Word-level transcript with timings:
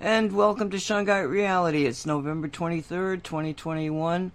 And 0.00 0.32
welcome 0.32 0.70
to 0.70 0.76
Shungite 0.76 1.30
Reality. 1.30 1.86
It's 1.86 2.04
November 2.04 2.48
23rd, 2.48 3.22
2021. 3.22 4.32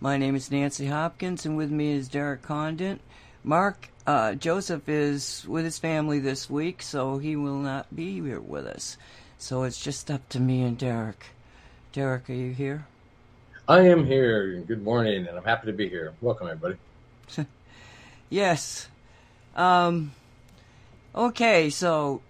My 0.00 0.16
name 0.18 0.36
is 0.36 0.50
Nancy 0.50 0.86
Hopkins, 0.86 1.46
and 1.46 1.56
with 1.56 1.70
me 1.70 1.92
is 1.92 2.08
Derek 2.08 2.42
Condit. 2.42 3.00
Mark 3.42 3.88
uh, 4.06 4.34
Joseph 4.34 4.86
is 4.86 5.46
with 5.48 5.64
his 5.64 5.78
family 5.78 6.18
this 6.18 6.50
week, 6.50 6.82
so 6.82 7.16
he 7.16 7.36
will 7.36 7.56
not 7.56 7.96
be 7.96 8.20
here 8.20 8.38
with 8.38 8.66
us. 8.66 8.98
So 9.38 9.62
it's 9.62 9.82
just 9.82 10.10
up 10.10 10.28
to 10.28 10.40
me 10.40 10.62
and 10.62 10.76
Derek. 10.76 11.24
Derek, 11.92 12.28
are 12.28 12.34
you 12.34 12.52
here? 12.52 12.86
I 13.66 13.80
am 13.80 14.04
here. 14.04 14.60
Good 14.60 14.84
morning, 14.84 15.26
and 15.26 15.36
I'm 15.38 15.44
happy 15.44 15.66
to 15.68 15.72
be 15.72 15.88
here. 15.88 16.12
Welcome, 16.20 16.48
everybody. 16.48 16.76
yes. 18.28 18.88
Um, 19.56 20.12
okay, 21.14 21.70
so 21.70 22.20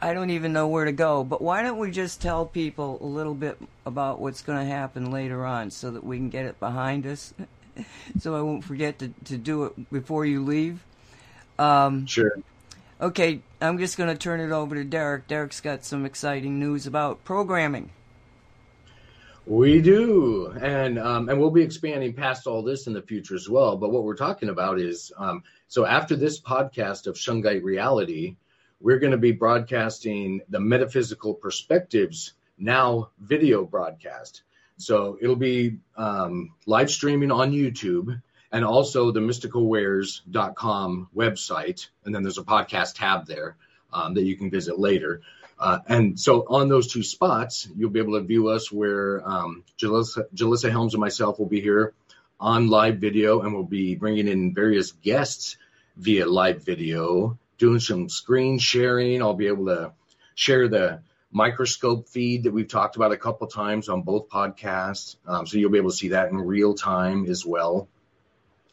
I 0.00 0.12
don't 0.12 0.30
even 0.30 0.52
know 0.52 0.68
where 0.68 0.84
to 0.84 0.92
go, 0.92 1.24
but 1.24 1.40
why 1.40 1.62
don't 1.62 1.78
we 1.78 1.90
just 1.90 2.20
tell 2.20 2.44
people 2.44 2.98
a 3.00 3.06
little 3.06 3.34
bit 3.34 3.58
about 3.86 4.20
what's 4.20 4.42
going 4.42 4.58
to 4.58 4.64
happen 4.64 5.10
later 5.10 5.46
on 5.46 5.70
so 5.70 5.90
that 5.90 6.04
we 6.04 6.18
can 6.18 6.28
get 6.28 6.44
it 6.44 6.60
behind 6.60 7.06
us? 7.06 7.32
so 8.18 8.36
I 8.36 8.42
won't 8.42 8.64
forget 8.64 8.98
to, 8.98 9.08
to 9.24 9.36
do 9.36 9.64
it 9.64 9.90
before 9.90 10.26
you 10.26 10.44
leave. 10.44 10.84
Um, 11.58 12.06
sure. 12.06 12.32
Okay, 13.00 13.40
I'm 13.60 13.78
just 13.78 13.96
going 13.96 14.10
to 14.10 14.16
turn 14.16 14.40
it 14.40 14.52
over 14.52 14.74
to 14.74 14.84
Derek. 14.84 15.26
Derek's 15.26 15.60
got 15.60 15.84
some 15.84 16.04
exciting 16.04 16.58
news 16.58 16.86
about 16.86 17.24
programming. 17.24 17.90
We 19.46 19.82
do, 19.82 20.54
and 20.62 20.98
um, 20.98 21.28
and 21.28 21.38
we'll 21.38 21.50
be 21.50 21.60
expanding 21.60 22.14
past 22.14 22.46
all 22.46 22.62
this 22.62 22.86
in 22.86 22.94
the 22.94 23.02
future 23.02 23.34
as 23.34 23.46
well. 23.46 23.76
But 23.76 23.90
what 23.90 24.04
we're 24.04 24.16
talking 24.16 24.48
about 24.48 24.80
is 24.80 25.12
um, 25.18 25.42
so 25.68 25.84
after 25.84 26.16
this 26.16 26.40
podcast 26.40 27.06
of 27.06 27.16
Shungite 27.16 27.62
Reality, 27.62 28.36
we're 28.80 28.98
going 28.98 29.12
to 29.12 29.18
be 29.18 29.32
broadcasting 29.32 30.42
the 30.48 30.60
Metaphysical 30.60 31.34
Perspectives 31.34 32.34
Now 32.58 33.10
video 33.18 33.64
broadcast. 33.64 34.42
So 34.76 35.18
it'll 35.20 35.36
be 35.36 35.78
um, 35.96 36.52
live 36.66 36.90
streaming 36.90 37.30
on 37.30 37.52
YouTube 37.52 38.20
and 38.50 38.64
also 38.64 39.10
the 39.10 39.20
mysticalwares.com 39.20 41.08
website. 41.14 41.88
And 42.04 42.14
then 42.14 42.22
there's 42.22 42.38
a 42.38 42.44
podcast 42.44 42.94
tab 42.94 43.26
there 43.26 43.56
um, 43.92 44.14
that 44.14 44.24
you 44.24 44.36
can 44.36 44.50
visit 44.50 44.78
later. 44.78 45.22
Uh, 45.58 45.78
and 45.86 46.18
so 46.18 46.44
on 46.48 46.68
those 46.68 46.92
two 46.92 47.02
spots, 47.02 47.68
you'll 47.76 47.90
be 47.90 48.00
able 48.00 48.18
to 48.18 48.26
view 48.26 48.48
us 48.48 48.70
where 48.70 49.26
um, 49.26 49.64
Jalissa, 49.78 50.24
Jalissa 50.34 50.70
Helms 50.70 50.94
and 50.94 51.00
myself 51.00 51.38
will 51.38 51.46
be 51.46 51.60
here 51.60 51.94
on 52.40 52.68
live 52.68 52.98
video 52.98 53.40
and 53.40 53.54
we'll 53.54 53.62
be 53.62 53.94
bringing 53.94 54.28
in 54.28 54.54
various 54.54 54.92
guests 54.92 55.56
via 55.96 56.26
live 56.26 56.64
video 56.64 57.38
doing 57.58 57.80
some 57.80 58.08
screen 58.08 58.58
sharing. 58.58 59.22
I'll 59.22 59.34
be 59.34 59.46
able 59.46 59.66
to 59.66 59.92
share 60.34 60.68
the 60.68 61.00
microscope 61.30 62.08
feed 62.08 62.44
that 62.44 62.52
we've 62.52 62.68
talked 62.68 62.96
about 62.96 63.12
a 63.12 63.16
couple 63.16 63.46
times 63.46 63.88
on 63.88 64.02
both 64.02 64.28
podcasts. 64.28 65.16
Um, 65.26 65.46
so 65.46 65.58
you'll 65.58 65.70
be 65.70 65.78
able 65.78 65.90
to 65.90 65.96
see 65.96 66.08
that 66.08 66.30
in 66.30 66.36
real 66.38 66.74
time 66.74 67.26
as 67.26 67.44
well. 67.44 67.88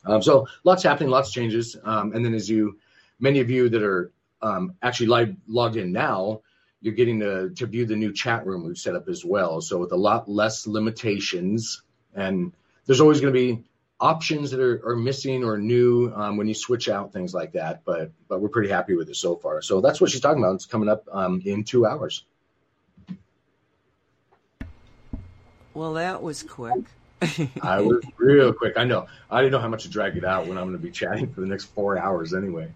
Um, 0.05 0.21
so 0.21 0.47
lots 0.63 0.83
happening, 0.83 1.09
lots 1.09 1.31
changes. 1.31 1.75
Um, 1.83 2.13
and 2.13 2.23
then 2.23 2.33
as 2.33 2.49
you, 2.49 2.77
many 3.19 3.39
of 3.39 3.49
you 3.49 3.69
that 3.69 3.83
are 3.83 4.11
um, 4.41 4.75
actually 4.81 5.07
live 5.07 5.35
logged 5.47 5.75
in 5.75 5.91
now, 5.91 6.41
you're 6.81 6.93
getting 6.93 7.19
to, 7.19 7.51
to 7.51 7.67
view 7.67 7.85
the 7.85 7.95
new 7.95 8.11
chat 8.11 8.45
room 8.45 8.65
we've 8.65 8.77
set 8.77 8.95
up 8.95 9.07
as 9.07 9.23
well. 9.23 9.61
So 9.61 9.77
with 9.77 9.91
a 9.91 9.97
lot 9.97 10.29
less 10.29 10.65
limitations 10.65 11.83
and 12.15 12.51
there's 12.85 13.01
always 13.01 13.21
going 13.21 13.33
to 13.33 13.39
be 13.39 13.63
options 14.01 14.51
that 14.51 14.59
are, 14.59 14.81
are 14.85 14.95
missing 14.95 15.43
or 15.43 15.57
new 15.57 16.11
um, 16.13 16.35
when 16.35 16.47
you 16.47 16.55
switch 16.55 16.89
out 16.89 17.13
things 17.13 17.33
like 17.33 17.53
that. 17.53 17.85
But 17.85 18.11
but 18.27 18.41
we're 18.41 18.49
pretty 18.49 18.69
happy 18.69 18.95
with 18.95 19.09
it 19.09 19.15
so 19.15 19.35
far. 19.35 19.61
So 19.61 19.79
that's 19.79 20.01
what 20.01 20.09
she's 20.09 20.21
talking 20.21 20.43
about. 20.43 20.55
It's 20.55 20.65
coming 20.65 20.89
up 20.89 21.05
um, 21.11 21.41
in 21.45 21.63
two 21.63 21.85
hours. 21.85 22.25
Well, 25.73 25.93
that 25.93 26.21
was 26.21 26.43
quick. 26.43 26.83
I 27.61 27.79
was 27.81 28.03
real 28.17 28.51
quick. 28.51 28.73
I 28.77 28.83
know. 28.83 29.05
I 29.29 29.41
didn't 29.41 29.53
know 29.53 29.59
how 29.59 29.69
much 29.69 29.83
to 29.83 29.89
drag 29.89 30.17
it 30.17 30.25
out 30.25 30.47
when 30.47 30.57
I'm 30.57 30.65
going 30.65 30.77
to 30.77 30.83
be 30.83 30.91
chatting 30.91 31.31
for 31.31 31.41
the 31.41 31.47
next 31.47 31.65
four 31.65 31.97
hours 31.97 32.33
anyway. 32.33 32.73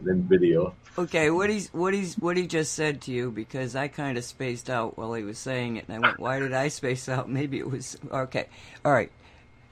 Then 0.00 0.22
video. 0.22 0.74
Okay, 0.98 1.30
what 1.30 1.48
he's 1.48 1.72
what 1.72 1.94
he's 1.94 2.16
what 2.18 2.36
he 2.36 2.46
just 2.46 2.74
said 2.74 3.00
to 3.02 3.12
you 3.12 3.30
because 3.30 3.74
I 3.74 3.88
kind 3.88 4.18
of 4.18 4.24
spaced 4.24 4.68
out 4.68 4.98
while 4.98 5.14
he 5.14 5.22
was 5.22 5.38
saying 5.38 5.76
it, 5.76 5.86
and 5.88 5.96
I 5.96 6.06
went, 6.06 6.20
"Why 6.20 6.38
did 6.38 6.52
I 6.52 6.68
space 6.68 7.08
out?" 7.08 7.30
Maybe 7.30 7.58
it 7.58 7.70
was 7.70 7.96
okay. 8.10 8.46
All 8.84 8.92
right, 8.92 9.10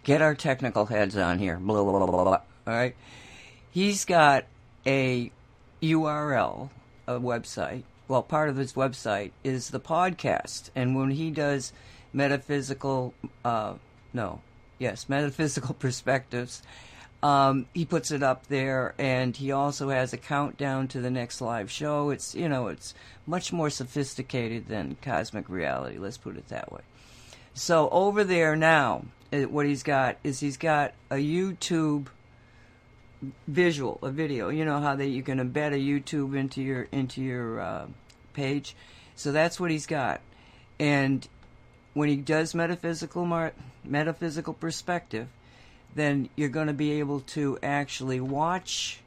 get 0.05 0.23
our 0.23 0.35
technical 0.35 0.87
heads 0.87 1.17
on 1.17 1.39
here. 1.39 1.57
Blah, 1.59 1.83
blah, 1.83 1.99
blah, 1.99 2.07
blah, 2.07 2.25
blah. 2.25 2.41
All 2.67 2.75
right. 2.75 2.95
He's 3.71 4.05
got 4.05 4.47
a 4.87 5.31
URL, 5.83 6.71
a 7.07 7.13
website. 7.21 7.85
Well, 8.09 8.23
part 8.23 8.49
of 8.49 8.57
his 8.57 8.73
website 8.73 9.31
is 9.45 9.71
the 9.71 9.81
podcast. 9.81 10.71
And 10.75 10.97
when 10.97 11.11
he 11.11 11.31
does 11.31 11.73
metaphysical, 12.13 13.15
uh, 13.45 13.75
no, 14.13 14.41
yes, 14.79 15.09
metaphysical 15.09 15.75
perspectives, 15.79 16.63
um, 17.23 17.67
he 17.75 17.85
puts 17.85 18.11
it 18.11 18.23
up 18.23 18.47
there 18.47 18.95
and 18.99 19.37
he 19.37 19.53
also 19.53 19.91
has 19.91 20.13
a 20.13 20.17
countdown 20.17 20.89
to 20.89 21.01
the 21.01 21.11
next 21.11 21.41
live 21.41 21.71
show. 21.71 22.11
It's, 22.11 22.35
you 22.35 22.49
know, 22.49 22.69
it's 22.69 22.95
much 23.27 23.53
more 23.53 23.71
sophisticated 23.71 24.69
than 24.69 24.97
cosmic 25.03 25.49
reality. 25.49 25.99
Let's 25.99 26.17
put 26.17 26.37
it 26.37 26.49
that 26.49 26.73
way. 26.73 26.81
So 27.55 27.89
over 27.91 28.25
there 28.25 28.57
now, 28.57 29.05
uh, 29.33 29.43
what 29.43 29.67
he's 29.67 29.83
got 29.83 30.17
is 30.25 30.41
he's 30.41 30.57
got 30.57 30.93
a 31.11 31.17
YouTube 31.17 32.07
visual, 33.47 33.99
a 34.03 34.11
video. 34.11 34.49
You 34.49 34.65
know 34.65 34.81
how 34.81 34.97
that 34.97 35.09
you 35.09 35.23
can 35.23 35.39
embed 35.39 35.73
a 35.73 35.79
YouTube 35.79 36.37
into 36.37 36.63
your 36.63 36.89
into 36.93 37.21
your 37.23 37.61
uh, 37.61 37.87
page. 38.33 38.75
So 39.17 39.33
that's 39.33 39.61
what 39.61 39.71
he's 39.71 39.87
got. 39.87 40.21
And 40.79 41.27
when 41.93 42.09
he 42.09 42.17
does 42.17 42.55
metaphysical 42.55 43.27
mar- 43.27 43.53
metaphysical 43.85 44.55
perspective, 44.55 45.29
then 45.95 46.29
you're 46.37 46.49
going 46.49 46.69
to 46.69 46.73
be 46.73 46.93
able 46.93 47.21
to 47.21 47.59
actually 47.63 48.21
watch. 48.21 49.01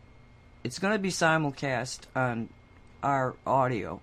It's 0.63 0.79
going 0.79 0.93
to 0.93 0.99
be 0.99 1.09
simulcast 1.09 1.99
on 2.15 2.49
our 3.01 3.35
audio, 3.45 4.01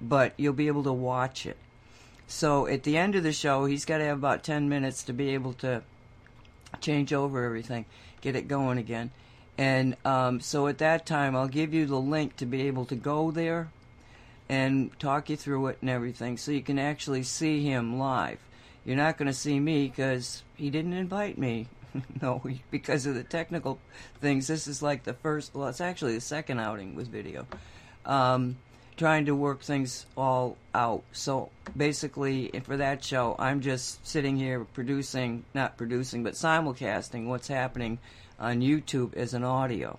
but 0.00 0.32
you'll 0.36 0.52
be 0.52 0.68
able 0.68 0.84
to 0.84 0.92
watch 0.92 1.46
it. 1.46 1.56
So 2.28 2.66
at 2.66 2.82
the 2.82 2.98
end 2.98 3.14
of 3.14 3.22
the 3.22 3.32
show, 3.32 3.64
he's 3.64 3.86
got 3.86 3.98
to 3.98 4.04
have 4.04 4.18
about 4.18 4.44
10 4.44 4.68
minutes 4.68 5.02
to 5.04 5.14
be 5.14 5.30
able 5.30 5.54
to 5.54 5.82
change 6.80 7.12
over 7.12 7.42
everything, 7.42 7.86
get 8.20 8.36
it 8.36 8.46
going 8.46 8.76
again. 8.76 9.10
And 9.56 9.96
um, 10.04 10.40
so 10.40 10.68
at 10.68 10.78
that 10.78 11.06
time, 11.06 11.34
I'll 11.34 11.48
give 11.48 11.72
you 11.72 11.86
the 11.86 11.98
link 11.98 12.36
to 12.36 12.46
be 12.46 12.62
able 12.68 12.84
to 12.84 12.94
go 12.94 13.30
there 13.30 13.70
and 14.46 14.96
talk 15.00 15.30
you 15.30 15.36
through 15.36 15.68
it 15.68 15.78
and 15.80 15.88
everything 15.88 16.36
so 16.36 16.52
you 16.52 16.62
can 16.62 16.78
actually 16.78 17.22
see 17.22 17.64
him 17.64 17.98
live. 17.98 18.38
You're 18.84 18.96
not 18.96 19.16
going 19.16 19.26
to 19.26 19.34
see 19.34 19.58
me 19.58 19.88
because 19.88 20.42
he 20.54 20.68
didn't 20.68 20.92
invite 20.92 21.38
me. 21.38 21.68
no, 22.22 22.42
because 22.70 23.06
of 23.06 23.14
the 23.14 23.24
technical 23.24 23.78
things. 24.20 24.46
This 24.46 24.68
is 24.68 24.82
like 24.82 25.04
the 25.04 25.14
first, 25.14 25.54
well, 25.54 25.68
it's 25.68 25.80
actually 25.80 26.14
the 26.14 26.20
second 26.20 26.60
outing 26.60 26.94
with 26.94 27.08
video. 27.08 27.46
Um, 28.04 28.58
trying 28.98 29.26
to 29.26 29.34
work 29.34 29.62
things 29.62 30.04
all 30.16 30.56
out. 30.74 31.04
So 31.12 31.50
basically, 31.76 32.50
for 32.64 32.76
that 32.76 33.02
show, 33.02 33.36
I'm 33.38 33.60
just 33.60 34.06
sitting 34.06 34.36
here 34.36 34.64
producing, 34.64 35.44
not 35.54 35.78
producing, 35.78 36.22
but 36.24 36.34
simulcasting 36.34 37.26
what's 37.26 37.48
happening 37.48 37.98
on 38.38 38.60
YouTube 38.60 39.16
as 39.16 39.32
an 39.32 39.44
audio. 39.44 39.98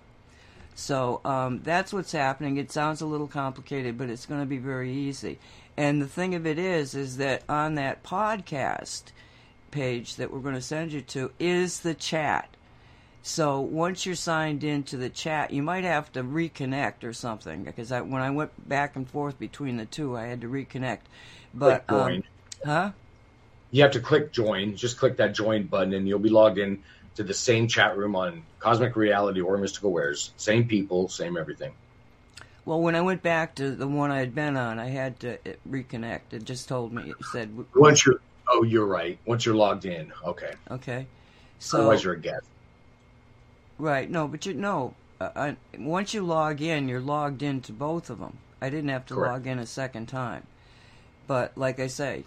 So 0.74 1.20
um, 1.24 1.60
that's 1.62 1.92
what's 1.92 2.12
happening. 2.12 2.56
It 2.56 2.70
sounds 2.70 3.00
a 3.00 3.06
little 3.06 3.26
complicated, 3.26 3.98
but 3.98 4.08
it's 4.08 4.26
going 4.26 4.40
to 4.40 4.46
be 4.46 4.58
very 4.58 4.92
easy. 4.92 5.38
And 5.76 6.00
the 6.00 6.06
thing 6.06 6.34
of 6.34 6.46
it 6.46 6.58
is, 6.58 6.94
is 6.94 7.16
that 7.16 7.42
on 7.48 7.74
that 7.74 8.02
podcast 8.02 9.04
page 9.70 10.16
that 10.16 10.32
we're 10.32 10.40
going 10.40 10.54
to 10.54 10.62
send 10.62 10.92
you 10.92 11.00
to 11.00 11.32
is 11.38 11.80
the 11.80 11.94
chat. 11.94 12.48
So 13.22 13.60
once 13.60 14.06
you're 14.06 14.14
signed 14.14 14.64
into 14.64 14.96
the 14.96 15.10
chat, 15.10 15.50
you 15.50 15.62
might 15.62 15.84
have 15.84 16.10
to 16.12 16.22
reconnect 16.22 17.04
or 17.04 17.12
something 17.12 17.64
because 17.64 17.92
I, 17.92 18.00
when 18.00 18.22
I 18.22 18.30
went 18.30 18.68
back 18.68 18.96
and 18.96 19.08
forth 19.08 19.38
between 19.38 19.76
the 19.76 19.84
two, 19.84 20.16
I 20.16 20.24
had 20.24 20.40
to 20.40 20.48
reconnect. 20.48 21.00
But 21.52 21.84
um, 21.88 22.22
huh? 22.64 22.92
You 23.70 23.82
have 23.82 23.92
to 23.92 24.00
click 24.00 24.32
join. 24.32 24.76
Just 24.76 24.98
click 24.98 25.18
that 25.18 25.34
join 25.34 25.64
button, 25.64 25.92
and 25.92 26.08
you'll 26.08 26.18
be 26.18 26.30
logged 26.30 26.58
in 26.58 26.82
to 27.16 27.22
the 27.22 27.34
same 27.34 27.68
chat 27.68 27.96
room 27.96 28.16
on 28.16 28.42
Cosmic 28.58 28.96
Reality 28.96 29.40
or 29.40 29.58
Mystical 29.58 29.92
Wares. 29.92 30.32
Same 30.36 30.66
people, 30.66 31.08
same 31.08 31.36
everything. 31.36 31.72
Well, 32.64 32.80
when 32.80 32.94
I 32.94 33.00
went 33.00 33.22
back 33.22 33.54
to 33.56 33.70
the 33.70 33.88
one 33.88 34.10
I 34.10 34.18
had 34.18 34.34
been 34.34 34.56
on, 34.56 34.78
I 34.78 34.86
had 34.86 35.20
to 35.20 35.38
reconnect. 35.68 36.32
It 36.32 36.44
just 36.44 36.68
told 36.68 36.92
me 36.92 37.10
it 37.10 37.16
said 37.32 37.50
once 37.74 38.06
you're. 38.06 38.20
Oh, 38.52 38.64
you're 38.64 38.86
right. 38.86 39.16
Once 39.26 39.46
you're 39.46 39.54
logged 39.54 39.84
in, 39.84 40.12
okay. 40.24 40.52
Okay. 40.72 41.06
So 41.60 41.78
otherwise, 41.78 42.02
you're 42.02 42.14
a 42.14 42.20
guest. 42.20 42.44
Right. 43.80 44.10
No, 44.10 44.28
but 44.28 44.44
you 44.46 44.54
no. 44.54 44.94
Uh, 45.20 45.30
I, 45.34 45.56
once 45.78 46.14
you 46.14 46.22
log 46.22 46.60
in, 46.60 46.88
you're 46.88 47.00
logged 47.00 47.42
into 47.42 47.72
both 47.72 48.10
of 48.10 48.18
them. 48.18 48.38
I 48.60 48.68
didn't 48.68 48.90
have 48.90 49.06
to 49.06 49.14
Correct. 49.14 49.32
log 49.32 49.46
in 49.46 49.58
a 49.58 49.66
second 49.66 50.06
time. 50.06 50.46
But 51.26 51.56
like 51.56 51.80
I 51.80 51.86
say, 51.86 52.24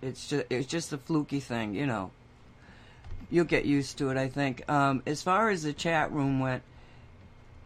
it's 0.00 0.28
just 0.28 0.46
it's 0.50 0.66
just 0.66 0.92
a 0.92 0.98
fluky 0.98 1.40
thing, 1.40 1.74
you 1.74 1.86
know. 1.86 2.10
You'll 3.30 3.44
get 3.44 3.64
used 3.64 3.98
to 3.98 4.10
it, 4.10 4.16
I 4.16 4.28
think. 4.28 4.68
Um, 4.70 5.02
as 5.06 5.22
far 5.22 5.50
as 5.50 5.62
the 5.62 5.72
chat 5.72 6.10
room 6.12 6.40
went, 6.40 6.62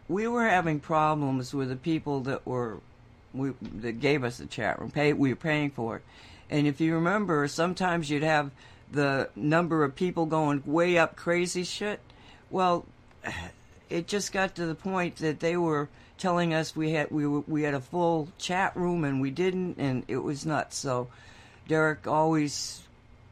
we 0.09 0.29
were 0.29 0.47
having 0.47 0.81
problems 0.81 1.55
with 1.55 1.69
the 1.69 1.77
people 1.77 2.21
that 2.23 2.47
were 2.47 2.81
we, 3.33 3.53
that 3.81 4.01
gave 4.01 4.25
us 4.25 4.39
the 4.39 4.47
chat 4.47 4.81
room. 4.81 4.91
Pay, 4.91 5.13
we 5.13 5.31
were 5.31 5.37
paying 5.37 5.71
for 5.71 5.97
it. 5.97 6.03
And 6.51 6.67
if 6.67 6.81
you 6.81 6.95
remember, 6.95 7.47
sometimes 7.49 8.11
you'd 8.11 8.23
have 8.23 8.51
the 8.91 9.31
number 9.35 9.85
of 9.85 9.97
people 9.97 10.27
going 10.27 10.63
way 10.67 10.99
up 10.99 11.17
crazy 11.17 11.65
shit. 11.65 12.01
Well, 12.51 12.85
it 13.91 14.07
just 14.07 14.33
got 14.33 14.55
to 14.57 14.67
the 14.67 14.75
point 14.75 15.17
that 15.17 15.41
they 15.41 15.57
were 15.57 15.89
telling 16.19 16.55
us 16.55 16.77
we 16.77 16.93
had 16.93 17.11
we 17.11 17.27
we 17.27 17.63
had 17.63 17.75
a 17.75 17.81
full 17.81 18.29
chat 18.39 18.77
room 18.77 19.05
and 19.05 19.21
we 19.21 19.31
didn't, 19.31 19.79
and 19.79 20.05
it 20.09 20.19
was 20.19 20.47
nuts. 20.47 20.77
So 20.77 21.09
Derek 21.69 22.07
always 22.07 22.83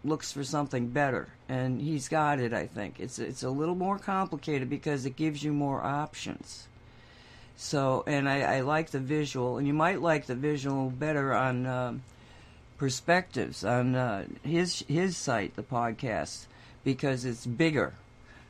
looks 0.04 0.32
for 0.32 0.44
something 0.44 0.88
better, 0.88 1.28
and 1.48 1.80
he's 1.80 2.08
got 2.08 2.40
it. 2.40 2.52
I 2.52 2.66
think 2.66 2.98
it's 2.98 3.18
it's 3.18 3.42
a 3.42 3.50
little 3.50 3.74
more 3.74 3.98
complicated 3.98 4.68
because 4.68 5.06
it 5.06 5.16
gives 5.16 5.42
you 5.42 5.52
more 5.52 5.82
options. 5.82 6.66
So, 7.56 8.02
and 8.06 8.28
I, 8.28 8.40
I 8.56 8.60
like 8.60 8.90
the 8.90 8.98
visual, 8.98 9.58
and 9.58 9.66
you 9.66 9.74
might 9.74 10.02
like 10.02 10.26
the 10.26 10.34
visual 10.34 10.90
better 10.90 11.32
on 11.32 11.66
um, 11.66 12.02
perspectives 12.76 13.64
on 13.64 13.94
uh, 13.94 14.24
his 14.42 14.84
his 14.88 15.16
site, 15.16 15.54
the 15.54 15.62
podcast, 15.62 16.46
because 16.82 17.24
it's 17.24 17.46
bigger. 17.46 17.94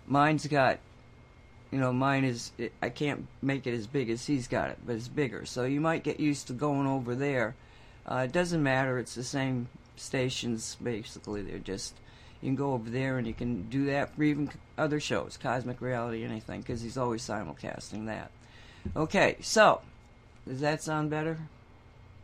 Mine's 0.07 0.47
got, 0.47 0.79
you 1.73 1.79
know, 1.79 1.93
mine 1.93 2.25
is 2.25 2.53
I 2.83 2.91
can't 2.91 3.27
make 3.41 3.67
it 3.67 3.75
as 3.75 3.87
big 3.87 4.11
as 4.11 4.27
he's 4.27 4.47
got 4.47 4.69
it, 4.71 4.79
but 4.87 4.95
it's 4.95 5.09
bigger. 5.09 5.47
So 5.47 5.65
you 5.65 5.81
might 5.81 6.05
get 6.05 6.21
used 6.21 6.47
to 6.49 6.53
going 6.53 6.87
over 6.87 7.15
there. 7.15 7.55
Uh, 8.07 8.27
it 8.27 8.33
doesn't 8.33 8.63
matter; 8.63 8.99
it's 8.99 9.15
the 9.15 9.25
same 9.25 9.69
stations 9.97 10.77
basically. 10.83 11.43
They're 11.43 11.59
just 11.59 11.95
you 12.43 12.49
can 12.49 12.57
go 12.57 12.75
over 12.75 12.91
there 12.91 13.19
and 13.19 13.27
you 13.27 13.33
can 13.33 13.69
do 13.71 13.87
that 13.87 14.15
for 14.15 14.23
even 14.23 14.51
other 14.77 15.01
shows, 15.01 15.39
Cosmic 15.41 15.81
Reality, 15.81 16.25
anything, 16.25 16.61
because 16.61 16.83
he's 16.83 16.99
always 16.99 17.23
simulcasting 17.23 18.07
that. 18.07 18.31
Okay, 18.95 19.37
so 19.41 19.81
does 20.47 20.61
that 20.61 20.83
sound 20.83 21.09
better? 21.09 21.39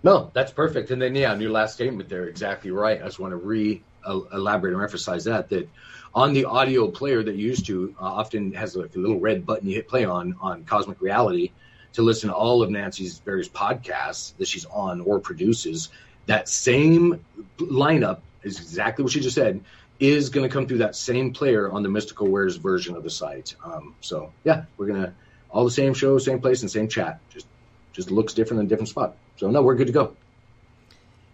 No, 0.02 0.30
that's 0.34 0.52
perfect. 0.52 0.90
And 0.90 1.00
then, 1.00 1.14
yeah, 1.14 1.32
on 1.32 1.40
your 1.40 1.50
last 1.50 1.74
statement 1.74 2.08
there, 2.08 2.24
exactly 2.24 2.70
right. 2.70 3.00
I 3.00 3.04
just 3.04 3.18
want 3.18 3.32
to 3.32 3.36
re 3.36 3.82
elaborate 4.06 4.72
and 4.72 4.82
emphasize 4.82 5.24
that 5.24 5.48
that 5.50 5.68
on 6.14 6.32
the 6.32 6.44
audio 6.44 6.88
player 6.88 7.22
that 7.22 7.36
you 7.36 7.48
used 7.48 7.66
to 7.66 7.94
uh, 8.00 8.04
often 8.04 8.52
has 8.52 8.76
like 8.76 8.94
a 8.94 8.98
little 8.98 9.20
red 9.20 9.44
button 9.44 9.68
you 9.68 9.74
hit 9.74 9.88
play 9.88 10.04
on 10.04 10.34
on 10.40 10.64
Cosmic 10.64 11.00
Reality 11.00 11.52
to 11.92 12.02
listen 12.02 12.28
to 12.28 12.34
all 12.34 12.62
of 12.62 12.70
Nancy's 12.70 13.18
various 13.18 13.48
podcasts 13.48 14.36
that 14.36 14.48
she's 14.48 14.64
on 14.66 15.00
or 15.00 15.18
produces. 15.18 15.88
That 16.26 16.48
same 16.48 17.24
lineup 17.58 18.20
is 18.42 18.58
exactly 18.58 19.02
what 19.02 19.12
she 19.12 19.20
just 19.20 19.34
said 19.34 19.60
is 19.98 20.30
going 20.30 20.48
to 20.48 20.52
come 20.52 20.66
through 20.66 20.78
that 20.78 20.94
same 20.94 21.32
player 21.32 21.70
on 21.70 21.82
the 21.82 21.88
Mystical 21.88 22.28
Wares 22.28 22.56
version 22.56 22.94
of 22.94 23.02
the 23.02 23.10
site. 23.10 23.56
Um, 23.64 23.94
so 24.00 24.32
yeah, 24.44 24.64
we're 24.76 24.86
gonna 24.86 25.14
all 25.50 25.64
the 25.64 25.70
same 25.70 25.94
show, 25.94 26.18
same 26.18 26.40
place, 26.40 26.62
and 26.62 26.70
same 26.70 26.88
chat. 26.88 27.20
Just 27.30 27.46
just 27.92 28.10
looks 28.10 28.34
different 28.34 28.60
in 28.60 28.66
a 28.66 28.68
different 28.68 28.88
spot. 28.88 29.16
So 29.36 29.50
no, 29.50 29.62
we're 29.62 29.74
good 29.74 29.88
to 29.88 29.92
go. 29.92 30.16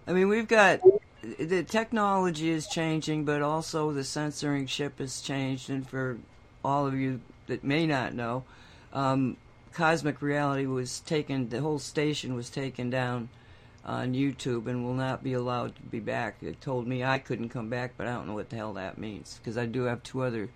I 0.07 0.13
mean, 0.13 0.29
we've 0.29 0.49
got 0.49 0.81
the 1.39 1.63
technology 1.63 2.51
is 2.51 2.67
changing, 2.67 3.25
but 3.25 3.43
also 3.43 3.93
the 3.93 4.05
censoring 4.05 4.67
ship 4.67 4.99
has 4.99 5.21
changed. 5.21 5.71
And 5.71 5.89
for 5.89 6.19
all 6.65 6.87
of 6.87 6.95
you 6.95 7.21
that 7.47 7.65
may 7.65 7.87
not 7.87 8.15
know, 8.15 8.45
um, 8.93 9.37
Cosmic 9.73 10.23
Reality 10.23 10.67
was 10.67 11.01
taken. 11.01 11.49
The 11.49 11.61
whole 11.61 11.79
station 11.79 12.35
was 12.35 12.51
taken 12.51 12.91
down 12.91 13.29
on 13.85 14.15
YouTube 14.15 14.67
and 14.67 14.85
will 14.85 14.95
not 14.95 15.23
be 15.23 15.35
allowed 15.35 15.77
to 15.77 15.83
be 15.83 16.01
back. 16.01 16.37
It 16.43 16.61
told 16.61 16.87
me 16.87 17.05
I 17.05 17.19
couldn't 17.19 17.51
come 17.51 17.69
back, 17.69 17.95
but 17.97 18.07
I 18.07 18.13
don't 18.13 18.27
know 18.27 18.35
what 18.35 18.51
the 18.51 18.57
hell 18.57 18.75
that 18.75 18.99
means 18.99 19.39
because 19.39 19.59
I 19.59 19.67
do 19.67 19.83
have 19.83 20.03
two 20.03 20.23
other 20.23 20.49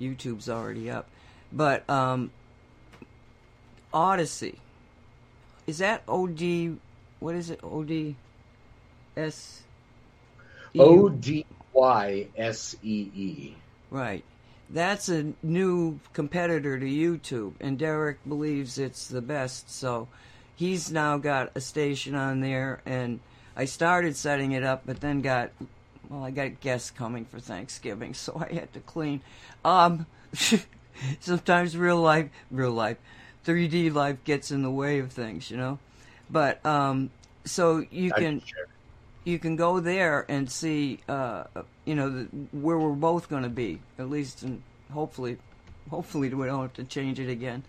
YouTubes 0.00 0.48
already 0.48 0.90
up. 0.90 1.08
But 1.52 1.88
um, 1.90 2.30
Odysee. 3.92 4.60
Is 5.66 5.78
that 5.78 6.02
O 6.08 6.26
D? 6.26 6.76
What 7.20 7.34
is 7.34 7.50
it? 7.50 7.60
O 7.62 7.82
D 7.82 8.16
S. 9.16 9.62
O 10.78 11.08
D 11.08 11.46
Y 11.72 12.26
S 12.36 12.76
E 12.82 13.10
E. 13.14 13.54
Right. 13.90 14.24
That's 14.70 15.08
a 15.08 15.32
new 15.42 15.98
competitor 16.12 16.78
to 16.78 16.84
YouTube, 16.84 17.54
and 17.60 17.78
Derek 17.78 18.18
believes 18.28 18.78
it's 18.78 19.08
the 19.08 19.22
best. 19.22 19.70
So 19.70 20.08
he's 20.56 20.90
now 20.90 21.16
got 21.16 21.52
a 21.54 21.60
station 21.60 22.14
on 22.14 22.40
there, 22.40 22.82
and 22.84 23.20
I 23.56 23.64
started 23.64 24.14
setting 24.14 24.52
it 24.52 24.62
up, 24.62 24.82
but 24.84 25.00
then 25.00 25.22
got 25.22 25.50
well, 26.10 26.24
I 26.24 26.30
got 26.30 26.60
guests 26.60 26.90
coming 26.90 27.24
for 27.24 27.40
Thanksgiving, 27.40 28.14
so 28.14 28.36
I 28.38 28.52
had 28.52 28.72
to 28.74 28.80
clean. 28.80 29.22
Um, 29.64 30.06
sometimes 31.20 31.76
real 31.76 32.00
life, 32.00 32.28
real 32.50 32.72
life 32.72 32.98
3D 33.48 33.94
life 33.94 34.22
gets 34.24 34.50
in 34.50 34.62
the 34.62 34.70
way 34.70 34.98
of 34.98 35.10
things, 35.10 35.50
you 35.50 35.56
know. 35.56 35.78
But 36.30 36.64
um, 36.66 37.10
so 37.46 37.84
you 37.90 38.12
can 38.12 38.42
you 39.28 39.38
can 39.38 39.56
go 39.56 39.78
there 39.78 40.24
and 40.28 40.50
see, 40.50 41.00
uh, 41.06 41.44
you 41.84 41.94
know, 41.94 42.08
the, 42.08 42.24
where 42.52 42.78
we're 42.78 42.92
both 42.92 43.28
going 43.28 43.42
to 43.42 43.50
be, 43.50 43.78
at 43.98 44.08
least, 44.08 44.42
and 44.42 44.62
hopefully, 44.90 45.36
hopefully 45.90 46.32
we 46.32 46.46
don't 46.46 46.62
have 46.62 46.72
to 46.74 46.84
change 46.84 47.20
it 47.20 47.28
again. 47.28 47.62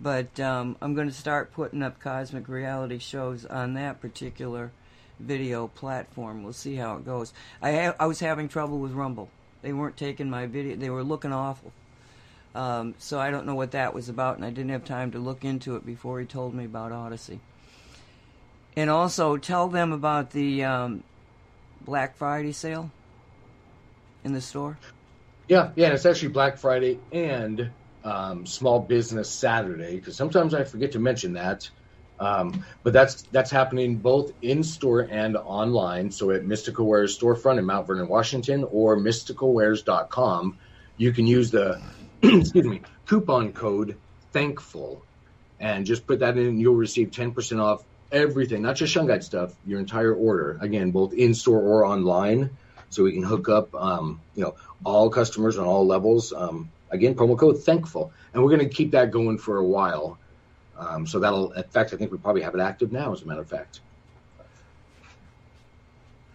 But 0.00 0.38
um, 0.38 0.76
I'm 0.80 0.94
going 0.94 1.08
to 1.08 1.14
start 1.14 1.52
putting 1.52 1.82
up 1.82 1.98
cosmic 1.98 2.48
reality 2.48 2.98
shows 2.98 3.44
on 3.44 3.74
that 3.74 4.00
particular 4.00 4.70
video 5.18 5.66
platform. 5.66 6.44
We'll 6.44 6.52
see 6.52 6.76
how 6.76 6.96
it 6.96 7.04
goes. 7.04 7.34
I 7.60 7.72
ha- 7.72 7.96
I 7.98 8.06
was 8.06 8.20
having 8.20 8.48
trouble 8.48 8.78
with 8.78 8.92
Rumble. 8.92 9.28
They 9.62 9.72
weren't 9.72 9.96
taking 9.96 10.30
my 10.30 10.46
video. 10.46 10.76
They 10.76 10.90
were 10.90 11.02
looking 11.02 11.32
awful. 11.32 11.72
Um, 12.54 12.94
so 12.98 13.18
I 13.18 13.30
don't 13.30 13.46
know 13.46 13.54
what 13.56 13.72
that 13.72 13.94
was 13.94 14.08
about, 14.08 14.36
and 14.36 14.44
I 14.44 14.50
didn't 14.50 14.70
have 14.70 14.84
time 14.84 15.10
to 15.10 15.18
look 15.18 15.44
into 15.44 15.76
it 15.76 15.84
before 15.84 16.20
he 16.20 16.26
told 16.26 16.54
me 16.54 16.64
about 16.64 16.92
Odysee. 16.92 17.40
And 18.76 18.88
also 18.88 19.36
tell 19.36 19.68
them 19.68 19.92
about 19.92 20.30
the 20.30 20.64
um, 20.64 21.04
Black 21.84 22.16
Friday 22.16 22.52
sale 22.52 22.90
in 24.24 24.32
the 24.32 24.40
store. 24.40 24.78
Yeah, 25.48 25.70
yeah, 25.74 25.88
it's 25.88 26.06
actually 26.06 26.28
Black 26.28 26.58
Friday 26.58 26.98
and 27.10 27.70
um, 28.04 28.46
Small 28.46 28.80
Business 28.80 29.28
Saturday 29.28 29.96
because 29.96 30.16
sometimes 30.16 30.54
I 30.54 30.64
forget 30.64 30.92
to 30.92 30.98
mention 30.98 31.32
that. 31.34 31.68
Um, 32.20 32.64
but 32.82 32.92
that's 32.92 33.22
that's 33.32 33.50
happening 33.50 33.96
both 33.96 34.32
in 34.42 34.62
store 34.62 35.00
and 35.00 35.36
online. 35.36 36.10
So 36.10 36.30
at 36.30 36.44
Mystical 36.44 36.86
Wares 36.86 37.18
storefront 37.18 37.58
in 37.58 37.64
Mount 37.64 37.86
Vernon, 37.86 38.08
Washington, 38.08 38.64
or 38.70 38.96
mysticalwares.com, 38.98 40.58
you 40.98 41.12
can 41.12 41.26
use 41.26 41.50
the 41.50 41.80
excuse 42.22 42.66
me, 42.66 42.82
coupon 43.06 43.52
code 43.52 43.96
thankful 44.32 45.02
and 45.58 45.84
just 45.84 46.06
put 46.06 46.20
that 46.20 46.38
in 46.38 46.58
you'll 46.58 46.74
receive 46.74 47.10
10% 47.10 47.60
off 47.60 47.84
everything 48.12 48.62
not 48.62 48.76
just 48.76 48.94
shungite 48.94 49.22
stuff 49.22 49.54
your 49.66 49.78
entire 49.78 50.14
order 50.14 50.58
again 50.60 50.90
both 50.90 51.12
in 51.12 51.34
store 51.34 51.60
or 51.60 51.84
online 51.84 52.50
so 52.88 53.04
we 53.04 53.12
can 53.12 53.22
hook 53.22 53.48
up 53.48 53.74
um, 53.74 54.20
you 54.34 54.42
know 54.42 54.54
all 54.84 55.10
customers 55.10 55.58
on 55.58 55.66
all 55.66 55.86
levels. 55.86 56.32
Um, 56.32 56.70
again 56.90 57.14
promo 57.14 57.38
code 57.38 57.62
thankful 57.62 58.12
and 58.34 58.42
we're 58.42 58.50
going 58.50 58.68
to 58.68 58.74
keep 58.74 58.92
that 58.92 59.10
going 59.10 59.38
for 59.38 59.56
a 59.56 59.64
while. 59.64 60.18
Um, 60.76 61.06
so 61.06 61.20
that'll 61.20 61.52
in 61.52 61.62
fact 61.64 61.92
i 61.92 61.96
think 61.96 62.10
we 62.10 62.18
probably 62.18 62.42
have 62.42 62.54
it 62.54 62.60
active 62.60 62.92
now 62.92 63.12
as 63.12 63.22
a 63.22 63.26
matter 63.26 63.40
of 63.40 63.48
fact. 63.48 63.80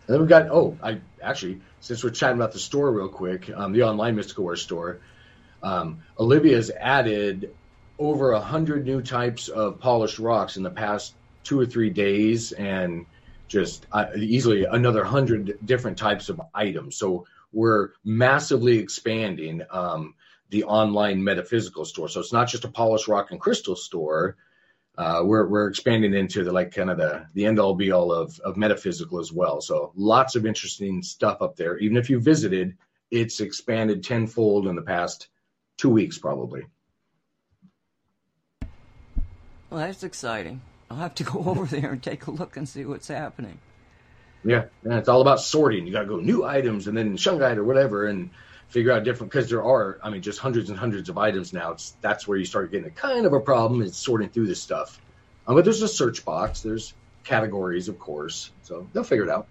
And 0.07 0.13
then 0.13 0.19
we've 0.21 0.29
got 0.29 0.49
oh 0.49 0.77
i 0.81 0.99
actually 1.21 1.61
since 1.81 2.03
we're 2.03 2.11
chatting 2.11 2.37
about 2.37 2.53
the 2.53 2.59
store 2.59 2.91
real 2.91 3.09
quick 3.09 3.49
um, 3.53 3.73
the 3.73 3.83
online 3.83 4.15
mystical 4.15 4.45
Wares 4.45 4.61
store 4.61 4.99
um, 5.61 6.03
Olivia's 6.19 6.69
added 6.69 7.53
over 7.97 8.31
a 8.31 8.39
hundred 8.39 8.85
new 8.85 9.01
types 9.01 9.47
of 9.47 9.79
polished 9.79 10.19
rocks 10.19 10.57
in 10.57 10.63
the 10.63 10.69
past 10.69 11.13
two 11.45 11.57
or 11.57 11.65
three 11.65 11.89
days, 11.89 12.51
and 12.51 13.05
just 13.47 13.85
uh, 13.93 14.07
easily 14.17 14.65
another 14.65 15.05
hundred 15.05 15.57
different 15.63 15.97
types 15.97 16.27
of 16.27 16.41
items. 16.53 16.97
So 16.97 17.25
we're 17.53 17.91
massively 18.03 18.79
expanding 18.79 19.61
um, 19.71 20.15
the 20.49 20.65
online 20.65 21.23
metaphysical 21.23 21.85
store. 21.85 22.09
So 22.09 22.19
it's 22.19 22.33
not 22.33 22.49
just 22.49 22.65
a 22.65 22.69
polished 22.69 23.07
rock 23.07 23.31
and 23.31 23.39
crystal 23.39 23.75
store. 23.75 24.35
Uh, 24.97 25.21
we're 25.23 25.47
we're 25.47 25.67
expanding 25.67 26.13
into 26.13 26.43
the 26.43 26.51
like 26.51 26.73
kind 26.73 26.89
of 26.89 26.97
the 26.97 27.27
the 27.33 27.45
end 27.45 27.59
all 27.59 27.75
be 27.75 27.91
all 27.91 28.11
of 28.11 28.39
of 28.39 28.57
metaphysical 28.57 29.19
as 29.19 29.31
well. 29.31 29.61
So 29.61 29.91
lots 29.95 30.35
of 30.35 30.45
interesting 30.45 31.01
stuff 31.03 31.41
up 31.41 31.55
there. 31.55 31.77
Even 31.77 31.97
if 31.97 32.09
you 32.09 32.19
visited, 32.19 32.77
it's 33.11 33.39
expanded 33.41 34.03
tenfold 34.03 34.67
in 34.67 34.75
the 34.75 34.81
past 34.81 35.27
two 35.77 35.89
weeks 35.89 36.17
probably. 36.17 36.65
Well, 39.69 39.81
that's 39.81 40.03
exciting. 40.03 40.61
I'll 40.89 40.97
have 40.97 41.15
to 41.15 41.23
go 41.23 41.39
over 41.45 41.65
there 41.65 41.91
and 41.91 42.03
take 42.03 42.27
a 42.27 42.31
look 42.31 42.57
and 42.57 42.67
see 42.67 42.85
what's 42.85 43.07
happening. 43.07 43.59
Yeah, 44.43 44.65
and 44.83 44.93
it's 44.93 45.09
all 45.09 45.21
about 45.21 45.41
sorting. 45.41 45.87
You 45.87 45.93
got 45.93 46.01
to 46.01 46.05
go 46.05 46.17
new 46.17 46.43
items 46.43 46.87
and 46.87 46.95
then 46.95 47.17
shungite 47.17 47.57
or 47.57 47.63
whatever, 47.63 48.05
and 48.05 48.29
figure 48.69 48.91
out 48.91 49.03
different 49.03 49.31
because 49.31 49.49
there 49.49 49.63
are, 49.63 49.99
I 50.03 50.09
mean, 50.09 50.21
just 50.21 50.39
hundreds 50.39 50.69
and 50.69 50.77
hundreds 50.77 51.09
of 51.09 51.17
items 51.17 51.51
now. 51.51 51.71
It's 51.71 51.91
that's 52.01 52.27
where 52.27 52.37
you 52.37 52.45
start 52.45 52.71
getting 52.71 52.87
a 52.87 52.91
kind 52.91 53.25
of 53.25 53.33
a 53.33 53.39
problem 53.39 53.81
is 53.81 53.97
sorting 53.97 54.29
through 54.29 54.47
this 54.47 54.61
stuff. 54.61 54.99
Um, 55.47 55.55
but 55.55 55.63
there's 55.63 55.81
a 55.81 55.87
search 55.87 56.25
box. 56.25 56.61
There's 56.61 56.93
categories, 57.23 57.89
of 57.89 57.97
course, 57.97 58.51
so 58.63 58.87
they'll 58.93 59.03
figure 59.03 59.23
it 59.23 59.29
out. 59.29 59.47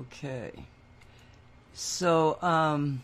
Okay. 0.00 0.52
So, 1.74 2.38
um, 2.40 3.02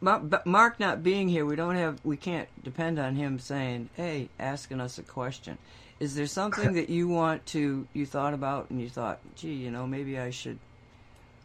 Mark 0.00 0.78
not 0.78 1.02
being 1.02 1.28
here, 1.28 1.46
we 1.46 1.56
don't 1.56 1.76
have, 1.76 1.98
we 2.04 2.16
can't 2.16 2.48
depend 2.62 2.98
on 2.98 3.16
him 3.16 3.38
saying, 3.38 3.88
"Hey, 3.96 4.28
asking 4.38 4.80
us 4.80 4.98
a 4.98 5.02
question." 5.02 5.58
Is 6.00 6.14
there 6.14 6.26
something 6.26 6.74
that 6.74 6.90
you 6.90 7.08
want 7.08 7.46
to, 7.46 7.86
you 7.94 8.04
thought 8.04 8.34
about, 8.34 8.70
and 8.70 8.80
you 8.80 8.88
thought, 8.88 9.20
"Gee, 9.36 9.54
you 9.54 9.70
know, 9.70 9.86
maybe 9.86 10.18
I 10.18 10.30
should 10.30 10.58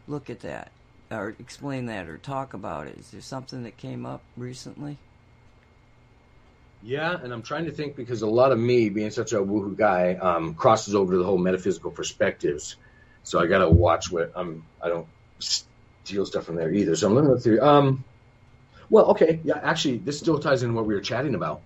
look 0.06 0.28
at 0.28 0.40
that, 0.40 0.70
or 1.10 1.34
explain 1.38 1.86
that, 1.86 2.08
or 2.08 2.18
talk 2.18 2.52
about 2.52 2.86
it"? 2.88 2.98
Is 2.98 3.10
there 3.10 3.20
something 3.22 3.62
that 3.62 3.76
came 3.76 4.04
up 4.04 4.22
recently? 4.36 4.98
Yeah, 6.82 7.18
and 7.22 7.32
I'm 7.32 7.42
trying 7.42 7.66
to 7.66 7.72
think 7.72 7.96
because 7.96 8.22
a 8.22 8.26
lot 8.26 8.52
of 8.52 8.58
me, 8.58 8.88
being 8.88 9.10
such 9.10 9.32
a 9.32 9.36
woohoo 9.36 9.76
guy, 9.76 10.14
um, 10.14 10.54
crosses 10.54 10.94
over 10.94 11.12
to 11.12 11.18
the 11.18 11.24
whole 11.24 11.38
metaphysical 11.38 11.90
perspectives. 11.90 12.76
So 13.22 13.38
I 13.38 13.46
got 13.46 13.58
to 13.58 13.68
watch 13.68 14.10
what 14.10 14.32
I'm. 14.34 14.64
I 14.82 14.88
don't 14.88 15.06
steal 15.38 16.24
stuff 16.26 16.44
from 16.44 16.56
there 16.56 16.72
either. 16.72 16.96
So 16.96 17.06
I'm 17.06 17.14
looking 17.14 17.38
through. 17.38 17.60
Um, 17.60 18.04
well, 18.90 19.06
okay, 19.06 19.40
yeah, 19.44 19.60
actually, 19.62 19.98
this 19.98 20.18
still 20.18 20.38
ties 20.38 20.62
in 20.62 20.74
what 20.74 20.84
we 20.84 20.94
were 20.94 21.00
chatting 21.00 21.34
about. 21.34 21.62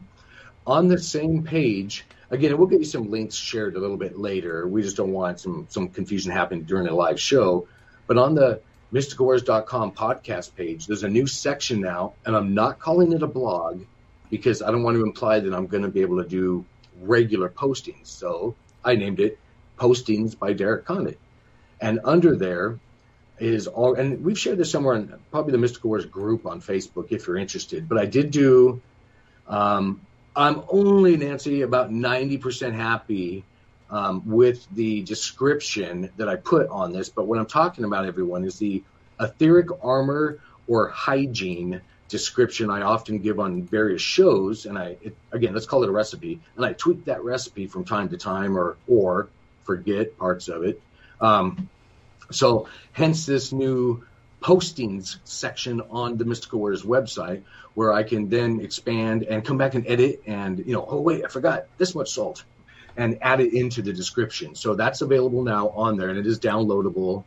On 0.67 0.89
the 0.89 0.99
same 0.99 1.43
page, 1.43 2.07
again, 2.31 2.57
we'll 2.57 2.67
get 2.67 2.79
you 2.79 2.85
some 2.85 3.11
links 3.11 3.35
shared 3.35 3.77
a 3.77 3.81
little 3.81 3.97
bit 3.97 4.19
later. 4.19 4.69
We 4.69 4.83
just 4.83 4.97
don't 4.97 5.13
want 5.13 5.41
some 5.41 5.67
some 5.69 5.89
confusion 5.89 6.31
happening 6.33 6.65
during 6.65 6.87
a 6.87 6.95
live 6.95 7.21
show. 7.21 7.67
But 8.07 8.19
on 8.19 8.35
the 8.35 8.61
mysticalwares.com 8.93 9.93
podcast 9.93 10.55
page, 10.55 10.87
there's 10.87 11.03
a 11.03 11.09
new 11.09 11.27
section 11.27 11.81
now, 11.81 12.15
and 12.25 12.37
I'm 12.37 12.55
not 12.55 12.79
calling 12.79 13.13
it 13.13 13.23
a 13.23 13.27
blog 13.27 13.83
because 14.31 14.63
I 14.63 14.71
don't 14.71 14.83
want 14.83 14.97
to 14.97 15.03
imply 15.03 15.41
that 15.41 15.55
I'm 15.55 15.67
going 15.67 15.83
to 15.83 15.89
be 15.89 16.03
able 16.03 16.23
to 16.23 16.29
do 16.29 16.65
regular 17.01 17.49
postings. 17.49 18.07
So 18.07 18.55
I 18.85 18.97
named 18.97 19.21
it 19.21 19.39
Postings 19.79 20.39
by 20.39 20.53
Derek 20.53 20.85
Condit. 20.85 21.19
And 21.81 22.01
under 22.05 22.37
there 22.37 22.79
is 23.39 23.67
all, 23.67 23.95
and 23.95 24.25
we've 24.25 24.39
shared 24.39 24.59
this 24.59 24.71
somewhere 24.71 24.95
on 24.95 25.21
probably 25.31 25.53
the 25.53 25.59
Mystical 25.59 25.91
Wares 25.91 26.07
group 26.07 26.47
on 26.47 26.61
Facebook 26.61 27.09
if 27.11 27.27
you're 27.27 27.37
interested. 27.37 27.89
But 27.89 27.99
I 27.99 28.07
did 28.07 28.31
do, 28.31 28.81
um, 29.49 30.01
I'm 30.37 30.63
only, 30.69 31.17
Nancy, 31.17 31.63
about 31.63 31.91
90% 31.91 32.75
happy 32.75 33.45
um, 33.91 34.23
with 34.27 34.67
the 34.73 35.03
description 35.03 36.11
that 36.17 36.29
I 36.29 36.37
put 36.37 36.69
on 36.69 36.93
this. 36.93 37.09
But 37.09 37.27
what 37.27 37.39
I'm 37.39 37.47
talking 37.47 37.85
about, 37.85 38.07
everyone, 38.07 38.45
is 38.45 38.59
the 38.59 38.83
etheric 39.21 39.69
armor 39.83 40.41
or 40.67 40.89
hygiene 40.89 41.81
description 42.09 42.71
I 42.71 42.83
often 42.83 43.19
give 43.19 43.41
on 43.41 43.63
various 43.63 44.03
shows, 44.03 44.67
and 44.67 44.79
I 44.79 44.97
it, 45.03 45.17
again 45.33 45.55
let's 45.55 45.67
call 45.67 45.83
it 45.83 45.89
a 45.89 45.93
recipe, 45.93 46.41
and 46.57 46.65
I 46.65 46.73
tweak 46.73 47.07
that 47.07 47.25
recipe 47.25 47.67
from 47.67 47.85
time 47.85 48.11
to 48.11 48.17
time, 48.17 48.57
or 48.57 48.77
or 48.87 49.29
forget 49.65 50.19
parts 50.19 50.49
of 50.49 50.65
it. 50.65 50.81
Um, 51.21 51.69
so 52.31 52.69
hence 52.93 53.27
this 53.27 53.53
new 53.53 54.05
postings 54.45 55.17
section 55.25 55.81
on 55.91 56.19
the 56.19 56.25
Mystical 56.25 56.61
Wares 56.61 56.83
website, 56.83 57.43
where 57.73 57.93
I 57.93 58.03
can 58.03 58.29
then 58.29 58.61
expand 58.61 59.23
and 59.23 59.43
come 59.43 59.57
back 59.57 59.75
and 59.75 59.87
edit, 59.87 60.23
and 60.27 60.59
you 60.59 60.75
know, 60.75 60.87
oh 60.87 61.01
wait, 61.01 61.25
I 61.25 61.29
forgot 61.29 61.67
this 61.79 61.95
much 61.95 62.11
salt, 62.11 62.45
and 62.97 63.19
add 63.23 63.41
it 63.41 63.55
into 63.55 63.81
the 63.81 63.93
description. 63.93 64.55
So 64.55 64.75
that's 64.75 65.01
available 65.01 65.43
now 65.43 65.71
on 65.71 65.97
there, 65.97 66.11
and 66.11 66.19
it 66.19 66.27
is 66.27 66.39
downloadable. 66.39 67.25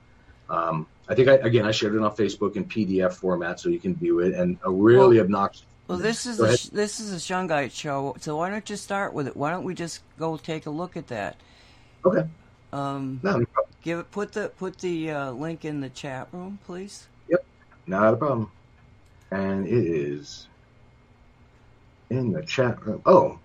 Um, 0.48 0.86
I 1.10 1.16
think 1.16 1.28
I, 1.28 1.34
again 1.34 1.66
I 1.66 1.72
shared 1.72 1.96
it 1.96 2.02
on 2.02 2.16
Facebook 2.16 2.56
in 2.56 2.66
PDF 2.66 3.14
format 3.14 3.60
so 3.60 3.70
you 3.70 3.80
can 3.80 3.96
view 3.96 4.20
it, 4.20 4.36
and 4.36 4.60
a 4.64 4.72
really 4.72 5.18
well, 5.18 5.26
obnoxious. 5.26 5.66
Well, 5.88 5.98
this 5.98 6.26
is 6.28 6.40
a, 6.40 6.76
this 6.76 7.00
is 7.00 7.14
a 7.14 7.16
Shungite 7.16 7.72
show, 7.72 8.16
so 8.20 8.38
why 8.38 8.50
don't 8.50 8.70
you 8.70 8.76
start 8.76 9.14
with 9.14 9.28
it? 9.28 9.36
Why 9.36 9.50
don't 9.50 9.64
we 9.64 9.74
just 9.74 10.02
go 10.20 10.38
take 10.38 10.68
a 10.68 10.70
look 10.70 10.98
at 10.98 11.08
that? 11.08 11.38
Okay. 12.06 12.28
Um, 12.74 13.22
no, 13.24 13.38
no 13.38 13.46
give 13.88 14.12
put 14.12 14.34
the 14.34 14.50
put 14.50 14.80
the 14.80 15.12
uh, 15.12 15.32
link 15.32 15.66
in 15.66 15.82
the 15.82 15.90
chat 15.90 16.30
room, 16.34 16.60
please. 16.64 17.10
Yep, 17.30 17.42
not 17.88 18.14
a 18.16 18.18
problem. 18.18 18.54
And 19.32 19.68
it 19.68 19.74
is 19.86 20.50
in 22.10 22.32
the 22.34 22.44
chat 22.46 22.86
room. 22.86 23.02
Oh, 23.06 23.42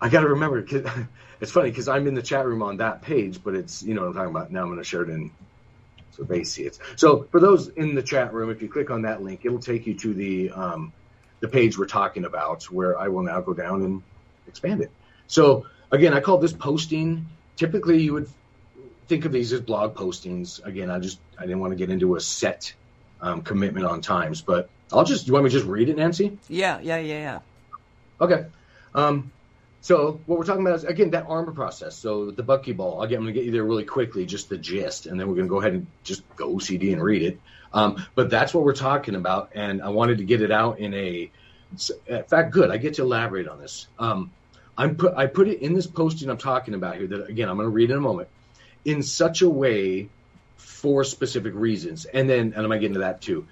I 0.00 0.08
got 0.10 0.22
to 0.22 0.28
remember. 0.30 0.64
It's 1.40 1.52
funny 1.52 1.70
because 1.70 1.88
I'm 1.88 2.06
in 2.06 2.14
the 2.14 2.22
chat 2.22 2.46
room 2.46 2.62
on 2.62 2.78
that 2.78 3.02
page, 3.02 3.42
but 3.44 3.54
it's 3.54 3.82
you 3.82 3.94
know 3.94 4.02
what 4.02 4.08
I'm 4.08 4.14
talking 4.14 4.30
about. 4.30 4.52
Now 4.52 4.62
I'm 4.62 4.68
going 4.68 4.78
to 4.78 4.84
share 4.84 5.02
it 5.04 5.10
in 5.10 5.36
so 6.10 6.24
they 6.24 6.44
see 6.44 6.64
it. 6.64 6.76
So 6.96 7.28
for 7.30 7.40
those 7.40 7.68
in 7.68 7.94
the 7.94 8.02
chat 8.02 8.32
room, 8.34 8.50
if 8.50 8.62
you 8.62 8.70
click 8.70 8.90
on 8.90 9.02
that 9.02 9.22
link, 9.22 9.42
it'll 9.44 9.60
take 9.60 9.86
you 9.86 9.96
to 9.98 10.14
the 10.14 10.50
um, 10.50 10.94
the 11.42 11.48
page 11.48 11.78
we're 11.78 11.86
talking 11.86 12.24
about, 12.24 12.64
where 12.70 12.98
I 12.98 13.08
will 13.08 13.22
now 13.24 13.40
go 13.42 13.54
down 13.54 13.82
and 13.82 14.02
expand 14.46 14.82
it. 14.82 14.90
So 15.28 15.64
again, 15.92 16.14
I 16.14 16.20
call 16.20 16.38
this 16.38 16.54
posting. 16.54 17.30
Typically, 17.58 18.02
you 18.02 18.14
would 18.14 18.26
think 19.08 19.24
of 19.24 19.32
these 19.32 19.52
as 19.52 19.60
blog 19.60 19.94
postings. 19.94 20.64
Again, 20.64 20.90
I 20.90 20.98
just 20.98 21.18
I 21.38 21.42
didn't 21.42 21.60
want 21.60 21.72
to 21.72 21.76
get 21.76 21.90
into 21.90 22.14
a 22.16 22.20
set 22.20 22.72
um, 23.20 23.42
commitment 23.42 23.86
on 23.86 24.00
times, 24.00 24.42
but 24.42 24.68
I'll 24.92 25.04
just. 25.04 25.26
You 25.26 25.32
want 25.32 25.44
me 25.44 25.50
to 25.50 25.56
just 25.56 25.66
read 25.66 25.88
it, 25.88 25.96
Nancy? 25.96 26.38
Yeah, 26.48 26.78
yeah, 26.80 26.98
yeah, 26.98 27.18
yeah. 27.20 27.40
Okay. 28.20 28.46
Um, 28.94 29.32
so 29.80 30.20
what 30.26 30.38
we're 30.38 30.44
talking 30.44 30.62
about 30.62 30.76
is 30.76 30.84
again 30.84 31.10
that 31.10 31.26
armor 31.28 31.52
process. 31.52 31.96
So 31.96 32.30
the 32.30 32.42
buckyball. 32.42 33.02
Again, 33.02 33.18
I'm 33.18 33.24
gonna 33.24 33.32
get 33.32 33.44
you 33.44 33.50
there 33.50 33.64
really 33.64 33.84
quickly, 33.84 34.26
just 34.26 34.48
the 34.48 34.58
gist, 34.58 35.06
and 35.06 35.18
then 35.18 35.28
we're 35.28 35.36
gonna 35.36 35.48
go 35.48 35.60
ahead 35.60 35.72
and 35.72 35.86
just 36.04 36.22
go 36.36 36.54
OCD 36.54 36.92
and 36.92 37.02
read 37.02 37.22
it. 37.22 37.40
Um, 37.72 38.04
but 38.14 38.30
that's 38.30 38.54
what 38.54 38.64
we're 38.64 38.74
talking 38.74 39.14
about, 39.14 39.50
and 39.54 39.82
I 39.82 39.88
wanted 39.88 40.18
to 40.18 40.24
get 40.24 40.42
it 40.42 40.52
out 40.52 40.78
in 40.78 40.94
a. 40.94 41.30
In 42.06 42.22
fact, 42.24 42.50
good. 42.50 42.70
I 42.70 42.78
get 42.78 42.94
to 42.94 43.02
elaborate 43.02 43.46
on 43.46 43.60
this. 43.60 43.88
Um, 43.98 44.32
I'm 44.76 44.96
put. 44.96 45.14
I 45.14 45.26
put 45.26 45.48
it 45.48 45.60
in 45.60 45.74
this 45.74 45.86
posting 45.86 46.30
I'm 46.30 46.38
talking 46.38 46.74
about 46.74 46.96
here. 46.96 47.06
That 47.06 47.28
again, 47.28 47.48
I'm 47.48 47.56
gonna 47.56 47.68
read 47.68 47.90
in 47.90 47.96
a 47.98 48.00
moment, 48.00 48.28
in 48.88 49.02
such 49.02 49.42
a 49.42 49.50
way, 49.50 50.08
for 50.56 51.04
specific 51.04 51.54
reasons, 51.54 52.06
and 52.06 52.28
then 52.28 52.52
and 52.54 52.56
I'm 52.56 52.68
gonna 52.68 52.78
get 52.78 52.86
into 52.86 53.00
that 53.00 53.20
too. 53.20 53.46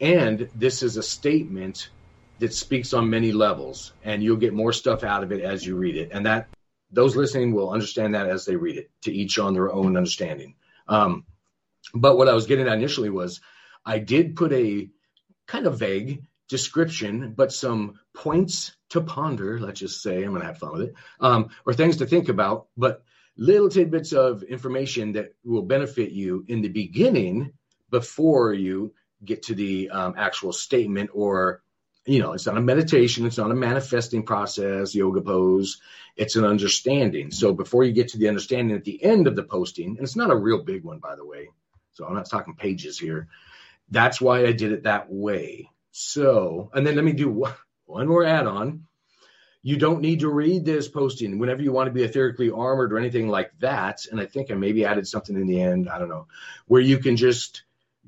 And 0.00 0.48
this 0.54 0.82
is 0.82 0.96
a 0.96 1.02
statement 1.02 1.90
that 2.38 2.54
speaks 2.54 2.94
on 2.94 3.10
many 3.10 3.32
levels, 3.32 3.92
and 4.02 4.22
you'll 4.22 4.36
get 4.36 4.54
more 4.54 4.72
stuff 4.72 5.04
out 5.04 5.22
of 5.24 5.32
it 5.32 5.42
as 5.42 5.66
you 5.66 5.76
read 5.76 5.96
it. 5.96 6.10
And 6.12 6.24
that 6.26 6.48
those 6.90 7.16
listening 7.16 7.52
will 7.52 7.70
understand 7.70 8.14
that 8.14 8.28
as 8.28 8.46
they 8.46 8.56
read 8.56 8.78
it, 8.78 8.90
to 9.02 9.12
each 9.12 9.38
on 9.38 9.52
their 9.52 9.70
own 9.70 9.96
understanding. 9.96 10.54
Um, 10.88 11.24
but 11.92 12.16
what 12.16 12.28
I 12.28 12.34
was 12.34 12.46
getting 12.46 12.66
at 12.66 12.78
initially 12.78 13.10
was 13.10 13.40
I 13.84 13.98
did 13.98 14.36
put 14.36 14.52
a 14.52 14.88
kind 15.46 15.66
of 15.66 15.78
vague 15.78 16.22
description, 16.48 17.34
but 17.36 17.52
some 17.52 17.98
points 18.14 18.72
to 18.90 19.02
ponder, 19.02 19.60
let's 19.60 19.80
just 19.80 20.02
say, 20.02 20.22
I'm 20.22 20.30
going 20.30 20.40
to 20.40 20.46
have 20.46 20.58
fun 20.58 20.72
with 20.72 20.82
it, 20.82 20.94
um, 21.20 21.50
or 21.66 21.74
things 21.74 21.98
to 21.98 22.06
think 22.06 22.28
about, 22.30 22.68
but 22.76 23.02
little 23.38 23.68
tidbits 23.68 24.12
of 24.12 24.42
information 24.42 25.12
that 25.12 25.34
will 25.44 25.62
benefit 25.62 26.10
you 26.10 26.44
in 26.48 26.60
the 26.60 26.68
beginning 26.68 27.52
before 27.90 28.52
you 28.52 28.92
get 29.24 29.44
to 29.44 29.54
the 29.54 29.88
um, 29.90 30.14
actual 30.18 30.52
statement 30.52 31.10
or 31.14 31.62
you 32.08 32.20
know, 32.20 32.32
it's 32.32 32.46
not 32.46 32.56
a 32.56 32.60
meditation, 32.62 33.26
it's 33.26 33.36
not 33.36 33.50
a 33.50 33.54
manifesting 33.54 34.22
process, 34.22 34.94
yoga 34.94 35.20
pose, 35.20 35.78
it's 36.16 36.36
an 36.36 36.44
understanding. 36.44 37.30
So 37.30 37.52
before 37.52 37.84
you 37.84 37.92
get 37.92 38.08
to 38.08 38.18
the 38.18 38.28
understanding 38.28 38.74
at 38.74 38.84
the 38.84 39.02
end 39.04 39.26
of 39.26 39.36
the 39.36 39.42
posting, 39.42 39.90
and 39.90 40.00
it's 40.00 40.16
not 40.16 40.30
a 40.30 40.36
real 40.36 40.64
big 40.64 40.84
one, 40.84 41.00
by 41.00 41.16
the 41.16 41.26
way, 41.26 41.50
so 41.92 42.06
I'm 42.06 42.14
not 42.14 42.30
talking 42.30 42.54
pages 42.54 42.98
here. 42.98 43.28
That's 43.90 44.22
why 44.22 44.46
I 44.46 44.52
did 44.52 44.72
it 44.72 44.84
that 44.84 45.12
way. 45.12 45.68
So, 45.92 46.70
and 46.72 46.86
then 46.86 46.96
let 46.96 47.04
me 47.04 47.12
do 47.12 47.44
one 47.84 48.08
more 48.08 48.24
add 48.24 48.46
on. 48.46 48.84
You 49.62 49.76
don't 49.76 50.00
need 50.00 50.20
to 50.20 50.28
read 50.28 50.64
this 50.64 50.88
posting 50.88 51.38
whenever 51.38 51.62
you 51.62 51.72
want 51.72 51.88
to 51.88 51.92
be 51.92 52.06
etherically 52.06 52.56
armored 52.56 52.92
or 52.92 52.98
anything 52.98 53.28
like 53.28 53.50
that. 53.58 54.06
And 54.10 54.20
I 54.20 54.26
think 54.26 54.50
I 54.50 54.54
maybe 54.54 54.84
added 54.84 55.06
something 55.06 55.36
in 55.36 55.46
the 55.46 55.60
end, 55.60 55.88
I 55.88 55.98
don't 55.98 56.08
know, 56.08 56.28
where 56.66 56.80
you 56.80 56.98
can 56.98 57.16
just 57.16 57.64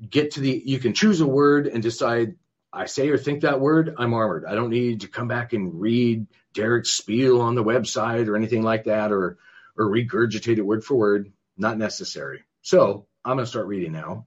get 0.09 0.31
to 0.31 0.39
the, 0.39 0.61
you 0.65 0.79
can 0.79 0.93
choose 0.93 1.21
a 1.21 1.27
word 1.27 1.67
and 1.67 1.83
decide 1.83 2.35
I 2.73 2.85
say 2.85 3.09
or 3.09 3.17
think 3.17 3.41
that 3.41 3.59
word, 3.59 3.95
I'm 3.97 4.13
armored. 4.13 4.45
I 4.45 4.55
don't 4.55 4.69
need 4.69 5.01
to 5.01 5.07
come 5.07 5.27
back 5.27 5.53
and 5.53 5.79
read 5.79 6.27
Derek's 6.53 6.91
spiel 6.91 7.41
on 7.41 7.55
the 7.55 7.63
website 7.63 8.27
or 8.27 8.35
anything 8.35 8.63
like 8.63 8.85
that 8.85 9.11
or 9.11 9.37
or 9.77 9.85
regurgitate 9.87 10.57
it 10.57 10.61
word 10.65 10.83
for 10.83 10.95
word. 10.95 11.33
Not 11.57 11.77
necessary. 11.77 12.43
So 12.61 13.07
I'm 13.25 13.35
going 13.35 13.45
to 13.45 13.49
start 13.49 13.67
reading 13.67 13.91
now. 13.91 14.25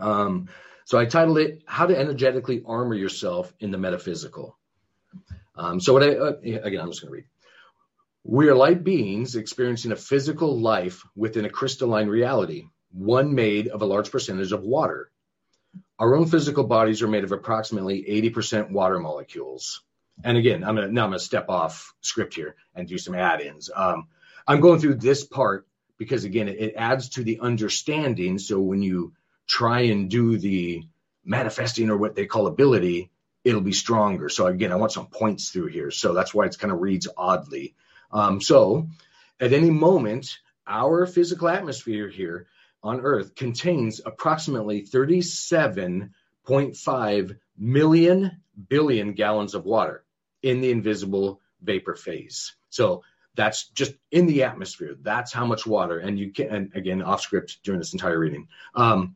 Um, 0.00 0.48
so 0.84 0.98
I 0.98 1.06
titled 1.06 1.38
it 1.38 1.62
"How 1.66 1.86
to 1.86 1.96
Energetically 1.96 2.62
Armor 2.66 2.94
Yourself 2.94 3.52
in 3.60 3.70
the 3.70 3.78
Metaphysical." 3.78 4.58
Um, 5.56 5.80
so 5.80 5.92
what 5.92 6.02
I 6.02 6.16
uh, 6.16 6.32
again, 6.42 6.80
I'm 6.80 6.90
just 6.90 7.02
going 7.02 7.10
to 7.10 7.16
read. 7.16 7.24
We 8.24 8.48
are 8.48 8.54
light 8.54 8.82
beings 8.82 9.36
experiencing 9.36 9.92
a 9.92 9.96
physical 9.96 10.58
life 10.60 11.04
within 11.14 11.44
a 11.44 11.50
crystalline 11.50 12.08
reality, 12.08 12.64
one 12.92 13.34
made 13.34 13.68
of 13.68 13.82
a 13.82 13.86
large 13.86 14.10
percentage 14.10 14.52
of 14.52 14.62
water 14.62 15.10
our 15.98 16.14
own 16.14 16.26
physical 16.26 16.64
bodies 16.64 17.02
are 17.02 17.08
made 17.08 17.24
of 17.24 17.32
approximately 17.32 18.04
80% 18.04 18.70
water 18.70 18.98
molecules. 18.98 19.82
And 20.24 20.36
again, 20.36 20.64
I'm 20.64 20.74
gonna 20.74 20.88
now 20.88 21.04
I'm 21.04 21.10
gonna 21.10 21.18
step 21.18 21.48
off 21.48 21.94
script 22.00 22.34
here 22.34 22.56
and 22.74 22.88
do 22.88 22.98
some 22.98 23.14
add-ins. 23.14 23.70
Um, 23.74 24.08
I'm 24.46 24.60
going 24.60 24.80
through 24.80 24.96
this 24.96 25.24
part 25.24 25.66
because 25.98 26.24
again, 26.24 26.48
it, 26.48 26.58
it 26.58 26.74
adds 26.76 27.10
to 27.10 27.24
the 27.24 27.40
understanding. 27.40 28.38
So 28.38 28.60
when 28.60 28.82
you 28.82 29.12
try 29.46 29.80
and 29.82 30.10
do 30.10 30.38
the 30.38 30.82
manifesting 31.24 31.90
or 31.90 31.96
what 31.96 32.14
they 32.14 32.26
call 32.26 32.46
ability, 32.46 33.10
it'll 33.46 33.60
be 33.60 33.72
stronger. 33.72 34.28
So 34.28 34.48
again, 34.48 34.72
I 34.72 34.76
want 34.76 34.90
some 34.90 35.06
points 35.06 35.50
through 35.50 35.68
here. 35.68 35.92
So 35.92 36.12
that's 36.12 36.34
why 36.34 36.46
it's 36.46 36.56
kind 36.56 36.72
of 36.72 36.80
reads 36.80 37.06
oddly. 37.16 37.76
Um, 38.10 38.40
so 38.40 38.88
at 39.38 39.52
any 39.52 39.70
moment, 39.70 40.40
our 40.66 41.06
physical 41.06 41.48
atmosphere 41.48 42.08
here 42.08 42.48
on 42.82 43.02
Earth 43.02 43.36
contains 43.36 44.00
approximately 44.04 44.82
37.5 44.82 47.38
million 47.56 48.42
billion 48.68 49.12
gallons 49.12 49.54
of 49.54 49.64
water 49.64 50.04
in 50.42 50.60
the 50.60 50.72
invisible 50.72 51.40
vapor 51.62 51.94
phase. 51.94 52.56
So 52.70 53.04
that's 53.36 53.68
just 53.68 53.94
in 54.10 54.26
the 54.26 54.42
atmosphere. 54.42 54.96
That's 55.00 55.32
how 55.32 55.46
much 55.46 55.68
water. 55.68 56.00
And 56.00 56.18
you 56.18 56.32
can, 56.32 56.48
and 56.48 56.74
again, 56.74 57.00
off 57.00 57.20
script 57.20 57.58
during 57.62 57.78
this 57.78 57.92
entire 57.92 58.18
reading. 58.18 58.48
Um, 58.74 59.14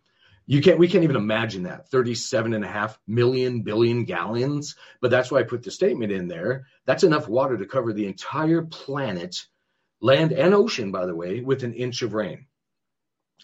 you 0.50 0.60
can't, 0.60 0.80
we 0.80 0.88
can't 0.88 1.04
even 1.04 1.14
imagine 1.14 1.62
that 1.62 1.88
37 1.90 2.54
and 2.54 2.64
a 2.64 2.68
half 2.68 2.98
million 3.06 3.62
billion 3.62 4.04
gallons. 4.04 4.74
But 5.00 5.12
that's 5.12 5.30
why 5.30 5.38
I 5.38 5.42
put 5.44 5.62
the 5.62 5.70
statement 5.70 6.10
in 6.10 6.26
there. 6.26 6.66
That's 6.86 7.04
enough 7.04 7.28
water 7.28 7.56
to 7.56 7.66
cover 7.66 7.92
the 7.92 8.08
entire 8.08 8.62
planet, 8.62 9.46
land 10.00 10.32
and 10.32 10.52
ocean, 10.52 10.90
by 10.90 11.06
the 11.06 11.14
way, 11.14 11.38
with 11.38 11.62
an 11.62 11.74
inch 11.74 12.02
of 12.02 12.14
rain 12.14 12.46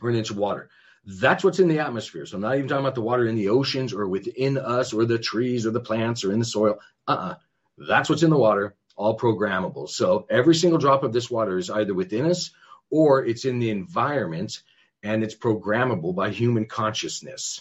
or 0.02 0.10
an 0.10 0.16
inch 0.16 0.30
of 0.30 0.36
water. 0.36 0.68
That's 1.04 1.44
what's 1.44 1.60
in 1.60 1.68
the 1.68 1.78
atmosphere. 1.78 2.26
So 2.26 2.38
I'm 2.38 2.42
not 2.42 2.56
even 2.56 2.66
talking 2.66 2.84
about 2.84 2.96
the 2.96 3.02
water 3.02 3.28
in 3.28 3.36
the 3.36 3.50
oceans 3.50 3.92
or 3.92 4.08
within 4.08 4.58
us 4.58 4.92
or 4.92 5.04
the 5.04 5.16
trees 5.16 5.64
or 5.64 5.70
the 5.70 5.78
plants 5.78 6.25
or 6.25 6.32
in 6.32 6.40
the 6.40 6.44
soil. 6.44 6.80
Uh-uh. 7.06 7.36
That's 7.78 8.08
what's 8.08 8.25
in 8.25 8.30
the 8.30 8.36
water, 8.36 8.75
all 8.96 9.16
programmable. 9.16 9.88
So 9.88 10.26
every 10.28 10.56
single 10.56 10.80
drop 10.80 11.04
of 11.04 11.12
this 11.12 11.30
water 11.30 11.56
is 11.56 11.70
either 11.70 11.94
within 11.94 12.26
us 12.26 12.50
or 12.90 13.25
it's 13.25 13.44
in 13.44 13.60
the 13.60 13.70
environment 13.70 14.60
and 15.06 15.22
it's 15.22 15.36
programmable 15.36 16.14
by 16.14 16.30
human 16.30 16.66
consciousness. 16.66 17.60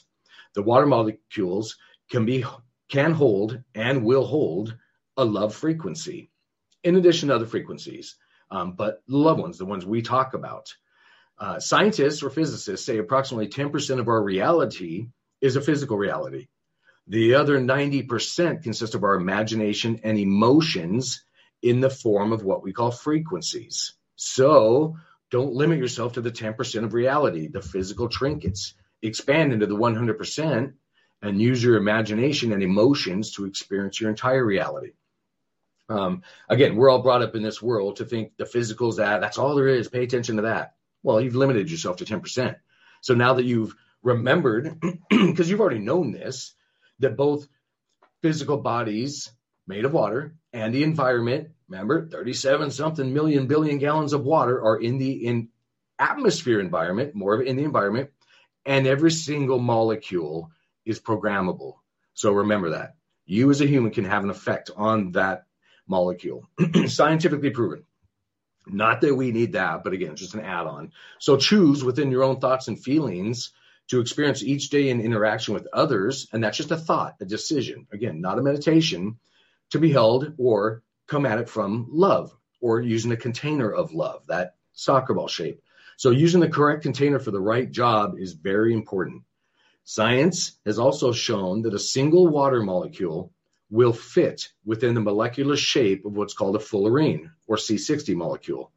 The 0.55 0.63
water 0.63 0.87
molecules 0.87 1.77
can 2.09 2.25
be 2.25 2.43
can 2.89 3.13
hold 3.13 3.61
and 3.73 4.03
will 4.03 4.25
hold 4.25 4.75
a 5.17 5.25
love 5.25 5.53
frequency 5.53 6.29
in 6.83 6.95
addition 6.95 7.29
to 7.29 7.35
other 7.35 7.45
frequencies. 7.45 8.15
Um, 8.51 8.73
but 8.73 9.01
the 9.07 9.17
love 9.17 9.39
ones, 9.39 9.57
the 9.57 9.65
ones 9.65 9.85
we 9.85 10.01
talk 10.01 10.33
about. 10.33 10.73
Uh, 11.37 11.59
scientists 11.59 12.23
or 12.23 12.29
physicists 12.29 12.85
say 12.85 12.97
approximately 12.97 13.47
10% 13.47 13.99
of 13.99 14.07
our 14.07 14.21
reality 14.21 15.07
is 15.41 15.55
a 15.55 15.61
physical 15.61 15.97
reality. 15.97 16.47
The 17.07 17.35
other 17.35 17.59
90% 17.59 18.63
consists 18.63 18.95
of 18.95 19.03
our 19.03 19.15
imagination 19.15 19.99
and 20.03 20.17
emotions 20.17 21.23
in 21.61 21.81
the 21.81 21.89
form 21.89 22.31
of 22.31 22.43
what 22.43 22.63
we 22.63 22.73
call 22.73 22.91
frequencies. 22.91 23.93
So 24.15 24.97
don't 25.31 25.53
limit 25.53 25.79
yourself 25.79 26.13
to 26.13 26.21
the 26.21 26.31
10% 26.31 26.83
of 26.83 26.93
reality, 26.93 27.47
the 27.47 27.61
physical 27.61 28.09
trinkets. 28.09 28.73
Expand 29.01 29.53
into 29.53 29.65
the 29.65 29.75
100% 29.75 30.73
and 31.21 31.41
use 31.41 31.63
your 31.63 31.77
imagination 31.77 32.53
and 32.53 32.63
emotions 32.63 33.31
to 33.33 33.45
experience 33.45 33.99
your 33.99 34.09
entire 34.09 34.43
reality. 34.43 34.91
Um, 35.89 36.23
again, 36.49 36.75
we're 36.75 36.89
all 36.89 37.01
brought 37.01 37.21
up 37.21 37.35
in 37.35 37.43
this 37.43 37.61
world 37.61 37.97
to 37.97 38.05
think 38.05 38.37
the 38.37 38.45
physical 38.45 38.89
is 38.89 38.97
that, 38.97 39.21
that's 39.21 39.37
all 39.37 39.55
there 39.55 39.67
is. 39.67 39.87
Pay 39.87 40.03
attention 40.03 40.37
to 40.37 40.43
that. 40.43 40.75
Well, 41.03 41.21
you've 41.21 41.35
limited 41.35 41.69
yourself 41.69 41.97
to 41.97 42.05
10%. 42.05 42.55
So 43.01 43.13
now 43.13 43.35
that 43.35 43.45
you've 43.45 43.75
remembered, 44.01 44.79
because 45.09 45.49
you've 45.49 45.61
already 45.61 45.79
known 45.79 46.11
this, 46.11 46.55
that 46.99 47.17
both 47.17 47.47
physical 48.21 48.57
bodies 48.57 49.31
made 49.67 49.85
of 49.85 49.93
water 49.93 50.35
and 50.53 50.73
the 50.73 50.83
environment, 50.83 51.49
remember, 51.67 52.07
37 52.07 52.71
something 52.71 53.13
million 53.13 53.47
billion 53.47 53.77
gallons 53.77 54.13
of 54.13 54.23
water 54.23 54.63
are 54.63 54.77
in 54.77 54.97
the 54.97 55.25
in 55.25 55.49
atmosphere 55.97 56.59
environment, 56.59 57.15
more 57.15 57.33
of 57.33 57.41
it 57.41 57.47
in 57.47 57.55
the 57.55 57.63
environment, 57.63 58.09
and 58.65 58.87
every 58.87 59.11
single 59.11 59.59
molecule 59.59 60.51
is 60.85 60.99
programmable. 60.99 61.75
So 62.13 62.31
remember 62.31 62.71
that. 62.71 62.95
You 63.25 63.49
as 63.49 63.61
a 63.61 63.67
human 63.67 63.91
can 63.91 64.05
have 64.05 64.23
an 64.23 64.29
effect 64.29 64.71
on 64.75 65.13
that 65.13 65.45
molecule. 65.87 66.47
Scientifically 66.87 67.49
proven. 67.49 67.85
Not 68.67 69.01
that 69.01 69.15
we 69.15 69.31
need 69.31 69.53
that, 69.53 69.83
but 69.83 69.93
again, 69.93 70.15
just 70.15 70.33
an 70.33 70.41
add 70.41 70.65
on. 70.65 70.91
So 71.19 71.37
choose 71.37 71.83
within 71.83 72.11
your 72.11 72.23
own 72.23 72.39
thoughts 72.39 72.67
and 72.67 72.81
feelings 72.81 73.51
to 73.89 73.99
experience 73.99 74.43
each 74.43 74.69
day 74.69 74.89
in 74.89 75.01
interaction 75.01 75.53
with 75.53 75.67
others. 75.71 76.27
And 76.33 76.43
that's 76.43 76.57
just 76.57 76.71
a 76.71 76.77
thought, 76.77 77.15
a 77.21 77.25
decision. 77.25 77.87
Again, 77.91 78.21
not 78.21 78.39
a 78.39 78.43
meditation 78.43 79.19
to 79.71 79.79
be 79.79 79.91
held 79.91 80.33
or 80.37 80.81
come 81.07 81.25
at 81.25 81.39
it 81.39 81.49
from 81.49 81.87
love 81.91 82.35
or 82.61 82.81
using 82.81 83.11
a 83.11 83.17
container 83.17 83.71
of 83.71 83.93
love, 83.93 84.25
that 84.27 84.55
soccer 84.73 85.13
ball 85.13 85.27
shape. 85.27 85.61
So 85.97 86.09
using 86.09 86.41
the 86.41 86.49
correct 86.49 86.83
container 86.83 87.19
for 87.19 87.31
the 87.31 87.39
right 87.39 87.69
job 87.69 88.15
is 88.19 88.33
very 88.33 88.73
important. 88.73 89.23
Science 89.83 90.57
has 90.65 90.79
also 90.79 91.11
shown 91.11 91.61
that 91.61 91.73
a 91.73 91.79
single 91.79 92.27
water 92.27 92.61
molecule 92.63 93.31
will 93.69 93.93
fit 93.93 94.49
within 94.65 94.93
the 94.93 95.01
molecular 95.01 95.55
shape 95.55 96.05
of 96.05 96.15
what's 96.15 96.33
called 96.33 96.55
a 96.55 96.59
fullerene 96.59 97.29
or 97.47 97.55
C60 97.55 98.15
molecule. 98.15 98.71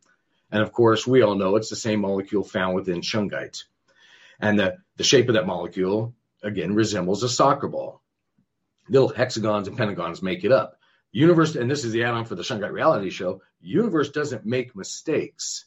And 0.51 0.63
of 0.63 0.73
course, 0.73 1.07
we 1.07 1.23
all 1.23 1.35
know 1.35 1.57
it's 1.57 1.71
the 1.71 1.77
same 1.77 2.01
molecule 2.01 2.45
found 2.45 2.75
within 2.75 3.01
shungite. 3.01 3.65
And 4.41 4.59
the, 4.59 4.79
the 4.97 5.05
shape 5.05 5.29
of 5.29 5.35
that 5.35 5.47
molecule, 5.47 6.15
again, 6.43 6.75
resembles 6.75 7.23
a 7.23 7.29
soccer 7.29 7.69
ball. 7.69 8.03
Little 8.89 9.09
hexagons 9.09 9.69
and 9.69 9.77
pentagons 9.77 10.23
make 10.23 10.45
it 10.45 10.53
up. 10.53 10.78
Universe, 11.13 11.57
and 11.57 11.71
this 11.71 11.85
is 11.85 11.93
the 11.93 12.05
add-on 12.05 12.25
for 12.25 12.35
the 12.35 12.43
Shungite 12.43 12.73
Reality 12.73 13.11
Show, 13.11 13.43
universe 13.61 14.11
doesn't 14.11 14.45
make 14.45 14.77
mistakes. 14.77 15.65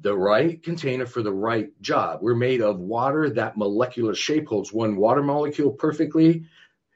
The 0.00 0.16
right 0.16 0.62
container 0.62 1.06
for 1.06 1.22
the 1.22 1.32
right 1.32 1.68
job. 1.80 2.20
We're 2.22 2.34
made 2.34 2.60
of 2.60 2.78
water. 2.78 3.30
That 3.30 3.56
molecular 3.56 4.14
shape 4.14 4.48
holds 4.48 4.72
one 4.72 4.96
water 4.96 5.22
molecule 5.22 5.72
perfectly. 5.72 6.44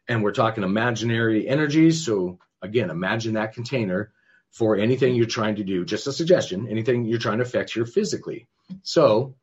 And 0.09 0.23
we're 0.23 0.33
talking 0.33 0.65
imaginary 0.65 1.49
energies. 1.49 2.05
So 2.05 2.39
again, 2.63 2.91
imagine 2.91 3.35
that 3.35 3.55
container 3.55 4.13
for 4.51 4.77
anything 4.77 5.15
you're 5.15 5.27
trying 5.27 5.57
to 5.57 5.65
do. 5.65 5.85
Just 5.85 6.07
a 6.07 6.13
suggestion, 6.13 6.69
anything 6.69 7.05
you're 7.05 7.19
trying 7.19 7.39
to 7.39 7.45
affect 7.45 7.73
here 7.73 7.87
physically. 7.87 8.47
So 8.83 9.35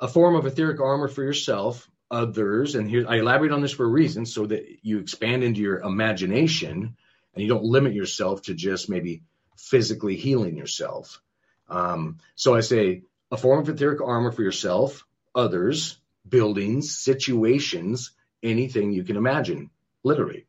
a 0.00 0.08
form 0.08 0.34
of 0.34 0.46
etheric 0.46 0.80
armor 0.80 1.08
for 1.08 1.22
yourself, 1.22 1.88
others, 2.10 2.74
and 2.74 2.90
here 2.90 3.06
I 3.08 3.18
elaborate 3.18 3.52
on 3.52 3.60
this 3.60 3.72
for 3.72 3.84
a 3.84 3.88
reason 3.88 4.26
so 4.26 4.46
that 4.46 4.66
you 4.82 4.98
expand 4.98 5.44
into 5.44 5.60
your 5.60 5.78
imagination 5.78 6.96
and 7.34 7.42
you 7.42 7.48
don't 7.48 7.64
limit 7.64 7.94
yourself 7.94 8.42
to 8.42 8.54
just 8.54 8.88
maybe 8.88 9.22
physically 9.56 10.16
healing 10.16 10.56
yourself. 10.56 11.20
Um, 11.68 12.18
so 12.34 12.54
I 12.54 12.60
say 12.60 13.02
a 13.30 13.36
form 13.36 13.60
of 13.60 13.68
etheric 13.68 14.00
armor 14.00 14.32
for 14.32 14.42
yourself, 14.42 15.06
others, 15.34 15.98
buildings, 16.28 16.98
situations, 16.98 18.12
anything 18.42 18.92
you 18.92 19.04
can 19.04 19.16
imagine, 19.16 19.70
literally. 20.02 20.46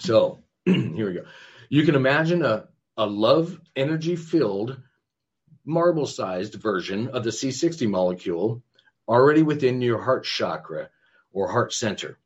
So 0.00 0.42
here 0.64 1.06
we 1.06 1.14
go. 1.14 1.24
You 1.68 1.84
can 1.84 1.94
imagine 1.94 2.44
a, 2.44 2.68
a 2.96 3.06
love 3.06 3.60
energy 3.76 4.16
filled 4.16 4.80
marble 5.64 6.06
sized 6.06 6.54
version 6.54 7.08
of 7.08 7.24
the 7.24 7.30
C60 7.30 7.88
molecule 7.88 8.62
already 9.08 9.42
within 9.42 9.80
your 9.80 10.00
heart 10.00 10.24
chakra 10.24 10.90
or 11.32 11.50
heart 11.50 11.72
center. 11.72 12.18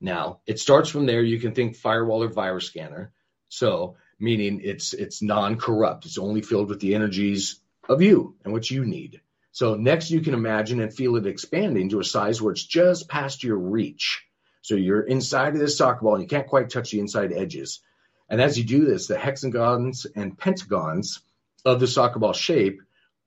Now, 0.00 0.40
it 0.46 0.58
starts 0.58 0.88
from 0.88 1.06
there. 1.06 1.22
You 1.22 1.38
can 1.38 1.54
think 1.54 1.76
firewall 1.76 2.22
or 2.22 2.28
virus 2.28 2.66
scanner. 2.66 3.12
So, 3.48 3.96
meaning 4.18 4.60
it's 4.62 4.94
it's 4.94 5.22
non-corrupt. 5.22 6.06
It's 6.06 6.18
only 6.18 6.40
filled 6.40 6.68
with 6.68 6.80
the 6.80 6.94
energies 6.94 7.60
of 7.88 8.00
you 8.00 8.36
and 8.44 8.52
what 8.52 8.70
you 8.70 8.84
need. 8.84 9.20
So, 9.52 9.74
next 9.74 10.10
you 10.10 10.20
can 10.20 10.34
imagine 10.34 10.80
and 10.80 10.94
feel 10.94 11.16
it 11.16 11.26
expanding 11.26 11.90
to 11.90 12.00
a 12.00 12.04
size 12.04 12.40
where 12.40 12.52
it's 12.52 12.64
just 12.64 13.08
past 13.08 13.44
your 13.44 13.58
reach. 13.58 14.24
So, 14.62 14.74
you're 14.74 15.02
inside 15.02 15.54
of 15.54 15.60
this 15.60 15.76
soccer 15.76 16.02
ball 16.02 16.14
and 16.14 16.22
you 16.22 16.28
can't 16.28 16.46
quite 16.46 16.70
touch 16.70 16.92
the 16.92 17.00
inside 17.00 17.32
edges. 17.32 17.80
And 18.28 18.40
as 18.40 18.56
you 18.56 18.64
do 18.64 18.84
this, 18.84 19.08
the 19.08 19.18
hexagons 19.18 20.06
and 20.14 20.38
pentagons 20.38 21.20
of 21.64 21.80
the 21.80 21.88
soccer 21.88 22.20
ball 22.20 22.32
shape 22.32 22.80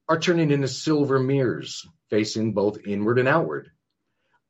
are 0.08 0.20
turning 0.20 0.52
into 0.52 0.68
silver 0.68 1.20
mirrors 1.20 1.86
facing 2.10 2.54
both 2.54 2.86
inward 2.86 3.20
and 3.20 3.28
outward, 3.28 3.72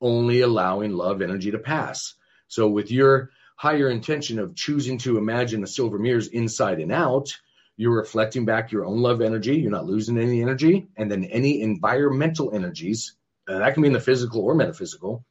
only 0.03 0.41
allowing 0.41 0.91
love 0.91 1.21
energy 1.21 1.49
to 1.51 1.57
pass. 1.57 2.13
So, 2.47 2.67
with 2.67 2.91
your 2.91 3.31
higher 3.55 3.89
intention 3.89 4.37
of 4.37 4.55
choosing 4.55 4.97
to 4.99 5.17
imagine 5.17 5.61
the 5.61 5.67
silver 5.67 5.97
mirrors 5.97 6.27
inside 6.27 6.79
and 6.79 6.91
out, 6.91 7.35
you're 7.77 7.95
reflecting 7.95 8.45
back 8.45 8.71
your 8.71 8.85
own 8.85 9.01
love 9.01 9.21
energy. 9.21 9.55
You're 9.55 9.71
not 9.71 9.85
losing 9.87 10.19
any 10.19 10.41
energy. 10.41 10.87
And 10.97 11.09
then 11.09 11.23
any 11.23 11.61
environmental 11.61 12.53
energies, 12.53 13.15
that 13.47 13.73
can 13.73 13.81
be 13.81 13.87
in 13.87 13.93
the 13.93 13.99
physical 13.99 14.41
or 14.41 14.53
metaphysical, 14.53 15.25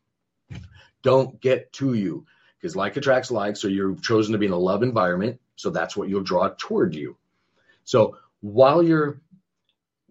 don't 1.03 1.41
get 1.41 1.73
to 1.75 1.95
you 1.95 2.27
because 2.61 2.75
like 2.75 2.97
attracts 2.97 3.31
like. 3.31 3.57
So 3.57 3.69
you've 3.69 4.03
chosen 4.03 4.33
to 4.33 4.39
be 4.39 4.47
in 4.47 4.53
a 4.53 4.59
love 4.59 4.83
environment. 4.83 5.41
So 5.57 5.71
that's 5.71 5.97
what 5.97 6.09
you'll 6.09 6.23
draw 6.23 6.51
toward 6.57 6.95
you. 6.95 7.17
So 7.85 8.17
while 8.41 8.83
you're 8.83 9.21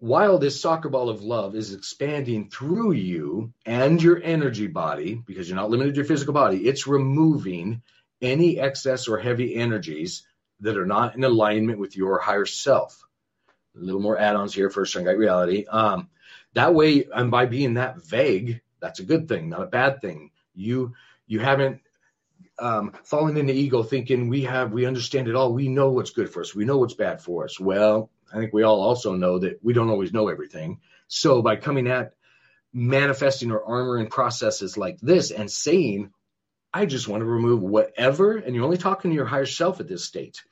while 0.02 0.36
this 0.36 0.60
soccer 0.60 0.88
ball 0.88 1.08
of 1.08 1.22
love 1.22 1.54
is 1.54 1.72
expanding 1.72 2.50
through 2.50 2.90
you 2.90 3.52
and 3.64 4.02
your 4.02 4.20
energy 4.20 4.66
body, 4.66 5.14
because 5.14 5.48
you're 5.48 5.54
not 5.54 5.70
limited 5.70 5.94
to 5.94 5.98
your 5.98 6.04
physical 6.04 6.34
body, 6.34 6.66
it's 6.66 6.88
removing 6.88 7.82
any 8.20 8.58
excess 8.58 9.06
or 9.06 9.16
heavy 9.16 9.54
energies 9.54 10.26
that 10.58 10.76
are 10.76 10.86
not 10.86 11.14
in 11.14 11.22
alignment 11.22 11.78
with 11.78 11.96
your 11.96 12.18
higher 12.18 12.46
self. 12.46 13.00
A 13.76 13.78
little 13.78 14.00
more 14.00 14.18
add-ons 14.18 14.52
here 14.52 14.70
for 14.70 14.82
Shungite 14.84 15.16
reality. 15.16 15.66
Um, 15.66 16.08
that 16.54 16.74
way, 16.74 17.06
and 17.14 17.30
by 17.30 17.46
being 17.46 17.74
that 17.74 18.04
vague, 18.04 18.60
that's 18.80 18.98
a 18.98 19.04
good 19.04 19.28
thing, 19.28 19.50
not 19.50 19.62
a 19.62 19.66
bad 19.66 20.00
thing. 20.00 20.32
You 20.52 20.94
you 21.28 21.38
haven't 21.38 21.80
um, 22.58 22.92
fallen 23.04 23.36
into 23.36 23.52
ego 23.52 23.84
thinking 23.84 24.28
we 24.28 24.42
have 24.42 24.72
we 24.72 24.84
understand 24.84 25.28
it 25.28 25.36
all. 25.36 25.52
We 25.52 25.68
know 25.68 25.92
what's 25.92 26.10
good 26.10 26.28
for 26.28 26.40
us. 26.40 26.56
We 26.56 26.64
know 26.64 26.78
what's 26.78 26.94
bad 26.94 27.22
for 27.22 27.44
us. 27.44 27.60
Well, 27.60 28.10
I 28.32 28.38
think 28.38 28.52
we 28.52 28.62
all 28.62 28.80
also 28.80 29.14
know 29.14 29.38
that 29.40 29.60
we 29.62 29.72
don't 29.72 29.90
always 29.90 30.12
know 30.12 30.28
everything. 30.28 30.80
So 31.08 31.42
by 31.42 31.56
coming 31.56 31.88
at 31.88 32.14
manifesting 32.72 33.50
or 33.50 33.62
armoring 33.62 34.10
processes 34.10 34.76
like 34.76 34.98
this 35.00 35.30
and 35.30 35.50
saying 35.50 36.10
I 36.74 36.86
just 36.86 37.06
want 37.06 37.20
to 37.20 37.26
remove 37.26 37.60
whatever, 37.60 38.36
and 38.36 38.54
you're 38.54 38.64
only 38.64 38.78
talking 38.78 39.10
to 39.10 39.14
your 39.14 39.26
higher 39.26 39.44
self 39.44 39.80
at 39.80 39.88
this 39.88 40.06
state. 40.06 40.42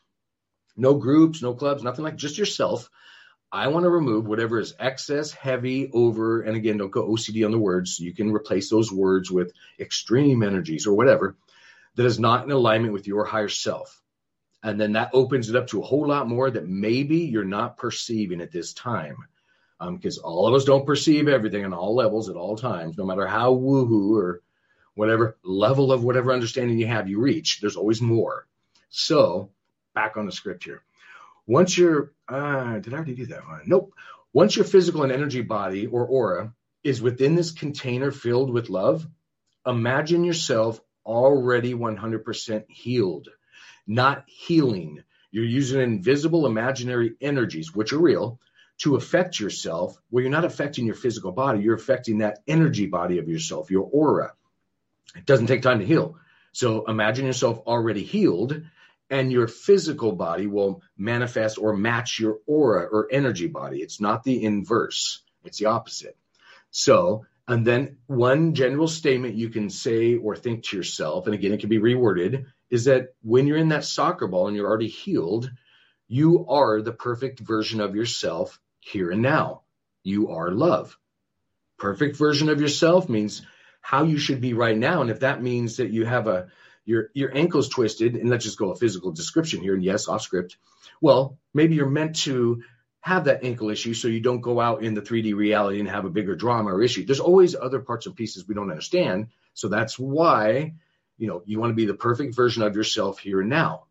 No 0.77 0.95
groups, 0.95 1.41
no 1.41 1.55
clubs, 1.55 1.83
nothing 1.83 2.05
like 2.05 2.17
just 2.17 2.37
yourself. 2.37 2.91
I 3.51 3.69
want 3.69 3.85
to 3.85 3.91
remove 3.91 4.27
whatever 4.27 4.61
is 4.61 4.75
excess, 4.79 5.33
heavy, 5.33 5.91
over, 5.93 6.43
and 6.43 6.57
again, 6.57 6.77
don't 6.77 6.91
go 6.91 7.09
OCD 7.09 7.45
on 7.45 7.51
the 7.51 7.59
words. 7.59 7.99
You 7.99 8.15
can 8.15 8.33
replace 8.33 8.69
those 8.69 8.93
words 8.93 9.31
with 9.31 9.53
extreme 9.79 10.43
energies 10.43 10.87
or 10.87 10.93
whatever 10.93 11.37
that 11.97 12.07
is 12.07 12.21
not 12.21 12.45
in 12.45 12.51
alignment 12.51 12.93
with 12.93 13.07
your 13.07 13.25
higher 13.25 13.49
self. 13.49 14.01
And 14.63 14.81
then 14.81 14.93
that 14.93 15.11
opens 15.15 15.49
it 15.49 15.57
up 15.57 15.69
to 15.69 15.81
a 15.81 15.85
whole 15.85 16.07
lot 16.07 16.29
more 16.29 16.51
that 16.51 16.69
maybe 16.69 17.19
you're 17.19 17.45
not 17.45 17.77
perceiving 17.77 18.41
at 18.41 18.53
this 18.53 18.73
time. 18.75 19.17
Because 19.81 20.19
um, 20.19 20.25
all 20.25 20.47
of 20.47 20.55
us 20.55 20.65
don't 20.65 20.85
perceive 20.85 21.27
everything 21.27 21.65
on 21.65 21.73
all 21.73 21.95
levels 21.95 22.29
at 22.29 22.37
all 22.37 22.57
times, 22.57 22.99
no 22.99 23.07
matter 23.07 23.27
how 23.27 23.55
woohoo 23.55 24.15
or 24.17 24.43
whatever 24.95 25.39
level 25.43 25.93
of 25.93 26.05
whatever 26.05 26.33
understanding 26.33 26.79
you 26.79 26.87
have, 26.87 27.09
you 27.09 27.19
reach. 27.19 27.61
There's 27.61 27.77
always 27.77 28.03
more. 28.03 28.47
So, 28.91 29.51
back 29.95 30.19
on 30.19 30.27
the 30.27 30.33
script 30.33 30.65
here. 30.65 30.83
Once 31.47 31.79
you're, 31.79 32.13
uh, 32.29 32.79
did 32.81 32.93
I 32.93 32.97
already 32.97 33.15
do 33.15 33.27
that 33.27 33.47
one? 33.47 33.63
Nope. 33.67 33.95
Once 34.33 34.55
your 34.57 34.65
physical 34.65 35.03
and 35.03 35.13
energy 35.13 35.41
body 35.41 35.87
or 35.87 36.07
aura 36.07 36.53
is 36.85 37.03
within 37.03 37.35
this 37.35 37.51
container 37.51 38.11
filled 38.11 38.51
with 38.51 38.71
love, 38.71 39.07
imagine 39.67 40.25
yourself 40.25 40.81
already 41.05 41.75
100% 41.75 42.71
healed, 42.71 43.29
not 43.91 44.23
healing. 44.27 45.03
You're 45.33 45.45
using 45.45 45.81
invisible 45.81 46.47
imaginary 46.47 47.15
energies, 47.21 47.75
which 47.75 47.93
are 47.93 47.99
real, 47.99 48.39
to 48.79 48.95
affect 48.95 49.41
yourself. 49.41 49.97
Well, 50.11 50.23
you're 50.23 50.31
not 50.31 50.45
affecting 50.45 50.87
your 50.87 50.95
physical 50.95 51.33
body, 51.33 51.61
you're 51.61 51.75
affecting 51.75 52.19
that 52.19 52.39
energy 52.47 52.87
body 52.87 53.19
of 53.19 53.29
yourself, 53.29 53.71
your 53.71 53.89
aura. 53.93 54.33
It 55.17 55.27
doesn't 55.27 55.49
take 55.49 55.63
time 55.63 55.81
to 55.81 55.87
heal. 55.87 56.17
So 56.53 56.85
imagine 56.87 57.27
yourself 57.27 57.59
already 57.67 58.05
healed, 58.05 58.63
and 59.11 59.33
your 59.33 59.49
physical 59.49 60.13
body 60.13 60.47
will 60.47 60.83
manifest 60.97 61.59
or 61.59 61.77
match 61.77 62.21
your 62.21 62.39
aura 62.47 62.85
or 62.85 63.09
energy 63.11 63.49
body. 63.49 63.79
It's 63.79 64.01
not 64.01 64.23
the 64.23 64.45
inverse, 64.45 65.23
it's 65.45 65.59
the 65.59 65.67
opposite. 65.67 66.17
So 66.71 67.27
and 67.49 67.67
then 67.67 67.97
one 68.07 68.55
general 68.55 68.87
statement 68.87 69.35
you 69.35 69.49
can 69.49 69.69
say 69.69 70.15
or 70.15 70.37
think 70.37 70.63
to 70.67 70.77
yourself, 70.77 71.27
and 71.27 71.35
again, 71.35 71.53
it 71.53 71.59
can 71.59 71.69
be 71.69 71.81
reworded, 71.81 72.47
is 72.71 72.85
that 72.85 73.15
when 73.23 73.47
you're 73.47 73.57
in 73.57 73.71
that 73.71 73.85
soccer 73.85 74.27
ball 74.27 74.47
and 74.47 74.57
you're 74.57 74.69
already 74.69 74.89
healed, 74.89 75.51
you 76.09 76.47
are 76.49 76.81
the 76.83 76.93
perfect 76.93 77.41
version 77.41 77.81
of 77.81 77.95
yourself 77.95 78.61
here 78.81 79.11
and 79.11 79.23
now. 79.23 79.63
You 80.03 80.31
are 80.31 80.51
love. 80.51 80.97
Perfect 81.79 82.17
version 82.17 82.49
of 82.49 82.61
yourself 82.61 83.09
means 83.09 83.43
how 83.81 84.05
you 84.05 84.19
should 84.19 84.41
be 84.41 84.55
right 84.55 84.77
now. 84.77 85.03
And 85.03 85.11
if 85.11 85.21
that 85.21 85.43
means 85.43 85.77
that 85.79 85.91
you 85.91 86.05
have 86.05 86.27
a 86.27 86.49
your 86.85 87.11
your 87.15 87.37
ankle's 87.37 87.69
twisted, 87.69 88.17
and 88.17 88.31
let's 88.31 88.45
just 88.45 88.59
go 88.59 88.71
a 88.71 88.77
physical 88.77 89.13
description 89.13 89.61
here, 89.61 89.75
and 89.75 89.85
yes, 89.85 90.09
off 90.09 90.23
script. 90.23 90.57
Well, 91.01 91.39
maybe 91.55 91.75
you're 91.75 91.89
meant 91.89 92.17
to 92.17 92.63
have 93.01 93.25
that 93.25 93.45
ankle 93.45 93.71
issue 93.71 93.95
so 93.95 94.09
you 94.09 94.21
don't 94.21 94.41
go 94.41 94.61
out 94.61 94.83
in 94.83 94.95
the 94.95 95.01
3D 95.01 95.35
reality 95.35 95.81
and 95.81 95.89
have 95.89 96.05
a 96.05 96.11
bigger 96.11 96.37
drama 96.37 96.75
or 96.75 96.83
issue. 96.83 97.07
There's 97.07 97.21
always 97.21 97.55
other 97.55 97.81
parts 97.81 98.07
and 98.07 98.15
pieces 98.15 98.47
we 98.47 98.55
don't 98.55 98.71
understand. 98.71 99.29
So 99.55 99.69
that's 99.69 99.99
why, 99.99 100.75
you 101.21 101.29
know, 101.29 101.43
you 101.45 101.61
want 101.61 101.71
to 101.71 101.75
be 101.77 101.87
the 101.87 101.95
perfect 101.95 102.35
version 102.35 102.63
of 102.63 102.75
yourself 102.75 103.19
here 103.19 103.41
and 103.41 103.51
now. 103.51 103.85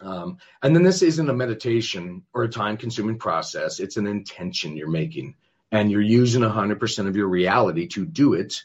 Um, 0.00 0.38
and 0.62 0.74
then 0.74 0.82
this 0.82 1.02
isn't 1.02 1.30
a 1.30 1.34
meditation 1.34 2.22
or 2.32 2.44
a 2.44 2.48
time 2.48 2.76
consuming 2.76 3.18
process. 3.18 3.80
It's 3.80 3.96
an 3.96 4.06
intention 4.06 4.76
you're 4.76 4.88
making 4.88 5.34
and 5.72 5.90
you're 5.90 6.00
using 6.00 6.42
100% 6.42 7.08
of 7.08 7.16
your 7.16 7.28
reality 7.28 7.88
to 7.88 8.04
do 8.04 8.34
it 8.34 8.62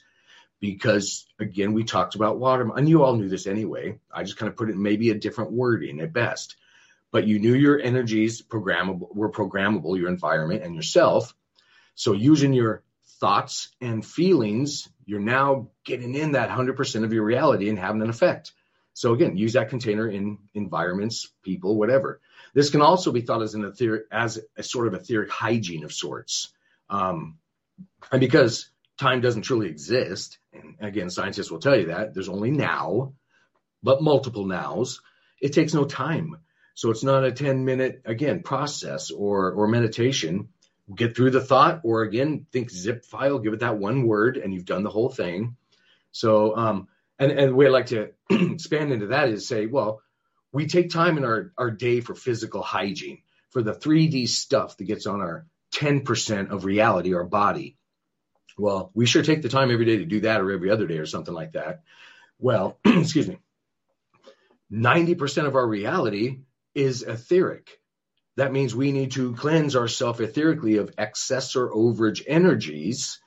because 0.60 1.26
again, 1.40 1.74
we 1.74 1.84
talked 1.84 2.16
about 2.16 2.40
water 2.40 2.70
and 2.76 2.88
you 2.88 3.04
all 3.04 3.16
knew 3.16 3.30
this 3.30 3.48
anyway. 3.48 4.00
I 4.14 4.24
just 4.24 4.38
kind 4.38 4.50
of 4.50 4.58
put 4.58 4.70
it 4.70 4.78
maybe 4.78 5.10
a 5.10 5.16
different 5.16 5.52
wording 5.52 6.02
at 6.02 6.14
best 6.14 6.56
but 7.12 7.28
you 7.28 7.40
knew 7.40 7.54
your 7.54 7.80
energies 7.80 8.42
programmable 8.42 9.14
were 9.14 9.30
programmable, 9.30 9.98
your 9.98 10.08
environment 10.08 10.64
and 10.64 10.74
yourself. 10.74 11.36
So 11.94 12.14
using 12.14 12.54
your 12.54 12.84
thoughts 13.20 13.70
and 13.82 14.06
feelings, 14.06 14.90
you're 15.12 15.20
now 15.20 15.68
getting 15.84 16.16
in 16.16 16.32
that 16.32 16.50
100% 16.50 17.04
of 17.04 17.12
your 17.12 17.26
reality 17.26 17.68
and 17.68 17.78
having 17.78 18.02
an 18.02 18.10
effect. 18.10 18.54
So 18.94 19.14
again, 19.14 19.36
use 19.36 19.54
that 19.54 19.68
container 19.68 20.08
in 20.08 20.38
environments, 20.54 21.30
people, 21.44 21.76
whatever. 21.76 22.22
This 22.54 22.70
can 22.70 22.82
also 22.82 23.12
be 23.12 23.20
thought 23.20 23.42
as 23.42 23.54
an 23.54 23.66
etheric, 23.66 24.04
as 24.10 24.40
a 24.56 24.64
sort 24.64 24.88
of 24.88 24.94
etheric 24.94 25.30
hygiene 25.30 25.84
of 25.84 25.92
sorts. 25.92 26.54
Um, 26.90 27.40
and 28.10 28.22
because 28.22 28.70
time 28.98 29.20
doesn't 29.20 29.42
truly 29.42 29.68
exist, 29.68 30.40
and 30.54 30.76
again, 30.80 31.10
scientists 31.10 31.52
will 31.52 31.60
tell 31.60 31.78
you 31.78 31.88
that 31.88 32.14
there's 32.14 32.30
only 32.30 32.52
now, 32.52 33.12
but 33.84 34.02
multiple 34.02 34.46
nows, 34.46 35.02
it 35.42 35.52
takes 35.52 35.74
no 35.74 35.84
time 35.84 36.38
so 36.74 36.90
it's 36.90 37.04
not 37.04 37.26
a 37.26 37.32
10 37.32 37.66
minute, 37.66 38.02
again, 38.06 38.44
process 38.44 39.12
or, 39.12 39.52
or 39.52 39.68
meditation. 39.68 40.50
Get 40.94 41.16
through 41.16 41.32
the 41.32 41.42
thought, 41.42 41.82
or 41.84 42.02
again, 42.02 42.46
think 42.52 42.70
zip 42.70 43.06
file, 43.06 43.40
give 43.40 43.54
it 43.54 43.60
that 43.60 43.78
one 43.78 44.08
word, 44.08 44.38
and 44.38 44.54
you've 44.54 44.66
done 44.66 44.84
the 44.84 44.90
whole 44.90 45.10
thing. 45.10 45.56
So, 46.12 46.56
um, 46.58 46.88
and, 47.18 47.32
and 47.32 47.62
I 47.62 47.70
like 47.70 47.88
to 47.88 48.12
expand 48.30 48.92
into 48.92 49.08
that 49.08 49.30
is 49.30 49.48
say, 49.48 49.68
well, 49.68 50.02
we 50.52 50.68
take 50.68 50.90
time 50.90 51.18
in 51.18 51.24
our, 51.24 51.54
our 51.58 51.72
day 51.72 52.02
for 52.02 52.16
physical 52.16 52.62
hygiene, 52.62 53.22
for 53.52 53.62
the 53.62 53.74
3D 53.74 54.28
stuff 54.28 54.78
that 54.78 54.84
gets 54.84 55.06
on 55.06 55.22
our 55.22 55.46
10% 55.76 56.50
of 56.50 56.66
reality, 56.66 57.14
our 57.14 57.24
body. 57.24 57.78
Well, 58.58 58.92
we 58.94 59.06
sure 59.06 59.24
take 59.24 59.42
the 59.42 59.50
time 59.50 59.72
every 59.72 59.86
day 59.86 59.98
to 59.98 60.06
do 60.06 60.22
that 60.22 60.42
or 60.42 60.52
every 60.52 60.72
other 60.72 60.88
day 60.88 60.98
or 60.98 61.06
something 61.06 61.34
like 61.34 61.54
that. 61.54 61.84
Well, 62.38 62.80
excuse 62.86 63.28
me. 63.28 63.38
90% 64.72 65.46
of 65.46 65.56
our 65.56 65.68
reality 65.68 66.40
is 66.74 67.04
etheric. 67.04 67.81
That 68.38 68.54
means 68.54 68.74
we 68.74 68.92
need 68.92 69.12
to 69.14 69.36
cleanse 69.36 69.76
ourselves 69.76 70.20
etherically 70.20 70.80
of 70.80 70.94
excess 70.98 71.56
or 71.56 71.72
overage 71.72 72.24
energies 72.26 73.20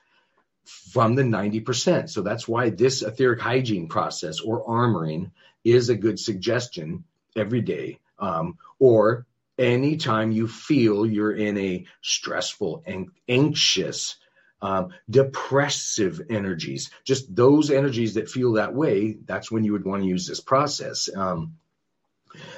from 0.65 1.15
the 1.15 1.23
90%. 1.23 2.09
So 2.09 2.21
that's 2.21 2.47
why 2.47 2.69
this 2.69 3.01
etheric 3.01 3.39
hygiene 3.39 3.87
process 3.87 4.39
or 4.39 4.65
armoring 4.65 5.31
is 5.63 5.89
a 5.89 5.95
good 5.95 6.19
suggestion 6.19 7.03
every 7.35 7.61
day. 7.61 7.99
Um, 8.17 8.57
or 8.79 9.25
anytime 9.57 10.31
you 10.31 10.47
feel 10.47 11.05
you're 11.05 11.35
in 11.35 11.57
a 11.57 11.85
stressful 12.01 12.83
and 12.85 13.09
anxious, 13.27 14.15
um, 14.61 14.89
depressive 15.09 16.21
energies, 16.29 16.89
just 17.03 17.33
those 17.33 17.69
energies 17.69 18.15
that 18.15 18.29
feel 18.29 18.53
that 18.53 18.73
way, 18.73 19.17
that's 19.25 19.51
when 19.51 19.63
you 19.63 19.73
would 19.73 19.85
want 19.85 20.03
to 20.03 20.09
use 20.09 20.25
this 20.25 20.39
process. 20.39 21.09
Um, 21.15 21.57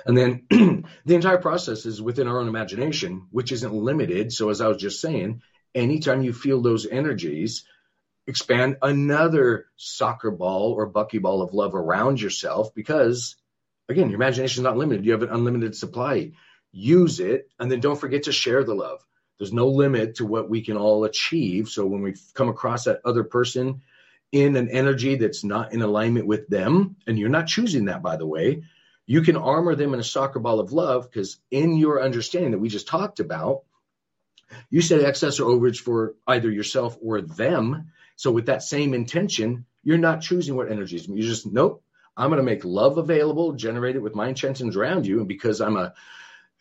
and 0.06 0.18
then 0.18 0.46
the 1.06 1.16
entire 1.16 1.38
process 1.38 1.86
is 1.86 2.02
within 2.02 2.28
our 2.28 2.40
own 2.40 2.48
imagination, 2.48 3.28
which 3.32 3.52
isn't 3.52 3.74
limited. 3.74 4.32
So, 4.32 4.50
as 4.50 4.62
I 4.62 4.68
was 4.68 4.78
just 4.78 5.02
saying, 5.02 5.42
anytime 5.74 6.24
you 6.24 6.34
feel 6.34 6.62
those 6.62 6.86
energies, 6.86 7.66
expand 8.26 8.78
another 8.82 9.68
soccer 9.78 10.32
ball 10.32 10.74
or 10.74 10.92
buckyball 10.92 11.44
of 11.44 11.54
love 11.54 11.76
around 11.76 12.22
yourself 12.22 12.74
because, 12.76 13.36
again, 13.90 14.10
your 14.10 14.18
imagination 14.18 14.62
is 14.62 14.64
not 14.64 14.78
limited. 14.78 15.06
You 15.06 15.14
have 15.14 15.24
an 15.24 15.30
unlimited 15.30 15.76
supply. 15.76 16.32
Use 16.72 17.20
it, 17.20 17.50
and 17.60 17.72
then 17.72 17.80
don't 17.80 18.00
forget 18.00 18.24
to 18.24 18.32
share 18.32 18.64
the 18.64 18.76
love. 18.76 19.06
There's 19.38 19.54
no 19.54 19.68
limit 19.68 20.16
to 20.16 20.26
what 20.26 20.50
we 20.50 20.62
can 20.62 20.78
all 20.78 21.04
achieve. 21.06 21.70
So, 21.70 21.86
when 21.86 22.02
we 22.02 22.16
come 22.34 22.50
across 22.50 22.86
that 22.86 23.02
other 23.06 23.24
person 23.24 23.82
in 24.32 24.56
an 24.58 24.70
energy 24.70 25.16
that's 25.16 25.44
not 25.44 25.74
in 25.74 25.82
alignment 25.82 26.28
with 26.28 26.48
them, 26.48 26.98
and 27.08 27.18
you're 27.18 27.30
not 27.30 27.48
choosing 27.48 27.86
that, 27.86 28.02
by 28.02 28.18
the 28.18 28.28
way, 28.28 28.64
you 29.08 29.22
can 29.22 29.38
armor 29.38 29.74
them 29.74 29.94
in 29.94 30.00
a 30.00 30.04
soccer 30.04 30.40
ball 30.40 30.60
of 30.60 30.74
love 30.74 31.10
because 31.10 31.40
in 31.50 31.78
your 31.78 32.04
understanding 32.04 32.52
that 32.52 32.60
we 32.60 32.68
just 32.68 32.88
talked 32.88 33.22
about, 33.22 33.64
you 34.70 34.82
said 34.82 35.02
excess 35.02 35.40
or 35.40 35.50
overage 35.50 35.80
for 35.80 36.16
either 36.28 36.52
yourself 36.52 36.98
or 37.02 37.22
them. 37.22 37.92
So 38.18 38.32
with 38.32 38.48
that 38.48 38.64
same 38.64 38.94
intention, 38.94 39.66
you're 39.82 39.98
not 39.98 40.22
choosing 40.22 40.56
what 40.56 40.70
energies. 40.70 41.08
You 41.08 41.24
just 41.24 41.46
nope. 41.46 41.84
I'm 42.16 42.30
going 42.30 42.40
to 42.40 42.44
make 42.44 42.66
love 42.66 42.98
available, 42.98 43.54
generate 43.54 43.96
it 43.96 44.02
with 44.02 44.16
my 44.16 44.28
intentions 44.28 44.76
around 44.76 45.06
you, 45.06 45.20
and 45.20 45.28
because 45.28 45.62
I'm 45.62 45.78
a 45.78 45.94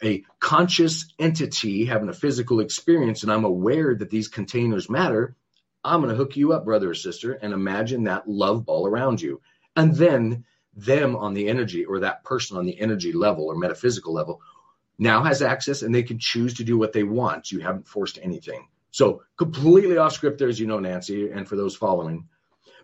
a 0.02 0.22
conscious 0.38 1.06
entity 1.18 1.86
having 1.86 2.10
a 2.10 2.14
physical 2.14 2.60
experience, 2.60 3.22
and 3.22 3.32
I'm 3.32 3.46
aware 3.46 3.94
that 3.94 4.10
these 4.10 4.28
containers 4.28 4.90
matter, 4.90 5.34
I'm 5.82 6.02
going 6.02 6.10
to 6.10 6.16
hook 6.16 6.36
you 6.36 6.52
up, 6.52 6.66
brother 6.66 6.90
or 6.90 6.94
sister, 6.94 7.32
and 7.32 7.54
imagine 7.54 8.04
that 8.04 8.28
love 8.28 8.66
ball 8.66 8.86
around 8.86 9.22
you, 9.22 9.40
and 9.74 9.96
then 9.96 10.44
them 10.76 11.16
on 11.16 11.34
the 11.34 11.48
energy 11.48 11.84
or 11.84 12.00
that 12.00 12.22
person 12.22 12.56
on 12.56 12.66
the 12.66 12.78
energy 12.78 13.12
level 13.12 13.46
or 13.46 13.56
metaphysical 13.56 14.12
level 14.12 14.40
now 14.98 15.22
has 15.22 15.42
access 15.42 15.82
and 15.82 15.94
they 15.94 16.02
can 16.02 16.18
choose 16.18 16.54
to 16.54 16.64
do 16.64 16.78
what 16.78 16.92
they 16.92 17.02
want. 17.02 17.50
You 17.50 17.60
haven't 17.60 17.88
forced 17.88 18.18
anything. 18.22 18.68
So 18.90 19.22
completely 19.36 19.96
off 19.96 20.12
script 20.12 20.38
there, 20.38 20.48
as 20.48 20.60
you 20.60 20.66
know, 20.66 20.78
Nancy, 20.78 21.30
and 21.30 21.48
for 21.48 21.56
those 21.56 21.76
following. 21.76 22.28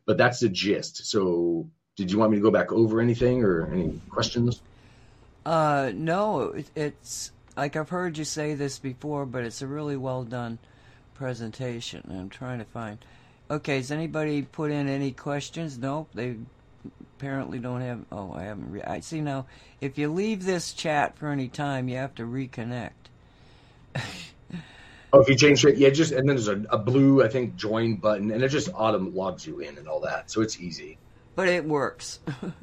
But 0.04 0.18
that's 0.18 0.40
the 0.40 0.48
gist. 0.48 1.06
So 1.06 1.68
did 1.96 2.10
you 2.10 2.18
want 2.18 2.32
me 2.32 2.38
to 2.38 2.42
go 2.42 2.50
back 2.50 2.72
over 2.72 3.00
anything 3.00 3.44
or 3.44 3.70
any 3.72 4.00
questions? 4.10 4.60
Uh, 5.44 5.90
no, 5.94 6.54
it's 6.74 7.32
like 7.56 7.76
I've 7.76 7.88
heard 7.88 8.18
you 8.18 8.24
say 8.24 8.54
this 8.54 8.78
before, 8.78 9.26
but 9.26 9.44
it's 9.44 9.62
a 9.62 9.66
really 9.66 9.96
well 9.96 10.24
done 10.24 10.58
presentation. 11.14 12.02
I'm 12.10 12.28
trying 12.28 12.58
to 12.58 12.64
find. 12.64 12.98
Okay, 13.50 13.76
has 13.76 13.90
anybody 13.90 14.42
put 14.42 14.70
in 14.70 14.88
any 14.88 15.12
questions? 15.12 15.78
Nope, 15.78 16.08
they 16.14 16.36
apparently 17.22 17.60
don't 17.60 17.82
have. 17.82 18.04
Oh, 18.10 18.32
I 18.34 18.42
haven't. 18.44 18.72
Re- 18.72 18.82
I 18.82 18.98
see 18.98 19.20
now. 19.20 19.46
If 19.80 19.96
you 19.96 20.12
leave 20.12 20.44
this 20.44 20.72
chat 20.72 21.16
for 21.16 21.28
any 21.28 21.46
time, 21.46 21.88
you 21.88 21.96
have 21.96 22.16
to 22.16 22.24
reconnect. 22.24 22.90
oh, 25.12 25.20
if 25.20 25.28
you 25.28 25.36
change 25.36 25.64
it, 25.64 25.76
yeah, 25.76 25.90
just 25.90 26.10
and 26.10 26.28
then 26.28 26.34
there's 26.34 26.48
a, 26.48 26.64
a 26.70 26.78
blue, 26.78 27.22
I 27.22 27.28
think, 27.28 27.54
join 27.54 27.94
button, 27.94 28.32
and 28.32 28.42
it 28.42 28.48
just 28.48 28.70
auto 28.74 28.98
logs 28.98 29.46
you 29.46 29.60
in 29.60 29.78
and 29.78 29.86
all 29.86 30.00
that, 30.00 30.32
so 30.32 30.42
it's 30.42 30.60
easy. 30.60 30.98
But 31.36 31.46
it 31.46 31.64
works. 31.64 32.18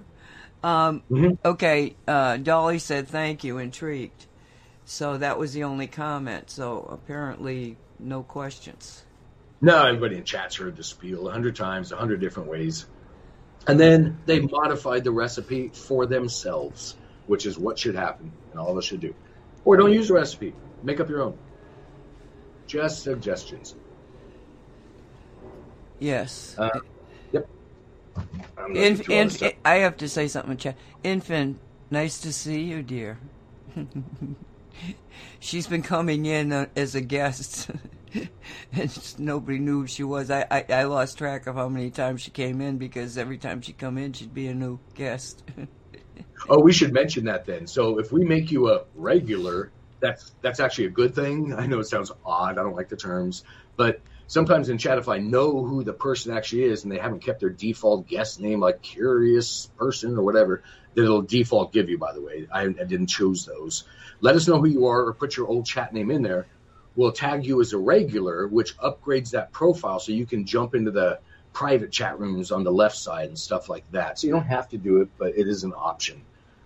um, 0.64 1.04
Mhm. 1.10 1.38
Okay, 1.46 1.96
uh, 2.06 2.36
Dolly 2.36 2.80
said 2.80 3.08
thank 3.08 3.46
you, 3.46 3.60
intrigued. 3.60 4.26
So 4.84 5.18
that 5.20 5.40
was 5.40 5.54
the 5.54 5.64
only 5.64 5.88
comment. 5.88 6.50
So 6.50 6.86
apparently, 6.92 7.78
no 7.98 8.24
questions. 8.24 9.06
No, 9.62 9.86
everybody 9.86 10.18
in 10.18 10.26
chat's 10.26 10.58
heard 10.58 10.76
the 10.76 10.84
spiel 10.84 11.30
a 11.30 11.32
hundred 11.32 11.56
times, 11.56 11.94
a 11.94 11.96
hundred 11.96 12.20
different 12.20 12.50
ways. 12.50 12.88
And 13.68 13.80
then 13.80 14.18
they 14.26 14.40
modified 14.40 15.04
the 15.04 15.12
recipe 15.12 15.70
for 15.70 16.06
themselves, 16.06 16.96
which 17.28 17.46
is 17.46 17.58
what 17.58 17.78
should 17.78 17.96
happen, 17.96 18.32
and 18.52 18.60
all 18.60 18.72
of 18.72 18.78
us 18.78 18.86
should 18.86 19.02
do. 19.02 19.14
Or 19.66 19.78
don't 19.78 19.94
use 19.94 20.08
the 20.08 20.16
recipe, 20.16 20.54
make 20.84 21.00
up 21.00 21.10
your 21.10 21.22
own. 21.22 21.38
Just 22.68 23.04
suggestions. 23.04 23.76
Yes. 26.00 26.56
Uh, 26.58 26.80
yep. 27.32 27.48
Inf- 28.74 29.10
inf- 29.10 29.54
I 29.66 29.76
have 29.76 29.98
to 29.98 30.08
say 30.10 30.28
something, 30.28 30.58
Chad. 30.58 30.76
Infant, 31.04 31.60
nice 31.92 32.20
to 32.22 32.32
see 32.32 32.62
you, 32.62 32.82
dear. 32.82 33.20
She's 35.40 35.68
been 35.68 35.82
coming 35.82 36.26
in 36.26 36.52
uh, 36.52 36.68
as 36.76 36.96
a 36.96 37.02
guest, 37.02 37.70
and 38.72 39.20
nobody 39.20 39.60
knew 39.60 39.82
who 39.82 39.88
she 39.88 40.04
was. 40.04 40.32
I, 40.32 40.46
I 40.50 40.66
I 40.70 40.84
lost 40.84 41.18
track 41.18 41.48
of 41.48 41.56
how 41.56 41.70
many 41.70 41.92
times 41.92 42.22
she 42.22 42.32
came 42.32 42.62
in 42.62 42.78
because 42.78 43.18
every 43.18 43.38
time 43.38 43.62
she 43.62 43.74
come 43.74 43.98
in, 43.98 44.14
she'd 44.14 44.34
be 44.34 44.48
a 44.48 44.54
new 44.56 44.80
guest. 44.96 45.44
Oh, 46.48 46.62
we 46.62 46.72
should 46.72 46.94
mention 46.94 47.26
that 47.26 47.46
then. 47.46 47.68
So 47.68 48.00
if 48.00 48.12
we 48.12 48.24
make 48.24 48.50
you 48.50 48.70
a 48.70 48.86
regular, 48.96 49.72
that's 50.00 50.34
that's 50.42 50.60
actually 50.60 50.86
a 50.86 50.92
good 50.92 51.14
thing. 51.14 51.54
I 51.54 51.66
know 51.66 51.80
it 51.80 51.86
sounds 51.86 52.12
odd. 52.26 52.58
I 52.58 52.64
don't 52.64 52.76
like 52.76 52.90
the 52.90 52.96
terms, 52.96 53.44
but 53.76 54.02
sometimes 54.28 54.70
in 54.70 54.78
chat, 54.78 54.98
if 54.98 55.10
I 55.10 55.18
know 55.18 55.66
who 55.66 55.84
the 55.84 55.94
person 55.94 56.36
actually 56.36 56.64
is 56.64 56.84
and 56.84 56.92
they 56.92 56.98
haven't 56.98 57.24
kept 57.24 57.42
their 57.42 57.50
default 57.50 58.08
guest 58.08 58.40
name, 58.40 58.62
like 58.62 58.82
curious 58.82 59.70
person 59.78 60.18
or 60.18 60.24
whatever, 60.24 60.64
that 60.96 61.04
it'll 61.04 61.24
default 61.24 61.74
give 61.74 61.90
you. 61.90 61.98
By 61.98 62.14
the 62.14 62.22
way, 62.22 62.48
I, 62.52 62.64
I 62.64 62.86
didn't 62.86 63.08
choose 63.08 63.46
those. 63.46 63.84
Let 64.22 64.36
us 64.36 64.48
know 64.48 64.60
who 64.60 64.68
you 64.68 64.88
are 64.88 65.08
or 65.08 65.14
put 65.14 65.36
your 65.36 65.48
old 65.48 65.66
chat 65.66 65.94
name 65.94 66.12
in 66.12 66.22
there. 66.22 66.48
We'll 66.96 67.12
tag 67.12 67.46
you 67.46 67.62
as 67.62 67.74
a 67.74 67.78
regular, 67.78 68.48
which 68.48 68.78
upgrades 68.78 69.32
that 69.32 69.52
profile 69.52 70.00
so 70.00 70.12
you 70.12 70.26
can 70.26 70.46
jump 70.46 70.76
into 70.76 70.92
the 70.92 71.20
private 71.54 71.92
chat 71.92 72.20
rooms 72.20 72.52
on 72.52 72.64
the 72.64 72.72
left 72.72 72.98
side 72.98 73.30
and 73.30 73.38
stuff 73.40 73.70
like 73.70 73.90
that. 73.92 74.20
So 74.20 74.28
you 74.28 74.34
don't 74.34 74.46
have 74.46 74.70
to 74.70 74.78
do 74.78 75.02
it, 75.02 75.10
but 75.18 75.38
it 75.38 75.48
is 75.48 75.64
an 75.64 75.74
option. 75.76 76.22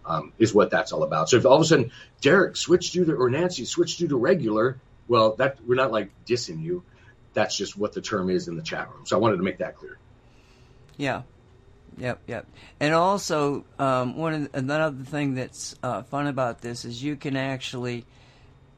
Um, 0.05 0.33
is 0.37 0.53
what 0.53 0.69
that's 0.69 0.91
all 0.91 1.03
about. 1.03 1.29
So 1.29 1.37
if 1.37 1.45
all 1.45 1.55
of 1.55 1.61
a 1.61 1.65
sudden 1.65 1.91
Derek 2.19 2.57
switched 2.57 2.93
you 2.93 3.05
to 3.05 3.15
or 3.15 3.29
Nancy 3.29 3.63
switched 3.63 4.01
you 4.01 4.09
to 4.09 4.17
regular, 4.17 4.77
well, 5.07 5.35
that 5.35 5.59
we're 5.65 5.75
not 5.75 5.93
like 5.93 6.09
dissing 6.25 6.61
you. 6.61 6.83
That's 7.33 7.55
just 7.55 7.77
what 7.77 7.93
the 7.93 8.01
term 8.01 8.29
is 8.29 8.49
in 8.49 8.57
the 8.57 8.63
chat 8.63 8.91
room. 8.91 9.05
So 9.05 9.15
I 9.15 9.19
wanted 9.19 9.37
to 9.37 9.43
make 9.43 9.59
that 9.59 9.77
clear. 9.77 9.97
Yeah. 10.97 11.21
Yep, 11.97 12.21
yep. 12.27 12.47
And 12.79 12.93
also, 12.93 13.65
um, 13.79 14.17
one 14.17 14.49
the, 14.51 14.57
another 14.57 15.03
thing 15.03 15.35
that's 15.35 15.75
uh, 15.83 16.03
fun 16.03 16.27
about 16.27 16.61
this 16.61 16.85
is 16.85 17.03
you 17.03 17.15
can 17.15 17.35
actually 17.37 18.05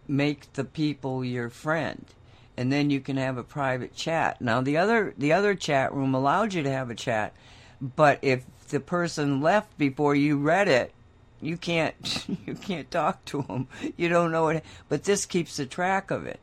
make 0.08 0.54
the 0.54 0.64
people 0.64 1.24
your 1.24 1.50
friend, 1.50 2.06
and 2.58 2.72
then 2.72 2.90
you 2.90 3.00
can 3.00 3.18
have 3.18 3.38
a 3.38 3.44
private 3.44 3.96
chat. 3.96 4.42
Now, 4.42 4.62
the 4.62 4.78
other 4.78 5.14
the 5.18 5.34
other 5.34 5.56
chat 5.56 5.94
room 5.94 6.14
allowed 6.14 6.54
you 6.54 6.64
to 6.64 6.72
have 6.72 6.90
a 6.90 6.96
chat, 6.96 7.34
but 7.82 8.20
if 8.22 8.44
the 8.70 8.80
person 8.80 9.42
left 9.42 9.78
before 9.78 10.16
you 10.16 10.38
read 10.38 10.68
it, 10.68 10.92
you 11.42 11.58
can't 11.58 12.26
you 12.46 12.56
can't 12.56 12.90
talk 12.90 13.24
to 13.26 13.44
them. 13.44 13.68
You 13.98 14.10
don't 14.10 14.32
know 14.32 14.50
it. 14.50 14.64
But 14.90 15.04
this 15.04 15.26
keeps 15.26 15.60
a 15.60 15.66
track 15.66 16.12
of 16.12 16.26
it. 16.26 16.40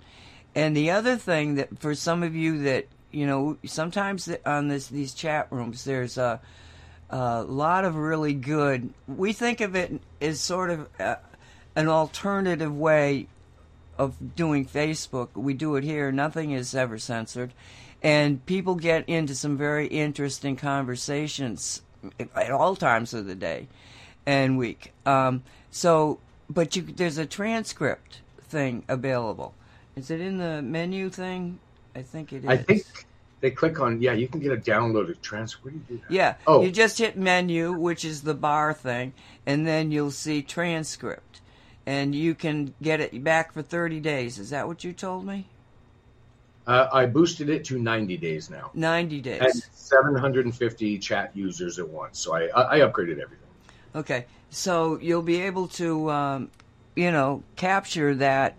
And 0.55 0.77
the 0.77 0.91
other 0.91 1.17
thing 1.17 1.57
that 1.57 1.79
for 1.79 1.95
some 1.95 2.23
of 2.23 2.35
you 2.35 2.63
that 2.65 2.87
you 3.11 3.27
know 3.27 3.59
sometimes 3.65 4.31
on 4.47 4.69
this 4.69 4.89
these 4.89 5.15
chat 5.15 5.49
rooms 5.51 5.85
there's 5.85 6.19
a, 6.19 6.41
a 7.11 7.43
lot 7.43 7.85
of 7.85 7.97
really 7.97 8.35
good. 8.35 8.93
We 9.07 9.33
think 9.33 9.61
of 9.61 9.75
it 9.75 10.01
as 10.21 10.41
sort 10.41 10.71
of 10.71 10.89
uh 11.01 11.17
an 11.75 11.89
alternative 11.89 12.77
way 12.77 13.29
of 13.99 14.35
doing 14.35 14.67
Facebook. 14.67 15.29
We 15.35 15.55
do 15.55 15.77
it 15.77 15.85
here. 15.85 16.13
Nothing 16.13 16.53
is 16.53 16.75
ever 16.75 16.99
censored, 16.99 17.53
and 18.03 18.45
people 18.47 18.75
get 18.75 19.09
into 19.09 19.35
some 19.35 19.57
very 19.57 19.87
interesting 19.87 20.57
conversations 20.57 21.83
at 22.35 22.51
all 22.51 22.77
times 22.77 23.15
of 23.15 23.27
the 23.27 23.35
day 23.35 23.69
and 24.27 24.59
week. 24.59 24.93
Um, 25.07 25.43
so, 25.71 26.19
but 26.49 26.77
you 26.77 26.83
there's 26.83 27.19
a 27.19 27.27
transcript 27.27 28.21
thing 28.41 28.85
available. 28.89 29.55
Is 29.97 30.11
it 30.11 30.21
in 30.21 30.39
the 30.39 30.63
menu 30.63 31.11
thing? 31.11 31.59
I 31.95 32.03
think 32.03 32.33
it 32.33 32.45
is. 32.45 32.49
I 32.49 32.57
think 32.57 32.85
they 33.41 33.51
click 33.51 33.81
on 33.81 34.01
yeah, 34.01 34.13
you 34.13 34.29
can 34.29 34.41
get 34.41 34.53
a 34.53 34.57
downloaded 34.57 35.21
transcript. 35.21 35.89
Do 35.89 35.97
do? 35.97 36.03
Yeah. 36.09 36.37
Oh. 36.47 36.63
You 36.63 36.71
just 36.71 36.99
hit 36.99 37.17
menu, 37.17 37.73
which 37.73 38.05
is 38.05 38.23
the 38.23 38.35
bar 38.35 38.73
thing, 38.73 39.13
and 39.47 39.67
then 39.67 39.91
you'll 39.91 40.11
see 40.11 40.43
transcript. 40.43 41.41
And 41.87 42.15
you 42.15 42.35
can 42.35 42.75
get 42.81 43.01
it 43.01 43.25
back 43.25 43.53
for 43.53 43.63
30 43.63 44.01
days. 44.01 44.39
Is 44.39 44.51
that 44.51 44.69
what 44.69 44.85
you 44.85 44.93
told 44.93 45.27
me? 45.27 45.47
Uh, 46.67 46.89
I 46.93 47.07
boosted 47.07 47.49
it 47.49 47.65
to 47.67 47.79
90 47.79 48.17
days 48.19 48.49
now. 48.49 48.71
90 48.75 49.21
And 49.41 49.53
days. 49.53 49.69
750 49.73 50.99
chat 50.99 51.33
users 51.35 51.79
at 51.79 51.89
once. 51.89 52.21
So 52.21 52.35
I, 52.35 52.47
I 52.49 52.77
I 52.77 52.79
upgraded 52.81 53.19
everything. 53.19 53.49
Okay. 53.95 54.27
So 54.51 54.99
you'll 55.01 55.23
be 55.23 55.41
able 55.43 55.69
to, 55.69 56.11
um, 56.11 56.51
you 56.95 57.11
know, 57.11 57.43
capture 57.57 58.15
that 58.17 58.55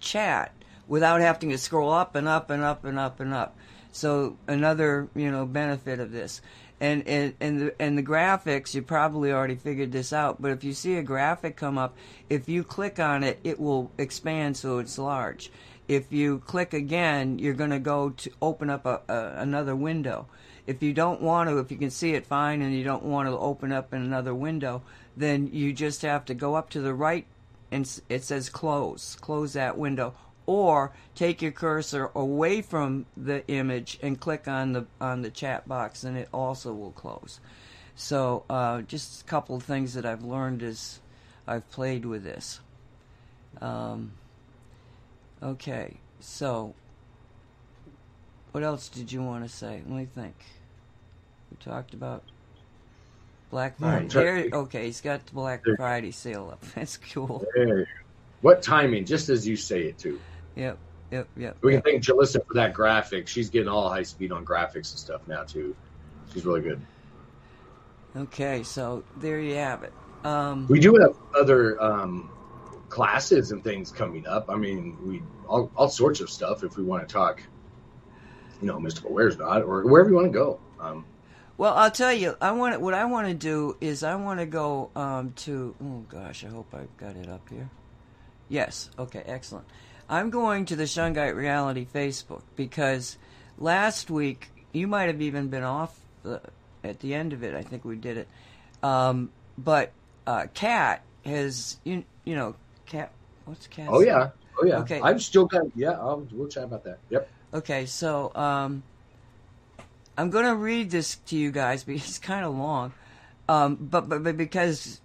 chat 0.00 0.52
without 0.86 1.20
having 1.20 1.50
to 1.50 1.58
scroll 1.58 1.90
up 1.90 2.14
and 2.14 2.28
up 2.28 2.50
and 2.50 2.62
up 2.62 2.84
and 2.84 2.98
up 2.98 3.20
and 3.20 3.32
up. 3.32 3.56
So 3.92 4.36
another, 4.46 5.08
you 5.14 5.30
know, 5.30 5.46
benefit 5.46 6.00
of 6.00 6.12
this. 6.12 6.42
And 6.80 7.06
and 7.08 7.34
and 7.40 7.60
the 7.60 7.82
and 7.82 7.98
the 7.98 8.02
graphics, 8.02 8.74
you 8.74 8.82
probably 8.82 9.32
already 9.32 9.56
figured 9.56 9.90
this 9.90 10.12
out. 10.12 10.40
But 10.40 10.52
if 10.52 10.62
you 10.62 10.72
see 10.72 10.96
a 10.96 11.02
graphic 11.02 11.56
come 11.56 11.76
up, 11.76 11.96
if 12.30 12.48
you 12.48 12.62
click 12.62 13.00
on 13.00 13.24
it, 13.24 13.40
it 13.42 13.58
will 13.58 13.90
expand 13.98 14.56
so 14.56 14.78
it's 14.78 14.98
large. 14.98 15.50
If 15.88 16.12
you 16.12 16.38
click 16.40 16.74
again, 16.74 17.38
you're 17.38 17.54
going 17.54 17.70
to 17.70 17.78
go 17.78 18.10
to 18.10 18.30
open 18.42 18.68
up 18.68 18.84
a, 18.86 19.00
a, 19.08 19.40
another 19.40 19.74
window. 19.74 20.26
If 20.66 20.82
you 20.82 20.92
don't 20.92 21.22
want 21.22 21.48
to, 21.48 21.58
if 21.58 21.70
you 21.70 21.78
can 21.78 21.90
see 21.90 22.12
it 22.12 22.26
fine 22.26 22.60
and 22.60 22.74
you 22.74 22.84
don't 22.84 23.04
want 23.04 23.26
to 23.26 23.38
open 23.38 23.72
up 23.72 23.94
another 23.94 24.34
window, 24.34 24.82
then 25.16 25.48
you 25.50 25.72
just 25.72 26.02
have 26.02 26.26
to 26.26 26.34
go 26.34 26.54
up 26.54 26.68
to 26.70 26.80
the 26.80 26.92
right 26.92 27.24
and 27.70 28.00
it 28.08 28.22
says 28.22 28.48
close. 28.48 29.16
Close 29.16 29.54
that 29.54 29.78
window. 29.78 30.14
Or 30.48 30.92
take 31.14 31.42
your 31.42 31.52
cursor 31.52 32.10
away 32.14 32.62
from 32.62 33.04
the 33.18 33.46
image 33.48 33.98
and 34.02 34.18
click 34.18 34.48
on 34.48 34.72
the 34.72 34.86
on 34.98 35.20
the 35.20 35.28
chat 35.28 35.68
box, 35.68 36.04
and 36.04 36.16
it 36.16 36.26
also 36.32 36.72
will 36.72 36.92
close. 36.92 37.38
So, 37.94 38.44
uh, 38.48 38.80
just 38.80 39.20
a 39.20 39.24
couple 39.24 39.56
of 39.56 39.62
things 39.62 39.92
that 39.92 40.06
I've 40.06 40.24
learned 40.24 40.62
as 40.62 41.00
I've 41.46 41.70
played 41.70 42.06
with 42.06 42.24
this. 42.24 42.60
Um, 43.60 44.12
okay, 45.42 45.98
so 46.20 46.74
what 48.52 48.64
else 48.64 48.88
did 48.88 49.12
you 49.12 49.22
want 49.22 49.44
to 49.44 49.54
say? 49.54 49.82
Let 49.86 49.98
me 49.98 50.06
think. 50.06 50.34
We 51.50 51.58
talked 51.62 51.92
about 51.92 52.24
Black 53.50 53.78
Friday. 53.78 54.08
There, 54.08 54.48
okay, 54.50 54.86
he's 54.86 55.02
got 55.02 55.26
the 55.26 55.32
Black 55.32 55.62
Friday 55.76 56.12
sale 56.12 56.48
up. 56.52 56.64
That's 56.74 56.96
cool. 56.96 57.44
What 58.40 58.62
timing? 58.62 59.04
Just 59.04 59.28
as 59.28 59.46
you 59.46 59.56
say 59.56 59.82
it 59.82 59.98
too. 59.98 60.18
Yep, 60.58 60.78
yep, 61.12 61.28
yep. 61.36 61.56
We 61.62 61.70
can 61.70 61.76
yep. 61.76 61.84
thank 61.84 62.02
Jalissa 62.02 62.44
for 62.46 62.54
that 62.54 62.74
graphic. 62.74 63.28
She's 63.28 63.48
getting 63.48 63.68
all 63.68 63.88
high 63.88 64.02
speed 64.02 64.32
on 64.32 64.44
graphics 64.44 64.90
and 64.90 64.98
stuff 64.98 65.20
now 65.28 65.44
too. 65.44 65.74
She's 66.32 66.44
really 66.44 66.60
good. 66.60 66.80
Okay, 68.16 68.64
so 68.64 69.04
there 69.18 69.40
you 69.40 69.54
have 69.54 69.84
it. 69.84 69.92
Um, 70.24 70.66
We 70.68 70.80
do 70.80 70.96
have 70.96 71.14
other 71.38 71.80
um, 71.80 72.30
classes 72.88 73.52
and 73.52 73.62
things 73.62 73.92
coming 73.92 74.26
up. 74.26 74.50
I 74.50 74.56
mean, 74.56 74.96
we 75.06 75.22
all, 75.46 75.70
all 75.76 75.88
sorts 75.88 76.20
of 76.20 76.28
stuff 76.28 76.64
if 76.64 76.76
we 76.76 76.82
want 76.82 77.06
to 77.06 77.12
talk. 77.12 77.40
You 78.60 78.66
know, 78.66 78.80
mystical 78.80 79.12
wares 79.12 79.38
not 79.38 79.62
or 79.62 79.86
wherever 79.86 80.10
you 80.10 80.16
want 80.16 80.26
to 80.26 80.36
go. 80.36 80.58
Um, 80.80 81.04
Well, 81.56 81.74
I'll 81.74 81.92
tell 81.92 82.12
you, 82.12 82.34
I 82.40 82.50
want 82.50 82.80
what 82.80 82.94
I 82.94 83.04
want 83.04 83.28
to 83.28 83.34
do 83.34 83.76
is 83.80 84.02
I 84.02 84.16
want 84.16 84.40
to 84.40 84.46
go 84.46 84.90
um, 84.96 85.32
to. 85.36 85.76
Oh 85.80 86.04
gosh, 86.08 86.44
I 86.44 86.48
hope 86.48 86.74
I've 86.74 86.96
got 86.96 87.14
it 87.14 87.28
up 87.28 87.48
here. 87.48 87.70
Yes. 88.48 88.90
Okay. 88.98 89.22
Excellent. 89.24 89.66
I'm 90.08 90.30
going 90.30 90.64
to 90.66 90.76
the 90.76 90.84
Shungite 90.84 91.34
Reality 91.34 91.86
Facebook 91.92 92.42
because 92.56 93.18
last 93.58 94.10
week 94.10 94.50
you 94.72 94.86
might 94.86 95.06
have 95.06 95.20
even 95.20 95.48
been 95.48 95.64
off 95.64 95.98
the, 96.22 96.40
at 96.82 97.00
the 97.00 97.14
end 97.14 97.32
of 97.32 97.42
it. 97.42 97.54
I 97.54 97.62
think 97.62 97.84
we 97.84 97.96
did 97.96 98.18
it, 98.18 98.28
um, 98.82 99.30
but 99.58 99.92
uh, 100.26 100.46
Kat 100.54 101.02
has 101.24 101.78
you 101.84 102.04
you 102.24 102.34
know 102.34 102.54
Cat 102.86 103.12
What's 103.44 103.66
Cat? 103.66 103.88
oh 103.90 104.00
yeah, 104.00 104.30
oh 104.60 104.66
yeah. 104.66 104.78
Okay. 104.78 105.00
I'm 105.02 105.18
still 105.18 105.46
got 105.46 105.64
yeah. 105.74 105.92
I'll, 105.92 106.26
we'll 106.32 106.48
chat 106.48 106.64
about 106.64 106.84
that. 106.84 106.98
Yep. 107.10 107.28
Okay, 107.54 107.86
so 107.86 108.34
um, 108.34 108.82
I'm 110.18 110.30
going 110.30 110.44
to 110.44 110.54
read 110.54 110.90
this 110.90 111.16
to 111.26 111.36
you 111.36 111.50
guys 111.50 111.84
because 111.84 112.08
it's 112.08 112.18
kind 112.18 112.44
of 112.44 112.54
long. 112.54 112.92
Um, 113.48 113.76
but, 113.76 114.08
but 114.08 114.22
but 114.22 114.36
because 114.36 115.00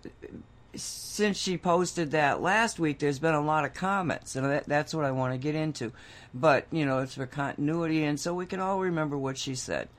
since 0.75 1.38
she 1.38 1.57
posted 1.57 2.12
that 2.12 2.41
last 2.41 2.79
week, 2.79 2.99
there's 2.99 3.19
been 3.19 3.36
a 3.36 3.41
lot 3.41 3.65
of 3.65 3.73
comments, 3.73 4.36
and 4.36 4.45
that, 4.45 4.65
that's 4.65 4.93
what 4.93 5.05
I 5.05 5.12
want 5.12 5.33
to 5.33 5.38
get 5.38 5.55
into. 5.55 5.91
But 6.33 6.67
you 6.71 6.86
know, 6.86 6.99
it's 6.99 7.15
for 7.15 7.27
continuity, 7.27 8.03
and 8.03 8.19
so 8.19 8.33
we 8.33 8.45
can 8.45 8.59
all 8.59 8.79
remember 8.79 9.17
what 9.17 9.38
she 9.38 9.55
said. 9.55 9.89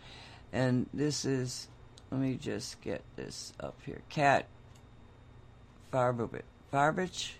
And 0.52 0.86
this 0.94 1.24
is, 1.24 1.68
let 2.10 2.20
me 2.20 2.36
just 2.36 2.80
get 2.80 3.02
this 3.16 3.52
up 3.60 3.76
here. 3.84 4.02
Cat. 4.08 4.46
Farbich? 5.92 7.32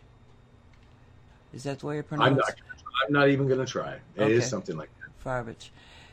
Is 1.53 1.65
that 1.65 1.81
the 1.81 1.87
way 1.87 1.97
you 1.97 2.03
pronounce 2.03 2.29
I'm 2.29 2.37
not. 2.37 2.55
I'm 3.07 3.13
not 3.13 3.29
even 3.29 3.47
going 3.47 3.61
to 3.61 3.67
try. 3.67 3.95
It 4.17 4.23
okay. 4.23 4.33
is 4.33 4.49
something 4.49 4.77
like 4.77 4.91
that. 5.01 5.25
Farbich. 5.25 5.71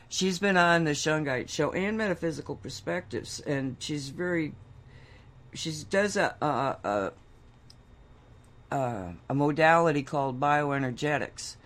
She's 0.08 0.38
been 0.38 0.56
on 0.56 0.84
the 0.84 0.90
Shungite 0.90 1.48
show 1.48 1.72
and 1.72 1.96
Metaphysical 1.96 2.56
Perspectives, 2.56 3.40
and 3.40 3.76
she's 3.78 4.08
very. 4.10 4.54
She 5.54 5.72
does 5.90 6.16
a 6.16 6.34
a, 6.40 7.12
a 8.74 9.14
a 9.28 9.34
modality 9.34 10.02
called 10.02 10.40
bioenergetics. 10.40 11.56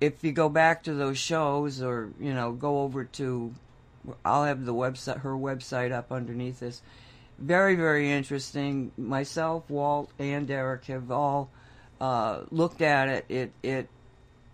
If 0.00 0.24
you 0.24 0.32
go 0.32 0.48
back 0.48 0.82
to 0.84 0.94
those 0.94 1.18
shows, 1.18 1.82
or 1.82 2.10
you 2.18 2.34
know, 2.34 2.52
go 2.52 2.82
over 2.82 3.04
to, 3.04 3.54
I'll 4.24 4.44
have 4.44 4.64
the 4.64 4.74
website, 4.74 5.20
her 5.20 5.34
website 5.34 5.92
up 5.92 6.12
underneath 6.12 6.60
this. 6.60 6.82
Very, 7.38 7.74
very 7.74 8.10
interesting. 8.10 8.92
Myself, 8.96 9.68
Walt, 9.68 10.10
and 10.18 10.46
Derek 10.46 10.84
have 10.86 11.10
all 11.10 11.50
uh, 12.00 12.42
looked 12.50 12.82
at 12.82 13.08
it. 13.08 13.24
It 13.28 13.52
it 13.62 13.88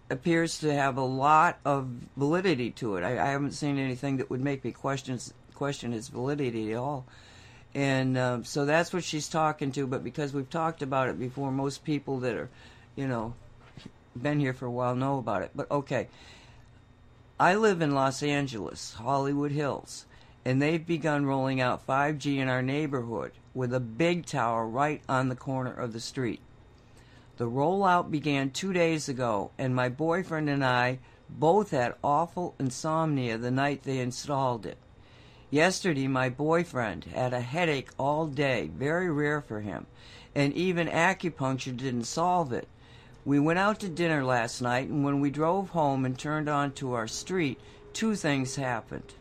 appears 0.08 0.58
to 0.58 0.74
have 0.74 0.96
a 0.96 1.04
lot 1.04 1.58
of 1.64 1.88
validity 2.16 2.70
to 2.72 2.96
it. 2.96 3.04
I, 3.04 3.12
I 3.12 3.30
haven't 3.30 3.52
seen 3.52 3.78
anything 3.78 4.16
that 4.16 4.28
would 4.28 4.40
make 4.40 4.64
me 4.64 4.72
question 4.72 5.18
question 5.54 5.92
its 5.92 6.08
validity 6.08 6.72
at 6.72 6.78
all. 6.78 7.06
And 7.74 8.18
um, 8.18 8.44
so 8.44 8.64
that's 8.64 8.92
what 8.92 9.04
she's 9.04 9.28
talking 9.28 9.72
to. 9.72 9.86
But 9.86 10.02
because 10.02 10.32
we've 10.32 10.50
talked 10.50 10.82
about 10.82 11.08
it 11.08 11.18
before, 11.18 11.52
most 11.52 11.84
people 11.84 12.20
that 12.20 12.34
are, 12.34 12.50
you 12.96 13.06
know, 13.06 13.34
been 14.20 14.40
here 14.40 14.52
for 14.52 14.66
a 14.66 14.70
while 14.70 14.94
know 14.94 15.18
about 15.18 15.42
it. 15.42 15.50
But 15.54 15.70
okay, 15.70 16.08
I 17.38 17.54
live 17.54 17.80
in 17.80 17.94
Los 17.94 18.22
Angeles, 18.22 18.94
Hollywood 18.94 19.52
Hills, 19.52 20.06
and 20.44 20.60
they've 20.60 20.84
begun 20.84 21.26
rolling 21.26 21.60
out 21.60 21.86
5G 21.86 22.38
in 22.38 22.48
our 22.48 22.62
neighborhood 22.62 23.32
with 23.54 23.72
a 23.72 23.80
big 23.80 24.26
tower 24.26 24.66
right 24.66 25.02
on 25.08 25.28
the 25.28 25.36
corner 25.36 25.72
of 25.72 25.92
the 25.92 26.00
street. 26.00 26.40
The 27.36 27.48
rollout 27.48 28.10
began 28.10 28.50
two 28.50 28.72
days 28.72 29.08
ago, 29.08 29.52
and 29.56 29.74
my 29.74 29.88
boyfriend 29.88 30.50
and 30.50 30.64
I 30.64 30.98
both 31.30 31.70
had 31.70 31.94
awful 32.04 32.54
insomnia 32.58 33.38
the 33.38 33.50
night 33.50 33.84
they 33.84 34.00
installed 34.00 34.66
it. 34.66 34.76
Yesterday, 35.50 36.06
my 36.06 36.28
boyfriend 36.28 37.04
had 37.04 37.32
a 37.32 37.40
headache 37.40 37.90
all 37.98 38.28
day, 38.28 38.70
very 38.72 39.10
rare 39.10 39.40
for 39.40 39.60
him, 39.60 39.86
and 40.34 40.52
even 40.54 40.86
acupuncture 40.86 41.76
didn't 41.76 42.04
solve 42.04 42.52
it. 42.52 42.68
We 43.24 43.40
went 43.40 43.58
out 43.58 43.80
to 43.80 43.88
dinner 43.88 44.24
last 44.24 44.62
night, 44.62 44.88
and 44.88 45.04
when 45.04 45.20
we 45.20 45.30
drove 45.30 45.70
home 45.70 46.04
and 46.04 46.16
turned 46.16 46.48
onto 46.48 46.92
our 46.92 47.08
street, 47.08 47.60
two 47.92 48.14
things 48.14 48.54
happened. 48.54 49.14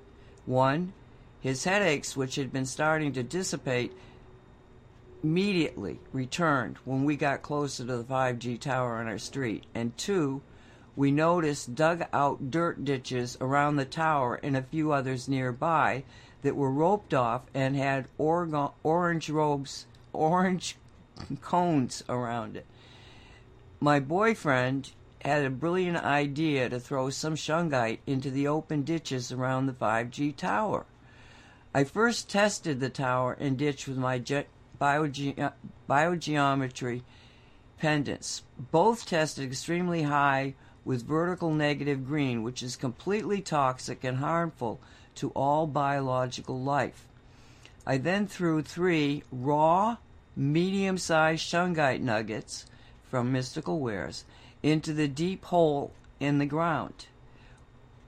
One, 0.45 0.93
his 1.41 1.63
headaches, 1.63 2.15
which 2.15 2.35
had 2.35 2.53
been 2.53 2.67
starting 2.67 3.11
to 3.13 3.23
dissipate, 3.23 3.91
immediately 5.23 5.99
returned 6.13 6.77
when 6.85 7.05
we 7.05 7.15
got 7.15 7.41
closer 7.41 7.85
to 7.85 7.97
the 7.97 8.03
5G 8.03 8.59
tower 8.59 8.97
on 8.97 9.07
our 9.07 9.17
street. 9.17 9.65
And 9.73 9.97
two, 9.97 10.41
we 10.99 11.11
noticed 11.11 11.75
dug 11.75 12.03
out 12.11 12.51
dirt 12.51 12.83
ditches 12.83 13.37
around 13.39 13.77
the 13.77 13.85
tower 13.85 14.35
and 14.43 14.57
a 14.57 14.61
few 14.61 14.91
others 14.91 15.29
nearby 15.29 16.03
that 16.41 16.57
were 16.57 16.69
roped 16.69 17.13
off 17.13 17.43
and 17.53 17.73
had 17.73 18.05
orange 18.17 19.29
robes, 19.29 19.85
orange 20.11 20.75
cones 21.41 22.03
around 22.09 22.57
it. 22.57 22.65
My 23.79 24.01
boyfriend 24.01 24.91
had 25.23 25.45
a 25.45 25.49
brilliant 25.49 26.03
idea 26.03 26.67
to 26.67 26.81
throw 26.81 27.09
some 27.09 27.35
shungite 27.35 27.99
into 28.05 28.29
the 28.29 28.49
open 28.49 28.83
ditches 28.83 29.31
around 29.31 29.67
the 29.67 29.71
5G 29.71 30.35
tower. 30.35 30.85
I 31.73 31.85
first 31.85 32.29
tested 32.29 32.81
the 32.81 32.89
tower 32.89 33.37
and 33.39 33.57
ditch 33.57 33.87
with 33.87 33.97
my 33.97 34.19
bioge- 34.19 35.53
biogeometry 35.89 37.03
pendants. 37.77 38.43
Both 38.57 39.05
tested 39.05 39.45
extremely 39.45 40.03
high 40.03 40.55
with 40.85 41.05
vertical 41.05 41.53
negative 41.53 42.05
green, 42.05 42.43
which 42.43 42.63
is 42.63 42.75
completely 42.75 43.41
toxic 43.41 44.03
and 44.03 44.17
harmful 44.17 44.79
to 45.15 45.29
all 45.31 45.67
biological 45.67 46.59
life. 46.61 47.05
I 47.85 47.97
then 47.97 48.27
threw 48.27 48.61
three 48.61 49.23
raw, 49.31 49.97
medium 50.35 50.97
sized 50.97 51.43
shungite 51.43 52.01
nuggets 52.01 52.65
from 53.09 53.31
Mystical 53.31 53.79
Wares 53.79 54.25
into 54.61 54.93
the 54.93 55.07
deep 55.07 55.45
hole 55.45 55.91
in 56.19 56.37
the 56.37 56.45
ground, 56.45 57.07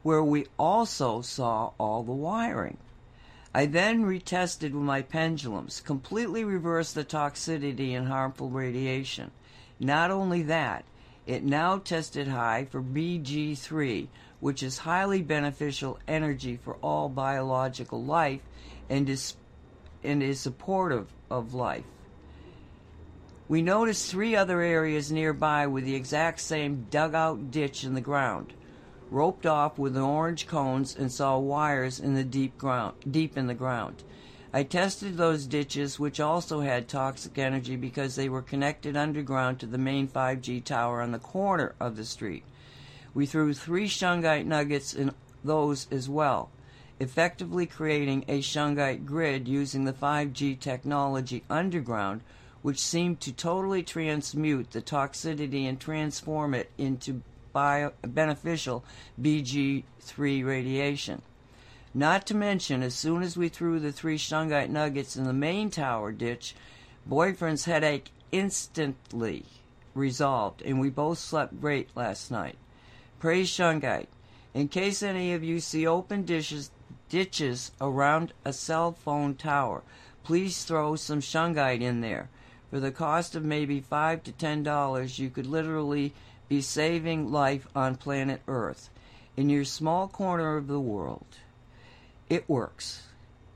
where 0.04 0.24
we 0.24 0.46
also 0.58 1.22
saw 1.22 1.72
all 1.80 2.04
the 2.04 2.12
wiring. 2.12 2.78
I 3.54 3.66
then 3.66 4.06
retested 4.06 4.72
with 4.72 4.84
my 4.84 5.02
pendulums, 5.02 5.82
completely 5.82 6.44
reversed 6.44 6.96
the 6.96 7.04
toxicity 7.04 7.98
and 7.98 8.08
harmful 8.08 8.50
radiation. 8.50 9.32
Not 9.80 10.12
only 10.12 10.44
that, 10.44 10.86
it 11.32 11.46
now 11.46 11.78
tested 11.78 12.28
high 12.28 12.66
for 12.66 12.82
BG3, 12.82 14.10
which 14.42 14.62
is 14.62 14.80
highly 14.80 15.22
beneficial 15.22 15.98
energy 16.06 16.58
for 16.58 16.76
all 16.82 17.08
biological 17.08 18.04
life 18.04 18.42
and 18.90 19.10
is, 19.10 19.38
and 20.04 20.22
is 20.22 20.42
supportive 20.42 21.08
of 21.30 21.54
life. 21.54 21.86
We 23.48 23.62
noticed 23.62 24.12
three 24.12 24.36
other 24.36 24.60
areas 24.60 25.10
nearby 25.10 25.68
with 25.68 25.86
the 25.86 25.96
exact 25.96 26.42
same 26.42 26.88
dugout 26.90 27.50
ditch 27.50 27.86
in 27.86 27.94
the 27.94 28.02
ground 28.02 28.54
roped 29.10 29.46
off 29.46 29.78
with 29.78 29.98
orange 29.98 30.48
cones 30.48 30.96
and 30.96 31.12
saw 31.12 31.38
wires 31.38 32.00
in 32.00 32.16
the 32.16 32.24
deep 32.24 32.58
ground 32.58 32.94
deep 33.10 33.38
in 33.38 33.48
the 33.48 33.54
ground. 33.54 34.04
I 34.54 34.64
tested 34.64 35.16
those 35.16 35.48
ditches 35.48 35.98
which 35.98 36.20
also 36.20 36.60
had 36.60 36.90
toxic 36.90 37.38
energy 37.38 37.78
because 37.78 38.16
they 38.16 38.28
were 38.28 38.42
connected 38.42 38.98
underground 38.98 39.60
to 39.60 39.66
the 39.66 39.78
main 39.78 40.10
5G 40.10 40.66
tower 40.66 41.02
on 41.02 41.14
the 41.14 41.20
corner 41.20 41.74
of 41.80 41.96
the 41.96 42.04
street. 42.04 42.44
We 43.14 43.26
threw 43.26 43.54
three 43.54 43.88
shungite 43.88 44.46
nuggets 44.46 44.94
in 44.94 45.14
those 45.42 45.88
as 45.90 46.10
well, 46.10 46.50
effectively 47.00 47.66
creating 47.66 48.26
a 48.28 48.42
shungite 48.42 49.06
grid 49.06 49.48
using 49.48 49.86
the 49.86 49.94
5G 49.94 50.60
technology 50.60 51.44
underground, 51.50 52.20
which 52.62 52.80
seemed 52.80 53.22
to 53.22 53.32
totally 53.32 53.84
transmute 53.84 54.72
the 54.72 54.82
toxicity 54.82 55.64
and 55.64 55.80
transform 55.80 56.54
it 56.54 56.70
into 56.78 57.22
bio, 57.54 57.94
beneficial 58.02 58.84
BG3 59.20 60.46
radiation. 60.46 61.22
Not 61.94 62.26
to 62.28 62.36
mention, 62.36 62.84
as 62.84 62.96
soon 62.96 63.22
as 63.22 63.36
we 63.36 63.50
threw 63.50 63.78
the 63.80 63.92
three 63.92 64.18
shungite 64.18 64.70
nuggets 64.70 65.18
in 65.18 65.26
the 65.26 65.34
main 65.34 65.70
tower 65.70 66.14
ditch, 66.14 66.56
boyfriend's 67.06 67.66
headache 67.66 68.12
instantly 68.32 69.44
resolved, 69.94 70.62
and 70.62 70.80
we 70.80 70.90
both 70.90 71.18
slept 71.18 71.60
great 71.60 71.90
last 71.96 72.32
night. 72.32 72.56
Praise 73.20 73.50
shungite. 73.50 74.08
In 74.54 74.70
case 74.70 75.04
any 75.04 75.34
of 75.34 75.44
you 75.44 75.60
see 75.60 75.86
open 75.86 76.24
dishes, 76.24 76.72
ditches 77.10 77.72
around 77.82 78.32
a 78.46 78.54
cell 78.54 78.94
phone 78.94 79.36
tower, 79.36 79.84
please 80.24 80.64
throw 80.64 80.96
some 80.96 81.20
shungite 81.20 81.82
in 81.82 82.00
there. 82.00 82.30
For 82.70 82.80
the 82.80 82.92
cost 82.92 83.36
of 83.36 83.44
maybe 83.44 83.82
five 83.82 84.24
to 84.24 84.32
ten 84.32 84.64
dollars, 84.64 85.20
you 85.20 85.30
could 85.30 85.46
literally 85.46 86.14
be 86.48 86.62
saving 86.62 87.34
life 87.34 87.68
on 87.76 87.96
planet 87.96 88.42
Earth 88.48 88.90
in 89.36 89.50
your 89.50 89.66
small 89.66 90.08
corner 90.08 90.56
of 90.56 90.68
the 90.68 90.80
world. 90.80 91.26
It 92.32 92.48
works, 92.48 93.10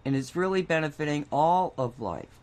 and 0.03 0.17
it's 0.17 0.35
really 0.35 0.61
benefiting 0.61 1.27
all 1.31 1.73
of 1.77 2.01
life, 2.01 2.41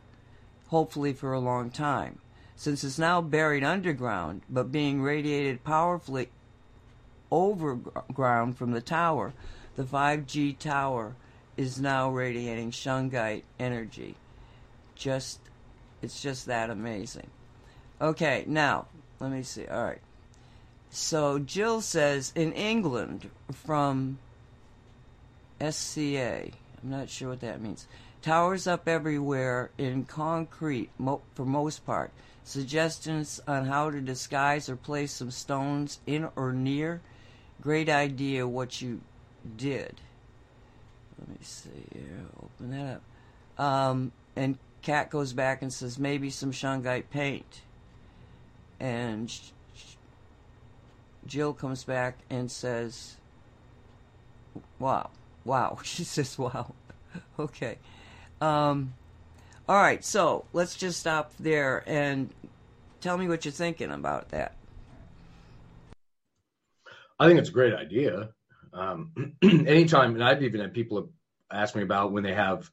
hopefully 0.68 1.12
for 1.12 1.34
a 1.34 1.38
long 1.38 1.68
time. 1.68 2.20
Since 2.56 2.84
it's 2.84 2.98
now 2.98 3.20
buried 3.20 3.62
underground 3.62 4.40
but 4.48 4.72
being 4.72 5.02
radiated 5.02 5.62
powerfully 5.62 6.30
overground 7.30 8.56
from 8.56 8.70
the 8.70 8.80
tower, 8.80 9.34
the 9.76 9.82
5G 9.82 10.58
tower 10.58 11.16
is 11.58 11.78
now 11.78 12.08
radiating 12.08 12.70
shungite 12.70 13.42
energy. 13.58 14.14
Just, 14.94 15.38
it's 16.00 16.22
just 16.22 16.46
that 16.46 16.70
amazing. 16.70 17.28
Okay, 18.00 18.44
now, 18.46 18.86
let 19.20 19.30
me 19.30 19.42
see. 19.42 19.66
All 19.66 19.84
right. 19.84 20.00
So 20.88 21.38
Jill 21.38 21.82
says 21.82 22.32
in 22.34 22.54
England 22.54 23.28
from 23.52 24.16
SCA, 25.70 26.50
I'm 26.82 26.90
not 26.90 27.08
sure 27.08 27.30
what 27.30 27.40
that 27.40 27.60
means. 27.60 27.86
Towers 28.22 28.66
up 28.66 28.88
everywhere 28.88 29.70
in 29.78 30.04
concrete 30.04 30.90
mo- 30.98 31.22
for 31.34 31.44
most 31.44 31.84
part. 31.84 32.12
Suggestions 32.44 33.40
on 33.46 33.66
how 33.66 33.90
to 33.90 34.00
disguise 34.00 34.68
or 34.68 34.76
place 34.76 35.12
some 35.12 35.30
stones 35.30 36.00
in 36.06 36.28
or 36.34 36.52
near. 36.52 37.00
Great 37.60 37.88
idea 37.88 38.46
what 38.46 38.80
you 38.82 39.00
did. 39.56 40.00
let 41.18 41.28
me 41.28 41.36
see 41.42 41.70
here. 41.92 42.26
Open 42.42 42.70
that 42.70 43.00
up. 43.58 43.64
Um, 43.64 44.12
and 44.34 44.58
Kat 44.82 45.10
goes 45.10 45.32
back 45.32 45.62
and 45.62 45.72
says 45.72 45.98
maybe 45.98 46.30
some 46.30 46.50
shungite 46.50 47.10
paint. 47.10 47.62
And 48.80 49.32
Jill 51.26 51.52
comes 51.52 51.84
back 51.84 52.18
and 52.28 52.50
says, 52.50 53.16
"Wow, 54.80 55.10
wow." 55.44 55.78
She 55.84 56.04
says, 56.04 56.38
"Wow." 56.38 56.74
okay. 57.38 57.78
Um, 58.40 58.94
all 59.68 59.76
right. 59.76 60.04
So 60.04 60.44
let's 60.52 60.74
just 60.74 61.00
stop 61.00 61.32
there 61.38 61.84
and 61.86 62.30
tell 63.00 63.16
me 63.16 63.28
what 63.28 63.44
you're 63.44 63.52
thinking 63.52 63.90
about 63.90 64.30
that. 64.30 64.56
I 67.18 67.28
think 67.28 67.38
it's 67.38 67.50
a 67.50 67.52
great 67.52 67.74
idea. 67.74 68.30
Um, 68.72 69.36
anytime, 69.42 70.14
and 70.14 70.24
I've 70.24 70.42
even 70.42 70.60
had 70.60 70.74
people 70.74 71.10
ask 71.50 71.76
me 71.76 71.82
about 71.82 72.12
when 72.12 72.24
they 72.24 72.34
have 72.34 72.70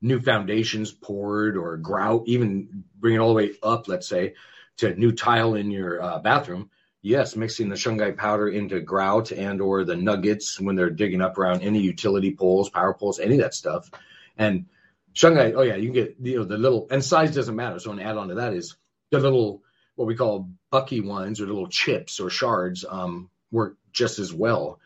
new 0.00 0.20
foundations 0.20 0.90
poured 0.90 1.56
or 1.56 1.76
grout, 1.76 2.24
even 2.26 2.84
bring 2.98 3.14
it 3.14 3.18
all 3.18 3.28
the 3.28 3.34
way 3.34 3.52
up, 3.62 3.86
let's 3.86 4.08
say, 4.08 4.34
to 4.78 4.94
new 4.94 5.12
tile 5.12 5.54
in 5.54 5.70
your 5.70 6.02
uh, 6.02 6.18
bathroom. 6.18 6.70
Yes, 7.02 7.34
mixing 7.34 7.68
the 7.68 7.74
shungite 7.74 8.16
powder 8.16 8.48
into 8.48 8.80
grout 8.80 9.32
and 9.32 9.60
or 9.60 9.84
the 9.84 9.96
nuggets 9.96 10.60
when 10.60 10.76
they're 10.76 10.88
digging 10.88 11.20
up 11.20 11.36
around 11.36 11.62
any 11.62 11.80
utility 11.80 12.34
poles, 12.34 12.70
power 12.70 12.94
poles, 12.94 13.18
any 13.18 13.34
of 13.34 13.40
that 13.40 13.54
stuff. 13.54 13.90
And 14.38 14.66
shungite, 15.12 15.54
oh 15.56 15.62
yeah, 15.62 15.74
you 15.74 15.86
can 15.86 15.94
get 15.94 16.16
you 16.20 16.38
know 16.38 16.44
the 16.44 16.56
little 16.56 16.86
and 16.90 17.04
size 17.04 17.34
doesn't 17.34 17.56
matter. 17.56 17.80
So 17.80 17.90
an 17.90 17.98
add 17.98 18.16
on 18.16 18.28
to 18.28 18.36
that 18.36 18.54
is 18.54 18.76
the 19.10 19.18
little 19.18 19.62
what 19.96 20.06
we 20.06 20.14
call 20.14 20.48
bucky 20.70 21.00
ones 21.00 21.40
or 21.40 21.46
little 21.46 21.66
chips 21.66 22.20
or 22.20 22.30
shards 22.30 22.84
um, 22.88 23.30
work 23.50 23.76
just 23.92 24.20
as 24.20 24.32
well. 24.32 24.78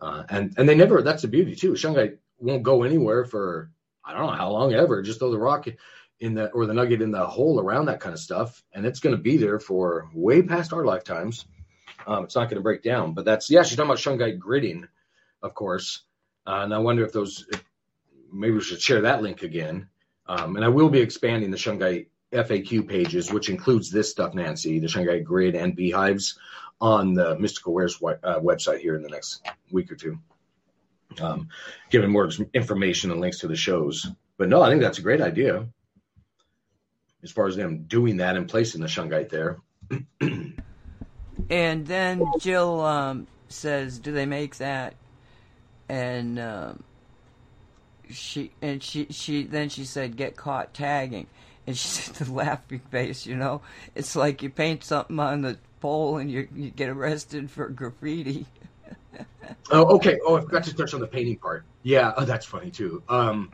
Uh, 0.00 0.24
and 0.28 0.54
and 0.58 0.68
they 0.68 0.74
never 0.74 1.00
that's 1.02 1.22
the 1.22 1.28
beauty 1.28 1.54
too. 1.54 1.72
Shungite 1.72 2.18
won't 2.40 2.64
go 2.64 2.82
anywhere 2.82 3.24
for 3.24 3.70
I 4.04 4.14
don't 4.14 4.26
know 4.26 4.32
how 4.32 4.50
long 4.50 4.74
ever. 4.74 5.00
Just 5.02 5.20
throw 5.20 5.30
the 5.30 5.38
rock 5.38 5.68
in 6.22 6.34
the 6.34 6.50
or 6.50 6.66
the 6.66 6.74
nugget 6.74 7.02
in 7.02 7.10
the 7.10 7.26
hole 7.26 7.60
around 7.60 7.86
that 7.86 8.00
kind 8.00 8.12
of 8.12 8.20
stuff, 8.20 8.62
and 8.72 8.86
it's 8.86 9.00
going 9.00 9.14
to 9.14 9.20
be 9.20 9.36
there 9.36 9.58
for 9.58 10.08
way 10.14 10.40
past 10.42 10.72
our 10.72 10.84
lifetimes. 10.84 11.46
Um, 12.06 12.24
it's 12.24 12.34
not 12.34 12.44
going 12.44 12.56
to 12.56 12.62
break 12.62 12.82
down. 12.82 13.12
But 13.12 13.24
that's 13.24 13.50
yeah. 13.50 13.62
She's 13.62 13.76
talking 13.76 13.90
about 13.90 13.98
shungite 13.98 14.38
gridding, 14.38 14.88
of 15.42 15.54
course. 15.54 16.02
Uh, 16.46 16.60
and 16.62 16.74
I 16.74 16.78
wonder 16.78 17.04
if 17.04 17.12
those 17.12 17.46
maybe 18.32 18.54
we 18.54 18.60
should 18.60 18.80
share 18.80 19.02
that 19.02 19.22
link 19.22 19.42
again. 19.42 19.88
Um, 20.26 20.56
and 20.56 20.64
I 20.64 20.68
will 20.68 20.88
be 20.88 21.00
expanding 21.00 21.50
the 21.50 21.56
shungite 21.56 22.06
FAQ 22.32 22.88
pages, 22.88 23.32
which 23.32 23.50
includes 23.50 23.90
this 23.90 24.10
stuff, 24.10 24.34
Nancy, 24.34 24.78
the 24.78 24.86
shungite 24.86 25.24
grid 25.24 25.54
and 25.56 25.76
beehives 25.76 26.38
on 26.80 27.14
the 27.14 27.38
Mystical 27.38 27.74
Wares 27.74 27.96
uh, 28.02 28.38
website 28.40 28.78
here 28.78 28.96
in 28.96 29.02
the 29.02 29.10
next 29.10 29.42
week 29.70 29.90
or 29.90 29.96
two 29.96 30.18
um, 31.20 31.48
giving 31.90 32.10
more 32.10 32.30
information 32.54 33.10
and 33.10 33.20
links 33.20 33.40
to 33.40 33.48
the 33.48 33.56
shows. 33.56 34.06
But 34.38 34.48
no, 34.48 34.62
I 34.62 34.70
think 34.70 34.82
that's 34.82 34.98
a 34.98 35.02
great 35.02 35.20
idea 35.20 35.66
as 37.22 37.30
far 37.30 37.46
as 37.46 37.56
them 37.56 37.84
doing 37.84 38.18
that 38.18 38.36
and 38.36 38.48
placing 38.48 38.80
the 38.80 38.86
shungite 38.86 39.28
there. 39.28 39.58
and 41.50 41.86
then 41.86 42.24
Jill 42.40 42.80
um, 42.80 43.26
says, 43.48 43.98
"Do 43.98 44.12
they 44.12 44.26
make 44.26 44.56
that?" 44.56 44.94
And 45.88 46.38
um, 46.38 46.82
she 48.10 48.52
and 48.60 48.82
she 48.82 49.06
she 49.10 49.44
then 49.44 49.68
she 49.68 49.84
said, 49.84 50.16
"Get 50.16 50.36
caught 50.36 50.74
tagging." 50.74 51.26
And 51.66 51.76
she 51.76 51.88
said, 51.88 52.14
"The 52.14 52.32
laughing 52.32 52.80
face, 52.90 53.26
you 53.26 53.36
know, 53.36 53.62
it's 53.94 54.16
like 54.16 54.42
you 54.42 54.50
paint 54.50 54.84
something 54.84 55.18
on 55.18 55.42
the 55.42 55.58
pole 55.80 56.16
and 56.16 56.30
you 56.30 56.48
you 56.54 56.70
get 56.70 56.88
arrested 56.88 57.50
for 57.50 57.68
graffiti." 57.68 58.46
oh, 59.70 59.96
okay. 59.96 60.18
Oh, 60.26 60.36
I 60.36 60.40
forgot 60.40 60.64
to 60.64 60.74
touch 60.74 60.94
on 60.94 61.00
the 61.00 61.06
painting 61.06 61.38
part. 61.38 61.64
Yeah, 61.82 62.12
oh, 62.16 62.24
that's 62.24 62.46
funny 62.46 62.70
too. 62.70 63.02
Um, 63.08 63.52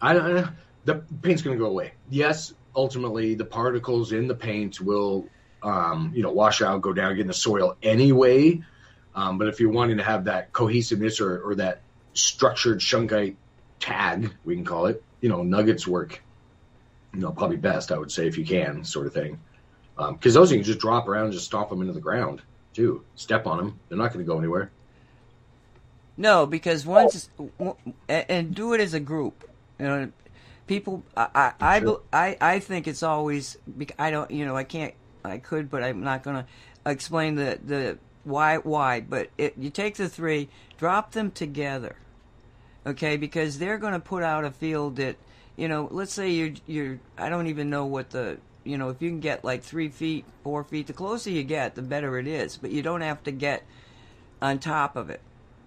I 0.00 0.12
don't 0.12 0.48
The 0.84 0.96
paint's 1.22 1.42
going 1.42 1.56
to 1.56 1.62
go 1.62 1.70
away. 1.70 1.92
Yes, 2.10 2.52
ultimately, 2.74 3.34
the 3.34 3.44
particles 3.44 4.12
in 4.12 4.26
the 4.28 4.34
paint 4.34 4.80
will, 4.80 5.28
um, 5.62 6.12
you 6.14 6.22
know, 6.22 6.32
wash 6.32 6.62
out, 6.62 6.80
go 6.82 6.92
down, 6.92 7.14
get 7.14 7.22
in 7.22 7.26
the 7.26 7.34
soil 7.34 7.76
anyway. 7.82 8.62
Um, 9.14 9.38
but 9.38 9.48
if 9.48 9.60
you're 9.60 9.70
wanting 9.70 9.98
to 9.98 10.02
have 10.02 10.24
that 10.24 10.52
cohesiveness 10.52 11.20
or, 11.20 11.40
or 11.40 11.54
that 11.56 11.82
structured 12.14 12.80
shungite 12.80 13.36
tag, 13.78 14.32
we 14.44 14.54
can 14.54 14.64
call 14.64 14.86
it, 14.86 15.02
you 15.20 15.28
know, 15.28 15.42
nuggets 15.42 15.86
work, 15.86 16.22
you 17.12 17.20
know, 17.20 17.30
probably 17.30 17.56
best, 17.56 17.92
I 17.92 17.98
would 17.98 18.10
say, 18.10 18.26
if 18.26 18.38
you 18.38 18.44
can, 18.44 18.84
sort 18.84 19.06
of 19.06 19.14
thing. 19.14 19.38
Because 19.96 20.36
um, 20.36 20.40
those 20.40 20.50
you 20.50 20.58
can 20.58 20.64
just 20.64 20.80
drop 20.80 21.06
around 21.06 21.30
just 21.32 21.46
stomp 21.46 21.70
them 21.70 21.80
into 21.80 21.92
the 21.92 22.00
ground, 22.00 22.42
too. 22.72 23.04
Step 23.14 23.46
on 23.46 23.58
them. 23.58 23.80
They're 23.88 23.98
not 23.98 24.12
going 24.12 24.24
to 24.24 24.28
go 24.28 24.38
anywhere. 24.38 24.72
No, 26.16 26.46
because 26.46 26.86
once 26.86 27.28
and 28.08 28.54
do 28.54 28.72
it 28.72 28.80
as 28.80 28.94
a 28.94 29.00
group. 29.00 29.48
You 29.78 29.86
know, 29.86 30.12
people. 30.66 31.04
I 31.16 31.52
I 31.60 31.80
sure. 31.80 32.02
I, 32.12 32.36
I 32.40 32.58
think 32.58 32.86
it's 32.86 33.02
always. 33.02 33.56
I 33.98 34.10
don't. 34.10 34.30
You 34.30 34.44
know, 34.44 34.56
I 34.56 34.64
can't. 34.64 34.94
I 35.24 35.38
could, 35.38 35.70
but 35.70 35.82
I'm 35.82 36.02
not 36.02 36.22
going 36.22 36.36
to 36.36 36.90
explain 36.90 37.34
the 37.34 37.58
the 37.64 37.98
why 38.24 38.58
why. 38.58 39.00
But 39.00 39.30
it, 39.38 39.54
you 39.58 39.70
take 39.70 39.96
the 39.96 40.08
three, 40.08 40.48
drop 40.78 41.12
them 41.12 41.30
together. 41.30 41.96
Okay, 42.86 43.16
because 43.16 43.58
they're 43.58 43.78
going 43.78 43.94
to 43.94 44.00
put 44.00 44.22
out 44.22 44.44
a 44.44 44.50
field 44.50 44.96
that 44.96 45.16
you 45.56 45.68
know. 45.68 45.88
Let's 45.90 46.12
say 46.12 46.30
you're 46.30 46.52
you're. 46.66 47.00
I 47.16 47.28
don't 47.28 47.46
even 47.46 47.70
know 47.70 47.86
what 47.86 48.10
the 48.10 48.38
you 48.64 48.78
know 48.78 48.90
if 48.90 49.00
you 49.00 49.10
can 49.10 49.20
get 49.20 49.44
like 49.44 49.62
three 49.62 49.88
feet, 49.88 50.24
four 50.42 50.64
feet. 50.64 50.86
The 50.86 50.92
closer 50.92 51.30
you 51.30 51.44
get, 51.44 51.74
the 51.74 51.82
better 51.82 52.18
it 52.18 52.26
is. 52.26 52.56
But 52.56 52.70
you 52.70 52.82
don't 52.82 53.00
have 53.00 53.22
to 53.24 53.32
get 53.32 53.64
on 54.42 54.58
top 54.58 54.96
of 54.96 55.08
it 55.10 55.20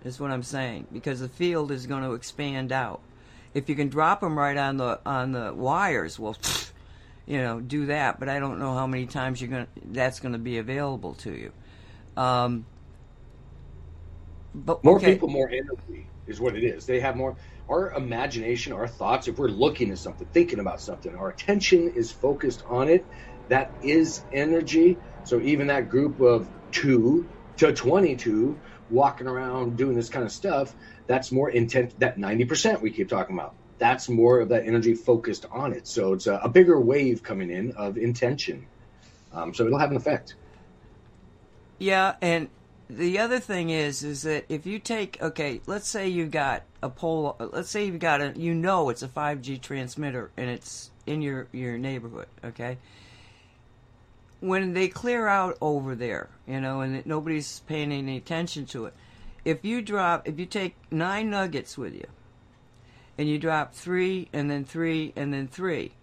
is 0.04 0.20
what 0.20 0.32
I'm 0.32 0.44
saying, 0.44 0.88
because 0.92 1.20
the 1.20 1.30
field 1.30 1.72
is 1.72 1.88
going 1.88 2.04
to 2.04 2.14
expand 2.14 2.72
out. 2.72 3.02
If 3.54 3.70
you 3.70 3.76
can 3.76 3.90
drop 3.90 4.22
them 4.22 4.38
right 4.38 4.58
on 4.58 4.78
the 4.78 5.00
on 5.06 5.32
the 5.32 5.54
wires, 5.54 6.20
well, 6.20 6.38
you 7.26 7.40
know, 7.40 7.60
do 7.60 7.88
that. 7.88 8.20
But 8.20 8.30
I 8.30 8.40
don't 8.40 8.60
know 8.60 8.74
how 8.74 8.88
many 8.88 9.06
times 9.06 9.42
you're 9.42 9.50
going 9.50 9.68
that's 9.86 10.20
going 10.20 10.34
to 10.34 10.40
be 10.40 10.58
available 10.58 11.14
to 11.16 11.32
you. 11.32 11.52
Um, 12.16 12.66
but 14.54 14.84
more 14.84 14.98
okay. 14.98 15.14
people, 15.14 15.30
more 15.30 15.50
energy 15.50 16.08
is 16.26 16.40
what 16.40 16.56
it 16.56 16.64
is. 16.64 16.86
They 16.86 17.00
have 17.00 17.16
more. 17.16 17.36
Our 17.70 17.92
imagination, 17.94 18.74
our 18.74 18.88
thoughts. 18.88 19.28
If 19.28 19.38
we're 19.38 19.50
looking 19.50 19.92
at 19.92 19.98
something, 19.98 20.28
thinking 20.32 20.60
about 20.60 20.80
something, 20.80 21.14
our 21.16 21.30
attention 21.30 21.94
is 21.96 22.12
focused 22.12 22.64
on 22.68 22.88
it. 22.88 23.06
That 23.50 23.72
is 23.84 24.24
energy. 24.32 24.98
So 25.26 25.40
even 25.42 25.68
that 25.68 25.90
group 25.90 26.20
of 26.22 26.50
two 26.72 27.28
to 27.58 27.74
twenty-two 27.74 28.58
walking 28.90 29.28
around 29.28 29.78
doing 29.78 29.96
this 29.96 30.10
kind 30.10 30.26
of 30.26 30.32
stuff, 30.32 30.74
that's 31.08 31.32
more 31.32 31.50
intent. 31.50 32.00
That 32.00 32.18
90% 32.18 32.82
we 32.82 32.92
keep 32.92 33.10
talking 33.10 33.36
about, 33.36 33.56
that's 33.78 34.10
more 34.10 34.40
of 34.40 34.50
that 34.50 34.66
energy 34.66 34.94
focused 34.94 35.46
on 35.52 35.74
it. 35.74 35.88
So 35.88 36.14
it's 36.14 36.28
a, 36.28 36.36
a 36.44 36.50
bigger 36.50 36.80
wave 36.80 37.24
coming 37.24 37.50
in 37.50 37.72
of 37.74 37.98
intention. 37.98 38.66
Um, 39.34 39.54
so 39.54 39.66
it'll 39.66 39.80
have 39.80 39.92
an 39.92 39.98
effect. 39.98 40.36
Yeah, 41.80 42.16
and 42.22 42.50
the 42.90 43.20
other 43.20 43.40
thing 43.40 43.70
is, 43.70 44.04
is 44.04 44.24
that 44.24 44.46
if 44.50 44.66
you 44.66 44.80
take, 44.80 45.22
okay, 45.22 45.62
let's 45.68 45.88
say 45.88 46.08
you've 46.08 46.32
got 46.32 46.64
a 46.82 46.90
pole, 46.90 47.36
let's 47.40 47.70
say 47.70 47.86
you've 47.86 48.00
got 48.00 48.22
a, 48.22 48.34
you 48.36 48.54
know, 48.54 48.90
it's 48.90 49.04
a 49.04 49.08
5G 49.08 49.62
transmitter 49.62 50.32
and 50.38 50.50
it's 50.50 50.90
in 51.06 51.22
your 51.22 51.48
your 51.52 51.78
neighborhood, 51.78 52.28
okay 52.44 52.78
when 54.40 54.74
they 54.74 54.88
clear 54.88 55.28
out 55.28 55.58
over 55.62 55.96
there, 55.96 56.30
you 56.48 56.62
know, 56.62 56.82
and 56.82 57.06
nobody's 57.06 57.62
paying 57.62 57.92
any 57.92 58.18
attention 58.18 58.66
to 58.68 58.86
it, 58.86 58.94
if 59.48 59.64
you 59.64 59.82
drop, 59.82 60.28
if 60.28 60.38
you 60.38 60.46
take 60.46 60.76
nine 60.92 61.30
nuggets 61.30 61.78
with 61.78 61.94
you, 61.94 62.08
and 63.18 63.30
you 63.30 63.40
drop 63.40 63.74
three 63.74 64.28
and 64.34 64.52
then 64.52 64.66
three 64.66 65.14
and 65.16 65.34
then 65.34 65.48
three, 65.48 65.94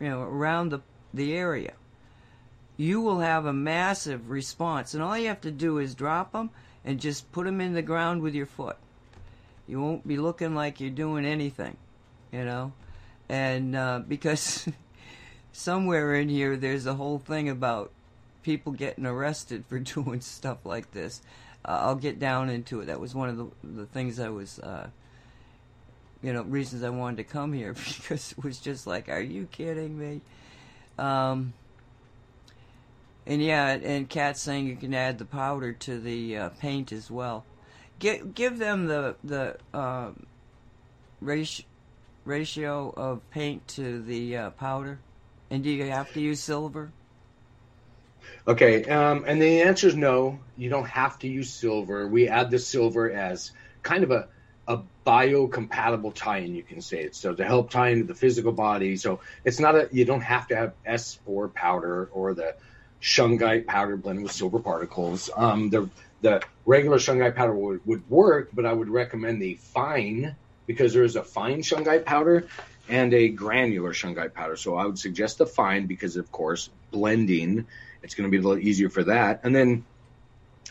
you 0.00 0.08
know, 0.08 0.22
around 0.22 0.70
the 0.70 0.80
the 1.14 1.32
area, 1.32 1.74
you 2.76 3.00
will 3.00 3.20
have 3.20 3.46
a 3.46 3.52
massive 3.52 4.28
response. 4.28 4.94
And 4.94 5.02
all 5.02 5.16
you 5.16 5.28
have 5.28 5.40
to 5.42 5.52
do 5.52 5.78
is 5.78 5.94
drop 5.94 6.32
them 6.32 6.50
and 6.84 7.00
just 7.00 7.30
put 7.30 7.46
them 7.46 7.60
in 7.60 7.72
the 7.72 7.82
ground 7.82 8.20
with 8.20 8.34
your 8.34 8.46
foot. 8.46 8.76
You 9.68 9.80
won't 9.80 10.06
be 10.06 10.16
looking 10.16 10.56
like 10.56 10.80
you're 10.80 10.90
doing 10.90 11.24
anything, 11.24 11.76
you 12.32 12.44
know, 12.44 12.72
and 13.28 13.76
uh, 13.76 14.00
because 14.08 14.68
somewhere 15.52 16.16
in 16.16 16.28
here 16.28 16.56
there's 16.56 16.86
a 16.86 16.94
whole 16.94 17.20
thing 17.20 17.48
about 17.48 17.92
people 18.42 18.72
getting 18.72 19.06
arrested 19.06 19.64
for 19.68 19.78
doing 19.94 20.20
stuff 20.20 20.66
like 20.66 20.90
this. 20.90 21.22
Uh, 21.68 21.80
I'll 21.82 21.96
get 21.96 22.18
down 22.18 22.48
into 22.48 22.80
it. 22.80 22.86
That 22.86 22.98
was 22.98 23.14
one 23.14 23.28
of 23.28 23.36
the 23.36 23.46
the 23.62 23.86
things 23.86 24.18
I 24.18 24.30
was, 24.30 24.58
uh, 24.58 24.88
you 26.22 26.32
know, 26.32 26.42
reasons 26.42 26.82
I 26.82 26.88
wanted 26.88 27.18
to 27.18 27.24
come 27.24 27.52
here 27.52 27.74
because 27.98 28.32
it 28.32 28.42
was 28.42 28.58
just 28.58 28.86
like, 28.86 29.10
are 29.10 29.20
you 29.20 29.46
kidding 29.50 29.98
me? 29.98 30.22
Um, 30.98 31.52
and 33.26 33.42
yeah, 33.42 33.66
and 33.66 34.08
Kat's 34.08 34.40
saying 34.40 34.66
you 34.66 34.76
can 34.76 34.94
add 34.94 35.18
the 35.18 35.26
powder 35.26 35.74
to 35.74 36.00
the 36.00 36.38
uh, 36.38 36.48
paint 36.48 36.90
as 36.90 37.10
well. 37.10 37.44
Give 37.98 38.34
give 38.34 38.58
them 38.58 38.86
the 38.86 39.16
the 39.22 39.58
um, 39.74 40.24
ratio 41.20 41.66
ratio 42.24 42.94
of 42.96 43.28
paint 43.30 43.68
to 43.68 44.00
the 44.00 44.36
uh, 44.36 44.50
powder. 44.50 45.00
And 45.50 45.62
do 45.62 45.70
you 45.70 45.90
have 45.90 46.12
to 46.14 46.20
use 46.20 46.40
silver? 46.40 46.92
Okay, 48.46 48.84
um, 48.84 49.24
and 49.26 49.40
the 49.40 49.62
answer 49.62 49.88
is 49.88 49.94
no. 49.94 50.38
You 50.56 50.70
don't 50.70 50.88
have 50.88 51.18
to 51.20 51.28
use 51.28 51.50
silver. 51.50 52.06
We 52.08 52.28
add 52.28 52.50
the 52.50 52.58
silver 52.58 53.10
as 53.10 53.52
kind 53.82 54.04
of 54.04 54.10
a 54.10 54.28
a 54.68 54.82
biocompatible 55.06 56.12
tie-in, 56.12 56.54
you 56.54 56.62
can 56.62 56.82
say 56.82 57.00
it. 57.00 57.14
So 57.14 57.34
to 57.34 57.42
help 57.42 57.70
tie 57.70 57.88
into 57.88 58.04
the 58.04 58.14
physical 58.14 58.52
body. 58.52 58.96
So 58.96 59.20
it's 59.42 59.58
not 59.58 59.74
a 59.74 59.88
you 59.90 60.04
don't 60.04 60.20
have 60.20 60.46
to 60.48 60.56
have 60.56 60.74
S4 60.86 61.52
powder 61.52 62.10
or 62.12 62.34
the 62.34 62.54
shungite 63.00 63.66
powder 63.66 63.96
blended 63.96 64.24
with 64.24 64.32
silver 64.32 64.58
particles. 64.58 65.30
Um, 65.34 65.70
the 65.70 65.88
the 66.20 66.42
regular 66.66 66.98
shungite 66.98 67.34
powder 67.34 67.54
would, 67.54 67.80
would 67.86 68.08
work, 68.10 68.50
but 68.52 68.66
I 68.66 68.72
would 68.72 68.88
recommend 68.88 69.40
the 69.40 69.54
fine 69.54 70.36
because 70.66 70.92
there 70.92 71.04
is 71.04 71.16
a 71.16 71.22
fine 71.22 71.62
shungite 71.62 72.04
powder 72.04 72.46
and 72.88 73.14
a 73.14 73.28
granular 73.28 73.92
shungite 73.92 74.34
powder. 74.34 74.56
So 74.56 74.76
I 74.76 74.84
would 74.84 74.98
suggest 74.98 75.38
the 75.38 75.46
fine 75.46 75.86
because, 75.86 76.16
of 76.16 76.30
course, 76.32 76.70
blending 76.90 77.66
it's 78.02 78.14
going 78.14 78.28
to 78.28 78.30
be 78.30 78.42
a 78.42 78.46
little 78.46 78.62
easier 78.62 78.90
for 78.90 79.04
that. 79.04 79.40
And 79.44 79.54
then 79.54 79.84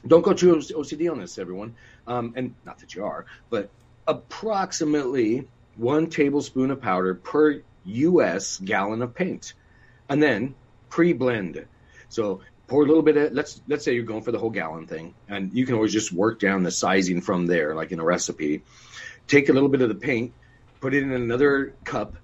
don't 0.05 0.21
go 0.21 0.34
too 0.34 0.55
OCD 0.55 1.11
on 1.11 1.19
this, 1.19 1.38
everyone. 1.38 1.75
Um, 2.05 2.34
and 2.36 2.55
not 2.65 2.80
that 2.80 2.95
you 2.95 3.05
are, 3.05 3.25
but 3.49 3.69
approximately 4.07 5.47
one 5.75 6.07
tablespoon 6.07 6.71
of 6.71 6.82
powder 6.82 7.15
per 7.15 7.61
U.S. 7.86 8.59
gallon 8.59 9.01
of 9.01 9.13
paint, 9.13 9.53
and 10.09 10.21
then 10.21 10.55
pre-blend. 10.89 11.65
So 12.09 12.41
pour 12.67 12.84
a 12.84 12.86
little 12.86 13.03
bit 13.03 13.17
of 13.17 13.34
let's 13.34 13.61
let's 13.67 13.86
say 13.86 13.93
you're 13.93 14.03
going 14.03 14.23
for 14.23 14.32
the 14.32 14.39
whole 14.39 14.49
gallon 14.49 14.88
thing, 14.88 15.13
and 15.28 15.53
you 15.53 15.65
can 15.65 15.75
always 15.75 15.93
just 15.93 16.11
work 16.11 16.39
down 16.39 16.63
the 16.63 16.71
sizing 16.71 17.21
from 17.21 17.45
there, 17.45 17.75
like 17.75 17.91
in 17.91 17.99
a 17.99 18.03
recipe. 18.03 18.63
Take 19.28 19.49
a 19.49 19.53
little 19.53 19.69
bit 19.69 19.82
of 19.82 19.89
the 19.89 19.95
paint, 19.95 20.34
put 20.80 20.93
it 20.93 21.03
in 21.03 21.11
another 21.11 21.73
cup, 21.84 22.15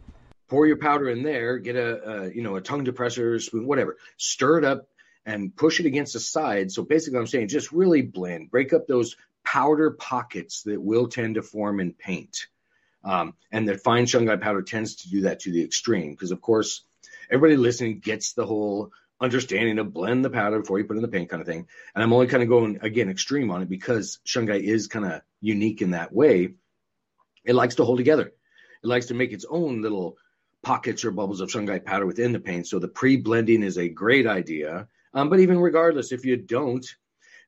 pour 0.48 0.66
your 0.66 0.78
powder 0.78 1.10
in 1.10 1.24
there, 1.24 1.58
get 1.58 1.76
a, 1.76 2.10
a 2.10 2.30
you 2.32 2.44
know 2.44 2.56
a 2.56 2.62
tongue 2.62 2.86
depressor, 2.86 3.42
spoon, 3.42 3.66
whatever, 3.66 3.98
stir 4.18 4.60
it 4.60 4.66
up, 4.66 4.88
and 5.26 5.56
push 5.56 5.80
it 5.80 5.86
against 5.86 6.14
the 6.14 6.20
side. 6.20 6.72
So 6.72 6.84
basically, 6.84 7.20
I'm 7.20 7.28
saying 7.28 7.48
just 7.48 7.72
really 7.72 8.02
blend, 8.02 8.52
break 8.52 8.74
up 8.74 8.88
those 8.88 9.16
powder 9.44 9.92
pockets 9.92 10.64
that 10.64 10.82
will 10.82 11.08
tend 11.08 11.36
to 11.36 11.42
form 11.42 11.80
in 11.80 11.94
paint. 11.94 12.48
Um, 13.04 13.34
and 13.52 13.68
the 13.68 13.78
fine 13.78 14.06
shungite 14.06 14.42
powder 14.42 14.62
tends 14.62 14.96
to 14.98 15.10
do 15.10 15.22
that 15.22 15.42
to 15.42 15.52
the 15.52 15.64
extreme 15.64 16.12
because, 16.12 16.32
of 16.32 16.42
course, 16.42 16.84
everybody 17.30 17.58
listening 17.58 18.00
gets 18.00 18.34
the 18.34 18.46
whole 18.46 18.92
understanding 19.20 19.80
of 19.80 19.94
blend 19.94 20.24
the 20.24 20.30
powder 20.30 20.60
before 20.60 20.80
you 20.80 20.86
put 20.86 20.98
in 20.98 21.02
the 21.02 21.08
paint 21.08 21.30
kind 21.30 21.42
of 21.42 21.48
thing. 21.48 21.68
And 21.94 22.04
I'm 22.04 22.14
only 22.14 22.28
kind 22.28 22.44
of 22.44 22.50
going 22.50 22.80
again 22.82 23.10
extreme 23.10 23.52
on 23.52 23.62
it 23.62 23.70
because 23.70 24.20
shungite 24.26 24.64
is 24.64 24.88
kind 24.88 25.06
of 25.06 25.22
unique 25.42 25.82
in 25.82 25.92
that 25.92 26.14
way. 26.14 26.54
It 27.46 27.56
likes 27.56 27.76
to 27.76 27.86
hold 27.86 27.98
together. 27.98 28.34
It 28.84 28.88
likes 28.88 29.08
to 29.08 29.14
make 29.14 29.32
its 29.32 29.46
own 29.50 29.82
little 29.82 30.18
pockets 30.62 31.04
or 31.04 31.12
bubbles 31.12 31.42
of 31.42 31.50
shungite 31.50 31.86
powder 31.86 32.06
within 32.06 32.32
the 32.32 32.40
paint. 32.40 32.68
So 32.68 32.80
the 32.80 32.88
pre-blending 32.88 33.64
is 33.64 33.78
a 33.78 33.90
great 33.90 34.28
idea. 34.28 34.88
Um, 35.14 35.30
but 35.30 35.40
even 35.40 35.60
regardless, 35.60 36.12
if 36.12 36.26
you 36.26 36.38
don't, 36.38 36.86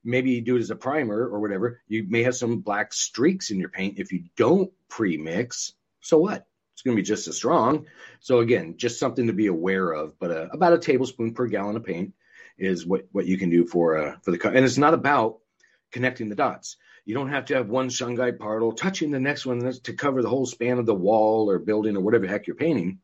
maybe 0.03 0.32
you 0.32 0.41
do 0.41 0.55
it 0.55 0.61
as 0.61 0.70
a 0.70 0.76
primer 0.76 1.28
or 1.28 1.39
whatever, 1.39 1.82
you 1.88 2.05
may 2.07 2.24
have 2.24 2.36
some 2.36 2.59
black 2.59 2.93
streaks 2.93 3.49
in 3.49 3.59
your 3.59 3.70
paint. 3.70 3.99
If 3.99 4.11
you 4.11 4.26
don't 4.38 4.72
pre-mix, 4.88 5.74
so 6.01 6.20
what? 6.20 6.47
It's 6.74 6.82
going 6.82 6.95
to 6.95 7.01
be 7.01 7.05
just 7.05 7.28
as 7.28 7.38
strong. 7.38 7.86
So 8.20 8.39
again, 8.39 8.76
just 8.78 8.99
something 8.99 9.28
to 9.28 9.34
be 9.34 9.47
aware 9.47 9.91
of. 9.91 10.20
But 10.20 10.32
uh, 10.32 10.47
about 10.51 10.74
a 10.74 10.78
tablespoon 10.78 11.34
per 11.34 11.47
gallon 11.47 11.78
of 11.78 11.86
paint 11.86 12.13
is 12.57 12.86
what 12.86 13.05
what 13.11 13.26
you 13.26 13.38
can 13.38 13.49
do 13.49 13.66
for 13.66 13.97
uh, 13.97 14.16
for 14.22 14.32
the 14.32 14.47
and 14.49 14.66
it's 14.66 14.78
not 14.78 14.93
about 14.93 15.39
connecting 15.91 16.30
the 16.30 16.36
dots. 16.36 16.78
You 17.05 17.13
don't 17.13 17.30
have 17.30 17.45
to 17.45 17.55
have 17.55 17.70
one 17.70 17.89
shungite 17.89 18.39
particle 18.39 18.74
touching 18.74 19.11
the 19.11 19.20
next 19.20 19.45
one 19.45 19.72
to 19.72 19.93
cover 19.93 20.22
the 20.22 20.30
whole 20.30 20.45
span 20.45 20.80
of 20.80 20.86
the 20.86 20.95
wall 20.95 21.49
or 21.49 21.59
building 21.59 21.95
or 21.95 22.01
whatever 22.01 22.28
heck 22.28 22.47
you're 22.47 22.55
painting. 22.55 22.99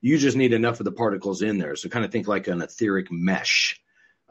You 0.00 0.18
just 0.18 0.36
need 0.36 0.52
enough 0.52 0.80
of 0.80 0.84
the 0.84 0.92
particles 0.92 1.42
in 1.42 1.58
there. 1.58 1.76
So 1.76 1.88
kind 1.88 2.04
of 2.04 2.10
think 2.10 2.26
like 2.26 2.48
an 2.48 2.62
etheric 2.62 3.12
mesh 3.12 3.80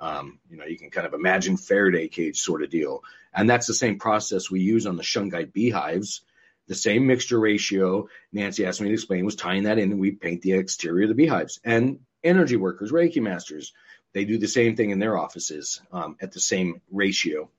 um, 0.02 0.40
you 0.50 0.58
know, 0.58 0.66
you 0.66 0.78
can 0.78 0.90
kind 0.90 1.06
of 1.06 1.14
imagine 1.14 1.56
Faraday 1.56 2.08
cage 2.08 2.42
sort 2.42 2.64
of 2.64 2.72
deal. 2.72 3.04
And 3.34 3.50
that's 3.50 3.68
the 3.68 3.74
same 3.74 4.00
process 4.00 4.50
we 4.50 4.60
use 4.60 4.88
on 4.88 4.98
the 4.98 5.04
shungite 5.04 5.54
beehives. 5.54 6.22
The 6.68 6.76
same 6.76 7.06
mixture 7.06 7.40
ratio 7.40 8.10
Nancy 8.34 8.66
asked 8.66 8.82
me 8.82 8.88
to 8.88 8.94
explain 8.94 9.26
was 9.26 9.36
tying 9.36 9.64
that 9.64 9.78
in, 9.78 9.92
and 9.92 10.02
we 10.02 10.12
paint 10.12 10.42
the 10.42 10.54
exterior 10.54 11.04
of 11.04 11.10
the 11.10 11.16
beehives. 11.16 11.60
And 11.64 12.00
energy 12.24 12.58
workers, 12.58 12.92
Reiki 12.92 13.22
masters, 13.22 13.74
they 14.14 14.26
do 14.26 14.38
the 14.38 14.48
same 14.48 14.76
thing 14.76 14.90
in 14.90 15.00
their 15.00 15.18
offices 15.18 15.82
um, 15.92 16.18
at 16.20 16.32
the 16.32 16.40
same 16.40 16.82
ratio. 16.92 17.50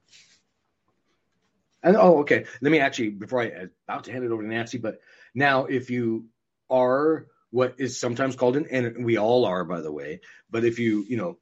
And 1.83 1.97
oh, 1.97 2.21
okay. 2.21 2.45
Let 2.61 2.73
me 2.73 2.81
actually, 2.81 3.11
before 3.11 3.43
I 3.43 3.47
I'm 3.47 3.71
about 3.89 4.05
to 4.05 4.13
hand 4.13 4.25
it 4.25 4.31
over 4.31 4.43
to 4.43 4.49
Nancy, 4.49 4.79
but 4.79 5.01
now 5.35 5.67
if 5.67 5.91
you 5.91 6.27
are 6.69 7.27
what 7.51 7.75
is 7.79 8.01
sometimes 8.01 8.35
called 8.35 8.57
an, 8.57 8.67
and 8.71 9.05
we 9.05 9.19
all 9.19 9.45
are, 9.45 9.65
by 9.65 9.81
the 9.83 9.93
way, 9.93 10.21
but 10.51 10.65
if 10.65 10.79
you, 10.79 11.05
you 11.09 11.17
know, 11.17 11.39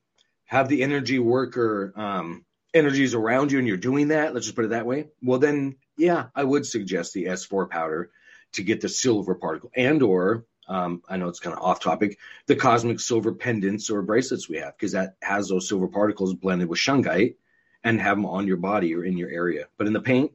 have 0.50 0.68
the 0.68 0.82
energy 0.82 1.20
worker 1.20 1.92
um, 1.94 2.44
energies 2.74 3.14
around 3.14 3.52
you 3.52 3.60
and 3.60 3.68
you're 3.68 3.76
doing 3.76 4.08
that, 4.08 4.34
let's 4.34 4.46
just 4.46 4.56
put 4.56 4.64
it 4.64 4.70
that 4.70 4.84
way, 4.84 5.06
well 5.22 5.38
then 5.38 5.76
yeah, 5.96 6.26
I 6.34 6.42
would 6.42 6.66
suggest 6.66 7.14
the 7.14 7.26
S4 7.26 7.70
powder 7.70 8.10
to 8.54 8.64
get 8.64 8.80
the 8.80 8.88
silver 8.88 9.36
particle 9.36 9.70
and 9.76 10.02
or 10.02 10.44
um, 10.66 11.02
I 11.08 11.18
know 11.18 11.28
it's 11.28 11.38
kind 11.38 11.56
of 11.56 11.62
off 11.62 11.80
topic, 11.80 12.18
the 12.46 12.56
cosmic 12.56 12.98
silver 12.98 13.32
pendants 13.32 13.90
or 13.90 14.02
bracelets 14.02 14.48
we 14.48 14.58
have 14.58 14.76
because 14.76 14.92
that 14.92 15.14
has 15.22 15.48
those 15.48 15.68
silver 15.68 15.86
particles 15.86 16.34
blended 16.34 16.68
with 16.68 16.80
shungite 16.80 17.36
and 17.84 18.00
have 18.00 18.16
them 18.16 18.26
on 18.26 18.48
your 18.48 18.56
body 18.56 18.94
or 18.96 19.04
in 19.04 19.16
your 19.16 19.30
area. 19.30 19.66
But 19.78 19.86
in 19.86 19.92
the 19.92 20.00
paint, 20.00 20.32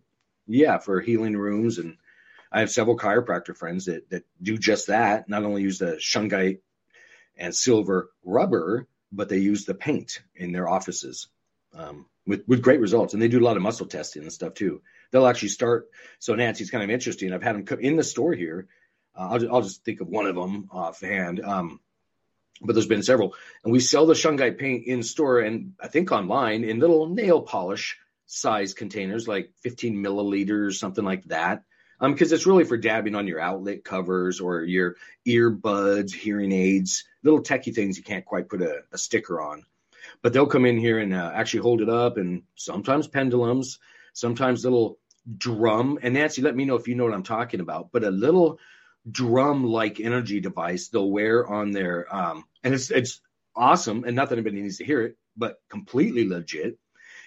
yeah, 0.47 0.78
for 0.78 1.01
healing 1.01 1.36
rooms 1.36 1.78
and 1.78 1.97
I 2.53 2.61
have 2.61 2.72
several 2.72 2.97
chiropractor 2.97 3.55
friends 3.55 3.86
that 3.86 4.09
that 4.11 4.24
do 4.41 4.57
just 4.57 4.88
that. 4.88 5.28
Not 5.28 5.43
only 5.43 5.61
use 5.61 5.80
the 5.80 5.97
shungite 5.99 6.59
and 7.36 7.53
silver 7.53 8.11
rubber, 8.24 8.88
but 9.12 9.30
they 9.30 9.38
use 9.38 9.66
the 9.66 9.74
paint 9.74 10.22
in 10.36 10.51
their 10.51 10.68
offices 10.68 11.28
um, 11.74 12.06
with 12.26 12.43
with 12.47 12.62
great 12.62 12.80
results. 12.80 13.14
And 13.14 13.22
they 13.22 13.28
do 13.28 13.39
a 13.39 13.45
lot 13.45 13.58
of 13.58 13.64
muscle 13.64 13.86
testing 13.86 14.24
and 14.24 14.34
stuff 14.34 14.53
too. 14.53 14.82
They'll 15.12 15.28
actually 15.28 15.49
start. 15.49 15.89
So 16.20 16.36
Nancy's 16.36 16.72
kind 16.72 16.84
of 16.84 16.89
interesting. 16.89 17.34
I've 17.34 17.43
had 17.43 17.56
them 17.56 17.66
come 17.66 17.80
in 17.80 17.95
the 17.95 18.03
store 18.03 18.34
here. 18.34 18.68
Uh, 19.16 19.30
I'll, 19.32 19.39
just, 19.39 19.51
I'll 19.51 19.62
just 19.62 19.86
think 19.86 20.01
of 20.01 20.08
one 20.08 20.26
of 20.26 20.36
them 20.36 20.70
offhand. 20.72 21.39
Um, 21.39 21.80
but 22.62 22.74
there's 22.74 22.88
been 22.88 23.03
several, 23.03 23.36
and 23.64 23.74
we 23.74 23.80
sell 23.80 24.06
the 24.06 24.14
shungite 24.14 24.58
paint 24.58 24.88
in 24.88 25.03
store 25.03 25.39
and 25.41 25.74
I 25.80 25.88
think 25.88 26.12
online 26.12 26.64
in 26.64 26.80
little 26.80 27.08
nail 27.08 27.41
polish 27.41 27.97
size 28.28 28.74
containers, 28.74 29.28
like 29.28 29.51
15 29.62 29.95
milliliters, 29.95 30.76
something 30.76 31.03
like 31.03 31.26
that. 31.26 31.64
Um, 32.00 32.12
because 32.12 32.32
it's 32.32 32.46
really 32.46 32.66
for 32.66 32.78
dabbing 32.78 33.16
on 33.16 33.28
your 33.28 33.39
outlet 33.39 33.84
covers 33.84 34.41
or 34.41 34.64
your 34.64 34.96
earbuds, 35.26 36.14
hearing 36.14 36.52
aids, 36.52 37.06
little 37.24 37.41
techie 37.41 37.74
things 37.74 37.98
you 37.98 38.04
can't 38.04 38.26
quite 38.26 38.50
put 38.50 38.62
a, 38.62 38.82
a 38.91 38.98
sticker 38.98 39.41
on. 39.41 39.64
But 40.22 40.34
they'll 40.34 40.46
come 40.46 40.66
in 40.66 40.78
here 40.78 41.00
and 41.00 41.14
uh, 41.14 41.32
actually 41.34 41.62
hold 41.62 41.82
it 41.82 41.89
up, 41.89 42.18
and 42.18 42.43
sometimes 42.56 43.08
pendulums, 43.08 43.80
sometimes 44.14 44.64
little 44.64 45.00
drum. 45.38 46.00
And 46.02 46.14
Nancy, 46.14 46.41
let 46.41 46.56
me 46.56 46.66
know 46.66 46.76
if 46.76 46.88
you 46.88 46.96
know 46.96 47.06
what 47.06 47.14
I'm 47.14 47.24
talking 47.24 47.60
about. 47.60 47.91
But 47.91 48.04
a 48.04 48.12
little 48.12 48.60
drum-like 49.10 50.00
energy 50.00 50.39
device 50.39 50.89
they'll 50.89 51.10
wear 51.10 51.48
on 51.48 51.72
their, 51.72 52.14
um, 52.14 52.43
and 52.64 52.74
it's 52.74 52.91
it's 52.91 53.22
awesome. 53.56 54.04
And 54.04 54.16
not 54.16 54.30
that 54.30 54.36
anybody 54.36 54.62
needs 54.62 54.78
to 54.78 54.86
hear 54.86 55.02
it, 55.02 55.18
but 55.38 55.60
completely 55.70 56.28
legit. 56.28 56.78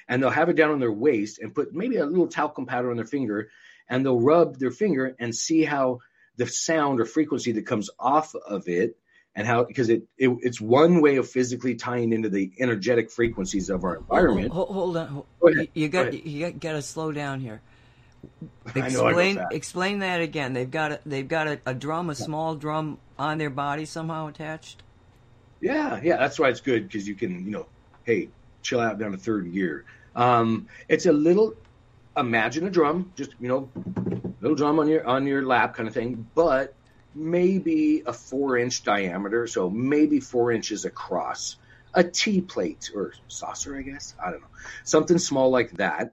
And 0.08 0.22
they'll 0.22 0.30
have 0.30 0.48
it 0.48 0.56
down 0.56 0.70
on 0.70 0.80
their 0.80 0.92
waist 0.92 1.38
and 1.38 1.54
put 1.54 1.74
maybe 1.74 1.96
a 1.96 2.06
little 2.06 2.28
talcum 2.28 2.66
powder 2.66 2.90
on 2.90 2.96
their 2.96 3.04
finger 3.04 3.50
and 3.88 4.04
they'll 4.04 4.20
rub 4.20 4.58
their 4.58 4.70
finger 4.70 5.14
and 5.18 5.34
see 5.34 5.64
how 5.64 6.00
the 6.36 6.46
sound 6.46 7.00
or 7.00 7.04
frequency 7.04 7.52
that 7.52 7.66
comes 7.66 7.90
off 7.98 8.34
of 8.34 8.68
it 8.68 8.96
and 9.34 9.46
how 9.46 9.64
because 9.64 9.88
it, 9.88 10.02
it, 10.16 10.30
it's 10.40 10.60
one 10.60 11.00
way 11.00 11.16
of 11.16 11.28
physically 11.28 11.74
tying 11.74 12.12
into 12.12 12.28
the 12.28 12.50
energetic 12.58 13.10
frequencies 13.10 13.70
of 13.70 13.84
our 13.84 13.96
environment. 13.96 14.52
Hold, 14.52 14.68
hold 14.68 14.96
on, 14.96 15.06
hold, 15.06 15.26
you, 15.54 15.68
you 15.74 15.88
got 15.88 16.12
you 16.12 16.50
got 16.50 16.72
to 16.72 16.82
slow 16.82 17.12
down 17.12 17.40
here. 17.40 17.60
Explain 18.74 19.38
explain 19.52 20.00
that 20.00 20.20
again. 20.20 20.52
They've 20.52 20.70
got 20.70 20.92
a, 20.92 21.00
they've 21.06 21.28
got 21.28 21.46
a, 21.46 21.60
a 21.66 21.72
drum, 21.72 22.10
a 22.10 22.16
small 22.16 22.56
drum 22.56 22.98
on 23.16 23.38
their 23.38 23.50
body 23.50 23.84
somehow 23.84 24.26
attached. 24.26 24.82
Yeah, 25.60 26.00
yeah, 26.02 26.16
that's 26.16 26.38
why 26.38 26.48
it's 26.48 26.60
good 26.60 26.88
because 26.88 27.06
you 27.06 27.14
can 27.14 27.44
you 27.44 27.50
know, 27.52 27.66
hey, 28.04 28.28
chill 28.62 28.80
out 28.80 28.98
down 28.98 29.12
to 29.12 29.18
third 29.18 29.52
gear. 29.52 29.84
Um, 30.16 30.66
it's 30.88 31.06
a 31.06 31.12
little 31.12 31.54
imagine 32.18 32.66
a 32.66 32.70
drum, 32.70 33.12
just 33.16 33.34
you 33.40 33.48
know, 33.48 33.70
little 34.40 34.56
drum 34.56 34.78
on 34.78 34.88
your 34.88 35.06
on 35.06 35.26
your 35.26 35.44
lap 35.44 35.74
kind 35.74 35.88
of 35.88 35.94
thing, 35.94 36.26
but 36.34 36.74
maybe 37.14 38.02
a 38.06 38.12
four 38.12 38.56
inch 38.56 38.84
diameter, 38.84 39.46
so 39.46 39.68
maybe 39.70 40.20
four 40.20 40.52
inches 40.52 40.84
across. 40.84 41.56
A 41.94 42.04
tea 42.04 42.42
plate 42.42 42.90
or 42.94 43.14
saucer, 43.28 43.76
I 43.76 43.82
guess. 43.82 44.14
I 44.22 44.30
don't 44.30 44.42
know. 44.42 44.48
Something 44.84 45.18
small 45.18 45.50
like 45.50 45.72
that. 45.78 46.12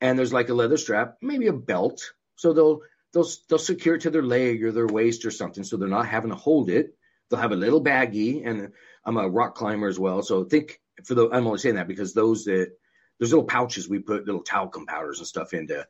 And 0.00 0.18
there's 0.18 0.32
like 0.32 0.48
a 0.48 0.54
leather 0.54 0.78
strap, 0.78 1.18
maybe 1.20 1.46
a 1.46 1.52
belt. 1.52 2.12
So 2.36 2.52
they'll 2.52 2.80
they'll 3.12 3.28
they'll 3.48 3.58
secure 3.58 3.96
it 3.96 4.02
to 4.02 4.10
their 4.10 4.22
leg 4.22 4.64
or 4.64 4.72
their 4.72 4.86
waist 4.86 5.24
or 5.24 5.30
something, 5.30 5.64
so 5.64 5.76
they're 5.76 5.88
not 5.88 6.08
having 6.08 6.30
to 6.30 6.36
hold 6.36 6.70
it. 6.70 6.96
They'll 7.28 7.40
have 7.40 7.52
a 7.52 7.56
little 7.56 7.82
baggie, 7.82 8.46
and 8.46 8.72
I'm 9.04 9.16
a 9.16 9.28
rock 9.28 9.54
climber 9.54 9.86
as 9.86 9.98
well, 9.98 10.22
so 10.22 10.44
think 10.44 10.80
for 11.04 11.14
the. 11.14 11.28
I'm 11.30 11.46
only 11.46 11.58
saying 11.58 11.76
that 11.76 11.88
because 11.88 12.14
those 12.14 12.44
that 12.44 12.72
there's 13.18 13.32
little 13.32 13.46
pouches 13.46 13.88
we 13.88 13.98
put 13.98 14.26
little 14.26 14.42
talcum 14.42 14.86
powders 14.86 15.18
and 15.18 15.26
stuff 15.26 15.54
into 15.54 15.86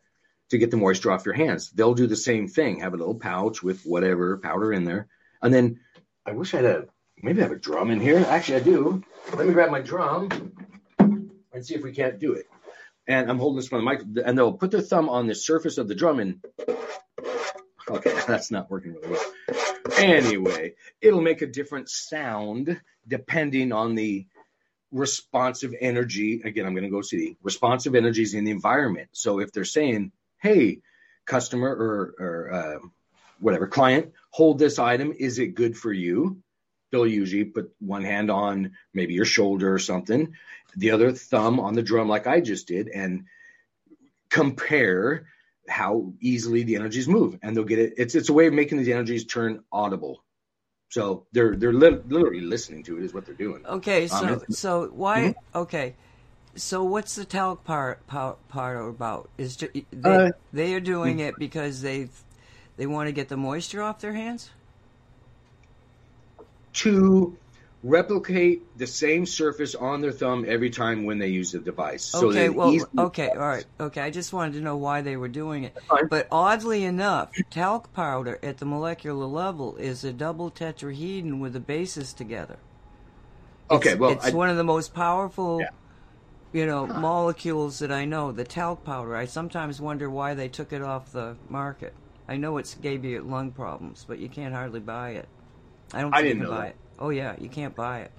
to 0.51 0.59
get 0.59 0.71
the 0.71 0.77
moisture 0.77 1.11
off 1.11 1.25
your 1.25 1.35
hands. 1.35 1.71
They'll 1.71 1.95
do 1.95 2.07
the 2.07 2.17
same 2.17 2.49
thing. 2.49 2.81
Have 2.81 2.95
a 2.95 2.99
little 2.99 3.15
pouch 3.15 3.63
with 3.63 3.85
whatever 3.85 4.37
powder 4.37 4.73
in 4.73 4.85
there, 4.85 5.09
and 5.41 5.53
then 5.53 5.81
I 6.27 6.33
wish 6.33 6.55
I 6.55 6.59
had 6.59 6.67
a 6.67 6.85
maybe 7.23 7.41
I 7.41 7.45
have 7.45 7.53
a 7.53 7.59
drum 7.59 7.91
in 7.91 8.01
here. 8.01 8.19
Actually, 8.19 8.57
I 8.57 8.61
do. 8.61 9.03
Let 9.35 9.47
me 9.47 9.53
grab 9.53 9.71
my 9.71 9.81
drum 9.81 10.53
and 10.99 11.65
see 11.65 11.75
if 11.75 11.83
we 11.83 11.93
can't 11.93 12.19
do 12.19 12.35
it. 12.35 12.47
and 13.07 13.31
I'm 13.31 13.39
holding 13.39 13.57
this 13.57 13.69
from 13.69 13.85
the 13.85 13.91
mic, 13.91 14.03
and 14.25 14.37
they'll 14.37 14.53
put 14.53 14.71
their 14.71 14.81
thumb 14.81 15.09
on 15.09 15.27
the 15.27 15.35
surface 15.35 15.79
of 15.79 15.89
the 15.89 15.95
drum 15.95 16.21
and. 16.21 16.45
Okay, 17.89 18.15
that's 18.27 18.51
not 18.51 18.71
working 18.71 18.95
really 18.95 19.11
well. 19.11 19.25
Anyway, 19.97 20.75
it'll 21.01 21.21
make 21.21 21.43
a 21.43 21.47
different 21.47 21.89
sound 21.89 22.81
depending 23.07 23.73
on 23.73 23.95
the 23.95 24.27
responsive 24.93 25.75
energy. 25.81 26.43
Again, 26.45 26.67
I'm 26.67 26.75
going 26.75 26.85
to 26.85 26.91
go 26.91 27.03
see 27.03 27.37
responsive 27.43 27.95
energies 27.95 28.35
in 28.35 28.45
the 28.45 28.51
environment. 28.51 29.09
So 29.13 29.41
if 29.41 29.53
they're 29.53 29.65
saying, 29.65 30.13
"Hey, 30.39 30.81
customer 31.25 31.69
or 31.69 32.15
or 32.19 32.53
uh, 32.53 32.79
whatever 33.41 33.67
client, 33.67 34.13
hold 34.31 34.59
this 34.59 34.79
item. 34.79 35.13
Is 35.19 35.39
it 35.39 35.55
good 35.55 35.77
for 35.77 35.93
you?" 35.93 36.43
They'll 36.91 37.07
usually 37.07 37.45
put 37.45 37.73
one 37.81 38.05
hand 38.05 38.31
on 38.31 38.73
maybe 38.93 39.15
your 39.15 39.25
shoulder 39.25 39.73
or 39.73 39.79
something, 39.79 40.35
the 40.77 40.91
other 40.91 41.11
thumb 41.13 41.59
on 41.59 41.73
the 41.73 41.83
drum, 41.83 42.07
like 42.07 42.27
I 42.27 42.41
just 42.41 42.69
did, 42.69 42.89
and 42.89 43.25
compare 44.29 45.27
how 45.69 46.13
easily 46.21 46.65
the 46.65 46.77
energies 46.77 47.09
move. 47.09 47.39
And 47.43 47.57
they'll 47.57 47.65
get 47.65 47.79
it. 47.79 47.95
It's 47.97 48.15
it's 48.15 48.29
a 48.29 48.33
way 48.35 48.47
of 48.47 48.53
making 48.53 48.79
these 48.79 48.89
energies 48.89 49.25
turn 49.25 49.65
audible. 49.73 50.23
So 50.93 51.25
they're 51.33 51.57
they're 51.57 51.73
li- 51.73 52.03
literally 52.07 52.43
listening 52.43 52.83
to 52.85 52.99
it 52.99 53.05
is 53.05 53.15
what 53.15 53.25
they're 53.25 53.35
doing. 53.35 53.65
Okay, 53.67 54.09
so 54.09 54.27
um, 54.27 54.43
so 54.51 54.91
why? 54.93 55.21
Mm-hmm. 55.21 55.59
Okay, 55.59 55.95
so 56.55 56.85
what's 56.85 57.15
the 57.15 57.25
talc 57.25 57.65
part 57.65 58.07
part, 58.07 58.37
part 58.51 58.87
about? 58.87 59.31
Is 59.39 59.57
just, 59.57 59.73
they 59.73 59.83
uh, 60.05 60.33
they 60.53 60.75
are 60.75 60.81
doing 60.81 61.21
it 61.21 61.39
because 61.39 61.81
they 61.81 62.09
they 62.77 62.87
want 62.87 63.09
to 63.09 63.13
get 63.13 63.31
the 63.31 63.39
moisture 63.39 63.83
off 63.83 64.03
their 64.03 64.13
hands? 64.13 64.51
To 66.75 67.39
replicate 67.85 68.79
the 68.79 68.87
same 68.87 69.27
surface 69.27 69.75
on 69.75 70.01
their 70.01 70.13
thumb 70.13 70.45
every 70.47 70.71
time 70.71 71.05
when 71.05 71.19
they 71.19 71.29
use 71.29 71.53
the 71.53 71.59
device. 71.59 72.15
Okay, 72.15 72.47
so 72.47 72.53
well, 72.53 72.79
okay, 72.99 73.31
all 73.31 73.39
right, 73.39 73.65
okay. 73.81 74.01
I 74.01 74.11
just 74.11 74.33
wanted 74.33 74.55
to 74.55 74.61
know 74.61 74.77
why 74.77 75.01
they 75.01 75.17
were 75.17 75.29
doing 75.29 75.65
it. 75.65 75.77
But 76.09 76.29
oddly 76.31 76.85
enough, 76.85 77.31
talc 77.51 77.93
powder 77.93 78.39
at 78.43 78.59
the 78.59 78.67
molecular 78.67 79.27
level 79.27 79.77
is 79.77 80.05
a 80.05 80.13
double 80.13 80.51
tetrahedron 80.51 81.41
with 81.41 81.55
the 81.55 81.61
bases 81.61 82.13
together. 82.13 82.59
Okay, 83.71 83.95
well, 83.95 84.11
it's 84.11 84.27
I, 84.27 84.31
one 84.31 84.49
of 84.49 84.57
the 84.57 84.65
most 84.65 84.95
powerful. 84.95 85.61
Yeah. 85.61 85.71
You 86.53 86.67
know, 86.67 86.87
huh. 86.87 87.01
molecules 87.01 87.79
that 87.79 87.91
I 87.91 88.05
know, 88.05 88.31
the 88.31 88.45
talc 88.45 88.85
powder. 88.85 89.17
I 89.17 89.25
sometimes 89.25 89.81
wonder 89.81 90.11
why 90.11 90.35
they 90.35 90.49
took 90.49 90.75
it 90.75 90.83
off 90.83 91.11
the 91.11 91.37
market. 91.49 91.95
I 92.29 92.37
know 92.37 92.59
it's 92.59 92.75
gave 92.75 93.07
you 93.07 93.23
lung 93.23 93.53
problems, 93.53 94.05
but 94.07 94.19
you 94.19 94.29
can't 94.29 94.53
hardly 94.53 94.81
buy 94.81 95.13
it. 95.13 95.29
I 95.95 96.03
don't 96.03 96.13
think 96.13 96.25
I 96.25 96.29
you 96.29 96.35
can 96.35 96.47
buy 96.47 96.57
that. 96.57 96.69
it. 96.69 96.77
Oh 97.03 97.11
yeah, 97.11 97.35
you 97.41 97.49
can't 97.49 97.75
buy 97.75 98.03
it. 98.03 98.13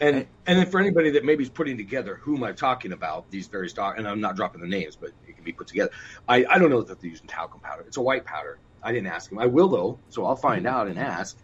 And 0.00 0.16
I, 0.16 0.26
and 0.46 0.58
then 0.60 0.70
for 0.70 0.78
anybody 0.78 1.10
that 1.10 1.24
maybe 1.24 1.42
is 1.42 1.50
putting 1.50 1.76
together 1.76 2.14
whom 2.22 2.44
I'm 2.44 2.54
talking 2.54 2.92
about, 2.92 3.28
these 3.32 3.48
various 3.48 3.72
doc, 3.72 3.98
and 3.98 4.06
I'm 4.06 4.20
not 4.20 4.36
dropping 4.36 4.60
the 4.60 4.68
names, 4.68 4.94
but 4.94 5.10
it 5.26 5.34
can 5.34 5.42
be 5.42 5.50
put 5.50 5.66
together. 5.66 5.90
I, 6.28 6.46
I 6.48 6.58
don't 6.58 6.70
know 6.70 6.80
that 6.80 7.00
they're 7.00 7.10
using 7.10 7.26
talcum 7.26 7.60
powder. 7.60 7.82
It's 7.88 7.96
a 7.96 8.00
white 8.00 8.24
powder. 8.24 8.60
I 8.84 8.92
didn't 8.92 9.08
ask 9.08 9.28
them. 9.28 9.40
I 9.40 9.46
will 9.46 9.68
though, 9.68 9.98
so 10.10 10.24
I'll 10.26 10.36
find 10.36 10.64
out 10.64 10.86
and 10.86 10.96
ask. 10.96 11.36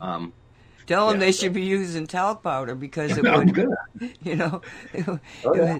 Um, 0.00 0.32
Tell 0.86 1.06
them 1.06 1.20
yeah, 1.20 1.26
they 1.26 1.32
so. 1.32 1.44
should 1.44 1.52
be 1.52 1.62
using 1.62 2.08
talc 2.08 2.42
powder 2.42 2.74
because 2.74 3.12
it 3.16 3.22
would, 3.22 3.56
you 4.24 4.34
know, 4.34 4.60
oh, 5.44 5.54
yeah. 5.54 5.78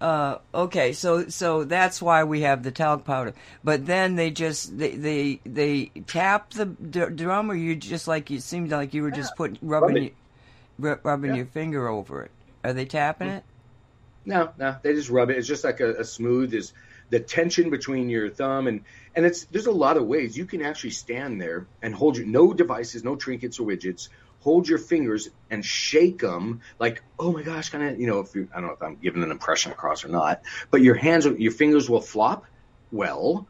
Uh, 0.00 0.38
okay, 0.54 0.92
so 0.92 1.28
so 1.28 1.64
that's 1.64 2.00
why 2.00 2.22
we 2.22 2.42
have 2.42 2.62
the 2.62 2.70
talc 2.70 3.04
powder. 3.04 3.34
But 3.64 3.84
then 3.84 4.14
they 4.14 4.30
just 4.30 4.78
they 4.78 4.92
they, 4.92 5.40
they 5.44 5.86
tap 6.06 6.50
the 6.50 6.66
drum, 6.66 7.50
or 7.50 7.54
you 7.54 7.74
just 7.74 8.06
like 8.06 8.30
it 8.30 8.42
seemed 8.42 8.70
like 8.70 8.94
you 8.94 9.02
were 9.02 9.10
just 9.10 9.34
putting 9.36 9.58
rubbing 9.60 10.12
Rub 10.78 11.00
rubbing 11.02 11.30
yeah. 11.30 11.38
your 11.38 11.46
finger 11.46 11.88
over 11.88 12.22
it. 12.22 12.30
Are 12.62 12.72
they 12.72 12.84
tapping 12.84 13.28
it? 13.28 13.44
No, 14.24 14.50
no, 14.58 14.76
they 14.82 14.94
just 14.94 15.10
rub 15.10 15.30
it. 15.30 15.36
It's 15.36 15.48
just 15.48 15.64
like 15.64 15.80
a, 15.80 15.94
a 15.94 16.04
smooth 16.04 16.54
is 16.54 16.72
the 17.10 17.18
tension 17.18 17.70
between 17.70 18.08
your 18.08 18.28
thumb 18.28 18.68
and 18.68 18.84
and 19.16 19.26
it's 19.26 19.44
there's 19.44 19.66
a 19.66 19.72
lot 19.72 19.96
of 19.96 20.06
ways 20.06 20.36
you 20.36 20.44
can 20.44 20.62
actually 20.62 20.90
stand 20.90 21.40
there 21.40 21.66
and 21.82 21.94
hold 21.94 22.16
your 22.16 22.26
no 22.26 22.52
devices, 22.52 23.02
no 23.02 23.16
trinkets 23.16 23.58
or 23.58 23.66
widgets 23.66 24.08
hold 24.48 24.66
your 24.66 24.78
fingers 24.78 25.28
and 25.50 25.62
shake 25.62 26.20
them 26.20 26.62
like, 26.78 27.02
oh 27.18 27.30
my 27.30 27.42
gosh, 27.42 27.68
kind 27.68 27.84
of, 27.84 28.00
you 28.00 28.06
know, 28.06 28.20
if 28.20 28.34
you, 28.34 28.48
I 28.50 28.60
don't 28.60 28.68
know 28.68 28.72
if 28.72 28.82
I'm 28.82 28.96
giving 28.96 29.22
an 29.22 29.30
impression 29.30 29.72
across 29.72 30.06
or 30.06 30.08
not, 30.08 30.40
but 30.70 30.80
your 30.80 30.94
hands, 30.94 31.26
your 31.26 31.52
fingers 31.52 31.90
will 31.90 32.00
flop. 32.00 32.46
Well, 32.90 33.46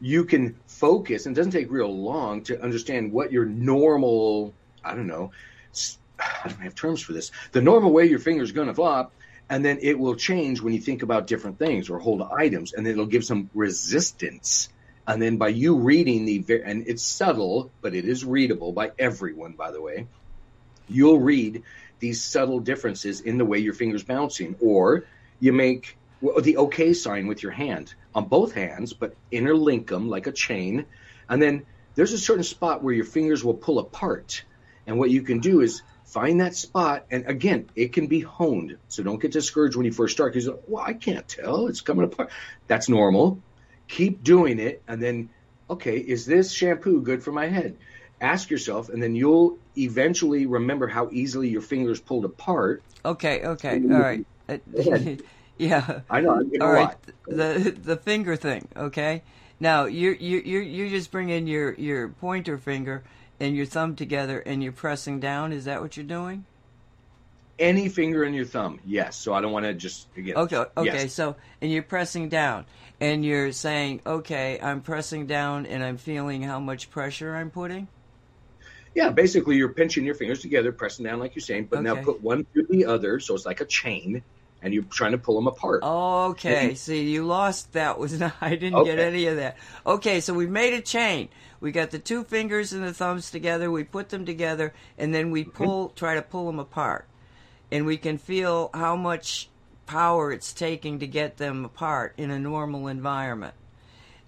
you 0.00 0.24
can 0.24 0.54
focus, 0.68 1.26
and 1.26 1.36
it 1.36 1.40
doesn't 1.40 1.50
take 1.50 1.72
real 1.72 1.92
long 1.92 2.44
to 2.44 2.62
understand 2.62 3.10
what 3.10 3.32
your 3.32 3.46
normal, 3.46 4.54
I 4.84 4.94
don't 4.94 5.08
know, 5.08 5.32
I 6.20 6.48
don't 6.48 6.60
have 6.60 6.76
terms 6.76 7.02
for 7.02 7.14
this. 7.14 7.32
The 7.50 7.60
normal 7.60 7.90
way 7.92 8.04
your 8.04 8.20
finger's 8.20 8.52
going 8.52 8.68
to 8.68 8.74
flop, 8.74 9.10
and 9.50 9.64
then 9.64 9.80
it 9.82 9.98
will 9.98 10.14
change 10.14 10.62
when 10.62 10.72
you 10.72 10.80
think 10.80 11.02
about 11.02 11.26
different 11.26 11.58
things 11.58 11.90
or 11.90 11.98
hold 11.98 12.22
items, 12.22 12.74
and 12.74 12.86
it'll 12.86 13.06
give 13.06 13.24
some 13.24 13.50
resistance 13.54 14.68
and 15.08 15.22
then 15.22 15.38
by 15.38 15.48
you 15.48 15.76
reading 15.76 16.26
the 16.26 16.62
and 16.64 16.86
it's 16.86 17.02
subtle 17.02 17.70
but 17.80 17.94
it 17.94 18.04
is 18.04 18.24
readable 18.24 18.72
by 18.72 18.92
everyone 18.98 19.52
by 19.52 19.70
the 19.72 19.80
way 19.80 20.06
you'll 20.88 21.20
read 21.20 21.62
these 21.98 22.22
subtle 22.22 22.60
differences 22.60 23.20
in 23.20 23.38
the 23.38 23.44
way 23.44 23.58
your 23.58 23.74
fingers 23.74 24.02
bouncing 24.02 24.56
or 24.60 25.04
you 25.40 25.52
make 25.52 25.96
the 26.40 26.56
okay 26.56 26.92
sign 26.92 27.26
with 27.26 27.42
your 27.42 27.52
hand 27.52 27.94
on 28.14 28.26
both 28.26 28.52
hands 28.52 28.92
but 28.92 29.14
interlink 29.32 29.88
them 29.88 30.08
like 30.08 30.26
a 30.26 30.32
chain. 30.32 30.86
And 31.28 31.40
then 31.40 31.66
there's 31.94 32.12
a 32.12 32.18
certain 32.18 32.44
spot 32.44 32.82
where 32.82 32.94
your 32.94 33.04
fingers 33.04 33.44
will 33.44 33.54
pull 33.54 33.78
apart. 33.78 34.44
And 34.86 34.98
what 34.98 35.10
you 35.10 35.22
can 35.22 35.40
do 35.40 35.60
is 35.60 35.82
find 36.04 36.40
that 36.40 36.54
spot 36.54 37.04
and 37.10 37.26
again 37.26 37.68
it 37.74 37.92
can 37.92 38.06
be 38.06 38.20
honed. 38.20 38.78
So 38.88 39.02
don't 39.02 39.20
get 39.20 39.32
discouraged 39.32 39.76
when 39.76 39.86
you 39.86 39.92
first 39.92 40.14
start 40.14 40.32
because 40.32 40.48
well 40.66 40.84
i 40.84 40.92
can't 40.92 41.26
tell. 41.28 41.66
It's 41.66 41.80
coming 41.80 42.04
apart. 42.04 42.30
That's 42.66 42.88
normal. 42.88 43.40
Keep 43.88 44.22
doing 44.22 44.58
it 44.58 44.82
and 44.88 45.02
then 45.02 45.30
okay 45.70 45.98
is 45.98 46.24
this 46.24 46.50
shampoo 46.50 47.02
good 47.02 47.22
for 47.22 47.32
my 47.32 47.46
head 47.46 47.76
ask 48.20 48.50
yourself 48.50 48.88
and 48.88 49.02
then 49.02 49.14
you'll 49.14 49.58
eventually 49.76 50.46
remember 50.46 50.86
how 50.86 51.08
easily 51.12 51.48
your 51.48 51.60
fingers 51.60 52.00
pulled 52.00 52.24
apart. 52.24 52.82
Okay 53.04 53.42
okay 53.44 53.80
all 53.90 54.00
right. 54.00 54.26
Uh, 54.50 54.56
yeah. 55.58 56.00
i 56.08 56.22
know 56.22 56.42
all 56.62 56.72
right 56.72 56.96
the 57.26 57.76
the 57.82 57.98
finger 57.98 58.34
thing 58.34 58.66
okay? 58.74 59.22
Now 59.60 59.84
you 59.84 60.16
you 60.18 60.38
you 60.38 60.60
you 60.60 60.88
just 60.88 61.10
bring 61.10 61.28
in 61.28 61.46
your 61.46 61.74
your 61.74 62.08
pointer 62.08 62.56
finger 62.56 63.02
and 63.38 63.54
your 63.54 63.66
thumb 63.66 63.94
together 63.94 64.38
and 64.38 64.62
you're 64.62 64.72
pressing 64.72 65.20
down. 65.20 65.52
Is 65.52 65.66
that 65.66 65.82
what 65.82 65.98
you're 65.98 66.06
doing? 66.06 66.46
Any 67.58 67.90
finger 67.90 68.24
in 68.24 68.32
your 68.32 68.46
thumb 68.46 68.80
yes. 68.86 69.16
So 69.16 69.34
i 69.34 69.42
don't 69.42 69.52
want 69.52 69.66
to 69.66 69.74
just 69.74 70.06
again 70.16 70.36
okay 70.36 70.64
okay 70.74 71.02
yes. 71.02 71.12
so 71.12 71.36
and 71.60 71.70
you're 71.70 71.82
pressing 71.82 72.30
down 72.30 72.64
and 73.00 73.24
you're 73.24 73.52
saying, 73.52 74.00
okay, 74.06 74.58
I'm 74.60 74.80
pressing 74.80 75.26
down 75.26 75.66
and 75.66 75.84
I'm 75.84 75.96
feeling 75.96 76.42
how 76.42 76.58
much 76.58 76.90
pressure 76.90 77.36
I'm 77.36 77.50
putting? 77.50 77.88
Yeah, 78.94 79.10
basically 79.10 79.56
you're 79.56 79.68
pinching 79.68 80.04
your 80.04 80.14
fingers 80.14 80.40
together, 80.40 80.72
pressing 80.72 81.04
down 81.04 81.20
like 81.20 81.34
you're 81.34 81.42
saying, 81.42 81.68
but 81.70 81.78
okay. 81.78 81.84
now 81.84 82.02
put 82.02 82.22
one 82.22 82.44
through 82.52 82.66
the 82.68 82.84
other, 82.84 83.20
so 83.20 83.34
it's 83.34 83.46
like 83.46 83.60
a 83.60 83.64
chain, 83.64 84.22
and 84.62 84.74
you're 84.74 84.84
trying 84.84 85.12
to 85.12 85.18
pull 85.18 85.36
them 85.36 85.46
apart. 85.46 85.82
Okay, 85.82 86.74
see, 86.74 87.08
you 87.08 87.24
lost 87.24 87.72
that 87.74 87.98
was 87.98 88.18
not, 88.20 88.34
I 88.40 88.50
didn't 88.50 88.74
okay. 88.76 88.90
get 88.90 88.98
any 88.98 89.26
of 89.26 89.36
that. 89.36 89.56
Okay, 89.86 90.20
so 90.20 90.34
we 90.34 90.46
made 90.46 90.74
a 90.74 90.80
chain. 90.80 91.28
We 91.60 91.72
got 91.72 91.90
the 91.90 91.98
two 91.98 92.24
fingers 92.24 92.72
and 92.72 92.84
the 92.84 92.92
thumbs 92.92 93.30
together. 93.30 93.70
We 93.70 93.84
put 93.84 94.08
them 94.10 94.24
together, 94.24 94.72
and 94.96 95.14
then 95.14 95.30
we 95.30 95.44
pull, 95.44 95.88
mm-hmm. 95.88 95.96
try 95.96 96.14
to 96.14 96.22
pull 96.22 96.46
them 96.46 96.58
apart, 96.58 97.06
and 97.70 97.84
we 97.86 97.96
can 97.96 98.18
feel 98.18 98.70
how 98.72 98.96
much 98.96 99.48
power 99.86 100.30
it's 100.30 100.52
taking 100.52 101.00
to 101.00 101.06
get 101.06 101.38
them 101.38 101.64
apart 101.64 102.14
in 102.16 102.30
a 102.30 102.38
normal 102.38 102.86
environment. 102.86 103.54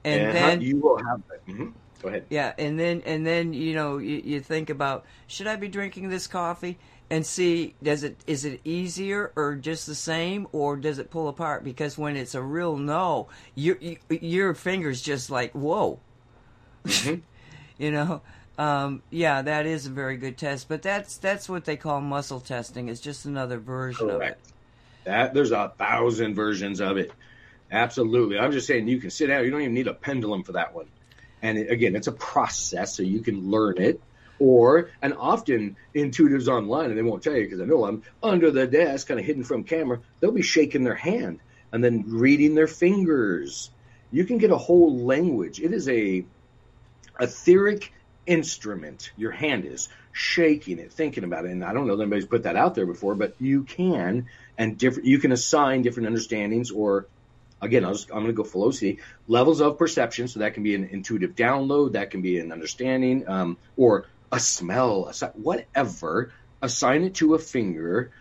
And, 0.04 0.22
and 0.22 0.36
then 0.36 0.61
you 0.61 0.78
will 0.78 0.96
have 0.96 1.22
that. 1.28 1.46
Mm-hmm. 1.46 1.68
Go 2.03 2.09
ahead. 2.09 2.26
Yeah, 2.30 2.53
and 2.59 2.78
then 2.78 3.03
and 3.05 3.26
then 3.26 3.53
you 3.53 3.74
know 3.74 3.98
you, 3.98 4.22
you 4.24 4.40
think 4.40 4.70
about 4.70 5.05
should 5.26 5.46
I 5.46 5.57
be 5.57 5.68
drinking 5.68 6.09
this 6.09 6.26
coffee 6.26 6.78
and 7.11 7.24
see 7.26 7.74
does 7.82 8.05
it 8.05 8.16
is 8.26 8.44
it 8.44 8.61
easier 8.64 9.32
or 9.36 9.57
just 9.57 9.86
the 9.86 9.94
same 9.94 10.46
or 10.53 10.76
does 10.76 10.98
it 10.98 11.11
pull 11.11 11.28
apart 11.28 11.64
because 11.64 11.98
when 11.98 12.16
it's 12.16 12.34
a 12.34 12.42
real 12.42 12.76
no 12.76 13.28
your 13.55 13.76
your 14.09 14.55
fingers 14.55 15.03
just 15.03 15.28
like 15.28 15.53
whoa 15.53 15.98
mm-hmm. 16.84 17.16
you 17.78 17.90
know 17.90 18.22
um, 18.59 19.03
yeah 19.11 19.42
that 19.42 19.66
is 19.66 19.86
a 19.86 19.90
very 19.90 20.16
good 20.16 20.38
test 20.38 20.68
but 20.68 20.82
that's 20.82 21.16
that's 21.16 21.48
what 21.48 21.64
they 21.64 21.76
call 21.76 22.01
muscle 22.01 22.38
testing 22.38 22.88
it's 22.88 23.01
just 23.01 23.24
another 23.24 23.59
version 23.59 24.09
Correct. 24.09 24.40
of 24.40 24.46
it 24.46 24.55
that 25.05 25.34
there's 25.34 25.53
a 25.53 25.72
thousand 25.78 26.34
versions 26.34 26.80
of 26.80 26.96
it. 26.96 27.12
Absolutely. 27.72 28.38
I'm 28.38 28.53
just 28.53 28.66
saying 28.66 28.88
you 28.88 28.98
can 28.98 29.11
sit 29.11 29.28
down. 29.28 29.44
You 29.44 29.51
don't 29.51 29.62
even 29.62 29.74
need 29.74 29.86
a 29.86 29.94
pendulum 29.94 30.42
for 30.42 30.53
that 30.53 30.74
one. 30.74 30.86
And 31.43 31.59
it, 31.59 31.70
again, 31.70 31.97
it's 31.97 32.07
a 32.07 32.12
process, 32.12 32.97
so 32.97 33.03
you 33.03 33.20
can 33.20 33.51
learn 33.51 33.78
it. 33.78 34.01
Or, 34.38 34.88
and 35.03 35.12
often 35.14 35.76
intuitives 35.95 36.49
online, 36.49 36.86
and 36.86 36.97
they 36.97 37.03
won't 37.03 37.22
tell 37.22 37.36
you 37.36 37.45
because 37.45 37.61
I 37.61 37.66
know 37.66 37.84
I'm 37.84 38.03
under 38.22 38.51
the 38.51 38.66
desk, 38.66 39.09
kind 39.09 39.20
of 39.20 39.26
hidden 39.26 39.45
from 39.45 39.64
camera, 39.64 40.01
they'll 40.18 40.32
be 40.32 40.41
shaking 40.41 40.82
their 40.82 40.95
hand 40.95 41.41
and 41.72 41.84
then 41.84 42.05
reading 42.07 42.55
their 42.55 42.66
fingers. 42.66 43.70
You 44.11 44.24
can 44.24 44.38
get 44.38 44.51
a 44.51 44.57
whole 44.57 45.05
language. 45.05 45.61
It 45.61 45.72
is 45.72 45.88
a 45.88 46.24
etheric 47.20 47.93
instrument. 48.26 49.12
Your 49.16 49.30
hand 49.30 49.64
is 49.64 49.88
shaking 50.12 50.78
it, 50.78 50.93
thinking 50.93 51.24
about 51.24 51.45
it. 51.45 51.51
And 51.51 51.64
I 51.64 51.72
don't 51.72 51.86
know 51.86 51.95
if 51.95 52.01
anybody's 52.01 52.26
put 52.26 52.45
that 52.45 52.57
out 52.57 52.74
there 52.74 52.86
before, 52.86 53.14
but 53.14 53.34
you 53.38 53.64
can 53.64 54.26
and 54.59 54.78
different 54.78 55.07
you 55.07 55.18
can 55.18 55.32
assign 55.32 55.82
different 55.82 56.09
understandings 56.09 56.70
or 56.70 57.07
again, 57.61 57.84
I 57.84 57.90
am 57.90 57.96
going 58.08 58.26
to 58.26 58.32
go 58.32 58.44
OCD. 58.44 58.98
Levels 59.28 59.61
of 59.61 59.78
perception, 59.78 60.28
so 60.28 60.40
that 60.40 60.54
can 60.54 60.62
be 60.62 60.74
an 60.74 60.84
intuitive 60.84 61.34
download, 61.34 61.92
that 61.92 62.11
can 62.11 62.22
be 62.22 62.38
an 62.38 62.52
understanding, 62.52 63.28
um, 63.28 63.58
or 63.76 64.06
a 64.32 64.40
smell, 64.40 65.12
a, 65.20 65.26
whatever. 65.28 66.32
Assign 66.62 67.04
it 67.04 67.14
to 67.16 67.34
a 67.34 67.38
finger. 67.38 68.12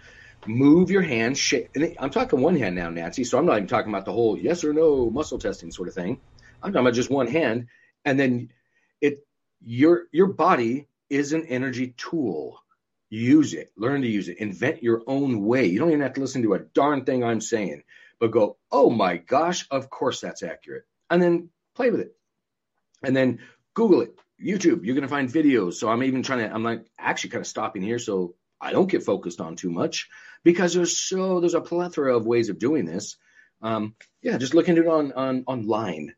Move 0.45 0.89
your 0.89 1.01
hand. 1.01 1.37
Shake. 1.37 1.69
I'm 1.99 2.09
talking 2.09 2.39
one 2.39 2.55
hand 2.55 2.75
now, 2.75 2.89
Nancy. 2.89 3.25
So 3.25 3.37
I'm 3.37 3.45
not 3.45 3.57
even 3.57 3.67
talking 3.67 3.91
about 3.91 4.05
the 4.05 4.13
whole 4.13 4.37
yes 4.37 4.63
or 4.63 4.73
no 4.73 5.09
muscle 5.09 5.39
testing 5.39 5.71
sort 5.71 5.89
of 5.89 5.93
thing. 5.93 6.21
I'm 6.63 6.71
talking 6.71 6.85
about 6.85 6.93
just 6.93 7.09
one 7.09 7.27
hand, 7.27 7.67
and 8.05 8.17
then 8.17 8.49
it 9.01 9.25
your 9.61 10.03
your 10.11 10.27
body 10.27 10.87
is 11.09 11.33
an 11.33 11.45
energy 11.47 11.93
tool. 11.97 12.63
Use 13.09 13.53
it. 13.53 13.71
Learn 13.75 14.01
to 14.03 14.07
use 14.07 14.29
it. 14.29 14.37
Invent 14.37 14.83
your 14.83 15.01
own 15.07 15.43
way. 15.43 15.65
You 15.65 15.79
don't 15.79 15.89
even 15.89 16.01
have 16.01 16.13
to 16.13 16.21
listen 16.21 16.43
to 16.43 16.53
a 16.53 16.59
darn 16.59 17.03
thing 17.03 17.23
I'm 17.23 17.41
saying 17.41 17.83
but 18.19 18.31
go, 18.31 18.57
oh 18.71 18.89
my 18.89 19.17
gosh, 19.17 19.65
of 19.71 19.89
course 19.89 20.21
that's 20.21 20.43
accurate. 20.43 20.83
And 21.09 21.21
then 21.21 21.49
play 21.75 21.89
with 21.89 22.01
it. 22.01 22.15
And 23.03 23.15
then 23.15 23.39
Google 23.73 24.01
it, 24.01 24.15
YouTube. 24.43 24.85
You're 24.85 24.95
going 24.95 25.03
to 25.03 25.07
find 25.07 25.29
videos. 25.29 25.75
So 25.75 25.89
I'm 25.89 26.03
even 26.03 26.21
trying 26.21 26.39
to, 26.39 26.53
I'm 26.53 26.63
like 26.63 26.85
actually 26.99 27.31
kind 27.31 27.41
of 27.41 27.47
stopping 27.47 27.81
here 27.81 27.99
so 27.99 28.35
I 28.61 28.71
don't 28.71 28.91
get 28.91 29.03
focused 29.03 29.39
on 29.39 29.55
too 29.55 29.69
much 29.69 30.09
because 30.43 30.73
there's 30.73 30.97
so, 30.97 31.39
there's 31.39 31.53
a 31.53 31.61
plethora 31.61 32.15
of 32.15 32.25
ways 32.25 32.49
of 32.49 32.59
doing 32.59 32.85
this. 32.85 33.15
Um, 33.61 33.95
yeah, 34.21 34.37
just 34.37 34.53
look 34.53 34.67
into 34.69 34.83
it 34.83 34.87
on, 34.87 35.13
on 35.13 35.43
online. 35.47 36.13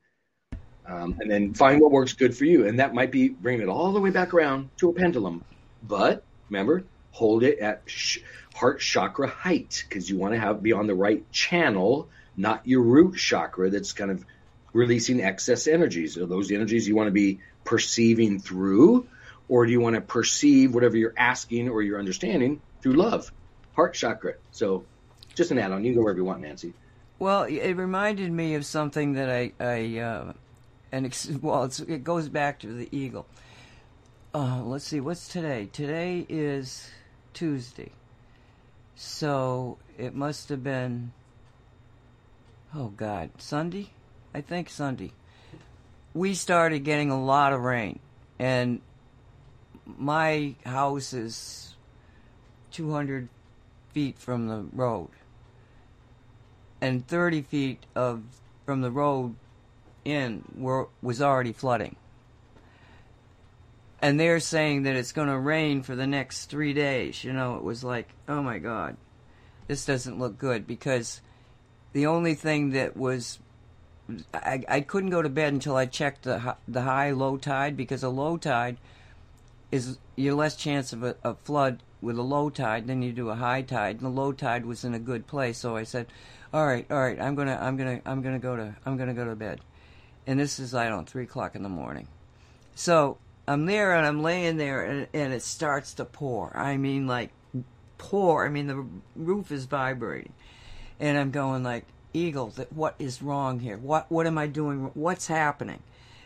Um, 0.88 1.16
and 1.20 1.30
then 1.30 1.54
find 1.54 1.80
what 1.80 1.91
works 1.91 2.14
good 2.14 2.36
for 2.36 2.45
you. 2.45 2.68
And 2.68 2.80
that 2.80 2.93
might 2.93 3.12
be 3.12 3.30
bringing 3.30 3.62
it 3.62 3.70
all 3.70 3.93
the 3.93 4.02
way 4.02 4.10
back 4.10 4.34
around 4.34 4.70
to 4.78 4.89
a 4.89 4.93
pendulum. 4.93 5.43
But 5.84 6.24
remember, 6.49 6.84
hold 7.12 7.43
it 7.43 7.59
at 7.59 7.84
sh- 7.86 8.20
heart 8.53 8.80
chakra 8.80 9.28
height 9.28 9.86
because 9.88 10.09
you 10.09 10.18
want 10.18 10.34
to 10.34 10.39
have 10.39 10.62
be 10.62 10.74
on 10.74 10.88
the 10.88 10.95
right 10.95 11.30
channel, 11.32 12.09
not 12.36 12.66
your 12.66 12.82
root 12.82 13.16
chakra 13.16 13.70
that's 13.70 13.93
kind 13.93 14.12
of 14.12 14.26
releasing 14.74 15.22
excess 15.22 15.68
energies. 15.68 16.18
Are 16.18 16.26
those 16.26 16.51
energies 16.51 16.88
you 16.88 16.95
want 16.95 17.07
to 17.07 17.12
be 17.12 17.39
perceiving 17.64 18.39
through, 18.39 19.07
or 19.47 19.66
do 19.66 19.72
you 19.72 19.80
want 19.80 19.95
to 19.95 20.01
perceive 20.01 20.74
whatever 20.74 20.97
you're 20.97 21.14
asking 21.18 21.70
or 21.70 21.82
you're 21.82 21.99
understanding 21.99 22.62
through 22.82 22.93
love? 22.93 23.32
Heart 23.76 23.93
chakra. 23.93 24.34
So 24.51 24.86
just 25.36 25.51
an 25.51 25.59
add 25.59 25.72
on. 25.72 25.84
You 25.84 25.91
can 25.91 25.99
go 25.99 26.03
wherever 26.03 26.20
you 26.20 26.26
want, 26.26 26.41
Nancy. 26.41 26.74
Well, 27.20 27.43
it 27.43 27.74
reminded 27.74 28.32
me 28.32 28.55
of 28.55 28.66
something 28.66 29.14
that 29.14 29.30
I, 29.30 29.51
I 29.59 29.99
uh, 29.99 30.34
and 30.91 31.16
well, 31.41 31.70
it 31.88 32.03
goes 32.03 32.30
back 32.30 32.59
to 32.59 32.68
the 32.68 32.89
eagle. 32.91 33.28
Uh, 34.34 34.62
let's 34.64 34.86
see, 34.86 34.99
what's 34.99 35.28
today? 35.28 35.70
Today 35.74 36.26
is 36.30 36.89
Tuesday. 37.34 37.91
So 38.95 39.77
it 39.97 40.13
must 40.13 40.49
have 40.49 40.63
been, 40.63 41.11
oh 42.75 42.89
God, 42.89 43.32
Sunday? 43.38 43.91
I 44.34 44.41
think 44.41 44.69
Sunday. 44.69 45.11
We 46.13 46.34
started 46.34 46.79
getting 46.79 47.09
a 47.09 47.23
lot 47.23 47.53
of 47.53 47.61
rain. 47.61 47.99
And 48.38 48.82
my 49.86 50.55
house 50.65 51.13
is 51.13 51.75
200 52.71 53.29
feet 53.93 54.17
from 54.17 54.47
the 54.47 54.65
road. 54.73 55.09
And 56.79 57.07
30 57.07 57.41
feet 57.43 57.86
of 57.95 58.23
from 58.65 58.82
the 58.82 58.91
road 58.91 59.36
in 60.03 60.43
were, 60.55 60.88
was 61.01 61.21
already 61.21 61.53
flooding 61.53 61.95
and 64.02 64.20
they're 64.20 64.39
saying 64.39 64.84
that 64.84 64.95
it's 64.95 65.12
going 65.12 65.28
to 65.28 65.38
rain 65.38 65.84
for 65.84 65.95
the 65.95 66.08
next 66.08 66.45
three 66.45 66.74
days. 66.74 67.24
You 67.24 67.34
know, 67.34 67.56
it 67.56 67.64
was 67.64 67.84
like, 67.84 68.10
oh 68.28 68.41
my 68.41 68.58
God, 68.58 68.97
this 69.68 69.86
doesn't 69.86 70.18
look 70.18 70.38
good 70.38 70.66
because 70.66 71.22
the 71.93 72.08
only 72.08 72.34
thing 72.34 72.72
that 72.72 72.97
was, 72.97 73.39
I, 74.34 74.64
I 74.68 74.82
couldn't 74.82 75.12
go 75.12 75.22
to 75.22 75.30
bed 75.30 75.54
until 75.54 75.76
I 75.76 75.86
checked 75.86 76.24
the 76.24 76.56
the 76.68 76.82
high 76.82 77.12
low 77.12 77.38
tide 77.38 77.78
because 77.78 78.04
a 78.04 78.10
low 78.10 78.38
tide 78.38 78.78
is 79.72 79.99
you're 80.16 80.36
less 80.36 80.56
chance 80.56 80.91
of 80.91 81.04
a, 81.04 81.16
a 81.24 81.36
flood 81.36 81.82
with 82.02 82.18
a 82.18 82.24
low 82.24 82.49
tide 82.49 82.88
than 82.88 83.02
you 83.02 83.14
do 83.14 83.30
a 83.30 83.36
high 83.36 83.62
tide. 83.62 83.97
And 83.97 84.06
the 84.06 84.10
low 84.10 84.32
tide 84.34 84.66
was 84.66 84.84
in 84.84 84.93
a 84.93 84.99
good 84.99 85.28
place, 85.28 85.60
so 85.60 85.76
I 85.78 85.84
said, 85.84 86.08
all 86.54 86.66
right, 86.66 86.86
all 86.91 86.99
right, 86.99 87.22
I'm 87.22 87.36
gonna 87.36 87.58
I'm 87.62 87.78
gonna 87.78 88.02
I'm 88.06 88.22
gonna 88.22 88.39
go 88.39 88.56
to 88.56 88.76
I'm 88.86 88.97
gonna 88.97 89.14
go 89.14 89.26
to 89.26 89.36
bed, 89.36 89.62
and 90.28 90.39
this 90.39 90.60
is 90.60 90.74
I 90.74 90.89
don't 90.89 91.08
three 91.08 91.24
o'clock 91.24 91.56
in 91.56 91.64
the 91.64 91.70
morning, 91.70 92.08
so 92.76 93.18
I'm 93.52 93.66
there 93.66 93.95
and 93.95 94.06
I'm 94.06 94.24
laying 94.24 94.58
there 94.58 94.84
and, 94.84 95.08
and 95.14 95.34
it 95.34 95.41
starts 95.41 95.93
to 95.95 96.06
pour. 96.06 96.56
I 96.56 96.78
mean, 96.78 97.06
like 97.08 97.32
pour. 97.97 98.45
I 98.45 98.49
mean, 98.49 98.68
the 98.68 98.86
roof 99.16 99.52
is 99.52 99.66
vibrating, 99.66 100.34
and 100.99 101.18
I'm 101.18 101.32
going 101.32 101.64
like, 101.64 101.86
Eagle, 102.14 102.54
what 102.74 102.95
is 102.97 103.22
wrong 103.22 103.60
here? 103.60 103.78
What 103.78 104.12
what 104.12 104.26
am 104.28 104.38
I 104.38 104.47
doing? 104.47 104.91
What's 104.93 105.28
happening? 105.28 105.82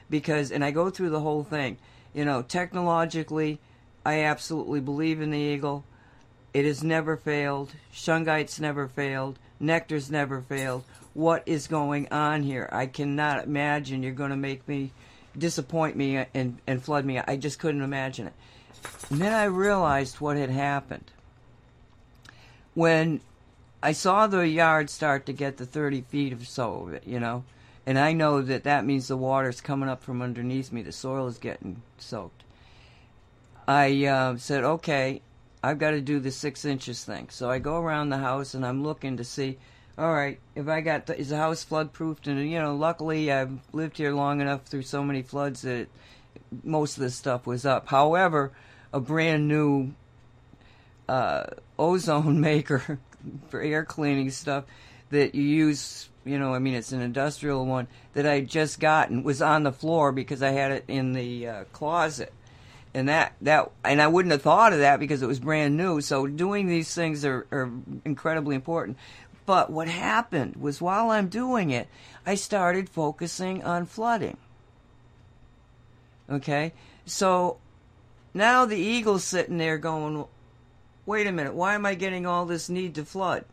Because 0.09 0.51
and 0.51 0.63
I 0.63 0.71
go 0.71 0.89
through 0.89 1.09
the 1.09 1.19
whole 1.19 1.43
thing. 1.43 1.77
You 2.13 2.25
know, 2.25 2.43
technologically, 2.43 3.59
I 4.05 4.21
absolutely 4.21 4.79
believe 4.79 5.19
in 5.19 5.31
the 5.31 5.37
Eagle. 5.39 5.83
It 6.53 6.63
has 6.63 6.83
never 6.83 7.17
failed. 7.17 7.73
Shungite's 7.93 8.59
never 8.61 8.87
failed. 8.87 9.37
Nectar's 9.59 10.09
never 10.09 10.41
failed. 10.41 10.83
What 11.13 11.43
is 11.45 11.67
going 11.67 12.07
on 12.11 12.43
here? 12.43 12.69
I 12.71 12.85
cannot 12.85 13.43
imagine 13.43 14.03
you're 14.03 14.13
going 14.13 14.29
to 14.29 14.37
make 14.37 14.67
me 14.67 14.91
disappoint 15.37 15.95
me 15.95 16.25
and, 16.33 16.59
and 16.65 16.83
flood 16.83 17.05
me. 17.05 17.19
I 17.19 17.37
just 17.37 17.59
couldn't 17.59 17.81
imagine 17.81 18.27
it. 18.27 18.33
And 19.09 19.21
then 19.21 19.33
I 19.33 19.45
realized 19.45 20.19
what 20.19 20.37
had 20.37 20.49
happened. 20.49 21.11
When 22.73 23.21
I 23.81 23.91
saw 23.91 24.27
the 24.27 24.47
yard 24.47 24.89
start 24.89 25.25
to 25.27 25.33
get 25.33 25.57
the 25.57 25.65
30 25.65 26.01
feet 26.01 26.33
or 26.33 26.43
so 26.43 26.85
of 26.87 26.93
it, 26.93 27.03
you 27.05 27.19
know, 27.19 27.43
and 27.85 27.99
I 27.99 28.13
know 28.13 28.41
that 28.41 28.63
that 28.63 28.85
means 28.85 29.07
the 29.07 29.17
water's 29.17 29.61
coming 29.61 29.89
up 29.89 30.03
from 30.03 30.21
underneath 30.21 30.71
me, 30.71 30.81
the 30.81 30.91
soil 30.91 31.27
is 31.27 31.37
getting 31.37 31.81
soaked. 31.97 32.43
I 33.67 34.05
uh, 34.05 34.37
said, 34.37 34.63
okay, 34.63 35.21
I've 35.63 35.79
got 35.79 35.91
to 35.91 36.01
do 36.01 36.19
the 36.19 36.31
six 36.31 36.65
inches 36.65 37.03
thing. 37.03 37.29
So 37.29 37.49
I 37.49 37.59
go 37.59 37.77
around 37.77 38.09
the 38.09 38.17
house 38.17 38.53
and 38.53 38.65
I'm 38.65 38.83
looking 38.83 39.17
to 39.17 39.23
see 39.23 39.57
all 39.97 40.13
right, 40.13 40.39
if 40.55 40.67
I 40.67 40.81
got 40.81 41.05
the, 41.05 41.17
is 41.17 41.29
the 41.29 41.37
house 41.37 41.63
flood 41.63 41.93
proofed, 41.93 42.27
and 42.27 42.49
you 42.49 42.59
know, 42.59 42.75
luckily 42.75 43.31
I've 43.31 43.59
lived 43.71 43.97
here 43.97 44.13
long 44.13 44.41
enough 44.41 44.65
through 44.65 44.81
so 44.81 45.03
many 45.03 45.21
floods 45.21 45.61
that 45.61 45.87
most 46.63 46.97
of 46.97 47.03
this 47.03 47.15
stuff 47.15 47.47
was 47.47 47.65
up. 47.65 47.87
However, 47.87 48.51
a 48.91 48.99
brand 48.99 49.47
new 49.47 49.93
uh, 51.07 51.45
ozone 51.79 52.39
maker 52.41 52.99
for 53.49 53.61
air 53.61 53.85
cleaning 53.85 54.31
stuff 54.31 54.65
that 55.11 55.35
you 55.35 55.43
use, 55.43 56.09
you 56.25 56.39
know, 56.39 56.53
I 56.53 56.59
mean, 56.59 56.73
it's 56.73 56.91
an 56.91 57.01
industrial 57.01 57.65
one 57.65 57.87
that 58.13 58.27
I 58.27 58.41
just 58.41 58.79
gotten 58.79 59.23
was 59.23 59.41
on 59.41 59.63
the 59.63 59.71
floor 59.71 60.11
because 60.11 60.43
I 60.43 60.49
had 60.49 60.71
it 60.71 60.85
in 60.87 61.13
the 61.13 61.47
uh, 61.47 61.63
closet. 61.71 62.33
And 62.93 63.09
that, 63.09 63.33
that, 63.41 63.71
and 63.83 64.01
I 64.01 64.07
wouldn't 64.07 64.31
have 64.31 64.41
thought 64.41 64.71
of 64.71 64.79
that 64.79 65.01
because 65.01 65.21
it 65.21 65.27
was 65.27 65.39
brand 65.39 65.75
new. 65.75 65.99
So 65.99 66.27
doing 66.27 66.67
these 66.67 66.93
things 66.95 67.25
are, 67.25 67.45
are 67.51 67.69
incredibly 68.05 68.55
important. 68.55 68.97
But 69.45 69.69
what 69.69 69.87
happened 69.87 70.55
was 70.55 70.81
while 70.81 71.11
I'm 71.11 71.29
doing 71.29 71.69
it, 71.71 71.87
I 72.25 72.35
started 72.35 72.89
focusing 72.89 73.63
on 73.63 73.85
flooding. 73.85 74.37
Okay? 76.29 76.73
So 77.05 77.57
now 78.33 78.65
the 78.65 78.77
eagle's 78.77 79.23
sitting 79.23 79.57
there 79.57 79.77
going, 79.77 80.25
wait 81.05 81.27
a 81.27 81.31
minute, 81.31 81.53
why 81.53 81.75
am 81.75 81.85
I 81.85 81.95
getting 81.95 82.25
all 82.25 82.45
this 82.45 82.69
need 82.69 82.95
to 82.95 83.05
flood? 83.05 83.45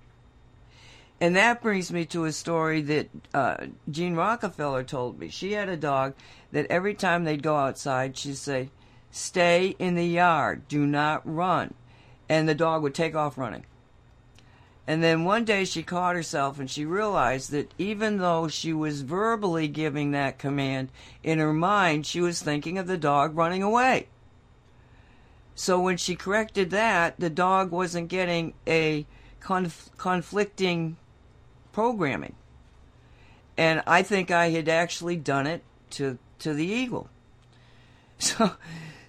And 1.21 1.37
that 1.37 1.63
brings 1.63 1.93
me 1.93 2.05
to 2.07 2.25
a 2.25 2.33
story 2.33 2.81
that 2.83 3.09
uh, 3.33 3.67
Jean 3.89 4.17
Rockefeller 4.17 4.83
told 4.83 5.21
me. 5.21 5.29
She 5.29 5.53
had 5.53 5.69
a 5.69 5.77
dog 5.77 6.15
that 6.51 6.67
every 6.69 6.95
time 6.95 7.23
they'd 7.23 7.45
go 7.45 7.55
outside, 7.57 8.17
she'd 8.17 8.39
say, 8.39 8.71
Stay 9.13 9.77
in 9.79 9.95
the 9.95 10.07
yard, 10.07 10.67
do 10.67 10.85
not 10.85 11.21
run. 11.25 11.75
And 12.29 12.49
the 12.49 12.55
dog 12.55 12.83
would 12.83 12.95
take 12.95 13.15
off 13.15 13.39
running. 13.39 13.67
And 14.87 15.03
then 15.03 15.25
one 15.25 15.45
day 15.45 15.65
she 15.65 15.83
caught 15.83 16.17
herself 16.17 16.59
and 16.59 16.69
she 16.69 16.85
realized 16.85 17.53
that 17.53 17.73
even 17.79 18.19
though 18.19 18.49
she 18.49 18.73
was 18.73 19.03
verbally 19.03 19.69
giving 19.69 20.11
that 20.11 20.39
command, 20.39 20.91
in 21.23 21.39
her 21.39 21.53
mind 21.53 22.05
she 22.05 22.21
was 22.21 22.43
thinking 22.43 22.79
of 22.79 22.89
the 22.89 22.99
dog 22.99 23.37
running 23.37 23.63
away. 23.63 24.09
So 25.55 25.81
when 25.81 25.97
she 25.97 26.17
corrected 26.17 26.71
that, 26.71 27.21
the 27.21 27.31
dog 27.31 27.71
wasn't 27.71 28.09
getting 28.09 28.55
a 28.67 29.07
conf- 29.41 29.91
conflicting 29.99 30.97
programming. 31.73 32.35
And 33.57 33.83
I 33.87 34.03
think 34.03 34.31
I 34.31 34.51
had 34.51 34.69
actually 34.69 35.17
done 35.17 35.47
it 35.47 35.63
to 35.91 36.19
to 36.41 36.55
the 36.55 36.67
eagle. 36.67 37.09
So 38.19 38.53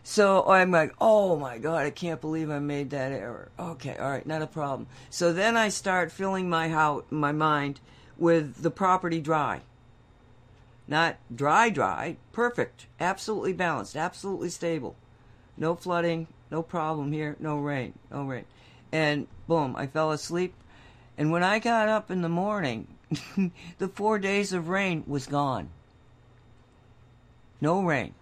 so 0.03 0.45
I'm 0.47 0.69
like, 0.69 0.93
oh 0.99 1.37
my 1.37 1.57
God, 1.57 1.85
I 1.85 1.89
can't 1.89 2.19
believe 2.19 2.51
I 2.51 2.59
made 2.59 2.89
that 2.89 3.13
error. 3.13 3.49
Okay, 3.57 3.95
all 3.97 4.09
right, 4.09 4.27
not 4.27 4.41
a 4.41 4.47
problem. 4.47 4.87
So 5.09 5.31
then 5.31 5.55
I 5.55 5.69
start 5.69 6.11
filling 6.11 6.49
my 6.49 6.67
how, 6.67 7.05
my 7.09 7.31
mind 7.31 7.79
with 8.17 8.61
the 8.61 8.69
property 8.69 9.21
dry. 9.21 9.61
Not 10.89 11.15
dry, 11.33 11.69
dry, 11.69 12.17
perfect, 12.33 12.87
absolutely 12.99 13.53
balanced, 13.53 13.95
absolutely 13.95 14.49
stable. 14.49 14.97
No 15.55 15.73
flooding, 15.73 16.27
no 16.51 16.61
problem 16.61 17.13
here, 17.13 17.37
no 17.39 17.57
rain, 17.57 17.93
no 18.11 18.25
rain. 18.25 18.45
And 18.91 19.27
boom, 19.47 19.73
I 19.77 19.87
fell 19.87 20.11
asleep. 20.11 20.53
And 21.17 21.31
when 21.31 21.43
I 21.43 21.59
got 21.59 21.87
up 21.87 22.11
in 22.11 22.21
the 22.21 22.29
morning, 22.29 22.87
the 23.77 23.87
four 23.87 24.19
days 24.19 24.51
of 24.51 24.67
rain 24.67 25.05
was 25.07 25.27
gone. 25.27 25.69
No 27.61 27.81
rain. 27.81 28.13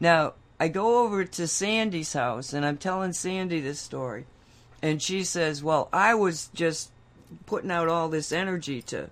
Now, 0.00 0.34
I 0.58 0.68
go 0.68 1.04
over 1.04 1.24
to 1.24 1.46
Sandy's 1.46 2.12
house 2.12 2.52
and 2.52 2.64
I'm 2.64 2.78
telling 2.78 3.12
Sandy 3.12 3.60
this 3.60 3.80
story. 3.80 4.26
And 4.82 5.02
she 5.02 5.24
says, 5.24 5.62
Well, 5.62 5.88
I 5.92 6.14
was 6.14 6.48
just 6.54 6.90
putting 7.46 7.70
out 7.70 7.88
all 7.88 8.08
this 8.08 8.32
energy 8.32 8.82
to 8.82 9.10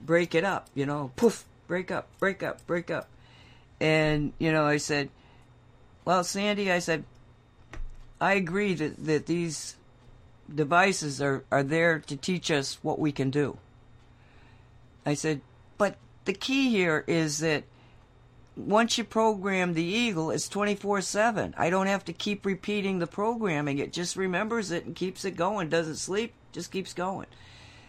break 0.00 0.34
it 0.34 0.44
up, 0.44 0.68
you 0.74 0.86
know, 0.86 1.10
poof, 1.16 1.44
break 1.66 1.90
up, 1.90 2.08
break 2.18 2.42
up, 2.42 2.66
break 2.66 2.90
up. 2.90 3.08
And, 3.80 4.32
you 4.38 4.52
know, 4.52 4.64
I 4.64 4.76
said, 4.76 5.10
Well, 6.04 6.24
Sandy, 6.24 6.70
I 6.70 6.80
said, 6.80 7.04
I 8.20 8.34
agree 8.34 8.74
that, 8.74 9.04
that 9.04 9.26
these 9.26 9.76
devices 10.52 11.20
are, 11.20 11.44
are 11.50 11.62
there 11.62 11.98
to 11.98 12.16
teach 12.16 12.50
us 12.50 12.78
what 12.82 12.98
we 12.98 13.12
can 13.12 13.30
do. 13.30 13.58
I 15.04 15.14
said, 15.14 15.40
but 15.78 15.96
the 16.24 16.32
key 16.32 16.70
here 16.70 17.04
is 17.06 17.38
that 17.38 17.64
once 18.56 18.96
you 18.96 19.04
program 19.04 19.74
the 19.74 19.84
eagle, 19.84 20.30
it's 20.30 20.48
24 20.48 21.02
7. 21.02 21.54
I 21.56 21.70
don't 21.70 21.86
have 21.86 22.04
to 22.06 22.12
keep 22.12 22.46
repeating 22.46 22.98
the 22.98 23.06
programming. 23.06 23.78
It 23.78 23.92
just 23.92 24.16
remembers 24.16 24.70
it 24.70 24.86
and 24.86 24.96
keeps 24.96 25.24
it 25.24 25.36
going, 25.36 25.68
doesn't 25.68 25.96
sleep, 25.96 26.32
just 26.52 26.72
keeps 26.72 26.94
going. 26.94 27.26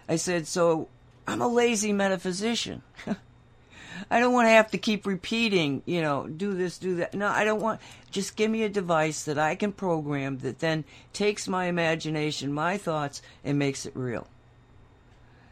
I 0.09 0.18
said, 0.18 0.45
so 0.45 0.89
I'm 1.26 1.41
a 1.41 1.47
lazy 1.47 1.93
metaphysician. 1.93 2.84
I 4.11 4.20
don't 4.20 4.34
want 4.34 4.45
to 4.45 4.51
have 4.51 4.72
to 4.72 4.78
keep 4.78 5.07
repeating, 5.07 5.82
you 5.86 6.01
know, 6.01 6.28
do 6.28 6.53
this, 6.53 6.78
do 6.78 6.95
that. 6.97 7.13
No, 7.13 7.28
I 7.28 7.45
don't 7.45 7.61
want, 7.61 7.82
just 8.11 8.36
give 8.36 8.51
me 8.51 8.63
a 8.63 8.70
device 8.70 9.24
that 9.24 9.39
I 9.39 9.55
can 9.55 9.72
program 9.72 10.38
that 10.39 10.59
then 10.59 10.84
takes 11.13 11.47
my 11.47 11.65
imagination, 11.65 12.53
my 12.53 12.78
thoughts, 12.78 13.22
and 13.43 13.57
makes 13.57 13.86
it 13.86 13.95
real. 13.95 14.28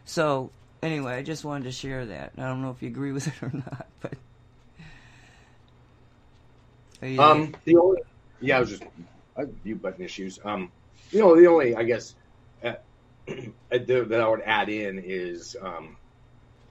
So, 0.05 0.51
anyway, 0.84 1.16
I 1.16 1.24
just 1.24 1.43
wanted 1.43 1.63
to 1.63 1.72
share 1.72 2.05
that. 2.05 2.34
I 2.38 2.43
don't 2.43 2.61
know 2.61 2.70
if 2.70 2.82
you 2.82 2.89
agree 2.89 3.11
with 3.11 3.28
it 3.28 3.41
or 3.41 3.51
not, 3.53 3.88
but. 4.01 4.13
Um, 7.19 7.55
the 7.65 7.77
only, 7.77 8.01
yeah, 8.41 8.57
I 8.57 8.59
was 8.61 8.69
just 8.69 8.83
a 9.35 9.47
few 9.63 9.75
button 9.75 10.03
issues. 10.03 10.39
Um, 10.43 10.71
you 11.11 11.19
know, 11.19 11.35
the 11.35 11.47
only, 11.47 11.75
I 11.75 11.83
guess, 11.83 12.15
uh, 12.63 12.75
that 13.69 14.21
I 14.21 14.27
would 14.27 14.41
add 14.41 14.69
in 14.69 14.99
is 14.99 15.55
um, 15.61 15.97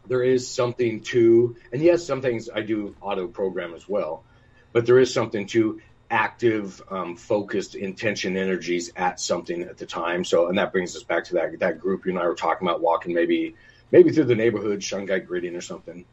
there 0.07 0.23
is 0.23 0.49
something 0.49 1.01
to, 1.03 1.57
and 1.73 1.83
yes, 1.83 2.05
some 2.05 2.21
things 2.23 2.49
I 2.55 2.63
do 2.63 2.95
auto 3.01 3.27
program 3.27 3.75
as 3.75 3.89
well, 3.89 4.25
but 4.73 4.87
there 4.87 4.99
is 4.99 5.13
something 5.13 5.47
to 5.49 5.81
active, 6.11 6.83
um, 6.91 7.17
focused 7.17 7.75
intention 7.75 8.37
energies 8.37 8.93
at 8.97 9.19
something 9.19 9.63
at 9.63 9.79
the 9.79 9.87
time. 9.87 10.25
So, 10.25 10.49
and 10.49 10.59
that 10.59 10.73
brings 10.73 10.95
us 10.97 11.03
back 11.03 11.25
to 11.25 11.35
that 11.35 11.59
that 11.61 11.81
group 11.81 12.05
you 12.05 12.13
and 12.13 12.21
I 12.21 12.27
were 12.27 12.35
talking 12.35 12.67
about 12.67 12.81
walking 12.81 13.15
maybe 13.15 13.55
maybe 13.91 14.11
through 14.11 14.25
the 14.25 14.35
neighborhood, 14.35 14.81
shungite 14.81 15.27
gridding 15.27 15.57
or 15.57 15.61
something. 15.61 16.05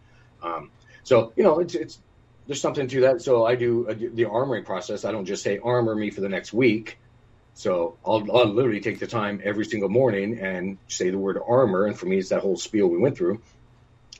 Um, 0.41 0.71
so, 1.03 1.33
you 1.35 1.43
know, 1.43 1.59
it's 1.59 1.75
it's 1.75 1.99
there's 2.51 2.61
something 2.61 2.89
to 2.89 3.01
that. 3.01 3.21
So 3.21 3.45
I 3.45 3.55
do 3.55 3.87
uh, 3.87 3.93
the 3.93 4.25
armoring 4.25 4.65
process. 4.65 5.05
I 5.05 5.13
don't 5.13 5.23
just 5.23 5.41
say 5.41 5.57
armor 5.59 5.95
me 5.95 6.09
for 6.09 6.19
the 6.19 6.27
next 6.27 6.51
week. 6.51 6.97
So 7.53 7.97
I'll, 8.05 8.29
I'll 8.29 8.45
literally 8.45 8.81
take 8.81 8.99
the 8.99 9.07
time 9.07 9.39
every 9.41 9.63
single 9.63 9.87
morning 9.87 10.37
and 10.37 10.77
say 10.89 11.11
the 11.11 11.17
word 11.17 11.39
armor. 11.47 11.85
And 11.85 11.97
for 11.97 12.07
me, 12.07 12.17
it's 12.17 12.27
that 12.29 12.41
whole 12.41 12.57
spiel 12.57 12.87
we 12.87 12.97
went 12.97 13.17
through. 13.17 13.41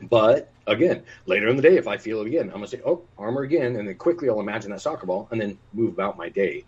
But 0.01 0.49
again, 0.65 1.03
later 1.25 1.49
in 1.49 1.57
the 1.57 1.61
day, 1.61 1.75
if 1.75 1.89
I 1.89 1.97
feel 1.97 2.21
it 2.21 2.27
again, 2.27 2.45
I'm 2.45 2.53
gonna 2.53 2.67
say, 2.67 2.79
"Oh, 2.86 3.01
armor 3.17 3.41
again," 3.41 3.75
and 3.75 3.86
then 3.86 3.95
quickly 3.95 4.29
I'll 4.29 4.39
imagine 4.39 4.71
that 4.71 4.79
soccer 4.79 5.05
ball 5.05 5.27
and 5.29 5.41
then 5.41 5.57
move 5.73 5.91
about 5.91 6.17
my 6.17 6.29
day. 6.29 6.63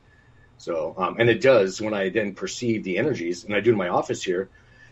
So, 0.57 0.93
um, 0.97 1.15
and 1.17 1.29
it 1.29 1.41
does 1.41 1.79
when 1.79 1.93
I 1.93 2.09
then 2.09 2.35
perceive 2.35 2.83
the 2.83 2.97
energies, 2.97 3.45
and 3.45 3.55
I 3.55 3.61
do 3.61 3.71
in 3.71 3.77
my 3.77 3.87
office 3.87 4.21
here. 4.21 4.49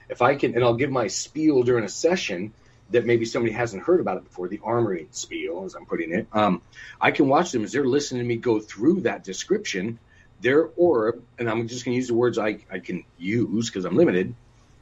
If 0.08 0.22
I 0.22 0.36
can, 0.36 0.56
and 0.56 0.64
I'll 0.64 0.76
give 0.76 0.90
my 0.90 1.08
spiel 1.08 1.64
during 1.64 1.84
a 1.84 1.90
session 1.90 2.54
that 2.92 3.06
maybe 3.06 3.26
somebody 3.26 3.54
hasn't 3.54 3.84
heard 3.84 4.00
about 4.00 4.18
it 4.18 4.24
before, 4.24 4.48
the 4.48 4.62
armory 4.64 5.08
spiel, 5.12 5.64
as 5.66 5.76
I'm 5.76 5.86
putting 5.86 6.14
it. 6.14 6.28
Um, 6.34 6.62
I 7.00 7.12
can 7.12 7.28
watch 7.28 7.52
them 7.52 7.64
as 7.64 7.72
they're 7.72 7.86
listening 7.86 8.22
to 8.22 8.28
me 8.28 8.38
go 8.38 8.60
through 8.60 9.02
that 9.02 9.24
description. 9.24 10.00
Their 10.42 10.70
orb, 10.76 11.24
and 11.38 11.50
I'm 11.50 11.68
just 11.68 11.86
going 11.86 11.94
to 11.94 11.98
use 11.98 12.08
the 12.08 12.16
words 12.16 12.40
I, 12.40 12.60
I 12.72 12.80
can 12.80 13.04
use 13.18 13.70
because 13.70 13.86
I'm 13.86 13.96
limited, 13.96 14.34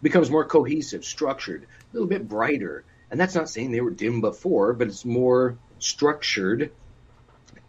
becomes 0.02 0.30
more 0.30 0.46
cohesive, 0.46 1.04
structured, 1.04 1.64
a 1.64 1.94
little 1.94 2.08
bit 2.08 2.28
brighter, 2.28 2.86
and 3.12 3.20
that's 3.20 3.36
not 3.36 3.50
saying 3.50 3.72
they 3.72 3.82
were 3.82 3.92
dim 3.92 4.22
before, 4.22 4.74
but 4.74 4.88
it's 4.88 5.04
more 5.04 5.58
structured 5.80 6.72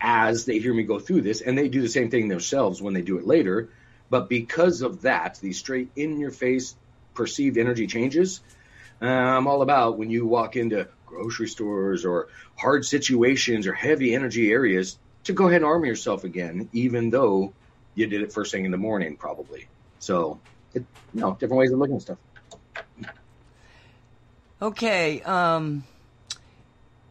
as 0.01 0.45
they 0.45 0.59
hear 0.59 0.73
me 0.73 0.83
go 0.83 0.99
through 0.99 1.23
this. 1.23 1.41
And 1.41 1.57
they 1.57 1.69
do 1.69 1.83
the 1.83 1.89
same 1.89 2.11
thing 2.11 2.29
themselves 2.29 2.81
when 2.81 2.95
they 2.95 3.03
do 3.03 3.19
it 3.19 3.27
later. 3.27 3.71
But 4.09 4.29
because 4.29 4.83
of 4.83 5.03
that, 5.03 5.39
these 5.41 5.59
straight 5.59 5.91
in 5.97 6.19
your 6.19 6.31
face 6.31 6.75
perceived 7.15 7.59
energy 7.59 7.87
changes, 7.87 8.41
uh, 9.03 9.07
I'm 9.07 9.47
all 9.47 9.63
about 9.63 9.99
when 9.99 10.11
you 10.11 10.27
walk 10.27 10.57
into 10.57 10.89
grocery 11.07 11.49
stores 11.49 12.05
or 12.05 12.29
hard 12.57 12.85
situations 12.85 13.67
or 13.67 13.73
heavy 13.73 14.15
energy 14.15 14.51
areas 14.51 14.99
to 15.25 15.33
go 15.33 15.49
ahead 15.49 15.63
and 15.63 15.67
arm 15.67 15.85
yourself 15.85 16.25
again, 16.25 16.69
even 16.73 17.11
though 17.11 17.53
you 17.95 18.07
did 18.07 18.23
it 18.23 18.33
first 18.33 18.53
thing 18.53 18.65
in 18.65 18.71
the 18.71 18.79
morning, 18.79 19.17
probably. 19.17 19.67
So, 19.99 20.41
it, 20.73 20.85
you 21.15 21.21
know, 21.21 21.33
different 21.33 21.59
ways 21.59 21.73
of 21.73 21.79
looking 21.79 21.97
at 21.97 22.03
stuff. 22.03 22.19
Okay. 24.63 25.23
Um, 25.23 25.85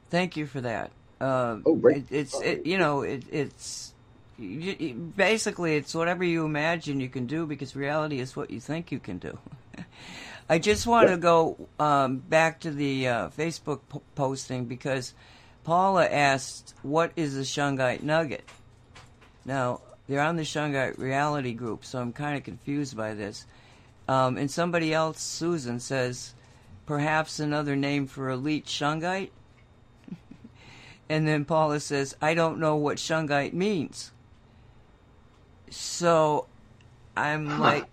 thank 0.10 0.38
you 0.38 0.46
for 0.46 0.62
that. 0.62 0.92
Uh, 1.20 1.58
oh, 1.66 1.76
great. 1.76 1.98
It, 1.98 2.06
it's 2.12 2.42
it, 2.42 2.66
you 2.66 2.78
know 2.78 3.02
it, 3.02 3.24
it's 3.30 3.94
you, 4.38 4.94
basically 4.94 5.76
it's 5.76 5.94
whatever 5.94 6.24
you 6.24 6.46
imagine 6.46 7.02
you 7.02 7.10
can 7.10 7.26
do 7.26 7.46
because 7.46 7.76
reality 7.76 8.20
is 8.20 8.36
what 8.36 8.52
you 8.52 8.60
think 8.60 8.92
you 8.92 9.00
can 9.00 9.18
do. 9.18 9.38
I 10.52 10.58
just 10.58 10.88
want 10.88 11.10
to 11.10 11.18
go 11.18 11.70
um, 11.80 12.18
back 12.18 12.62
to 12.62 12.72
the 12.72 13.08
uh, 13.08 13.30
Facebook 13.30 13.82
po- 13.88 14.02
posting 14.16 14.66
because 14.66 15.14
Paula 15.64 16.08
asked, 16.08 16.74
"What 16.82 17.12
is 17.16 17.38
a 17.38 17.42
shungite 17.42 18.02
nugget?" 18.02 18.44
Now 19.46 19.82
they're 20.08 20.22
on 20.22 20.38
the 20.38 20.44
shungite 20.44 20.98
reality 20.98 21.54
group, 21.54 21.86
so 21.86 22.02
I'm 22.02 22.12
kind 22.12 22.36
of 22.36 22.44
confused 22.44 22.98
by 22.98 23.14
this. 23.14 23.46
Um, 24.08 24.38
and 24.38 24.50
somebody 24.50 24.92
else, 24.92 25.22
Susan, 25.22 25.80
says 25.80 26.34
perhaps 26.88 27.40
another 27.40 27.76
name 27.76 28.08
for 28.08 28.32
elite 28.32 28.66
shungite. 28.66 29.30
and 31.10 31.28
then 31.28 31.46
Paula 31.46 31.80
says, 31.80 32.16
I 32.20 32.34
don't 32.34 32.58
know 32.60 32.76
what 32.76 32.98
shungite 32.98 33.54
means. 33.54 34.12
So 35.70 36.48
I'm 37.16 37.60
like, 37.60 37.86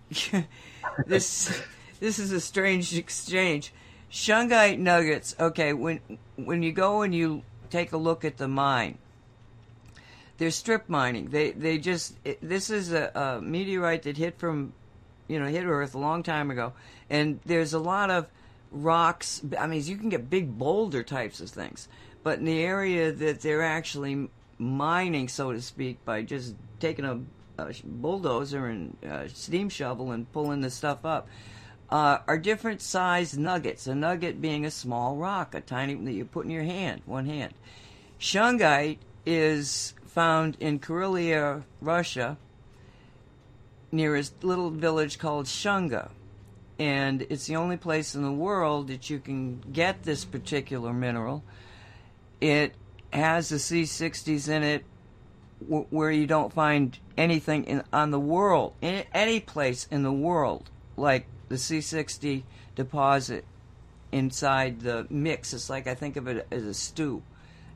this 1.05 1.61
this 1.99 2.19
is 2.19 2.31
a 2.31 2.39
strange 2.39 2.95
exchange. 2.95 3.73
Shungite 4.11 4.79
nuggets. 4.79 5.35
Okay, 5.39 5.73
when 5.73 5.99
when 6.35 6.63
you 6.63 6.71
go 6.71 7.01
and 7.01 7.13
you 7.13 7.43
take 7.69 7.91
a 7.91 7.97
look 7.97 8.23
at 8.23 8.37
the 8.37 8.47
mine, 8.47 8.97
they're 10.37 10.51
strip 10.51 10.87
mining. 10.87 11.29
They 11.29 11.51
they 11.51 11.77
just 11.77 12.15
it, 12.23 12.39
this 12.41 12.69
is 12.69 12.93
a, 12.93 13.11
a 13.13 13.41
meteorite 13.41 14.03
that 14.03 14.17
hit 14.17 14.39
from, 14.39 14.73
you 15.27 15.39
know, 15.39 15.47
hit 15.47 15.65
Earth 15.65 15.93
a 15.93 15.99
long 15.99 16.23
time 16.23 16.51
ago, 16.51 16.73
and 17.09 17.39
there's 17.45 17.73
a 17.73 17.79
lot 17.79 18.09
of 18.09 18.27
rocks. 18.71 19.41
I 19.59 19.67
mean, 19.67 19.83
you 19.83 19.97
can 19.97 20.09
get 20.09 20.29
big 20.29 20.57
boulder 20.57 21.03
types 21.03 21.41
of 21.41 21.49
things, 21.49 21.89
but 22.23 22.39
in 22.39 22.45
the 22.45 22.61
area 22.61 23.11
that 23.11 23.41
they're 23.41 23.63
actually 23.63 24.29
mining, 24.57 25.27
so 25.27 25.51
to 25.51 25.61
speak, 25.61 26.03
by 26.05 26.21
just 26.21 26.55
taking 26.79 27.05
a, 27.05 27.19
a 27.61 27.73
bulldozer 27.83 28.67
and 28.67 28.95
a 29.03 29.27
steam 29.29 29.69
shovel 29.69 30.11
and 30.11 30.31
pulling 30.31 30.61
the 30.61 30.69
stuff 30.69 31.05
up, 31.05 31.27
uh, 31.89 32.19
are 32.27 32.37
different 32.37 32.81
sized 32.81 33.37
nuggets. 33.37 33.87
A 33.87 33.95
nugget 33.95 34.41
being 34.41 34.65
a 34.65 34.71
small 34.71 35.15
rock, 35.15 35.53
a 35.55 35.61
tiny 35.61 35.95
that 35.95 36.13
you 36.13 36.25
put 36.25 36.45
in 36.45 36.51
your 36.51 36.63
hand, 36.63 37.01
one 37.05 37.25
hand. 37.25 37.53
Shungite 38.19 38.97
is 39.25 39.93
found 40.05 40.57
in 40.59 40.79
Karelia, 40.79 41.63
Russia, 41.81 42.37
near 43.91 44.15
a 44.15 44.23
little 44.41 44.69
village 44.69 45.17
called 45.19 45.45
Shunga 45.45 46.09
and 46.79 47.25
it's 47.29 47.47
the 47.47 47.55
only 47.55 47.77
place 47.77 48.13
in 48.13 48.21
the 48.21 48.31
world 48.31 48.87
that 48.87 49.09
you 49.09 49.19
can 49.19 49.59
get 49.73 50.03
this 50.03 50.25
particular 50.25 50.93
mineral. 50.93 51.43
It 52.39 52.73
has 53.11 53.49
the 53.49 53.55
C60s 53.55 54.47
in 54.47 54.63
it 54.63 54.85
w- 55.61 55.87
where 55.89 56.11
you 56.11 56.27
don't 56.27 56.53
find 56.53 56.97
anything 57.17 57.63
in, 57.63 57.83
on 57.91 58.11
the 58.11 58.19
world, 58.19 58.73
in 58.81 59.05
any 59.13 59.39
place 59.39 59.87
in 59.89 60.03
the 60.03 60.11
world, 60.11 60.69
like 60.95 61.25
the 61.49 61.55
C60 61.55 62.43
deposit 62.75 63.45
inside 64.11 64.81
the 64.81 65.07
mix. 65.09 65.53
It's 65.53 65.69
like 65.69 65.87
I 65.87 65.95
think 65.95 66.15
of 66.15 66.27
it 66.27 66.47
as 66.51 66.63
a 66.63 66.73
stew. 66.73 67.21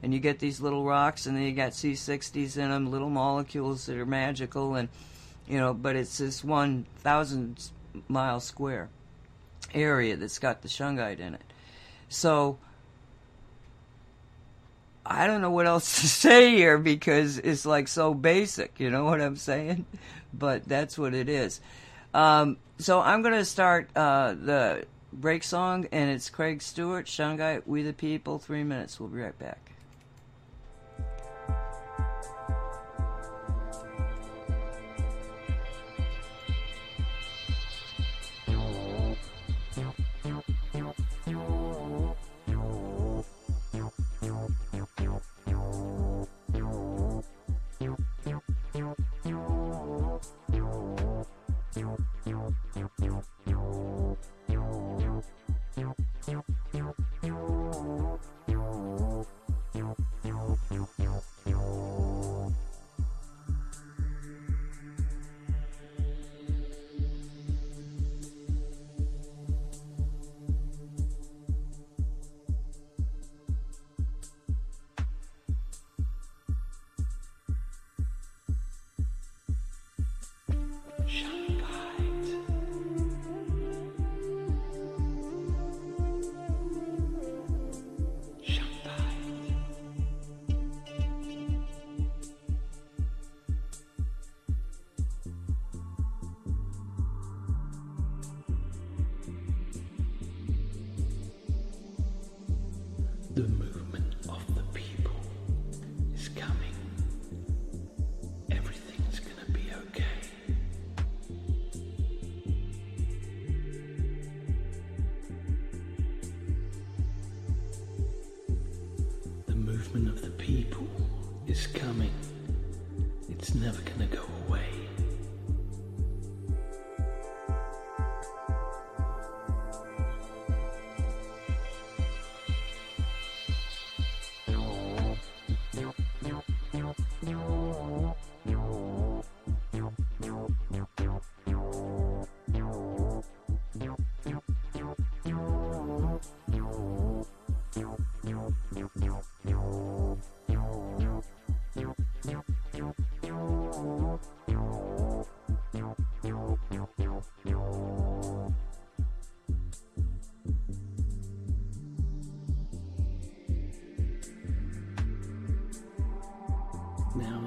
And 0.04 0.14
you 0.14 0.20
get 0.20 0.40
these 0.40 0.60
little 0.60 0.84
rocks, 0.84 1.28
and 1.28 1.38
then 1.38 1.44
you 1.44 1.52
got 1.52 1.74
C60s 1.74 2.58
in 2.58 2.72
them, 2.72 2.90
little 2.90 3.10
molecules 3.10 3.86
that 3.86 3.98
are 3.98 4.06
magical, 4.06 4.74
and 4.74 4.90
you 5.48 5.60
know, 5.60 5.74
but 5.74 5.96
it's 5.96 6.18
this 6.18 6.44
one 6.44 6.86
thousand 7.00 7.70
mile 8.08 8.40
square 8.40 8.90
area 9.74 10.16
that's 10.16 10.40
got 10.40 10.64
the 10.64 10.68
shungite 10.68 11.20
in 11.20 11.36
it. 11.36 11.44
So 12.10 12.58
I 15.06 15.28
don't 15.28 15.42
know 15.42 15.52
what 15.52 15.66
else 15.66 15.86
to 16.02 16.08
say 16.08 16.52
here 16.52 16.78
because 16.78 17.38
it's 17.38 17.66
like 17.66 17.88
so 17.88 18.14
basic, 18.14 18.80
you 18.80 18.90
know 18.90 19.06
what 19.06 19.22
I'm 19.22 19.38
saying? 19.38 19.86
But 20.34 20.66
that's 20.66 20.98
what 20.98 21.14
it 21.14 21.28
is. 21.30 21.60
Um, 22.14 22.58
so 22.78 23.00
I'm 23.00 23.22
going 23.22 23.36
to 23.36 23.46
start 23.46 23.90
uh, 23.96 24.34
the 24.34 24.86
break 25.14 25.44
song, 25.44 25.88
and 25.92 26.10
it's 26.10 26.30
Craig 26.30 26.62
Stuart, 26.62 27.06
Shungite, 27.06 27.64
We 27.66 27.84
the 27.84 27.94
People, 27.94 28.40
three 28.40 28.64
minutes. 28.64 29.00
We'll 29.00 29.10
be 29.10 29.20
right 29.20 29.38
back. 29.38 29.71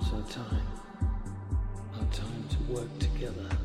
Now's 0.05 0.13
our 0.13 0.31
time. 0.33 0.67
Our 1.95 2.05
time 2.13 2.45
to 2.51 2.73
work 2.73 2.99
together 2.99 3.64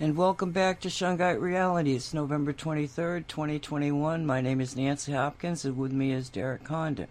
And 0.00 0.16
welcome 0.16 0.50
back 0.50 0.80
to 0.80 0.88
Shungite 0.88 1.40
Reality. 1.40 1.94
It's 1.94 2.12
November 2.12 2.52
23rd, 2.52 3.28
2021. 3.28 4.26
My 4.26 4.40
name 4.40 4.60
is 4.60 4.74
Nancy 4.74 5.12
Hopkins, 5.12 5.64
and 5.64 5.78
with 5.78 5.92
me 5.92 6.10
is 6.10 6.28
Derek 6.28 6.64
Condit. 6.64 7.08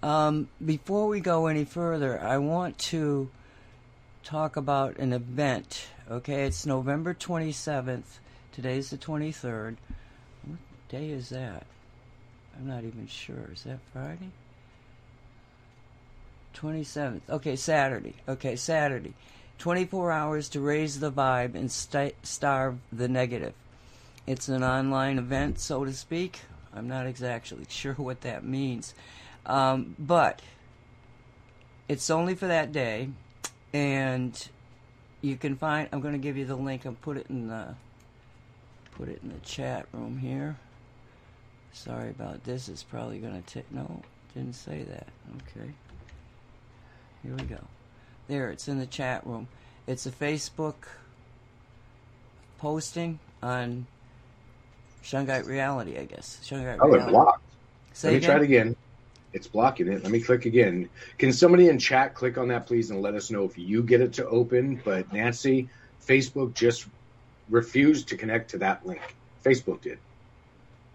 Um, 0.00 0.48
before 0.64 1.08
we 1.08 1.18
go 1.18 1.48
any 1.48 1.64
further, 1.64 2.20
I 2.22 2.38
want 2.38 2.78
to 2.78 3.28
talk 4.22 4.54
about 4.54 4.98
an 4.98 5.12
event. 5.12 5.88
Okay, 6.08 6.44
it's 6.44 6.64
November 6.64 7.14
27th. 7.14 8.20
Today's 8.52 8.90
the 8.90 8.96
23rd. 8.96 9.74
What 10.46 10.58
day 10.88 11.10
is 11.10 11.30
that? 11.30 11.66
I'm 12.56 12.68
not 12.68 12.84
even 12.84 13.08
sure. 13.08 13.50
Is 13.52 13.64
that 13.64 13.80
Friday? 13.92 14.30
27th. 16.54 17.22
Okay, 17.28 17.56
Saturday. 17.56 18.14
Okay, 18.28 18.54
Saturday. 18.54 19.14
24 19.58 20.12
hours 20.12 20.48
to 20.50 20.60
raise 20.60 21.00
the 21.00 21.10
vibe 21.10 21.54
and 21.54 21.70
sta 21.70 22.12
starve 22.22 22.78
the 22.92 23.08
negative. 23.08 23.54
It's 24.26 24.48
an 24.48 24.62
online 24.62 25.18
event, 25.18 25.58
so 25.58 25.84
to 25.84 25.92
speak. 25.92 26.40
I'm 26.74 26.86
not 26.86 27.06
exactly 27.06 27.64
sure 27.68 27.94
what 27.94 28.20
that 28.22 28.44
means. 28.44 28.94
Um, 29.46 29.96
but 29.98 30.42
it's 31.88 32.10
only 32.10 32.34
for 32.34 32.46
that 32.46 32.70
day, 32.70 33.08
and 33.72 34.48
you 35.22 35.36
can 35.36 35.56
find. 35.56 35.88
I'm 35.92 36.00
going 36.00 36.12
to 36.12 36.18
give 36.18 36.36
you 36.36 36.44
the 36.44 36.56
link 36.56 36.84
and 36.84 37.00
put 37.00 37.16
it 37.16 37.26
in 37.28 37.48
the 37.48 37.74
put 38.92 39.08
it 39.08 39.20
in 39.22 39.30
the 39.30 39.40
chat 39.40 39.86
room 39.92 40.18
here. 40.18 40.56
Sorry 41.72 42.10
about 42.10 42.44
this. 42.44 42.68
It's 42.68 42.82
probably 42.82 43.18
going 43.18 43.42
to 43.42 43.54
take. 43.54 43.70
No, 43.72 44.02
didn't 44.34 44.54
say 44.54 44.82
that. 44.82 45.08
Okay. 45.36 45.70
Here 47.22 47.34
we 47.34 47.42
go. 47.44 47.58
There, 48.28 48.50
it's 48.50 48.68
in 48.68 48.78
the 48.78 48.86
chat 48.86 49.26
room. 49.26 49.48
It's 49.86 50.04
a 50.04 50.10
Facebook 50.10 50.74
posting 52.58 53.18
on 53.42 53.86
Shungite 55.02 55.46
Reality, 55.46 55.98
I 55.98 56.04
guess. 56.04 56.38
Shungite 56.44 56.78
Oh, 56.80 56.94
it 56.94 57.06
blocked. 57.06 57.42
Say 57.94 58.08
Let 58.08 58.12
me 58.12 58.16
again? 58.18 58.30
try 58.30 58.36
it 58.36 58.44
again. 58.44 58.76
It's 59.32 59.46
blocking 59.46 59.88
it. 59.88 60.02
Let 60.02 60.12
me 60.12 60.20
click 60.20 60.44
again. 60.44 60.88
Can 61.18 61.32
somebody 61.32 61.68
in 61.68 61.78
chat 61.78 62.14
click 62.14 62.38
on 62.38 62.48
that, 62.48 62.66
please, 62.66 62.90
and 62.90 63.00
let 63.00 63.14
us 63.14 63.30
know 63.30 63.44
if 63.44 63.56
you 63.58 63.82
get 63.82 64.00
it 64.00 64.12
to 64.14 64.26
open? 64.28 64.80
But 64.84 65.10
Nancy, 65.12 65.68
Facebook 66.06 66.54
just 66.54 66.86
refused 67.48 68.08
to 68.08 68.16
connect 68.16 68.50
to 68.50 68.58
that 68.58 68.86
link. 68.86 69.16
Facebook 69.44 69.80
did. 69.80 69.98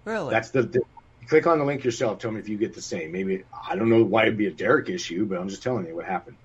Really? 0.05 0.29
That's 0.29 0.49
the, 0.49 0.63
the 0.63 0.81
click 1.27 1.47
on 1.47 1.57
the 1.59 1.65
link 1.65 1.83
yourself. 1.83 2.19
Tell 2.19 2.31
me 2.31 2.39
if 2.39 2.49
you 2.49 2.57
get 2.57 2.73
the 2.73 2.81
same. 2.81 3.11
Maybe 3.11 3.43
I 3.67 3.75
don't 3.75 3.89
know 3.89 4.03
why 4.03 4.23
it'd 4.23 4.37
be 4.37 4.47
a 4.47 4.51
Derek 4.51 4.89
issue, 4.89 5.25
but 5.25 5.39
I'm 5.39 5.49
just 5.49 5.63
telling 5.63 5.85
you 5.87 5.95
what 5.95 6.05
happened. 6.05 6.37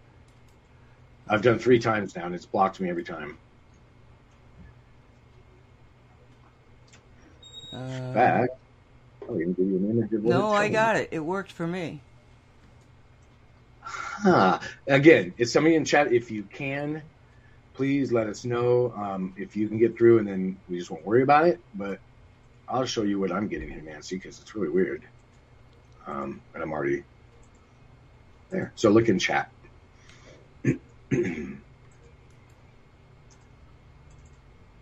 I've 1.28 1.42
done 1.42 1.58
three 1.58 1.78
times 1.78 2.16
now, 2.16 2.26
and 2.26 2.34
it's 2.34 2.46
blocked 2.46 2.80
me 2.80 2.88
every 2.88 3.04
time. 3.04 3.38
Uh, 7.72 8.12
Back. 8.14 8.48
Give 9.28 9.38
you 9.38 9.76
an 9.76 9.90
image 9.90 10.12
of 10.12 10.24
no, 10.24 10.50
I 10.50 10.68
got 10.68 10.96
it. 10.96 11.10
It 11.12 11.20
worked 11.20 11.52
for 11.52 11.66
me. 11.66 12.02
Huh. 13.80 14.58
Again, 14.86 15.34
it's 15.36 15.52
somebody 15.52 15.74
in 15.76 15.84
chat. 15.84 16.12
If 16.12 16.30
you 16.30 16.44
can, 16.44 17.02
please 17.74 18.10
let 18.10 18.26
us 18.26 18.44
know 18.44 18.92
um, 18.96 19.34
if 19.36 19.54
you 19.54 19.68
can 19.68 19.78
get 19.78 19.96
through, 19.98 20.18
and 20.18 20.28
then 20.28 20.58
we 20.66 20.78
just 20.78 20.90
won't 20.90 21.04
worry 21.04 21.22
about 21.22 21.46
it. 21.46 21.60
But 21.74 22.00
I'll 22.66 22.86
show 22.86 23.02
you 23.02 23.20
what 23.20 23.32
I'm 23.32 23.48
getting 23.48 23.70
here, 23.70 23.82
Nancy, 23.82 24.16
because 24.16 24.40
it's 24.40 24.54
really 24.54 24.70
weird. 24.70 25.04
Um, 26.06 26.42
and 26.54 26.62
I'm 26.62 26.72
already 26.72 27.04
there. 28.50 28.72
So 28.76 28.90
look 28.90 29.08
in 29.08 29.18
chat. 29.18 29.50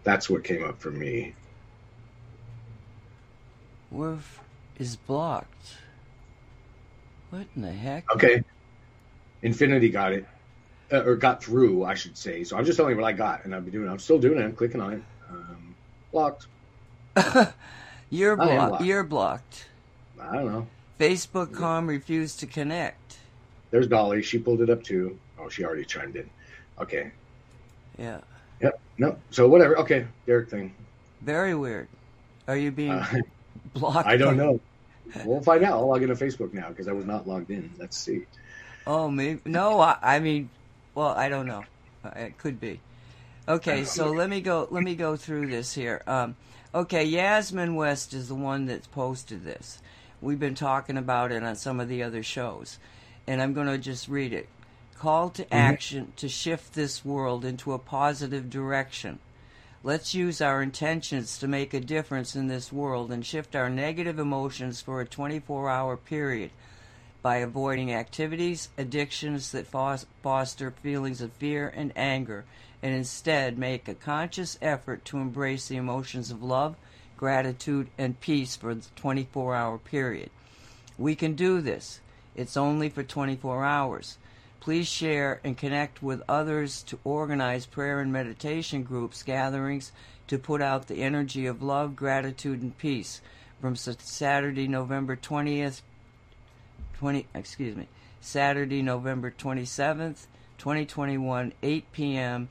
That's 0.04 0.30
what 0.30 0.44
came 0.44 0.64
up 0.64 0.80
for 0.80 0.90
me. 0.90 1.34
Woof 3.90 4.40
is 4.78 4.96
blocked. 4.96 5.78
What 7.30 7.46
in 7.56 7.62
the 7.62 7.72
heck? 7.72 8.12
Okay. 8.14 8.44
Infinity 9.42 9.88
got 9.88 10.12
it. 10.12 10.26
Uh, 10.92 11.02
or 11.02 11.16
got 11.16 11.42
through, 11.42 11.84
I 11.84 11.94
should 11.94 12.16
say. 12.16 12.44
So 12.44 12.56
I'm 12.56 12.64
just 12.64 12.76
telling 12.76 12.94
you 12.94 13.00
what 13.00 13.08
I 13.08 13.12
got, 13.12 13.44
and 13.44 13.52
I've 13.52 13.64
been 13.64 13.72
doing 13.72 13.88
it. 13.88 13.90
I'm 13.90 13.98
still 13.98 14.20
doing 14.20 14.38
it. 14.38 14.44
I'm 14.44 14.54
clicking 14.54 14.80
on 14.80 14.92
it. 14.92 15.02
Um, 15.28 15.74
blocked. 16.12 16.46
You're 18.10 18.40
am 18.40 18.68
blocked. 18.68 18.84
You're 18.84 19.02
blocked. 19.02 19.66
I 20.20 20.36
don't 20.36 20.52
know. 20.52 20.66
Facebook 21.00 21.52
com 21.52 21.88
refused 21.88 22.38
to 22.40 22.46
connect. 22.46 23.18
There's 23.70 23.88
Dolly. 23.88 24.22
She 24.22 24.38
pulled 24.38 24.60
it 24.60 24.70
up 24.70 24.84
too. 24.84 25.18
Oh, 25.46 25.48
she 25.48 25.64
already 25.64 25.84
chimed 25.84 26.16
in. 26.16 26.28
Okay. 26.80 27.12
Yeah. 27.98 28.18
Yep. 28.60 28.80
No. 28.98 29.16
So 29.30 29.46
whatever. 29.48 29.78
Okay. 29.78 30.06
Derek 30.26 30.50
thing. 30.50 30.74
Very 31.22 31.54
weird. 31.54 31.86
Are 32.48 32.56
you 32.56 32.72
being 32.72 32.90
Uh, 32.92 33.20
blocked? 33.74 34.08
I 34.08 34.16
don't 34.16 34.36
know. 34.36 34.60
We'll 35.24 35.40
find 35.40 35.62
out. 35.64 35.74
I'll 35.74 35.86
log 35.86 36.02
into 36.02 36.16
Facebook 36.16 36.52
now 36.52 36.68
because 36.68 36.88
I 36.88 36.92
was 36.92 37.06
not 37.06 37.28
logged 37.28 37.50
in. 37.50 37.70
Let's 37.78 37.96
see. 37.96 38.26
Oh, 38.88 39.08
maybe. 39.08 39.40
No, 39.44 39.78
I, 39.80 39.96
I 40.02 40.18
mean, 40.18 40.50
well, 40.96 41.08
I 41.08 41.28
don't 41.28 41.46
know. 41.46 41.64
Uh, 42.04 42.10
It 42.16 42.38
could 42.38 42.60
be. 42.60 42.80
Okay, 43.48 43.84
so 43.84 44.10
let 44.10 44.28
me 44.28 44.40
go. 44.40 44.66
Let 44.72 44.82
me 44.82 44.96
go 44.96 45.14
through 45.14 45.46
this 45.46 45.72
here. 45.72 46.02
Um, 46.08 46.34
okay, 46.74 47.04
Yasmin 47.04 47.76
West 47.76 48.12
is 48.14 48.26
the 48.26 48.34
one 48.34 48.66
that's 48.66 48.88
posted 48.88 49.44
this. 49.44 49.80
We've 50.20 50.40
been 50.40 50.56
talking 50.56 50.96
about 50.96 51.30
it 51.30 51.44
on 51.44 51.54
some 51.54 51.78
of 51.78 51.88
the 51.88 52.02
other 52.02 52.24
shows, 52.24 52.78
and 53.28 53.40
I'm 53.40 53.54
going 53.54 53.68
to 53.68 53.78
just 53.78 54.08
read 54.08 54.32
it. 54.32 54.48
Call 54.98 55.30
to 55.30 55.42
mm-hmm. 55.42 55.54
action 55.54 56.12
to 56.16 56.28
shift 56.28 56.72
this 56.72 57.04
world 57.04 57.44
into 57.44 57.72
a 57.72 57.78
positive 57.78 58.48
direction. 58.48 59.18
Let's 59.82 60.14
use 60.14 60.40
our 60.40 60.62
intentions 60.62 61.38
to 61.38 61.46
make 61.46 61.74
a 61.74 61.80
difference 61.80 62.34
in 62.34 62.48
this 62.48 62.72
world 62.72 63.12
and 63.12 63.24
shift 63.24 63.54
our 63.54 63.70
negative 63.70 64.18
emotions 64.18 64.80
for 64.80 65.00
a 65.00 65.06
24 65.06 65.68
hour 65.68 65.96
period 65.96 66.50
by 67.22 67.36
avoiding 67.36 67.92
activities, 67.92 68.68
addictions 68.78 69.52
that 69.52 69.66
foster 69.66 70.70
feelings 70.70 71.20
of 71.20 71.32
fear 71.32 71.68
and 71.68 71.92
anger, 71.94 72.44
and 72.82 72.94
instead 72.94 73.58
make 73.58 73.88
a 73.88 73.94
conscious 73.94 74.58
effort 74.62 75.04
to 75.04 75.18
embrace 75.18 75.68
the 75.68 75.76
emotions 75.76 76.30
of 76.30 76.42
love, 76.42 76.76
gratitude, 77.16 77.88
and 77.98 78.20
peace 78.20 78.56
for 78.56 78.74
the 78.74 78.86
24 78.96 79.54
hour 79.54 79.76
period. 79.76 80.30
We 80.96 81.14
can 81.14 81.34
do 81.34 81.60
this. 81.60 82.00
It's 82.34 82.56
only 82.56 82.88
for 82.88 83.02
24 83.02 83.64
hours. 83.64 84.18
Please 84.60 84.88
share 84.88 85.40
and 85.44 85.56
connect 85.56 86.02
with 86.02 86.22
others 86.28 86.82
to 86.84 86.98
organize 87.04 87.66
prayer 87.66 88.00
and 88.00 88.12
meditation 88.12 88.82
groups, 88.82 89.22
gatherings 89.22 89.92
to 90.26 90.38
put 90.38 90.60
out 90.60 90.88
the 90.88 91.02
energy 91.02 91.46
of 91.46 91.62
love, 91.62 91.94
gratitude, 91.94 92.62
and 92.62 92.76
peace 92.76 93.20
from 93.60 93.76
Saturday, 93.76 94.68
November 94.68 95.16
20th, 95.16 95.82
20, 96.98 97.26
excuse 97.34 97.76
me, 97.76 97.88
Saturday, 98.20 98.82
November 98.82 99.30
27th, 99.30 100.26
2021, 100.58 101.52
8 101.62 101.92
p.m. 101.92 102.48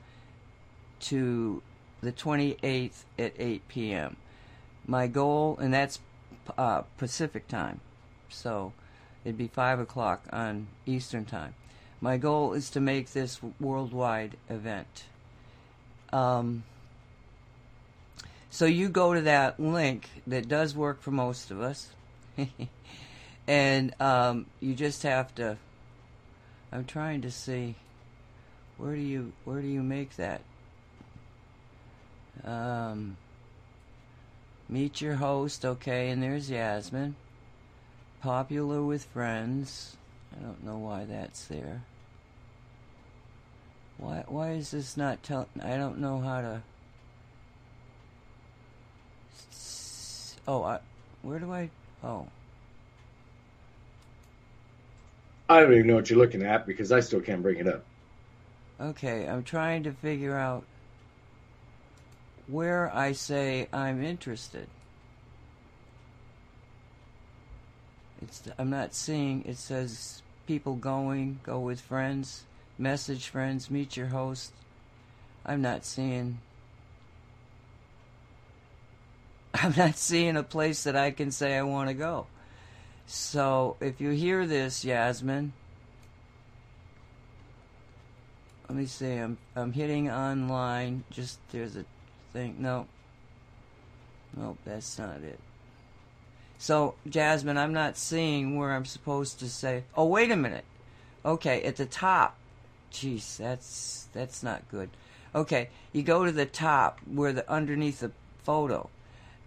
to 1.00 1.62
the 2.00 2.12
28th 2.12 3.04
at 3.18 3.32
8 3.38 3.68
p.m. 3.68 4.16
My 4.86 5.06
goal, 5.06 5.58
and 5.60 5.74
that's 5.74 6.00
uh, 6.56 6.82
Pacific 6.96 7.48
time, 7.48 7.80
so 8.28 8.72
it'd 9.24 9.36
be 9.36 9.48
5 9.48 9.80
o'clock 9.80 10.24
on 10.32 10.68
Eastern 10.86 11.24
time. 11.24 11.54
My 12.00 12.16
goal 12.16 12.52
is 12.52 12.70
to 12.70 12.80
make 12.80 13.12
this 13.12 13.40
worldwide 13.58 14.36
event. 14.48 15.04
Um, 16.12 16.64
so 18.50 18.66
you 18.66 18.88
go 18.88 19.14
to 19.14 19.22
that 19.22 19.58
link 19.58 20.08
that 20.26 20.48
does 20.48 20.74
work 20.74 21.00
for 21.02 21.10
most 21.10 21.50
of 21.50 21.60
us. 21.60 21.88
and 23.46 23.94
um, 24.00 24.46
you 24.60 24.74
just 24.74 25.02
have 25.02 25.34
to 25.34 25.56
i'm 26.72 26.84
trying 26.84 27.22
to 27.22 27.30
see 27.30 27.74
where 28.76 28.94
do 28.94 29.00
you 29.00 29.32
where 29.44 29.60
do 29.60 29.68
you 29.68 29.82
make 29.82 30.16
that 30.16 30.40
um, 32.44 33.16
meet 34.68 35.00
your 35.00 35.14
host 35.14 35.64
okay 35.64 36.10
and 36.10 36.22
there's 36.22 36.50
yasmin 36.50 37.14
popular 38.20 38.82
with 38.82 39.04
friends 39.04 39.96
i 40.34 40.42
don't 40.42 40.64
know 40.64 40.78
why 40.78 41.04
that's 41.04 41.44
there 41.46 41.82
why 43.98 44.24
why 44.28 44.52
is 44.52 44.70
this 44.70 44.96
not 44.96 45.22
telling 45.22 45.46
i 45.62 45.76
don't 45.76 45.98
know 45.98 46.20
how 46.20 46.40
to 46.40 46.62
oh 50.48 50.62
I, 50.62 50.78
where 51.22 51.38
do 51.38 51.52
i 51.52 51.70
oh 52.02 52.26
I 55.48 55.60
don't 55.60 55.72
even 55.74 55.86
know 55.86 55.94
what 55.94 56.10
you're 56.10 56.18
looking 56.18 56.42
at 56.42 56.66
because 56.66 56.90
I 56.90 57.00
still 57.00 57.20
can't 57.20 57.42
bring 57.42 57.58
it 57.58 57.68
up. 57.68 57.84
Okay, 58.80 59.26
I'm 59.28 59.44
trying 59.44 59.84
to 59.84 59.92
figure 59.92 60.36
out 60.36 60.64
where 62.48 62.94
I 62.94 63.12
say 63.12 63.68
I'm 63.72 64.02
interested. 64.02 64.66
It's 68.22 68.42
I'm 68.58 68.70
not 68.70 68.94
seeing 68.94 69.44
it 69.46 69.58
says 69.58 70.22
people 70.46 70.74
going, 70.74 71.40
go 71.42 71.58
with 71.58 71.80
friends, 71.80 72.44
message 72.78 73.28
friends, 73.28 73.70
meet 73.70 73.96
your 73.96 74.06
host. 74.06 74.52
I'm 75.44 75.62
not 75.62 75.84
seeing 75.84 76.38
I'm 79.54 79.74
not 79.76 79.96
seeing 79.96 80.36
a 80.36 80.42
place 80.42 80.84
that 80.84 80.96
I 80.96 81.10
can 81.10 81.30
say 81.30 81.56
I 81.56 81.62
want 81.62 81.88
to 81.88 81.94
go. 81.94 82.26
So 83.06 83.76
if 83.80 84.00
you 84.00 84.10
hear 84.10 84.46
this, 84.46 84.84
Yasmin, 84.84 85.52
let 88.68 88.76
me 88.76 88.86
see. 88.86 89.12
I'm 89.12 89.38
I'm 89.54 89.72
hitting 89.72 90.10
online. 90.10 91.04
Just 91.10 91.38
there's 91.52 91.76
a 91.76 91.84
thing. 92.32 92.56
No. 92.58 92.86
Nope, 94.36 94.58
that's 94.64 94.98
not 94.98 95.22
it. 95.22 95.38
So 96.58 96.94
Jasmine, 97.08 97.58
I'm 97.58 97.72
not 97.72 97.96
seeing 97.96 98.56
where 98.56 98.72
I'm 98.72 98.84
supposed 98.84 99.40
to 99.40 99.48
say. 99.48 99.84
Oh, 99.96 100.06
wait 100.06 100.30
a 100.30 100.36
minute. 100.36 100.64
Okay, 101.24 101.62
at 101.62 101.76
the 101.76 101.86
top. 101.86 102.36
Jeez, 102.92 103.36
that's 103.36 104.08
that's 104.12 104.42
not 104.42 104.68
good. 104.70 104.88
Okay, 105.34 105.68
you 105.92 106.02
go 106.02 106.24
to 106.24 106.32
the 106.32 106.46
top 106.46 106.98
where 107.04 107.32
the 107.32 107.50
underneath 107.50 108.00
the 108.00 108.12
photo, 108.44 108.88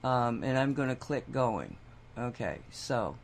um, 0.03 0.43
and 0.43 0.57
I'm 0.57 0.73
going 0.73 0.89
to 0.89 0.95
click 0.95 1.31
going. 1.31 1.77
Okay, 2.17 2.59
so 2.71 3.15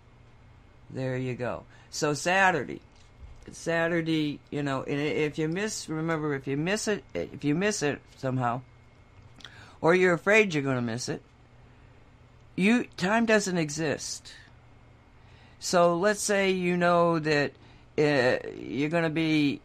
there 0.89 1.17
you 1.17 1.35
go. 1.35 1.63
So 1.91 2.13
Saturday, 2.13 2.81
Saturday, 3.51 4.39
you 4.49 4.63
know, 4.63 4.83
and 4.83 4.99
if 4.99 5.37
you 5.37 5.47
miss, 5.47 5.87
remember, 5.89 6.33
if 6.33 6.47
you 6.47 6.57
miss 6.57 6.87
it, 6.87 7.03
if 7.13 7.43
you 7.43 7.55
miss 7.55 7.83
it 7.83 7.99
somehow, 8.17 8.61
or 9.81 9.93
you're 9.93 10.13
afraid 10.13 10.53
you're 10.53 10.63
going 10.63 10.77
to 10.77 10.81
miss 10.81 11.09
it, 11.09 11.21
you 12.55 12.85
time 12.97 13.25
doesn't 13.25 13.57
exist. 13.57 14.33
So 15.59 15.97
let's 15.97 16.21
say 16.21 16.51
you 16.51 16.77
know 16.77 17.19
that 17.19 17.51
uh, 17.97 18.37
you're 18.57 18.89
going 18.89 19.03
to 19.03 19.09
be 19.09 19.61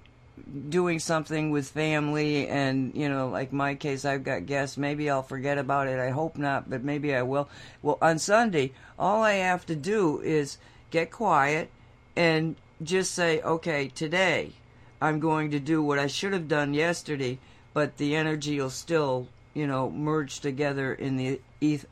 doing 0.69 0.99
something 0.99 1.51
with 1.51 1.69
family, 1.69 2.49
and 2.49 2.95
you 2.95 3.09
know, 3.09 3.29
like 3.29 3.53
my 3.53 3.75
case, 3.75 4.05
I've 4.05 4.25
got 4.25 4.47
guests. 4.47 4.77
Maybe 4.77 5.11
I'll 5.11 5.23
forget 5.23 5.59
about 5.59 5.89
it. 5.89 5.99
I 5.99 6.11
hope 6.11 6.37
not, 6.37 6.71
but 6.71 6.83
maybe 6.83 7.15
I 7.15 7.23
will. 7.23 7.49
Well, 7.83 7.99
on 8.01 8.19
Sunday, 8.19 8.73
all 8.99 9.23
I 9.23 9.35
have 9.35 9.67
to 9.67 9.77
do 9.77 10.21
is 10.21 10.59
get 10.91 11.11
quiet 11.11 11.71
and 12.17 12.57
just 12.83 13.13
say, 13.15 13.41
okay, 13.43 13.89
today 13.89 14.53
I'm 15.01 15.21
going 15.21 15.51
to 15.53 15.61
do 15.61 15.83
what 15.83 15.99
I 15.99 16.07
should 16.07 16.33
have 16.33 16.49
done 16.49 16.75
yesterday, 16.75 17.39
but 17.73 17.97
the 17.97 18.17
energy 18.17 18.61
will 18.61 18.71
still, 18.71 19.29
you 19.55 19.67
know, 19.67 19.91
merge 19.91 20.41
together 20.41 20.93
in 20.93 21.17
the 21.17 21.41
eth- 21.61 21.87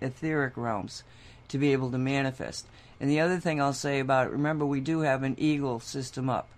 etheric 0.00 0.56
realms 0.56 1.02
to 1.48 1.58
be 1.58 1.72
able 1.72 1.90
to 1.90 1.98
manifest. 1.98 2.66
And 3.00 3.10
the 3.10 3.20
other 3.20 3.40
thing 3.40 3.60
I'll 3.60 3.72
say 3.72 3.98
about 3.98 4.26
it, 4.26 4.32
remember, 4.32 4.66
we 4.66 4.80
do 4.80 5.00
have 5.00 5.22
an 5.22 5.36
eagle 5.38 5.80
system 5.80 6.28
up. 6.28 6.48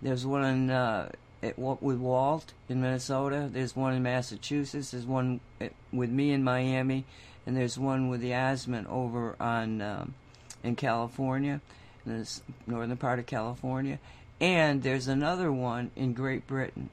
There's 0.00 0.26
one 0.26 0.44
in, 0.44 0.70
uh, 0.70 1.10
at, 1.42 1.58
with 1.58 1.98
Walt 1.98 2.52
in 2.68 2.80
Minnesota. 2.80 3.48
There's 3.52 3.76
one 3.76 3.94
in 3.94 4.02
Massachusetts. 4.02 4.90
There's 4.90 5.06
one 5.06 5.40
with 5.92 6.10
me 6.10 6.32
in 6.32 6.42
Miami, 6.42 7.04
and 7.46 7.56
there's 7.56 7.78
one 7.78 8.08
with 8.08 8.22
Yasmin 8.22 8.86
over 8.86 9.36
on 9.38 9.80
um, 9.80 10.14
in 10.62 10.76
California, 10.76 11.60
in 12.04 12.18
the 12.18 12.40
northern 12.66 12.96
part 12.96 13.18
of 13.18 13.26
California, 13.26 13.98
and 14.40 14.82
there's 14.82 15.08
another 15.08 15.52
one 15.52 15.90
in 15.94 16.12
Great 16.12 16.46
Britain. 16.46 16.90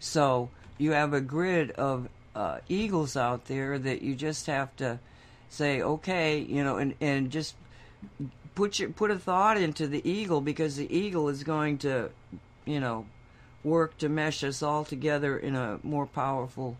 So 0.00 0.50
you 0.76 0.92
have 0.92 1.12
a 1.12 1.20
grid 1.20 1.70
of 1.72 2.08
uh, 2.34 2.58
eagles 2.68 3.16
out 3.16 3.46
there 3.46 3.78
that 3.78 4.02
you 4.02 4.14
just 4.14 4.46
have 4.46 4.74
to 4.76 4.98
say, 5.48 5.82
okay, 5.82 6.38
you 6.38 6.62
know, 6.62 6.76
and, 6.76 6.94
and 7.00 7.30
just 7.30 7.54
put 8.54 8.78
your 8.78 8.90
put 8.90 9.10
a 9.10 9.18
thought 9.18 9.56
into 9.56 9.86
the 9.86 10.08
eagle 10.08 10.40
because 10.40 10.76
the 10.76 10.94
eagle 10.94 11.28
is 11.28 11.42
going 11.44 11.78
to, 11.78 12.10
you 12.64 12.80
know, 12.80 13.06
work 13.64 13.96
to 13.98 14.08
mesh 14.08 14.44
us 14.44 14.62
all 14.62 14.84
together 14.84 15.36
in 15.36 15.54
a 15.54 15.78
more 15.82 16.06
powerful 16.06 16.76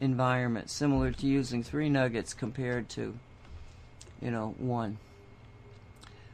environment, 0.00 0.70
similar 0.70 1.12
to 1.12 1.26
using 1.26 1.62
three 1.62 1.88
nuggets 1.88 2.34
compared 2.34 2.88
to, 2.90 3.14
you 4.20 4.30
know, 4.30 4.54
one. 4.58 4.98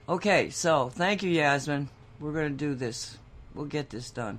Okay, 0.08 0.48
so 0.50 0.88
thank 0.88 1.22
you, 1.22 1.30
Yasmin. 1.30 1.88
We're 2.18 2.32
going 2.32 2.52
to 2.52 2.56
do 2.56 2.74
this. 2.74 3.18
We'll 3.54 3.66
get 3.66 3.90
this 3.90 4.10
done. 4.10 4.38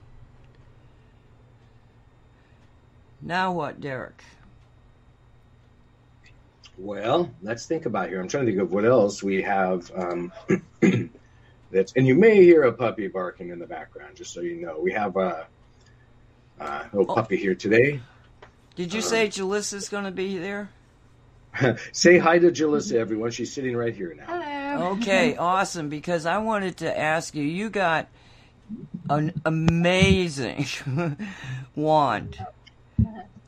Now 3.22 3.52
what, 3.52 3.82
Derek? 3.82 4.24
Well, 6.78 7.30
let's 7.42 7.66
think 7.66 7.86
about 7.86 8.10
here. 8.10 8.22
I'm 8.22 8.28
trying 8.30 8.46
to 8.46 8.52
think 8.52 8.62
of 8.62 8.72
what 8.72 8.86
else 8.86 9.22
we 9.22 9.42
have. 9.42 9.92
Um, 9.94 10.32
that's 11.72 11.92
and 11.94 12.08
you 12.08 12.16
may 12.16 12.44
hear 12.44 12.64
a 12.64 12.74
puppy 12.74 13.08
barking 13.08 13.50
in 13.50 13.60
the 13.60 13.68
background, 13.68 14.16
just 14.16 14.34
so 14.34 14.42
you 14.42 14.56
know. 14.56 14.80
We 14.80 14.94
have 14.94 15.18
a, 15.18 15.48
a 16.60 16.90
little 16.94 17.12
oh. 17.12 17.16
puppy 17.16 17.36
here 17.36 17.56
today. 17.56 18.00
Did 18.76 18.94
you 18.94 19.02
um, 19.02 19.06
say 19.06 19.28
Jalissa's 19.28 19.90
going 19.90 20.06
to 20.06 20.12
be 20.12 20.38
there? 20.38 20.70
say 21.92 22.18
hi 22.18 22.40
to 22.40 22.52
Jalissa, 22.52 22.94
everyone. 22.94 23.32
She's 23.32 23.52
sitting 23.52 23.76
right 23.76 23.94
here 23.94 24.14
now. 24.16 24.26
Hello. 24.26 24.92
Okay, 24.92 25.36
awesome. 25.38 25.90
Because 25.90 26.26
I 26.26 26.38
wanted 26.38 26.78
to 26.78 26.98
ask 26.98 27.36
you, 27.36 27.44
you 27.44 27.70
got 27.70 28.08
an 29.10 29.34
amazing 29.46 30.66
wand. 31.76 32.46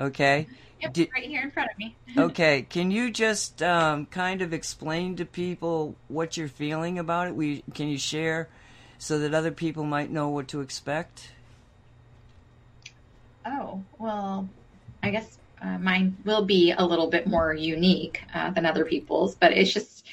Okay. 0.02 0.48
Yep, 0.82 0.94
Did, 0.94 1.10
right 1.14 1.28
here 1.28 1.44
in 1.44 1.52
front 1.52 1.70
of 1.72 1.78
me. 1.78 1.96
okay, 2.18 2.66
can 2.68 2.90
you 2.90 3.12
just 3.12 3.62
um, 3.62 4.08
kind 4.08 4.42
of 4.42 4.52
explain 4.52 5.16
to 5.18 5.26
people 5.26 5.96
what 6.08 6.38
you're 6.38 6.48
feeling 6.48 6.98
about 6.98 7.28
it? 7.28 7.36
We 7.36 7.64
can 7.76 7.88
you 7.88 8.00
share 8.00 8.50
so 8.98 9.20
that 9.20 9.36
other 9.36 9.52
people 9.52 9.84
might 9.84 10.10
know 10.10 10.28
what 10.28 10.48
to 10.50 10.62
expect? 10.62 11.34
Oh 13.46 13.84
well, 14.00 14.50
I 15.04 15.12
guess 15.12 15.38
uh, 15.62 15.78
mine 15.78 16.18
will 16.26 16.46
be 16.46 16.72
a 16.72 16.84
little 16.84 17.08
bit 17.08 17.28
more 17.28 17.54
unique 17.54 18.24
uh, 18.34 18.50
than 18.50 18.66
other 18.66 18.86
people's, 18.86 19.36
but 19.36 19.52
it's 19.52 19.72
just 19.72 20.08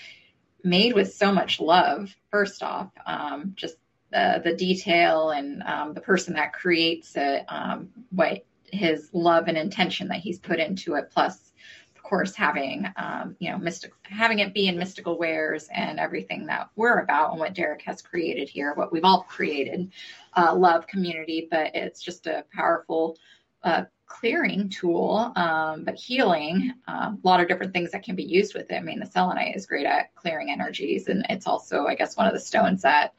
made 0.62 0.92
with 0.92 1.14
so 1.14 1.32
much 1.32 1.60
love. 1.60 2.14
First 2.30 2.62
off, 2.62 2.90
um, 3.06 3.54
just 3.56 3.76
the 4.12 4.42
the 4.44 4.54
detail 4.54 5.30
and 5.30 5.62
um, 5.62 5.94
the 5.94 6.02
person 6.02 6.34
that 6.34 6.52
creates 6.52 7.16
it, 7.16 7.46
um, 7.48 7.88
what 8.10 8.44
his 8.72 9.10
love 9.12 9.48
and 9.48 9.56
intention 9.56 10.08
that 10.08 10.20
he's 10.20 10.38
put 10.38 10.58
into 10.58 10.94
it 10.94 11.10
plus 11.12 11.52
of 11.96 12.02
course 12.02 12.34
having 12.34 12.86
um, 12.96 13.36
you 13.38 13.50
know 13.50 13.58
mystic 13.58 13.92
having 14.04 14.38
it 14.38 14.54
be 14.54 14.68
in 14.68 14.78
mystical 14.78 15.18
wares 15.18 15.68
and 15.74 15.98
everything 15.98 16.46
that 16.46 16.70
we're 16.76 17.00
about 17.00 17.30
and 17.30 17.40
what 17.40 17.54
derek 17.54 17.82
has 17.82 18.02
created 18.02 18.48
here 18.48 18.72
what 18.74 18.92
we've 18.92 19.04
all 19.04 19.22
created 19.22 19.90
uh, 20.36 20.54
love 20.54 20.86
community 20.86 21.48
but 21.50 21.74
it's 21.74 22.02
just 22.02 22.26
a 22.26 22.44
powerful 22.52 23.16
uh, 23.64 23.82
clearing 24.06 24.70
tool 24.70 25.32
um, 25.36 25.84
but 25.84 25.94
healing 25.94 26.72
uh, 26.86 27.12
a 27.12 27.18
lot 27.26 27.40
of 27.40 27.48
different 27.48 27.72
things 27.72 27.90
that 27.90 28.02
can 28.02 28.16
be 28.16 28.22
used 28.22 28.54
with 28.54 28.70
it. 28.70 28.76
I 28.76 28.80
mean 28.80 29.00
the 29.00 29.06
selenite 29.06 29.54
is 29.54 29.66
great 29.66 29.84
at 29.84 30.14
clearing 30.14 30.50
energies 30.50 31.08
and 31.08 31.26
it's 31.28 31.46
also 31.46 31.86
i 31.86 31.94
guess 31.94 32.16
one 32.16 32.26
of 32.26 32.32
the 32.32 32.40
stones 32.40 32.82
that 32.82 33.14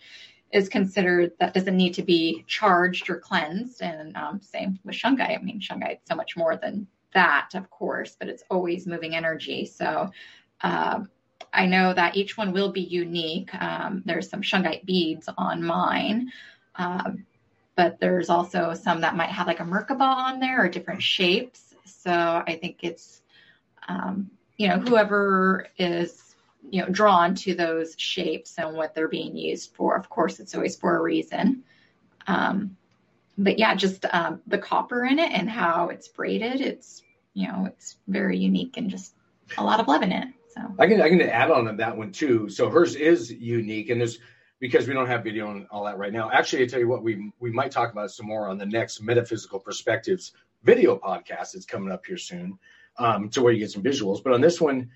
is 0.51 0.69
considered 0.69 1.31
that 1.39 1.53
doesn't 1.53 1.77
need 1.77 1.93
to 1.93 2.01
be 2.01 2.43
charged 2.47 3.09
or 3.09 3.19
cleansed. 3.19 3.81
And 3.81 4.15
um, 4.17 4.41
same 4.41 4.80
with 4.84 4.95
shungite. 4.95 5.38
I 5.39 5.41
mean, 5.41 5.59
shungite 5.59 5.99
so 6.07 6.15
much 6.15 6.35
more 6.35 6.55
than 6.55 6.88
that, 7.13 7.49
of 7.53 7.69
course, 7.69 8.15
but 8.19 8.30
it's 8.30 8.43
always 8.49 8.88
moving 8.88 9.15
energy. 9.15 9.65
So 9.65 10.11
um, 10.61 11.09
I 11.53 11.65
know 11.65 11.93
that 11.93 12.15
each 12.15 12.38
one 12.38 12.51
will 12.51 12.71
be 12.71 12.81
unique. 12.81 13.53
Um, 13.55 14.03
there's 14.05 14.30
some 14.30 14.41
shungite 14.41 14.85
beads 14.85 15.30
on 15.38 15.63
mine. 15.63 16.31
Um, 16.76 17.26
but 17.76 17.99
there's 17.99 18.30
also 18.30 18.73
some 18.73 19.01
that 19.01 19.15
might 19.15 19.30
have 19.30 19.47
like 19.47 19.61
a 19.61 19.63
Merkaba 19.63 20.01
on 20.01 20.39
there 20.39 20.63
or 20.65 20.67
different 20.67 21.01
shapes. 21.01 21.76
So 21.85 22.11
I 22.11 22.57
think 22.61 22.80
it's, 22.81 23.21
um, 23.88 24.30
you 24.57 24.67
know, 24.67 24.80
whoever 24.80 25.67
is 25.77 26.28
you 26.72 26.82
know 26.82 26.90
drawn 26.90 27.36
to 27.36 27.56
those 27.56 27.96
shapes 27.98 28.58
and 28.58 28.76
what 28.76 28.94
they're 28.96 29.08
being 29.08 29.36
used 29.36 29.74
for. 29.76 29.96
Of 29.96 30.10
course, 30.10 30.40
it's 30.40 30.56
always 30.56 30.76
for 30.76 30.98
a 30.98 31.02
reason. 31.02 31.64
Um, 32.28 32.78
but 33.38 33.58
yeah, 33.58 33.74
just 33.76 34.06
um, 34.12 34.41
the 34.48 34.58
copper 34.58 35.06
in 35.06 35.20
it 35.20 35.32
and 35.32 35.50
how 35.50 35.90
it's 35.90 36.08
braided. 36.08 36.62
It's 36.62 37.02
you 37.34 37.48
know 37.48 37.66
it's 37.66 37.98
very 38.08 38.38
unique 38.38 38.78
and 38.78 38.90
just 38.90 39.16
a 39.58 39.64
lot 39.64 39.80
of 39.80 39.88
love 39.88 40.04
in 40.04 40.12
it. 40.12 40.28
So 40.54 40.62
I 40.78 40.88
can 40.88 41.02
I 41.02 41.10
can 41.10 41.22
add 41.22 41.52
on 41.52 41.66
to 41.66 41.74
that 41.74 41.96
one 41.96 42.12
too. 42.12 42.50
So 42.50 42.70
hers 42.70 42.96
is 42.96 43.32
unique 43.32 43.90
and 43.90 44.02
there's 44.02 44.20
because 44.60 44.88
we 44.88 44.94
don't 44.94 45.08
have 45.08 45.24
video 45.24 45.52
and 45.52 45.68
all 45.72 45.86
that 45.86 45.98
right 45.98 46.12
now. 46.12 46.30
Actually, 46.32 46.64
I 46.64 46.68
tell 46.68 46.80
you 46.80 46.88
what, 46.88 47.04
we 47.04 47.32
we 47.40 47.52
might 47.52 47.72
talk 47.72 47.91
about 47.91 48.12
some 48.12 48.28
more 48.28 48.50
on 48.50 48.58
the 48.58 48.66
next 48.66 49.02
metaphysical 49.02 49.60
perspectives 49.60 50.34
video 50.64 50.98
podcast 50.98 51.54
that's 51.54 51.66
coming 51.66 51.91
up 51.91 52.06
here 52.06 52.18
soon, 52.18 52.60
um, 52.98 53.30
to 53.30 53.41
where 53.41 53.54
you 53.54 53.60
get 53.60 53.72
some 53.72 53.84
visuals. 53.84 54.22
But 54.22 54.34
on 54.34 54.41
this 54.41 54.60
one, 54.60 54.90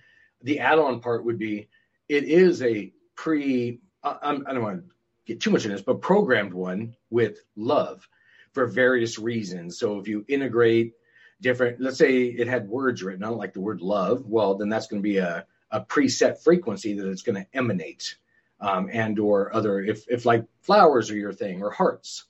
the 0.43 0.59
add-on 0.59 0.99
part 0.99 1.25
would 1.25 1.39
be 1.39 1.69
it 2.09 2.25
is 2.25 2.61
a 2.61 2.91
pre 3.15 3.79
I, 4.03 4.17
I 4.21 4.53
don't 4.53 4.61
want 4.61 4.83
to 4.83 4.95
get 5.25 5.39
too 5.39 5.51
much 5.51 5.65
in 5.65 5.71
this, 5.71 5.81
but 5.81 6.01
programmed 6.01 6.53
one 6.53 6.95
with 7.09 7.39
love 7.55 8.07
for 8.51 8.67
various 8.67 9.17
reasons. 9.17 9.79
So 9.79 9.99
if 9.99 10.07
you 10.07 10.25
integrate 10.27 10.93
different, 11.41 11.79
let's 11.79 11.97
say 11.97 12.25
it 12.25 12.47
had 12.47 12.67
words 12.67 13.01
written 13.01 13.23
on 13.23 13.37
like 13.37 13.53
the 13.53 13.61
word 13.61 13.81
love, 13.81 14.25
well, 14.25 14.55
then 14.55 14.69
that's 14.69 14.87
going 14.87 15.01
to 15.01 15.07
be 15.07 15.17
a, 15.17 15.45
a 15.71 15.81
preset 15.81 16.43
frequency 16.43 16.93
that 16.93 17.09
it's 17.09 17.23
going 17.23 17.41
to 17.41 17.47
emanate. 17.53 18.17
Um, 18.59 18.89
and 18.93 19.19
or 19.19 19.53
other 19.53 19.81
if 19.81 20.05
if 20.07 20.25
like 20.25 20.45
flowers 20.61 21.11
are 21.11 21.17
your 21.17 21.33
thing 21.33 21.61
or 21.61 21.69
hearts 21.69 22.23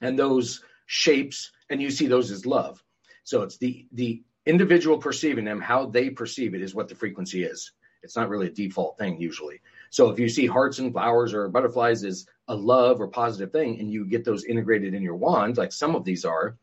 and 0.00 0.16
those 0.16 0.62
shapes 0.86 1.50
and 1.68 1.82
you 1.82 1.90
see 1.90 2.06
those 2.06 2.30
as 2.30 2.46
love 2.46 2.84
so 3.24 3.42
it's 3.42 3.56
the 3.56 3.84
the 3.90 4.22
individual 4.48 4.98
perceiving 4.98 5.44
them, 5.44 5.60
how 5.60 5.86
they 5.86 6.10
perceive 6.10 6.54
it 6.54 6.62
is 6.62 6.74
what 6.74 6.88
the 6.88 6.94
frequency 6.94 7.44
is. 7.44 7.72
It's 8.02 8.16
not 8.16 8.28
really 8.28 8.46
a 8.46 8.50
default 8.50 8.96
thing 8.96 9.20
usually. 9.20 9.60
So 9.90 10.10
if 10.10 10.18
you 10.18 10.28
see 10.28 10.46
hearts 10.46 10.78
and 10.78 10.92
flowers 10.92 11.34
or 11.34 11.48
butterflies 11.48 12.04
as 12.04 12.26
a 12.46 12.54
love 12.54 13.00
or 13.00 13.08
positive 13.08 13.52
thing, 13.52 13.78
and 13.78 13.92
you 13.92 14.06
get 14.06 14.24
those 14.24 14.44
integrated 14.44 14.94
in 14.94 15.02
your 15.02 15.16
wand, 15.16 15.58
like 15.58 15.72
some 15.72 15.94
of 15.94 16.04
these 16.04 16.24
are, 16.24 16.56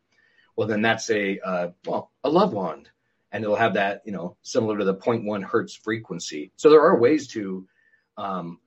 well, 0.55 0.67
then 0.67 0.81
that's 0.81 1.09
a 1.09 1.39
uh, 1.39 1.67
well 1.85 2.11
a 2.23 2.29
love 2.29 2.53
wand, 2.53 2.89
and 3.31 3.43
it'll 3.43 3.57
have 3.57 3.73
that 3.73 4.01
you 4.05 4.13
know 4.13 4.37
similar 4.41 4.77
to 4.77 4.85
the 4.85 4.95
0.1 4.95 5.43
hertz 5.43 5.75
frequency. 5.75 6.51
So 6.55 6.69
there 6.69 6.81
are 6.81 6.97
ways 6.97 7.27
to, 7.29 7.67
um, 8.17 8.59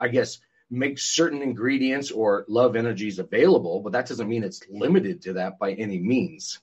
I 0.00 0.08
guess, 0.08 0.38
make 0.68 0.98
certain 0.98 1.42
ingredients 1.42 2.10
or 2.10 2.44
love 2.48 2.74
energies 2.74 3.20
available, 3.20 3.80
but 3.80 3.92
that 3.92 4.08
doesn't 4.08 4.28
mean 4.28 4.42
it's 4.42 4.62
limited 4.68 5.22
to 5.22 5.34
that 5.34 5.58
by 5.60 5.72
any 5.72 6.00
means. 6.00 6.58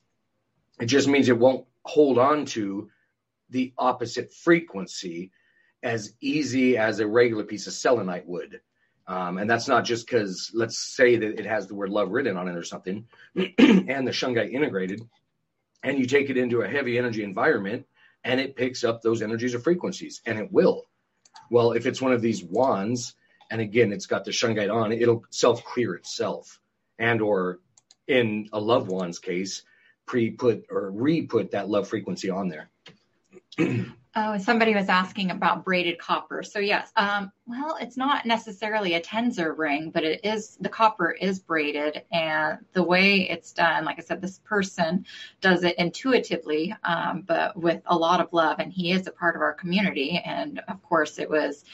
It 0.78 0.86
just 0.86 1.08
means 1.08 1.28
it 1.28 1.38
won't 1.38 1.66
hold 1.84 2.18
on 2.18 2.46
to 2.46 2.90
the 3.50 3.72
opposite 3.78 4.32
frequency 4.32 5.30
as 5.82 6.14
easy 6.20 6.76
as 6.78 7.00
a 7.00 7.06
regular 7.06 7.44
piece 7.44 7.66
of 7.66 7.72
selenite 7.72 8.26
would. 8.26 8.60
Um, 9.06 9.36
and 9.36 9.48
that's 9.50 9.68
not 9.68 9.84
just 9.84 10.06
because, 10.06 10.50
let's 10.54 10.78
say 10.78 11.16
that 11.16 11.38
it 11.38 11.44
has 11.44 11.66
the 11.66 11.74
word 11.74 11.90
love 11.90 12.10
written 12.10 12.38
on 12.38 12.48
it 12.48 12.56
or 12.56 12.64
something, 12.64 13.06
and 13.36 14.06
the 14.06 14.12
shungite 14.12 14.52
integrated, 14.52 15.06
and 15.82 15.98
you 15.98 16.06
take 16.06 16.30
it 16.30 16.38
into 16.38 16.62
a 16.62 16.68
heavy 16.68 16.96
energy 16.96 17.22
environment 17.22 17.86
and 18.24 18.40
it 18.40 18.56
picks 18.56 18.82
up 18.82 19.02
those 19.02 19.20
energies 19.20 19.54
or 19.54 19.60
frequencies, 19.60 20.22
and 20.24 20.38
it 20.38 20.50
will. 20.50 20.86
Well, 21.50 21.72
if 21.72 21.84
it's 21.84 22.00
one 22.00 22.12
of 22.12 22.22
these 22.22 22.42
wands, 22.42 23.14
and 23.50 23.60
again, 23.60 23.92
it's 23.92 24.06
got 24.06 24.24
the 24.24 24.30
shungite 24.30 24.72
on, 24.72 24.92
it'll 24.92 25.24
self 25.30 25.62
clear 25.64 25.94
itself. 25.94 26.58
And, 26.98 27.20
or 27.20 27.60
in 28.08 28.48
a 28.52 28.58
loved 28.58 28.88
one's 28.88 29.18
case, 29.18 29.62
pre-put 30.06 30.66
or 30.70 30.90
re-put 30.90 31.50
that 31.52 31.68
love 31.68 31.88
frequency 31.88 32.30
on 32.30 32.48
there. 32.48 32.68
oh, 34.16 34.38
somebody 34.38 34.74
was 34.74 34.88
asking 34.88 35.30
about 35.30 35.64
braided 35.64 35.98
copper. 35.98 36.42
So 36.42 36.58
yes, 36.58 36.90
um, 36.96 37.32
well, 37.46 37.76
it's 37.80 37.96
not 37.96 38.26
necessarily 38.26 38.94
a 38.94 39.00
tensor 39.00 39.56
ring, 39.56 39.90
but 39.90 40.04
it 40.04 40.24
is 40.24 40.56
the 40.60 40.68
copper 40.68 41.10
is 41.10 41.40
braided, 41.40 42.02
and 42.12 42.58
the 42.72 42.82
way 42.82 43.28
it's 43.28 43.52
done, 43.52 43.84
like 43.84 43.98
I 43.98 44.02
said, 44.02 44.20
this 44.20 44.38
person 44.40 45.06
does 45.40 45.64
it 45.64 45.76
intuitively, 45.78 46.74
um, 46.84 47.22
but 47.26 47.56
with 47.56 47.82
a 47.86 47.96
lot 47.96 48.20
of 48.20 48.32
love, 48.32 48.58
and 48.58 48.72
he 48.72 48.92
is 48.92 49.06
a 49.06 49.12
part 49.12 49.36
of 49.36 49.42
our 49.42 49.54
community, 49.54 50.20
and 50.24 50.60
of 50.68 50.82
course, 50.82 51.18
it 51.18 51.28
was 51.28 51.64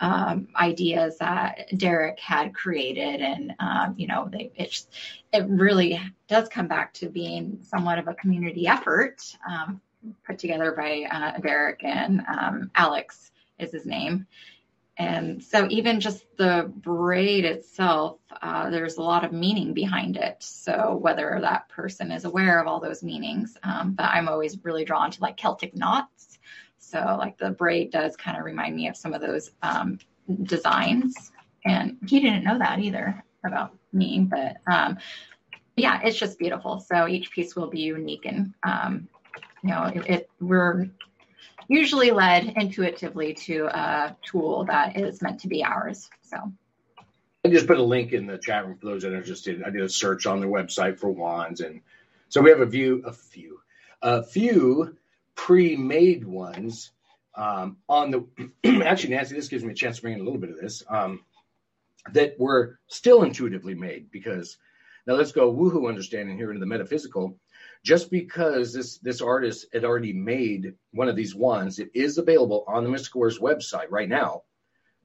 um, 0.00 0.48
ideas 0.56 1.18
that 1.18 1.68
Derek 1.76 2.18
had 2.20 2.54
created, 2.54 3.20
and 3.20 3.54
um, 3.58 3.94
you 3.96 4.06
know, 4.06 4.28
they, 4.30 4.50
it 4.56 4.84
it 5.32 5.46
really 5.48 6.00
does 6.28 6.48
come 6.48 6.68
back 6.68 6.92
to 6.94 7.08
being 7.08 7.58
somewhat 7.62 7.98
of 7.98 8.08
a 8.08 8.14
community 8.14 8.66
effort 8.66 9.22
um, 9.48 9.80
put 10.26 10.38
together 10.38 10.72
by 10.72 11.06
uh, 11.10 11.38
Derek 11.38 11.84
and 11.84 12.22
um, 12.28 12.70
Alex 12.74 13.30
is 13.58 13.72
his 13.72 13.86
name, 13.86 14.26
and 14.98 15.42
so 15.42 15.68
even 15.70 16.00
just 16.00 16.24
the 16.36 16.70
braid 16.76 17.44
itself, 17.44 18.18
uh, 18.42 18.68
there's 18.68 18.96
a 18.96 19.02
lot 19.02 19.24
of 19.24 19.32
meaning 19.32 19.72
behind 19.72 20.16
it. 20.16 20.36
So 20.40 20.96
whether 21.00 21.38
that 21.40 21.68
person 21.68 22.10
is 22.10 22.24
aware 22.24 22.60
of 22.60 22.66
all 22.66 22.80
those 22.80 23.04
meanings, 23.04 23.56
um, 23.62 23.92
but 23.92 24.06
I'm 24.06 24.28
always 24.28 24.58
really 24.64 24.84
drawn 24.84 25.12
to 25.12 25.20
like 25.22 25.36
Celtic 25.36 25.76
knots. 25.76 26.27
So 26.90 27.16
like 27.18 27.38
the 27.38 27.50
braid 27.50 27.90
does 27.90 28.16
kind 28.16 28.36
of 28.36 28.44
remind 28.44 28.76
me 28.76 28.88
of 28.88 28.96
some 28.96 29.14
of 29.14 29.20
those 29.20 29.50
um, 29.62 29.98
designs. 30.42 31.32
And 31.64 31.98
he 32.06 32.20
didn't 32.20 32.44
know 32.44 32.58
that 32.58 32.78
either 32.78 33.22
about 33.44 33.74
me, 33.92 34.20
but 34.20 34.56
um, 34.70 34.98
yeah, 35.76 36.00
it's 36.02 36.18
just 36.18 36.38
beautiful. 36.38 36.80
So 36.80 37.06
each 37.08 37.30
piece 37.30 37.54
will 37.54 37.68
be 37.68 37.80
unique 37.80 38.26
and 38.26 38.54
um, 38.62 39.08
you 39.62 39.70
know 39.70 39.84
it, 39.84 40.10
it, 40.10 40.30
we're 40.40 40.88
usually 41.68 42.10
led 42.10 42.54
intuitively 42.56 43.34
to 43.34 43.66
a 43.66 44.16
tool 44.24 44.64
that 44.64 44.96
is 44.96 45.20
meant 45.20 45.40
to 45.40 45.48
be 45.48 45.64
ours. 45.64 46.08
So 46.22 46.52
I 47.44 47.48
just 47.48 47.66
put 47.66 47.78
a 47.78 47.82
link 47.82 48.12
in 48.12 48.26
the 48.26 48.38
chat 48.38 48.66
room 48.66 48.78
for 48.78 48.86
those 48.86 49.02
that 49.02 49.12
are 49.12 49.16
interested. 49.16 49.62
I 49.62 49.70
did 49.70 49.82
a 49.82 49.88
search 49.88 50.26
on 50.26 50.40
their 50.40 50.48
website 50.48 50.98
for 50.98 51.10
wands, 51.10 51.60
and 51.60 51.80
so 52.28 52.40
we 52.40 52.50
have 52.50 52.60
a 52.60 52.66
view, 52.66 53.02
a 53.06 53.12
few, 53.12 53.60
a 54.02 54.22
few 54.22 54.96
pre-made 55.38 56.24
ones 56.24 56.90
um, 57.36 57.78
on 57.88 58.10
the. 58.10 58.26
actually, 58.84 59.14
Nancy, 59.14 59.36
this 59.36 59.48
gives 59.48 59.64
me 59.64 59.72
a 59.72 59.76
chance 59.76 59.96
to 59.96 60.02
bring 60.02 60.14
in 60.14 60.20
a 60.20 60.24
little 60.24 60.40
bit 60.40 60.50
of 60.50 60.60
this 60.60 60.82
um, 60.90 61.20
that 62.12 62.38
were 62.38 62.78
still 62.88 63.22
intuitively 63.22 63.74
made 63.74 64.10
because 64.10 64.58
now 65.06 65.14
let's 65.14 65.32
go 65.32 65.54
woohoo 65.54 65.88
understanding 65.88 66.36
here 66.36 66.50
into 66.50 66.60
the 66.60 66.66
metaphysical 66.66 67.38
just 67.84 68.10
because 68.10 68.72
this 68.72 68.98
this 68.98 69.20
artist 69.20 69.66
had 69.72 69.84
already 69.84 70.12
made 70.12 70.74
one 70.90 71.08
of 71.08 71.16
these 71.16 71.34
ones, 71.34 71.78
it 71.78 71.90
is 71.94 72.18
available 72.18 72.64
on 72.66 72.82
the 72.82 72.90
Mystical 72.90 73.20
Wares 73.20 73.38
website 73.38 73.86
right 73.90 74.08
now. 74.08 74.42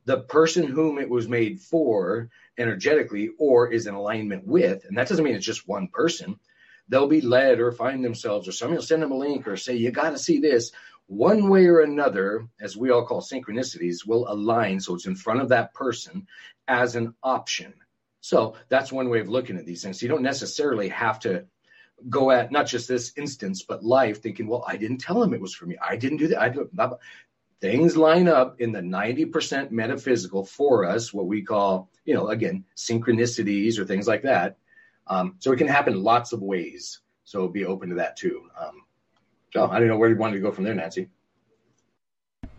The 0.05 0.21
person 0.21 0.65
whom 0.65 0.97
it 0.97 1.09
was 1.09 1.29
made 1.29 1.61
for 1.61 2.29
energetically 2.57 3.29
or 3.37 3.71
is 3.71 3.85
in 3.85 3.93
alignment 3.93 4.45
with, 4.45 4.83
and 4.85 4.97
that 4.97 5.07
doesn't 5.07 5.23
mean 5.23 5.35
it's 5.35 5.45
just 5.45 5.67
one 5.67 5.87
person, 5.87 6.39
they'll 6.87 7.07
be 7.07 7.21
led 7.21 7.59
or 7.59 7.71
find 7.71 8.03
themselves, 8.03 8.47
or 8.47 8.51
somebody 8.51 8.77
will 8.77 8.83
send 8.83 9.01
them 9.01 9.11
a 9.11 9.17
link 9.17 9.47
or 9.47 9.57
say, 9.57 9.75
You 9.75 9.91
got 9.91 10.11
to 10.11 10.17
see 10.17 10.39
this. 10.39 10.71
One 11.07 11.49
way 11.49 11.67
or 11.67 11.81
another, 11.81 12.47
as 12.61 12.77
we 12.77 12.89
all 12.89 13.05
call 13.05 13.21
synchronicities, 13.21 14.05
will 14.05 14.31
align 14.31 14.79
so 14.79 14.95
it's 14.95 15.05
in 15.05 15.15
front 15.15 15.41
of 15.41 15.49
that 15.49 15.73
person 15.73 16.27
as 16.67 16.95
an 16.95 17.13
option. 17.21 17.73
So 18.21 18.55
that's 18.69 18.91
one 18.91 19.09
way 19.09 19.19
of 19.19 19.27
looking 19.27 19.57
at 19.57 19.65
these 19.65 19.83
things. 19.83 20.01
You 20.01 20.07
don't 20.07 20.21
necessarily 20.23 20.87
have 20.89 21.19
to 21.19 21.45
go 22.09 22.31
at 22.31 22.51
not 22.51 22.67
just 22.67 22.87
this 22.87 23.11
instance, 23.17 23.63
but 23.63 23.83
life, 23.83 24.21
thinking, 24.21 24.47
well, 24.47 24.63
I 24.65 24.77
didn't 24.77 24.99
tell 24.99 25.21
him 25.21 25.33
it 25.33 25.41
was 25.41 25.53
for 25.53 25.65
me. 25.65 25.77
I 25.81 25.97
didn't 25.97 26.17
do 26.17 26.29
that. 26.29 26.41
I 26.41 26.49
do 26.49 26.69
Things 27.63 27.95
line 27.95 28.27
up 28.27 28.59
in 28.59 28.73
the 28.73 28.81
90% 28.81 29.71
metaphysical 29.71 30.43
for 30.43 30.83
us, 30.83 31.13
what 31.13 31.27
we 31.27 31.43
call, 31.43 31.89
you 32.03 32.13
know, 32.13 32.27
again, 32.27 32.65
synchronicities 32.75 33.79
or 33.79 33.85
things 33.85 34.05
like 34.05 34.23
that. 34.23 34.57
Um, 35.07 35.35
so 35.39 35.51
it 35.51 35.57
can 35.57 35.67
happen 35.67 36.01
lots 36.01 36.33
of 36.33 36.41
ways. 36.41 36.99
So 37.25 37.47
be 37.47 37.65
open 37.65 37.89
to 37.89 37.95
that 37.95 38.17
too. 38.17 38.49
Um, 38.59 38.83
so 39.51 39.69
I 39.69 39.79
don't 39.79 39.87
know 39.87 39.97
where 39.97 40.09
you 40.09 40.17
wanted 40.17 40.35
to 40.35 40.41
go 40.41 40.51
from 40.51 40.63
there, 40.63 40.73
Nancy. 40.73 41.09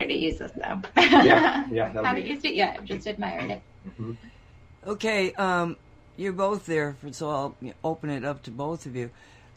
to 0.00 0.12
use 0.12 0.38
this 0.38 0.52
though. 0.52 0.80
yeah, 0.96 1.66
yeah. 1.70 1.92
Haven't 1.92 2.26
used 2.26 2.44
it 2.44 2.54
yet. 2.54 2.76
I've 2.78 2.84
just 2.84 3.06
admired 3.06 3.50
it. 3.50 3.62
Mm-hmm. 3.88 4.12
Okay, 4.86 5.32
um, 5.32 5.76
you're 6.16 6.32
both 6.32 6.66
there, 6.66 6.96
so 7.10 7.30
I'll 7.30 7.56
open 7.82 8.10
it 8.10 8.24
up 8.24 8.42
to 8.44 8.50
both 8.50 8.86
of 8.86 8.94
you. 8.94 9.10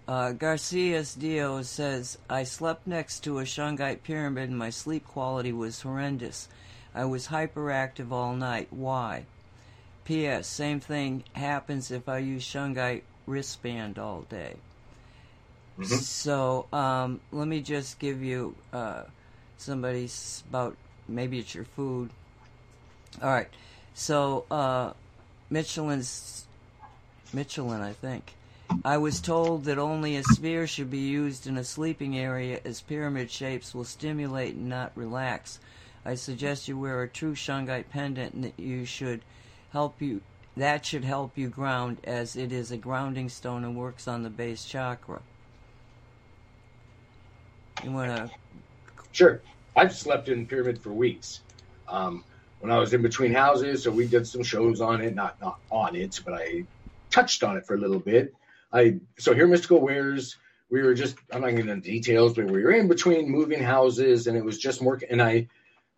Uh, 0.08 0.32
Garcias 0.32 1.16
Dio 1.16 1.62
says, 1.64 2.18
I 2.30 2.44
slept 2.44 2.88
next 2.88 3.26
to 3.26 3.40
a 3.40 3.44
Shungite 3.44 4.04
pyramid 4.04 4.50
and 4.50 4.58
my 4.58 4.70
sleep 4.70 5.06
quality 5.06 5.52
was 5.52 5.82
horrendous. 5.82 6.48
I 6.96 7.04
was 7.06 7.28
hyperactive 7.28 8.12
all 8.12 8.34
night. 8.34 8.70
Why? 8.72 9.26
P.S. 10.08 10.48
Same 10.48 10.80
thing 10.80 11.26
happens 11.34 11.92
if 11.92 12.08
I 12.08 12.20
use 12.20 12.42
Shungite 12.42 13.02
wristband 13.26 14.00
all 14.00 14.22
day. 14.22 14.56
Mm-hmm. 15.78 15.96
So 15.96 16.66
um, 16.72 17.20
let 17.34 17.46
me 17.46 17.60
just 17.60 18.00
give 18.00 18.24
you 18.24 18.56
uh, 18.72 19.04
somebody's 19.58 20.46
about 20.50 20.78
maybe 21.10 21.40
it's 21.40 21.54
your 21.54 21.66
food. 21.66 22.10
All 23.22 23.30
right. 23.30 23.50
So 23.96 24.46
uh, 24.50 24.94
Michelin's 25.50 26.48
Michelin, 27.34 27.82
I 27.82 27.92
think. 27.92 28.34
I 28.86 29.00
was 29.00 29.20
told 29.20 29.66
that 29.66 29.78
only 29.78 30.16
a 30.16 30.24
sphere 30.24 30.68
should 30.68 30.90
be 30.90 31.00
used 31.00 31.48
in 31.48 31.58
a 31.58 31.66
sleeping 31.66 32.18
area 32.18 32.62
as 32.64 32.80
pyramid 32.80 33.30
shapes 33.30 33.76
will 33.76 33.84
stimulate 33.84 34.56
and 34.56 34.70
not 34.70 34.94
relax. 34.96 35.60
I 36.06 36.16
suggest 36.16 36.70
you 36.70 36.78
wear 36.78 37.04
a 37.04 37.10
true 37.10 37.36
shungite 37.36 37.90
pendant 37.90 38.36
and 38.36 38.46
that 38.46 38.58
you 38.58 38.86
should 38.86 39.20
help 39.78 40.02
you 40.02 40.22
that 40.56 40.84
should 40.84 41.06
help 41.06 41.38
you 41.38 41.50
ground 41.50 42.00
as 42.04 42.36
it 42.36 42.52
is 42.52 42.72
a 42.72 42.78
grounding 42.78 43.30
stone 43.30 43.64
and 43.64 43.78
works 43.78 44.08
on 44.08 44.24
the 44.24 44.30
base 44.32 44.66
chakra. 44.66 45.22
You 47.84 47.92
want 47.92 48.10
to 48.10 48.32
Sure. 49.12 49.44
I've 49.76 49.94
slept 49.94 50.30
in 50.30 50.48
pyramid 50.48 50.82
for 50.82 50.92
weeks. 50.92 51.42
Um, 51.88 52.26
when 52.60 52.72
I 52.72 52.80
was 52.80 52.92
in 52.96 53.04
between 53.04 53.34
houses, 53.34 53.84
so 53.84 53.92
we 53.92 54.08
did 54.08 54.26
some 54.26 54.42
shows 54.42 54.82
on 54.82 55.00
it, 55.02 55.14
not 55.14 55.40
not 55.40 55.60
on 55.70 55.96
it, 55.96 56.20
but 56.26 56.34
I 56.34 56.66
touched 57.12 57.44
on 57.44 57.56
it 57.58 57.68
for 57.68 57.76
a 57.76 57.80
little 57.80 58.00
bit. 58.00 58.34
I 58.74 59.00
so 59.20 59.36
here 59.36 59.46
Mystical 59.46 59.80
Wares, 59.80 60.38
we 60.72 60.82
were 60.82 60.96
just 60.96 61.18
I'm 61.32 61.42
not 61.42 61.52
getting 61.52 61.70
into 61.70 61.88
details, 61.88 62.34
but 62.34 62.46
we 62.46 62.64
were 62.64 62.72
in 62.72 62.88
between 62.88 63.30
moving 63.30 63.62
houses 63.62 64.26
and 64.26 64.36
it 64.36 64.44
was 64.44 64.58
just 64.58 64.82
more 64.82 65.00
and 65.08 65.22
I 65.22 65.50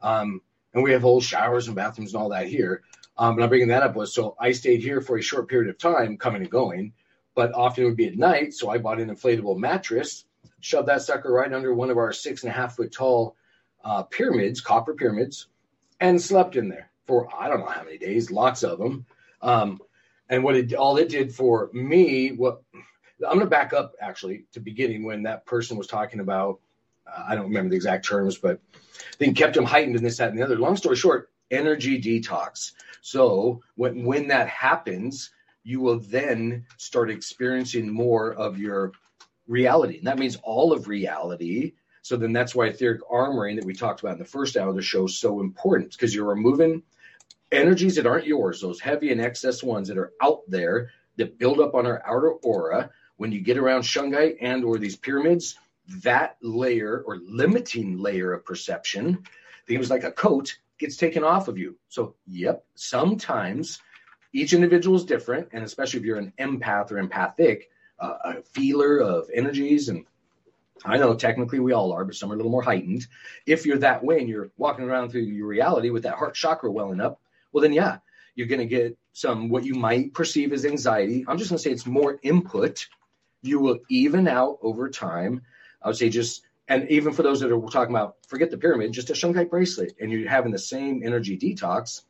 um 0.01 0.41
and 0.73 0.83
we 0.83 0.91
have 0.91 1.01
whole 1.01 1.21
showers 1.21 1.67
and 1.67 1.77
bathrooms 1.77 2.13
and 2.13 2.21
all 2.21 2.29
that 2.29 2.47
here. 2.47 2.83
Um, 3.19 3.35
but 3.35 3.43
I'm 3.43 3.49
bringing 3.49 3.67
that 3.67 3.83
up 3.83 3.95
was 3.95 4.13
so 4.13 4.35
I 4.39 4.53
stayed 4.53 4.81
here 4.81 5.01
for 5.01 5.17
a 5.17 5.21
short 5.21 5.49
period 5.49 5.69
of 5.69 5.77
time, 5.77 6.17
coming 6.17 6.41
and 6.41 6.49
going, 6.49 6.93
but 7.35 7.53
often 7.53 7.83
it 7.83 7.87
would 7.87 7.97
be 7.97 8.07
at 8.07 8.17
night. 8.17 8.53
So 8.53 8.69
I 8.69 8.77
bought 8.77 8.99
an 8.99 9.13
inflatable 9.13 9.57
mattress, 9.57 10.25
shoved 10.61 10.87
that 10.87 11.01
sucker 11.01 11.31
right 11.31 11.53
under 11.53 11.73
one 11.73 11.91
of 11.91 11.97
our 11.97 12.13
six 12.13 12.43
and 12.43 12.51
a 12.51 12.55
half 12.55 12.77
foot 12.77 12.91
tall 12.91 13.35
uh, 13.83 14.03
pyramids, 14.03 14.61
copper 14.61 14.93
pyramids, 14.93 15.47
and 15.99 16.19
slept 16.19 16.55
in 16.55 16.69
there 16.69 16.89
for 17.05 17.27
I 17.37 17.49
don't 17.49 17.59
know 17.59 17.67
how 17.67 17.83
many 17.83 17.97
days, 17.97 18.31
lots 18.31 18.63
of 18.63 18.79
them. 18.79 19.05
Um, 19.41 19.79
and 20.29 20.43
what 20.43 20.55
it 20.55 20.73
all 20.73 20.97
it 20.97 21.09
did 21.09 21.33
for 21.33 21.69
me 21.73 22.29
what 22.29 22.61
i'm 22.73 23.37
going 23.37 23.39
to 23.39 23.45
back 23.45 23.73
up 23.73 23.95
actually 23.99 24.45
to 24.53 24.59
beginning 24.59 25.03
when 25.03 25.23
that 25.23 25.45
person 25.45 25.77
was 25.77 25.87
talking 25.87 26.19
about 26.19 26.59
uh, 27.07 27.23
i 27.27 27.35
don't 27.35 27.45
remember 27.45 27.69
the 27.69 27.75
exact 27.75 28.05
terms 28.05 28.37
but 28.37 28.59
then 29.17 29.33
kept 29.33 29.57
him 29.57 29.65
heightened 29.65 29.95
and 29.95 30.05
this 30.05 30.17
that 30.17 30.29
and 30.29 30.37
the 30.37 30.43
other 30.43 30.57
long 30.57 30.75
story 30.75 30.95
short 30.95 31.29
energy 31.51 32.01
detox. 32.01 32.73
So 33.01 33.61
when 33.75 34.03
when 34.03 34.27
that 34.27 34.47
happens 34.47 35.31
you 35.63 35.79
will 35.79 35.99
then 35.99 36.65
start 36.77 37.11
experiencing 37.11 37.93
more 37.93 38.33
of 38.33 38.57
your 38.57 38.91
reality. 39.47 39.97
And 39.97 40.07
that 40.07 40.19
means 40.19 40.37
all 40.43 40.73
of 40.73 40.87
reality. 40.87 41.73
So 42.01 42.15
then 42.15 42.33
that's 42.33 42.55
why 42.55 42.67
etheric 42.67 43.01
armoring 43.01 43.57
that 43.57 43.65
we 43.65 43.73
talked 43.73 43.99
about 43.99 44.13
in 44.13 44.19
the 44.19 44.25
first 44.25 44.57
hour 44.57 44.69
of 44.69 44.75
the 44.75 44.81
show 44.81 45.05
is 45.05 45.19
so 45.19 45.41
important 45.41 45.91
because 45.91 46.15
you're 46.15 46.25
removing 46.25 46.83
energies 47.51 47.95
that 47.95 48.07
aren't 48.07 48.27
yours, 48.27 48.61
those 48.61 48.79
heavy 48.79 49.11
and 49.11 49.21
excess 49.21 49.61
ones 49.61 49.89
that 49.89 49.97
are 49.97 50.11
out 50.21 50.41
there 50.47 50.91
that 51.17 51.37
build 51.37 51.59
up 51.59 51.75
on 51.75 51.85
our 51.85 52.01
outer 52.05 52.31
aura, 52.31 52.89
when 53.17 53.31
you 53.31 53.41
get 53.41 53.57
around 53.57 53.81
shungite 53.81 54.37
and 54.41 54.63
or 54.63 54.77
these 54.77 54.95
pyramids, 54.95 55.57
that 56.03 56.37
layer 56.41 57.03
or 57.05 57.17
limiting 57.17 57.97
layer 57.97 58.31
of 58.33 58.45
perception, 58.45 59.23
things 59.67 59.89
like 59.89 60.03
a 60.03 60.11
coat, 60.11 60.57
gets 60.79 60.97
taken 60.97 61.23
off 61.23 61.47
of 61.47 61.57
you. 61.57 61.77
So, 61.89 62.15
yep, 62.25 62.65
sometimes 62.75 63.79
each 64.33 64.53
individual 64.53 64.95
is 64.95 65.05
different, 65.05 65.49
and 65.51 65.63
especially 65.63 65.99
if 65.99 66.05
you're 66.05 66.17
an 66.17 66.33
empath 66.39 66.91
or 66.91 66.97
empathic, 66.97 67.69
uh, 67.99 68.17
a 68.23 68.41
feeler 68.41 68.99
of 68.99 69.29
energies 69.33 69.89
and 69.89 70.05
I 70.85 70.97
know 70.97 71.13
technically 71.13 71.59
we 71.59 71.73
all 71.73 71.91
are, 71.91 72.05
but 72.05 72.15
some 72.15 72.31
are 72.31 72.35
a 72.35 72.37
little 72.37 72.51
more 72.51 72.63
heightened. 72.63 73.05
If 73.45 73.65
you're 73.65 73.79
that 73.79 74.03
way 74.03 74.19
and 74.19 74.29
you're 74.29 74.51
walking 74.57 74.85
around 74.85 75.09
through 75.09 75.23
your 75.23 75.47
reality 75.47 75.89
with 75.89 76.03
that 76.03 76.15
heart 76.15 76.35
chakra 76.35 76.71
welling 76.71 77.01
up, 77.01 77.19
well, 77.51 77.61
then, 77.61 77.73
yeah, 77.73 77.97
you're 78.35 78.47
going 78.47 78.59
to 78.59 78.65
get 78.65 78.97
some 79.13 79.49
what 79.49 79.65
you 79.65 79.73
might 79.73 80.13
perceive 80.13 80.53
as 80.53 80.65
anxiety. 80.65 81.25
I'm 81.27 81.37
just 81.37 81.49
going 81.49 81.57
to 81.57 81.63
say 81.63 81.71
it's 81.71 81.85
more 81.85 82.19
input. 82.23 82.87
You 83.41 83.59
will 83.59 83.79
even 83.89 84.27
out 84.27 84.59
over 84.61 84.89
time. 84.89 85.41
I 85.81 85.87
would 85.87 85.97
say 85.97 86.09
just, 86.09 86.43
and 86.69 86.89
even 86.91 87.13
for 87.13 87.23
those 87.23 87.39
that 87.39 87.51
are 87.51 87.59
talking 87.69 87.95
about, 87.95 88.17
forget 88.27 88.51
the 88.51 88.57
pyramid, 88.57 88.93
just 88.93 89.09
a 89.09 89.13
shungite 89.13 89.49
bracelet, 89.49 89.93
and 89.99 90.11
you're 90.11 90.29
having 90.29 90.51
the 90.51 90.59
same 90.59 91.01
energy 91.03 91.35
detox, 91.35 92.03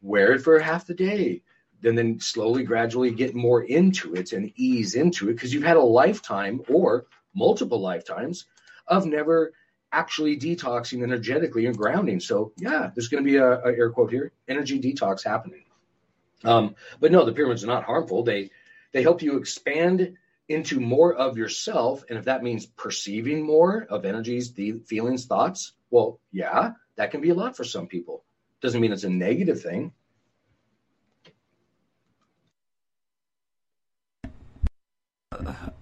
wear 0.00 0.32
it 0.32 0.40
for 0.40 0.58
half 0.58 0.86
the 0.86 0.94
day. 0.94 1.42
And 1.84 1.96
then 1.96 2.18
slowly, 2.18 2.64
gradually 2.64 3.10
get 3.10 3.34
more 3.34 3.62
into 3.62 4.14
it 4.14 4.32
and 4.32 4.52
ease 4.56 4.94
into 4.94 5.28
it 5.28 5.34
because 5.34 5.52
you've 5.52 5.62
had 5.62 5.76
a 5.76 5.82
lifetime 5.82 6.62
or 6.68 7.06
multiple 7.34 7.80
lifetimes 7.80 8.46
of 8.86 9.06
never 9.06 9.52
actually 9.92 10.38
detoxing 10.38 11.02
energetically 11.02 11.66
and 11.66 11.76
grounding. 11.76 12.20
So 12.20 12.52
yeah, 12.58 12.90
there's 12.94 13.08
going 13.08 13.24
to 13.24 13.30
be 13.30 13.36
a, 13.36 13.60
a, 13.60 13.66
air 13.66 13.90
quote 13.90 14.10
here, 14.10 14.32
energy 14.48 14.80
detox 14.80 15.24
happening. 15.24 15.64
Um, 16.44 16.74
but 17.00 17.12
no, 17.12 17.24
the 17.24 17.32
pyramids 17.32 17.64
are 17.64 17.68
not 17.68 17.84
harmful. 17.84 18.22
They 18.22 18.50
they 18.92 19.02
help 19.02 19.22
you 19.22 19.36
expand 19.36 20.16
into 20.50 20.80
more 20.80 21.14
of 21.14 21.38
yourself, 21.38 22.04
and 22.10 22.18
if 22.18 22.24
that 22.24 22.42
means 22.42 22.66
perceiving 22.66 23.46
more 23.46 23.86
of 23.88 24.04
energies, 24.04 24.52
the 24.52 24.72
feelings, 24.86 25.26
thoughts, 25.26 25.72
well, 25.90 26.18
yeah, 26.32 26.72
that 26.96 27.12
can 27.12 27.20
be 27.20 27.30
a 27.30 27.34
lot 27.34 27.56
for 27.56 27.62
some 27.62 27.86
people. 27.86 28.24
Doesn't 28.60 28.80
mean 28.80 28.92
it's 28.92 29.04
a 29.04 29.10
negative 29.10 29.62
thing. 29.62 29.92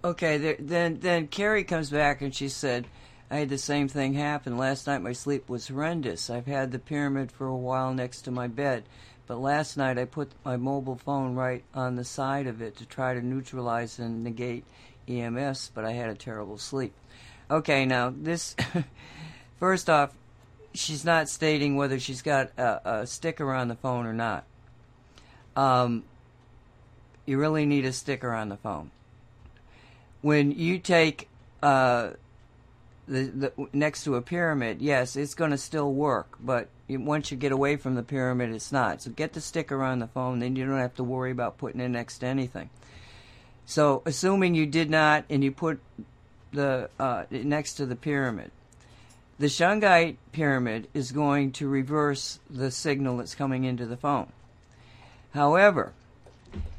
Okay, 0.05 0.57
then 0.61 1.01
then 1.01 1.27
Carrie 1.27 1.65
comes 1.65 1.91
back 1.91 2.21
and 2.21 2.35
she 2.35 2.49
said, 2.49 2.87
"I 3.31 3.39
had 3.39 3.49
the 3.49 3.59
same 3.59 3.89
thing 3.89 4.15
happen 4.15 4.57
last 4.57 4.87
night. 4.87 5.03
My 5.03 5.13
sleep 5.13 5.49
was 5.49 5.69
horrendous. 5.69 6.31
I've 6.31 6.47
had 6.47 6.71
the 6.71 6.79
pyramid 6.79 7.33
for 7.33 7.47
a 7.47 7.57
while 7.57 7.93
next 7.93 8.23
to 8.23 8.31
my 8.31 8.47
bed, 8.47 8.85
but 9.29 9.39
last 9.39 9.77
night 9.77 9.99
I 9.99 10.07
put 10.07 10.33
my 10.45 10.57
mobile 10.57 10.97
phone 10.97 11.35
right 11.35 11.63
on 11.75 11.95
the 11.95 12.05
side 12.05 12.47
of 12.47 12.61
it 12.61 12.77
to 12.79 12.87
try 12.87 13.15
to 13.15 13.25
neutralize 13.25 13.99
and 13.99 14.25
negate 14.25 14.65
EMS, 15.07 15.71
but 15.75 15.85
I 15.85 15.93
had 15.93 16.11
a 16.11 16.15
terrible 16.15 16.59
sleep." 16.59 16.95
Okay, 17.51 17.87
now 17.87 18.13
this 18.15 18.57
first 19.61 19.89
off, 19.89 20.13
she's 20.75 21.05
not 21.05 21.29
stating 21.29 21.77
whether 21.77 22.01
she's 22.01 22.23
got 22.23 22.51
a, 22.59 23.01
a 23.01 23.07
sticker 23.07 23.53
on 23.53 23.69
the 23.69 23.77
phone 23.77 24.07
or 24.07 24.13
not. 24.13 24.45
Um, 25.55 26.03
you 27.27 27.39
really 27.39 27.67
need 27.67 27.85
a 27.85 27.93
sticker 27.93 28.33
on 28.33 28.49
the 28.49 28.57
phone 28.57 28.91
when 30.21 30.53
you 30.53 30.79
take 30.79 31.29
uh, 31.63 32.11
the, 33.07 33.25
the 33.25 33.53
next 33.73 34.05
to 34.05 34.17
a 34.17 34.23
pyramid, 34.23 34.83
yes, 34.83 35.17
it's 35.17 35.35
going 35.35 35.51
to 35.51 35.59
still 35.59 35.93
work, 35.93 36.37
but 36.41 36.69
once 36.89 37.31
you 37.31 37.37
get 37.37 37.53
away 37.53 37.77
from 37.77 37.95
the 37.95 38.03
pyramid, 38.03 38.51
it's 38.51 38.73
not. 38.73 39.03
So 39.03 39.11
get 39.11 39.35
the 39.35 39.41
sticker 39.41 39.83
on 39.83 39.99
the 39.99 40.07
phone, 40.07 40.39
then 40.39 40.57
you 40.57 40.65
don't 40.65 40.79
have 40.79 40.95
to 40.97 41.05
worry 41.05 41.31
about 41.31 41.59
putting 41.59 41.81
it 41.81 41.89
next 41.89 42.19
to 42.19 42.27
anything. 42.27 42.71
So, 43.67 44.03
assuming 44.07 44.55
you 44.55 44.65
did 44.65 44.89
not, 44.89 45.27
and 45.29 45.45
you 45.45 45.53
put 45.53 45.81
the 46.53 46.89
uh, 46.99 47.25
next 47.31 47.75
to 47.75 47.85
the 47.85 47.97
pyramid, 47.97 48.51
the 49.39 49.47
Shungite 49.47 50.17
pyramid 50.33 50.89
is 50.95 51.13
going 51.13 51.53
to 51.53 51.69
reverse 51.69 52.41
the 52.49 52.71
signal 52.71 53.19
that's 53.19 53.35
coming 53.35 53.65
into 53.65 53.85
the 53.85 53.99
phone. 53.99 54.33
However, 55.35 55.93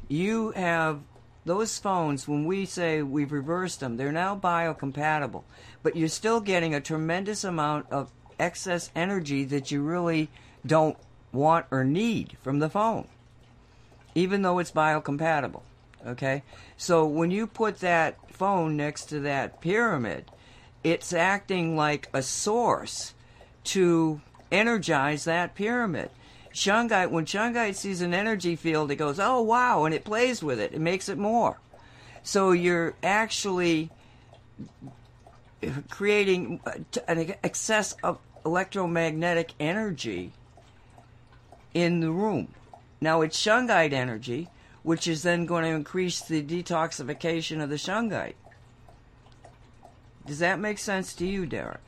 you 0.08 0.50
have 0.50 1.00
those 1.44 1.78
phones, 1.78 2.28
when 2.28 2.44
we 2.44 2.66
say 2.66 3.02
we've 3.02 3.32
reversed 3.32 3.80
them, 3.80 3.96
they're 3.96 4.12
now 4.12 4.36
biocompatible, 4.36 5.44
but 5.82 5.96
you're 5.96 6.08
still 6.08 6.40
getting 6.40 6.74
a 6.74 6.80
tremendous 6.80 7.44
amount 7.44 7.86
of 7.90 8.10
excess 8.40 8.90
energy 8.96 9.44
that 9.44 9.70
you 9.70 9.82
really 9.82 10.28
don't 10.66 10.96
want 11.32 11.66
or 11.70 11.84
need 11.84 12.36
from 12.42 12.58
the 12.58 12.68
phone, 12.68 13.06
even 14.14 14.42
though 14.42 14.58
it's 14.58 14.72
biocompatible. 14.72 15.62
Okay? 16.06 16.42
So 16.76 17.06
when 17.06 17.30
you 17.30 17.46
put 17.46 17.80
that 17.80 18.16
phone 18.32 18.76
next 18.76 19.06
to 19.06 19.20
that 19.20 19.60
pyramid, 19.60 20.30
it's 20.82 21.12
acting 21.12 21.76
like 21.76 22.08
a 22.12 22.22
source 22.22 23.14
to 23.64 24.20
energize 24.50 25.24
that 25.24 25.54
pyramid. 25.54 26.10
Shungite, 26.52 27.10
when 27.10 27.26
Shungite 27.26 27.76
sees 27.76 28.00
an 28.00 28.14
energy 28.14 28.56
field, 28.56 28.90
it 28.90 28.96
goes, 28.96 29.20
oh 29.20 29.42
wow, 29.42 29.84
and 29.84 29.94
it 29.94 30.04
plays 30.04 30.42
with 30.42 30.58
it. 30.58 30.72
It 30.72 30.80
makes 30.80 31.08
it 31.08 31.18
more. 31.18 31.60
So 32.22 32.52
you're 32.52 32.94
actually 33.02 33.90
creating 35.90 36.60
an 37.06 37.34
excess 37.44 37.94
of 38.02 38.18
electromagnetic 38.44 39.52
energy 39.60 40.32
in 41.74 42.00
the 42.00 42.10
room. 42.10 42.48
Now 43.00 43.22
it's 43.22 43.40
Shungite 43.40 43.92
energy, 43.92 44.48
which 44.82 45.06
is 45.06 45.22
then 45.22 45.46
going 45.46 45.64
to 45.64 45.70
increase 45.70 46.20
the 46.20 46.42
detoxification 46.42 47.62
of 47.62 47.70
the 47.70 47.76
Shungite. 47.76 48.34
Does 50.26 50.38
that 50.38 50.58
make 50.58 50.78
sense 50.78 51.14
to 51.14 51.26
you, 51.26 51.46
Derek? 51.46 51.80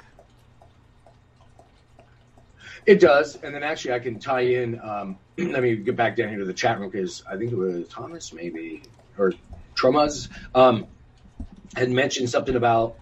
It 2.84 2.98
does, 2.98 3.36
and 3.36 3.54
then 3.54 3.62
actually 3.62 3.94
I 3.94 4.00
can 4.00 4.18
tie 4.18 4.40
in. 4.40 4.80
Um, 4.80 5.16
let 5.38 5.62
me 5.62 5.76
get 5.76 5.96
back 5.96 6.16
down 6.16 6.30
here 6.30 6.38
to 6.38 6.44
the 6.44 6.52
chat 6.52 6.80
room 6.80 6.90
because 6.90 7.22
I 7.30 7.36
think 7.36 7.52
it 7.52 7.56
was 7.56 7.86
Thomas, 7.88 8.32
maybe 8.32 8.82
or 9.18 9.34
Tromas, 9.74 10.28
um, 10.54 10.86
had 11.76 11.90
mentioned 11.90 12.30
something 12.30 12.56
about. 12.56 12.96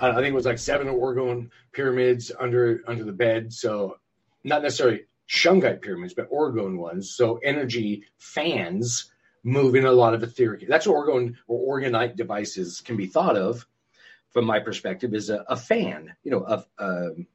I 0.00 0.14
think 0.14 0.28
it 0.28 0.34
was 0.34 0.46
like 0.46 0.58
seven 0.58 0.88
orgone 0.88 1.50
pyramids 1.72 2.32
under 2.38 2.82
under 2.86 3.04
the 3.04 3.12
bed. 3.12 3.52
So 3.52 3.98
not 4.42 4.62
necessarily 4.62 5.04
shungite 5.28 5.82
pyramids, 5.82 6.14
but 6.14 6.30
orgone 6.30 6.78
ones. 6.78 7.14
So 7.14 7.36
energy 7.36 8.04
fans 8.18 9.12
moving 9.42 9.84
a 9.84 9.92
lot 9.92 10.14
of 10.14 10.22
etheric. 10.22 10.66
That's 10.66 10.86
what 10.86 10.96
orgone 10.96 11.36
or 11.46 11.78
orgonite 11.78 12.16
devices 12.16 12.80
can 12.80 12.96
be 12.96 13.06
thought 13.06 13.36
of, 13.36 13.66
from 14.30 14.44
my 14.44 14.60
perspective, 14.60 15.14
is 15.14 15.30
a, 15.30 15.44
a 15.48 15.56
fan. 15.56 16.14
You 16.24 16.30
know, 16.32 16.40
of 16.40 16.66
um, 16.78 17.26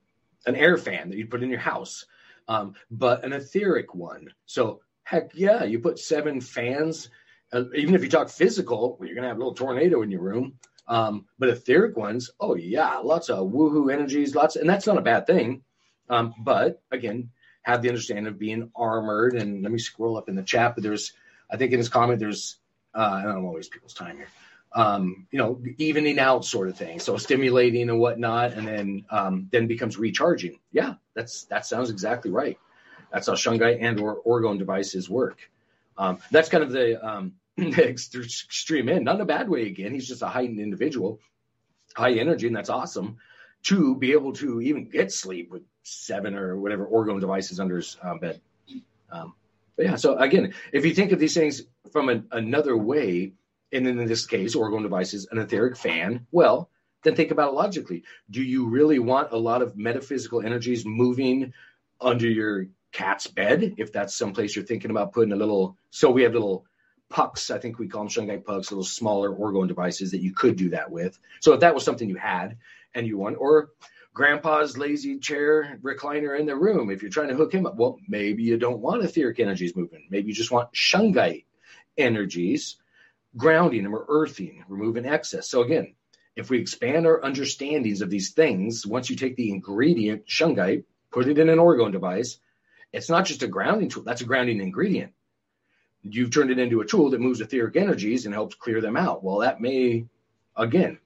an 0.46 0.56
air 0.56 0.78
fan 0.78 1.10
that 1.10 1.18
you 1.18 1.28
put 1.28 1.44
in 1.44 1.50
your 1.50 1.60
house, 1.60 2.06
um, 2.48 2.76
but 2.90 3.24
an 3.24 3.34
etheric 3.34 3.94
one. 3.94 4.34
So 4.46 4.82
heck 5.04 5.32
yeah, 5.36 5.64
you 5.64 5.80
put 5.80 6.00
seven 6.00 6.42
fans. 6.42 7.10
Uh, 7.54 7.66
even 7.76 7.94
if 7.96 8.04
you 8.04 8.10
talk 8.10 8.30
physical, 8.30 8.98
well, 9.00 9.08
you're 9.08 9.16
gonna 9.16 9.28
have 9.28 9.38
a 9.38 9.40
little 9.40 9.54
tornado 9.54 10.02
in 10.02 10.12
your 10.12 10.22
room. 10.22 10.58
Um, 10.88 11.26
but 11.40 11.49
etheric 11.49 11.98
ones, 11.98 12.30
oh 12.40 12.56
yeah, 12.56 12.98
lots 12.98 13.30
of 13.30 13.49
woohoo 13.52 13.91
energies, 13.91 14.36
lots, 14.36 14.56
and 14.56 14.70
that's 14.70 14.86
not 14.86 14.98
a 14.98 15.02
bad 15.02 15.26
thing. 15.26 15.64
Um, 16.10 16.36
but 16.38 16.82
again, 16.91 17.32
have 17.64 17.82
the 17.82 17.90
understanding 17.90 18.28
of 18.28 18.38
being 18.38 18.70
armored. 18.76 19.34
And 19.34 19.64
let 19.64 19.72
me 19.72 19.80
scroll 19.80 20.18
up 20.18 20.30
in 20.30 20.36
the 20.36 20.44
chat. 20.44 20.76
But 20.76 20.84
there's, 20.84 21.14
I 21.49 21.57
think 21.57 21.72
in 21.72 21.80
his 21.80 21.90
comment, 21.90 22.20
there's, 22.20 22.57
uh, 22.94 22.99
I 22.99 23.24
don't 23.24 23.44
know, 23.44 23.52
waste 23.52 23.72
people's 23.72 23.95
time 23.95 24.18
here 24.18 24.28
um, 24.76 25.26
you 25.32 25.40
know, 25.40 25.62
evening 25.78 26.20
out 26.20 26.45
sort 26.45 26.68
of 26.68 26.78
thing. 26.78 26.99
So 26.99 27.18
stimulating 27.18 27.90
and 27.90 27.99
whatnot, 27.99 28.53
and 28.53 28.68
then 28.68 29.06
um, 29.10 29.48
then 29.52 29.68
becomes 29.68 29.98
recharging. 29.98 30.60
Yeah, 30.72 30.95
that's 31.14 31.45
that 31.45 31.66
sounds 31.66 31.90
exactly 31.90 32.30
right. 32.30 32.60
That's 33.12 33.28
how 33.28 33.34
shungite 33.34 33.82
and 33.82 33.99
or 33.99 34.22
orgone 34.24 34.60
devices 34.60 35.10
work. 35.10 35.49
Um, 35.98 36.20
that's 36.30 36.49
kind 36.49 36.64
of 36.64 36.72
the, 36.72 37.03
um, 37.03 37.34
extreme 37.57 38.90
end, 38.90 39.06
not 39.06 39.15
in 39.15 39.22
a 39.22 39.26
bad 39.26 39.49
way. 39.49 39.68
Again, 39.68 39.94
he's 39.94 40.07
just 40.07 40.22
a 40.22 40.27
heightened 40.27 40.60
individual, 40.60 41.19
high 41.95 42.14
energy, 42.14 42.48
and 42.48 42.56
that's 42.56 42.69
awesome. 42.69 43.18
To 43.64 43.95
be 43.95 44.11
able 44.11 44.34
to 44.34 44.61
even 44.61 44.90
get 44.90 45.11
sleep 45.11 45.49
with 45.49 45.64
seven 45.84 46.36
or 46.36 46.57
whatever 46.57 46.86
orgone 46.86 47.19
devices 47.19 47.60
under 47.60 47.77
his 47.77 47.98
uh, 48.03 48.15
bed. 48.18 48.41
Um, 49.11 49.34
but 49.76 49.86
yeah, 49.86 49.95
so 49.95 50.18
again, 50.18 50.53
if 50.72 50.86
you 50.86 50.94
think 50.94 51.11
of 51.11 51.19
these 51.19 51.34
things 51.34 51.64
from 51.91 52.10
a, 52.10 52.23
another 52.32 52.77
way, 52.77 53.34
and 53.72 53.88
in 53.88 54.06
this 54.06 54.26
case, 54.26 54.56
orgone 54.56 54.84
devices, 54.84 55.27
an 55.32 55.40
etheric 55.40 55.77
fan, 55.77 56.27
well, 56.32 56.69
then 57.03 57.15
think 57.15 57.32
about 57.32 57.53
it 57.53 57.56
logically. 57.56 58.03
Do 58.30 58.44
you 58.44 58.68
really 58.68 58.99
want 58.99 59.32
a 59.32 59.38
lot 59.38 59.61
of 59.61 59.77
metaphysical 59.77 60.41
energies 60.41 60.86
moving 60.86 61.53
under 62.02 62.27
your 62.27 62.68
cat's 62.91 63.27
bed? 63.27 63.76
If 63.77 63.91
that's 63.91 64.15
someplace 64.15 64.56
you're 64.56 64.65
thinking 64.65 64.91
about 64.91 65.14
putting 65.14 65.34
a 65.34 65.38
little, 65.38 65.77
so 65.90 66.11
we 66.11 66.23
have 66.23 66.34
little 66.34 66.65
pucks, 67.10 67.52
I 67.52 67.60
think 67.60 67.80
we 67.80 67.88
call 67.88 68.03
them 68.03 68.10
shungite 68.10 68.45
pucks, 68.45 68.72
little 68.72 68.84
smaller 68.84 69.30
orgone 69.30 69.68
devices 69.68 70.11
that 70.11 70.22
you 70.22 70.34
could 70.34 70.56
do 70.56 70.69
that 70.69 70.91
with. 70.91 71.18
So 71.41 71.53
if 71.53 71.60
that 71.61 71.73
was 71.73 71.84
something 71.84 72.10
you 72.10 72.15
had 72.15 72.57
and 72.94 73.06
you 73.07 73.18
want, 73.18 73.38
or 73.40 73.69
grandpa's 74.14 74.77
lazy 74.77 75.19
chair 75.19 75.80
recliner 75.84 76.40
in 76.40 76.45
the 76.45 76.56
room, 76.56 76.90
if 76.90 77.02
you're 77.02 77.11
trying 77.11 77.30
to 77.30 77.36
hook 77.36 77.53
him 77.53 77.65
up, 77.65 77.76
well, 77.76 77.99
maybe 78.07 78.44
you 78.44 78.57
don't 78.57 78.80
want 78.80 79.03
etheric 79.03 79.40
energies 79.40 79.76
moving. 79.76 80.07
Maybe 80.10 80.30
you 80.30 80.34
just 80.34 80.52
want 80.52 80.73
shungite 80.73 81.45
energies 81.98 82.77
grounding 83.38 83.84
them 83.84 83.95
or 83.95 84.06
earthing, 84.07 84.64
removing 84.68 85.06
excess. 85.06 85.49
So 85.49 85.61
again, 85.61 85.95
if 86.36 86.49
we 86.49 86.60
expand 86.60 87.06
our 87.06 87.23
understandings 87.23 88.02
of 88.02 88.10
these 88.10 88.32
things, 88.32 88.86
once 88.86 89.10
you 89.10 89.15
take 89.15 89.36
the 89.36 89.52
ingredient 89.52 90.26
shungite, 90.27 90.84
put 91.11 91.27
it 91.27 91.38
in 91.38 91.49
an 91.49 91.60
orgone 91.60 91.91
device, 91.91 92.38
it's 92.91 93.10
not 93.10 93.26
just 93.26 93.44
a 93.44 93.48
grounding 93.48 93.90
tool, 93.90 94.03
that's 94.03 94.22
a 94.22 94.26
grounding 94.26 94.61
ingredient. 94.61 95.14
You've 96.07 96.32
turned 96.32 96.52
it 96.52 96.60
into 96.60 96.82
a 96.82 96.86
tool 96.86 97.10
that 97.10 97.22
moves 97.22 97.41
etheric 97.41 97.76
energies 97.76 98.26
and 98.26 98.34
helps 98.34 98.56
clear 98.56 98.80
them 98.80 98.95
out. 98.95 99.23
Well, 99.23 99.40
that 99.40 99.60
may, 99.60 100.06
again, 100.56 100.99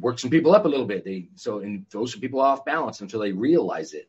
work 0.00 0.18
some 0.18 0.30
people 0.30 0.54
up 0.54 0.64
a 0.64 0.68
little 0.68 0.86
bit. 0.86 1.04
They 1.04 1.28
so 1.36 1.60
and 1.60 1.88
throw 1.90 2.06
some 2.06 2.20
people 2.20 2.40
off 2.40 2.64
balance 2.64 3.00
until 3.00 3.20
they 3.20 3.32
realize 3.32 3.92
it. 3.92 4.08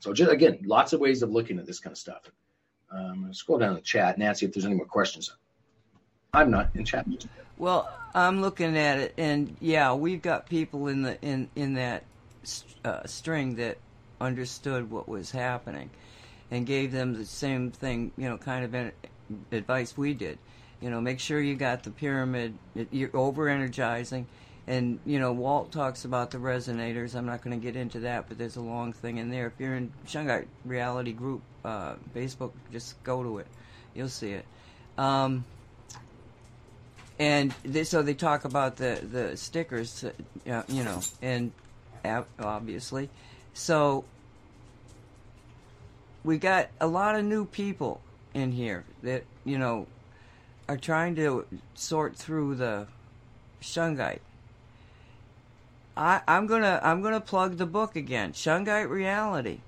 So 0.00 0.12
just 0.12 0.30
again, 0.30 0.58
lots 0.64 0.92
of 0.92 1.00
ways 1.00 1.22
of 1.22 1.30
looking 1.30 1.58
at 1.58 1.66
this 1.66 1.80
kind 1.80 1.92
of 1.92 1.98
stuff. 1.98 2.30
Um, 2.90 3.32
scroll 3.32 3.58
down 3.58 3.74
the 3.74 3.80
chat, 3.80 4.18
Nancy, 4.18 4.46
if 4.46 4.52
there's 4.52 4.64
any 4.64 4.74
more 4.74 4.86
questions. 4.86 5.34
I'm 6.32 6.50
not 6.50 6.70
in 6.74 6.84
chat. 6.84 7.06
Well, 7.58 7.90
I'm 8.14 8.42
looking 8.42 8.76
at 8.76 8.98
it, 8.98 9.14
and 9.16 9.56
yeah, 9.60 9.94
we've 9.94 10.20
got 10.20 10.48
people 10.48 10.88
in 10.88 11.02
the 11.02 11.20
in 11.22 11.48
in 11.56 11.74
that 11.74 12.04
uh, 12.84 13.06
string 13.06 13.56
that 13.56 13.78
understood 14.20 14.90
what 14.90 15.08
was 15.08 15.30
happening, 15.30 15.90
and 16.50 16.66
gave 16.66 16.92
them 16.92 17.14
the 17.14 17.24
same 17.24 17.70
thing, 17.70 18.12
you 18.16 18.28
know, 18.28 18.38
kind 18.38 18.64
of 18.64 18.92
advice 19.52 19.96
we 19.96 20.14
did. 20.14 20.38
You 20.80 20.90
know, 20.90 21.00
make 21.00 21.20
sure 21.20 21.40
you 21.40 21.56
got 21.56 21.82
the 21.82 21.90
pyramid. 21.90 22.54
You're 22.90 23.16
over 23.16 23.48
energizing, 23.48 24.26
and 24.66 24.98
you 25.06 25.18
know, 25.18 25.32
Walt 25.32 25.72
talks 25.72 26.04
about 26.04 26.30
the 26.30 26.38
resonators. 26.38 27.14
I'm 27.14 27.24
not 27.24 27.42
going 27.42 27.58
to 27.58 27.64
get 27.64 27.76
into 27.76 28.00
that, 28.00 28.28
but 28.28 28.36
there's 28.36 28.56
a 28.56 28.60
long 28.60 28.92
thing 28.92 29.16
in 29.16 29.30
there. 29.30 29.46
If 29.46 29.54
you're 29.58 29.74
in 29.74 29.90
Shungite 30.06 30.46
Reality 30.64 31.12
Group 31.12 31.42
uh, 31.64 31.94
Facebook, 32.14 32.52
just 32.70 33.02
go 33.04 33.22
to 33.22 33.38
it. 33.38 33.46
You'll 33.94 34.10
see 34.10 34.32
it. 34.32 34.44
Um, 34.98 35.44
and 37.18 37.54
they, 37.64 37.84
so 37.84 38.02
they 38.02 38.14
talk 38.14 38.44
about 38.44 38.76
the 38.76 39.00
the 39.10 39.36
stickers, 39.38 40.04
uh, 40.04 40.62
you 40.68 40.84
know, 40.84 41.00
and 41.22 41.52
obviously, 42.38 43.08
so 43.54 44.04
we 46.26 46.36
got 46.36 46.68
a 46.80 46.86
lot 46.88 47.14
of 47.14 47.24
new 47.24 47.44
people 47.46 48.00
in 48.34 48.52
here 48.52 48.84
that 49.02 49.24
you 49.44 49.56
know 49.56 49.86
are 50.68 50.76
trying 50.76 51.14
to 51.14 51.46
sort 51.74 52.16
through 52.16 52.56
the 52.56 52.88
shungite. 53.62 54.18
I, 55.96 56.20
I'm 56.26 56.46
gonna 56.46 56.80
I'm 56.82 57.00
gonna 57.00 57.20
plug 57.20 57.56
the 57.56 57.64
book 57.64 57.96
again, 57.96 58.32
Shungite 58.32 58.90
Reality. 58.90 59.60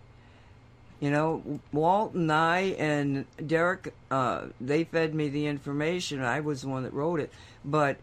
You 1.01 1.13
know, 1.13 1.61
Walt 1.73 2.15
and 2.15 2.31
I 2.31 2.75
and 2.77 3.25
Derek, 3.47 3.95
uh, 4.11 4.47
they 4.61 4.83
fed 4.83 5.15
me 5.15 5.29
the 5.29 5.47
information. 5.47 6.21
I 6.23 6.41
was 6.41 6.63
the 6.63 6.69
one 6.69 6.83
that 6.83 6.93
wrote 6.93 7.21
it, 7.21 7.33
but 7.65 7.99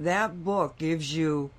that 0.00 0.42
book 0.42 0.78
gives 0.78 1.14
you 1.14 1.50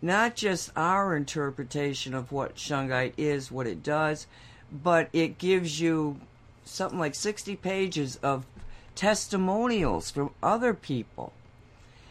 not 0.00 0.34
just 0.34 0.70
our 0.74 1.14
interpretation 1.14 2.14
of 2.14 2.32
what 2.32 2.56
shungite 2.56 3.12
is, 3.18 3.52
what 3.52 3.66
it 3.66 3.82
does, 3.82 4.26
but 4.72 5.08
it 5.12 5.38
gives 5.38 5.80
you 5.80 6.20
something 6.64 6.98
like 6.98 7.14
60 7.14 7.56
pages 7.56 8.16
of 8.22 8.46
testimonials 8.94 10.10
from 10.10 10.30
other 10.42 10.74
people. 10.74 11.32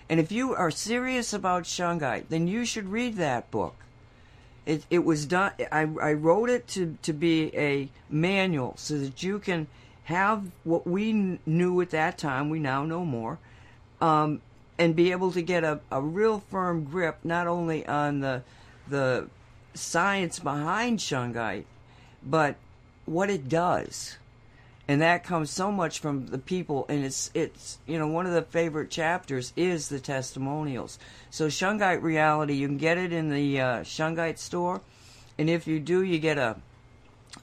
And 0.10 0.20
if 0.20 0.32
you 0.32 0.54
are 0.54 0.72
serious 0.72 1.34
about 1.34 1.64
shungite, 1.64 2.26
then 2.30 2.48
you 2.48 2.66
should 2.66 2.92
read 2.92 3.16
that 3.16 3.50
book. 3.50 3.76
It, 4.66 4.86
it 4.90 5.06
was 5.06 5.26
done. 5.26 5.54
I, 5.72 5.82
I 5.82 6.14
wrote 6.14 6.50
it 6.50 6.68
to, 6.70 6.98
to 7.02 7.14
be 7.14 7.56
a 7.58 7.90
manual 8.10 8.74
so 8.78 8.98
that 9.00 9.24
you 9.24 9.40
can 9.40 9.68
have 10.04 10.52
what 10.64 10.86
we 10.86 11.40
knew 11.46 11.82
at 11.82 11.92
that 11.92 12.18
time. 12.18 12.50
We 12.50 12.60
now 12.60 12.84
know 12.84 13.06
more, 13.06 13.40
um, 14.02 14.42
and 14.78 14.96
be 14.96 15.12
able 15.12 15.32
to 15.32 15.42
get 15.42 15.64
a, 15.64 15.80
a 15.90 16.02
real 16.02 16.44
firm 16.52 16.84
grip 16.84 17.20
not 17.24 17.48
only 17.48 17.86
on 17.86 18.20
the 18.20 18.44
the 18.88 19.30
science 19.74 20.40
behind 20.40 21.00
shungite, 21.00 21.64
but 22.24 22.56
what 23.06 23.30
it 23.30 23.50
does. 23.50 24.18
And 24.88 25.02
that 25.02 25.24
comes 25.24 25.52
so 25.52 25.72
much 25.72 26.00
from 26.00 26.28
the 26.28 26.38
people 26.38 26.86
and 26.90 27.06
it's 27.06 27.32
it's 27.34 27.80
you 27.86 27.98
know 27.98 28.08
one 28.08 28.26
of 28.26 28.34
the 28.34 28.42
favorite 28.42 28.90
chapters 28.90 29.54
is 29.56 29.88
the 29.88 30.00
testimonials. 30.00 31.00
So 31.30 31.48
shungite 31.48 32.02
reality 32.02 32.56
you 32.56 32.68
can 32.68 32.78
get 32.78 32.98
it 32.98 33.14
in 33.14 33.30
the 33.30 33.62
uh, 33.62 33.80
shungite 33.82 34.38
store 34.38 34.82
and 35.38 35.50
if 35.50 35.66
you 35.66 35.80
do 35.80 36.04
you 36.04 36.20
get 36.20 36.38
a 36.38 36.58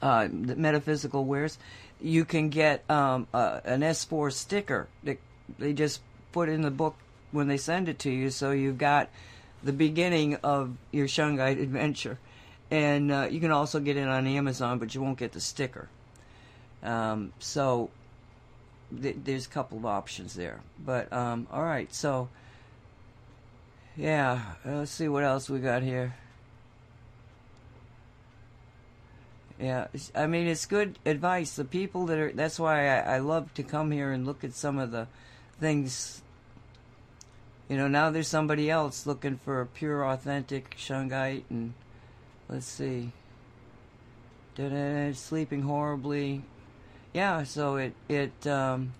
uh, 0.01 0.27
the 0.31 0.55
metaphysical 0.55 1.25
wares. 1.25 1.57
You 2.01 2.23
can 2.23 2.49
get 2.49 2.89
um, 2.89 3.27
an 3.33 3.81
s4 3.81 4.31
sticker 4.31 4.87
that 5.03 5.19
they 5.57 5.73
just 5.73 6.01
put 6.31 6.47
in 6.47 6.61
the 6.61 6.71
book 6.71 6.95
when 7.31 7.47
they 7.47 7.57
send 7.57 7.89
it 7.89 7.99
to 7.99 8.11
you 8.11 8.29
so 8.29 8.51
you've 8.51 8.77
got 8.77 9.09
the 9.63 9.73
beginning 9.73 10.35
of 10.35 10.75
your 10.91 11.07
shungite 11.07 11.61
adventure 11.61 12.17
and 12.71 13.11
uh, 13.11 13.27
you 13.29 13.39
can 13.39 13.51
also 13.51 13.79
get 13.79 13.97
it 13.97 14.07
on 14.07 14.27
amazon 14.27 14.79
but 14.79 14.93
you 14.93 15.01
won't 15.01 15.17
get 15.17 15.31
the 15.31 15.41
sticker 15.41 15.89
um, 16.83 17.33
so 17.39 17.89
th- 19.01 19.17
there's 19.23 19.45
a 19.45 19.49
couple 19.49 19.77
of 19.77 19.85
options 19.85 20.33
there. 20.33 20.61
But 20.83 21.11
um, 21.11 21.47
all 21.51 21.63
right, 21.63 21.93
so 21.93 22.29
yeah, 23.95 24.41
let's 24.65 24.91
see 24.91 25.07
what 25.07 25.23
else 25.23 25.49
we 25.49 25.59
got 25.59 25.83
here. 25.83 26.15
Yeah, 29.59 29.87
I 30.15 30.27
mean 30.27 30.47
it's 30.47 30.65
good 30.65 30.97
advice. 31.05 31.55
The 31.55 31.65
people 31.65 32.05
that 32.05 32.17
are 32.17 32.31
that's 32.31 32.59
why 32.59 32.87
I, 32.87 33.15
I 33.15 33.17
love 33.19 33.53
to 33.55 33.63
come 33.63 33.91
here 33.91 34.11
and 34.11 34.25
look 34.25 34.43
at 34.43 34.53
some 34.53 34.77
of 34.77 34.91
the 34.91 35.07
things. 35.59 36.21
You 37.67 37.77
know, 37.77 37.87
now 37.87 38.09
there's 38.09 38.27
somebody 38.27 38.71
else 38.71 39.05
looking 39.05 39.37
for 39.37 39.61
a 39.61 39.65
pure, 39.65 40.03
authentic 40.03 40.75
shungite, 40.77 41.43
and 41.49 41.73
let's 42.49 42.65
see. 42.65 43.11
Da-da-da, 44.55 45.13
sleeping 45.13 45.61
horribly, 45.61 46.43
yeah, 47.13 47.43
so 47.43 47.77
it 47.77 47.93
it 48.07 48.45
um, 48.45 48.93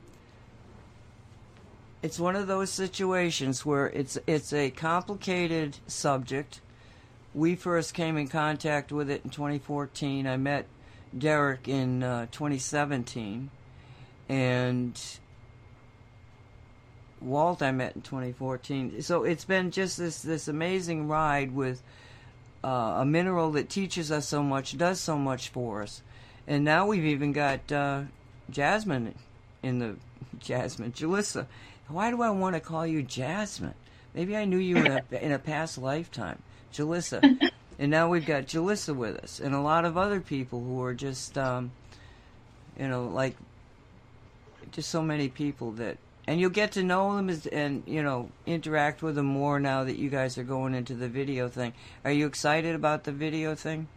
it's 2.02 2.20
one 2.20 2.36
of 2.36 2.48
those 2.48 2.70
situations 2.70 3.66
where 3.66 3.88
it's 3.88 4.18
it's 4.26 4.54
a 4.54 4.72
complicated 4.72 5.78
subject. 5.88 6.62
We 7.34 7.56
first 7.56 7.94
came 7.94 8.18
in 8.18 8.28
contact 8.28 8.92
with 8.92 9.10
it 9.10 9.22
in 9.24 9.30
2014. 9.30 10.26
I 10.26 10.38
met 10.38 10.66
Derek 11.16 11.68
in 11.68 12.02
uh, 12.02 12.28
2017, 12.32 13.52
and 14.28 15.02
Walt 17.22 17.62
I 17.62 17.72
met 17.72 17.96
in 17.96 18.02
2014. 18.02 19.02
So 19.02 19.24
it's 19.24 19.46
been 19.46 19.70
just 19.70 19.98
this 19.98 20.22
this 20.22 20.48
amazing 20.48 21.08
ride 21.08 21.54
with 21.54 21.84
uh, 22.64 22.98
a 22.98 23.06
mineral 23.06 23.52
that 23.52 23.70
teaches 23.70 24.12
us 24.12 24.28
so 24.28 24.44
much, 24.44 24.78
does 24.78 25.00
so 25.00 25.18
much 25.18 25.50
for 25.50 25.82
us 25.82 26.02
and 26.50 26.66
now 26.66 26.88
we've 26.88 27.06
even 27.06 27.32
got 27.32 27.72
uh, 27.72 28.02
Jasmine 28.50 29.14
in 29.62 29.78
the 29.78 29.96
Jasmine 30.40 30.92
Jalissa. 30.92 31.46
Why 31.88 32.10
do 32.10 32.22
I 32.22 32.32
want 32.32 32.56
to 32.56 32.60
call 32.60 32.86
you 32.86 33.04
Jasmine? 33.04 33.76
Maybe 34.14 34.36
I 34.36 34.46
knew 34.46 34.58
you 34.58 34.78
in 34.78 34.88
a, 34.88 35.04
in 35.22 35.32
a 35.32 35.40
past 35.40 35.78
lifetime, 35.78 36.42
Jalissa. 36.74 37.52
and 37.80 37.92
now 37.92 38.10
we've 38.10 38.26
got 38.26 38.48
Jalissa 38.48 38.96
with 38.96 39.18
us, 39.18 39.40
and 39.40 39.54
a 39.54 39.62
lot 39.62 39.86
of 39.86 39.96
other 39.96 40.20
people 40.20 40.60
who 40.60 40.82
are 40.82 40.96
just, 40.96 41.38
um, 41.38 41.72
you 42.78 42.88
know, 42.88 43.06
like 43.06 43.36
just 44.72 44.90
so 44.90 45.04
many 45.04 45.30
people 45.30 45.72
that, 45.74 45.98
and 46.30 46.40
you'll 46.40 46.52
get 46.52 46.74
to 46.74 46.84
know 46.84 47.16
them 47.16 47.28
as, 47.28 47.48
and 47.48 47.82
you 47.88 48.04
know 48.04 48.30
interact 48.46 49.02
with 49.02 49.16
them 49.16 49.26
more 49.26 49.60
now 49.60 49.84
that 49.84 49.98
you 49.98 50.12
guys 50.12 50.38
are 50.38 50.44
going 50.44 50.76
into 50.76 50.94
the 50.94 51.10
video 51.10 51.50
thing. 51.50 51.74
Are 52.06 52.12
you 52.12 52.28
excited 52.28 52.76
about 52.76 53.04
the 53.04 53.12
video 53.12 53.56
thing? 53.56 53.88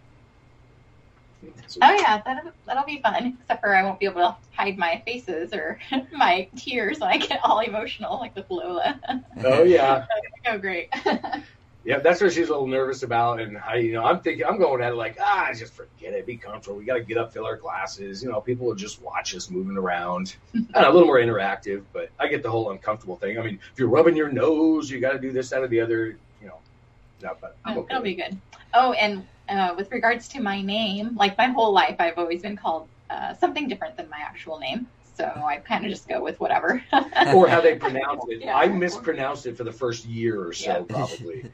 Oh 1.82 1.92
yeah, 1.92 2.22
that'll 2.24 2.52
that'll 2.66 2.86
be 2.86 3.02
fun. 3.02 3.36
Except 3.42 3.60
for 3.60 3.76
I 3.76 3.82
won't 3.82 4.00
be 4.00 4.06
able 4.06 4.22
to 4.22 4.34
hide 4.56 4.78
my 4.78 5.02
faces 5.04 5.52
or 5.52 5.78
my 6.12 6.48
tears 6.56 7.00
when 7.00 7.10
I 7.10 7.18
get 7.18 7.40
all 7.44 7.59
emotional, 7.59 8.18
like 8.18 8.34
with 8.34 8.48
Lola. 8.48 8.98
Oh 9.44 9.62
yeah. 9.62 10.06
oh 10.46 10.56
great. 10.56 10.88
yeah, 11.84 11.98
that's 11.98 12.20
what 12.20 12.32
she's 12.32 12.48
a 12.48 12.52
little 12.52 12.68
nervous 12.68 13.02
about, 13.02 13.40
and 13.40 13.59
I, 13.59 13.76
you 13.76 13.92
know, 13.92 14.04
I'm 14.04 14.20
thinking 14.20 14.46
I'm 14.46 14.59
going 14.59 14.82
at 14.82 14.92
it 14.92 14.96
like, 14.96 15.16
ah, 15.20 15.50
just 15.52 15.72
forget 15.72 16.12
it, 16.12 16.26
be 16.26 16.36
comfortable. 16.36 16.76
We 16.76 16.84
got 16.84 16.94
to 16.94 17.02
get 17.02 17.18
up, 17.18 17.32
fill 17.32 17.44
our 17.44 17.56
glasses. 17.56 18.22
You 18.22 18.30
know, 18.30 18.40
people 18.40 18.66
will 18.66 18.76
just 18.76 19.02
watch 19.02 19.34
us 19.34 19.50
moving 19.50 19.76
around. 19.76 20.36
know, 20.54 20.62
a 20.74 20.92
little 20.92 21.06
more 21.06 21.18
interactive, 21.18 21.82
but 21.92 22.10
I 22.20 22.28
get 22.28 22.42
the 22.42 22.50
whole 22.50 22.70
uncomfortable 22.70 23.16
thing. 23.16 23.38
I 23.38 23.42
mean, 23.42 23.59
if 23.72 23.78
you're 23.78 23.88
rubbing 23.88 24.16
your 24.16 24.30
nose, 24.30 24.90
you 24.90 25.00
got 25.00 25.12
to 25.12 25.18
do 25.18 25.32
this, 25.32 25.50
that, 25.50 25.62
or 25.62 25.68
the 25.68 25.80
other. 25.80 26.16
You 26.40 26.48
know, 26.48 26.59
no, 27.22 27.36
but 27.40 27.56
I'm 27.64 27.78
okay. 27.78 27.94
It'll 27.94 28.02
be 28.02 28.14
good. 28.14 28.38
Oh, 28.74 28.92
and 28.92 29.26
uh, 29.48 29.74
with 29.76 29.90
regards 29.90 30.28
to 30.28 30.40
my 30.40 30.62
name, 30.62 31.16
like 31.16 31.36
my 31.36 31.46
whole 31.46 31.72
life, 31.72 31.96
I've 31.98 32.18
always 32.18 32.42
been 32.42 32.56
called 32.56 32.88
uh, 33.10 33.34
something 33.34 33.66
different 33.66 33.96
than 33.96 34.09
my 34.09 34.18
actual 34.18 34.59
name. 34.59 34.86
So 35.14 35.24
I 35.24 35.56
kind 35.59 35.84
of 35.84 35.90
just 35.90 36.09
go 36.09 36.22
with 36.22 36.40
whatever. 36.40 36.82
or 37.34 37.48
how 37.48 37.60
they 37.60 37.76
pronounce 37.76 38.24
it. 38.28 38.43
Yeah. 38.43 38.56
I 38.56 38.68
mispronounced 38.68 39.47
it 39.47 39.56
for 39.56 39.64
the 39.64 39.72
first 39.72 40.05
year 40.05 40.43
or 40.43 40.52
so, 40.52 40.86
yeah. 40.89 40.97
probably. 40.97 41.52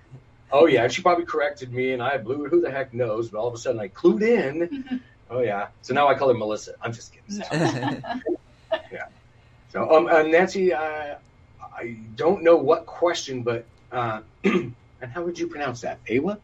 oh 0.53 0.67
yeah, 0.67 0.87
she 0.89 1.03
probably 1.03 1.25
corrected 1.25 1.73
me, 1.73 1.93
and 1.93 2.03
I 2.03 2.19
blew. 2.19 2.45
It. 2.45 2.51
Who 2.51 2.61
the 2.61 2.71
heck 2.71 2.95
knows? 2.95 3.29
But 3.29 3.39
all 3.39 3.49
of 3.49 3.55
a 3.55 3.59
sudden, 3.59 3.81
I 3.81 3.89
clued 3.89 4.23
in. 4.23 5.01
oh 5.31 5.41
yeah. 5.41 5.69
So 5.83 5.95
now 5.95 6.09
I 6.09 6.15
call 6.15 6.29
her 6.29 6.35
Melissa. 6.35 6.75
I'm 6.81 6.93
just 6.93 7.13
kidding. 7.13 7.43
Yeah. 8.93 9.07
So 9.71 9.91
um, 9.95 10.07
uh, 10.07 10.23
Nancy, 10.23 10.73
uh, 10.73 11.17
I 11.61 11.97
don't 12.17 12.43
know 12.43 12.57
what 12.57 12.87
question, 12.87 13.43
but 13.43 13.65
uh, 13.93 14.21
and 14.45 14.75
how 15.01 15.23
would 15.23 15.39
you 15.39 15.47
pronounce 15.47 15.83
that? 15.83 15.99
Awa? 16.11 16.39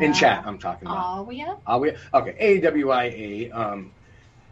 in 0.00 0.12
chat, 0.12 0.44
I'm 0.46 0.58
talking 0.58 0.86
about. 0.86 1.26
Awia? 1.26 1.58
Awia. 1.66 1.98
Okay, 2.14 2.36
A 2.38 2.60
W 2.60 2.90
I 2.90 3.04
A. 3.04 3.50
Um, 3.50 3.92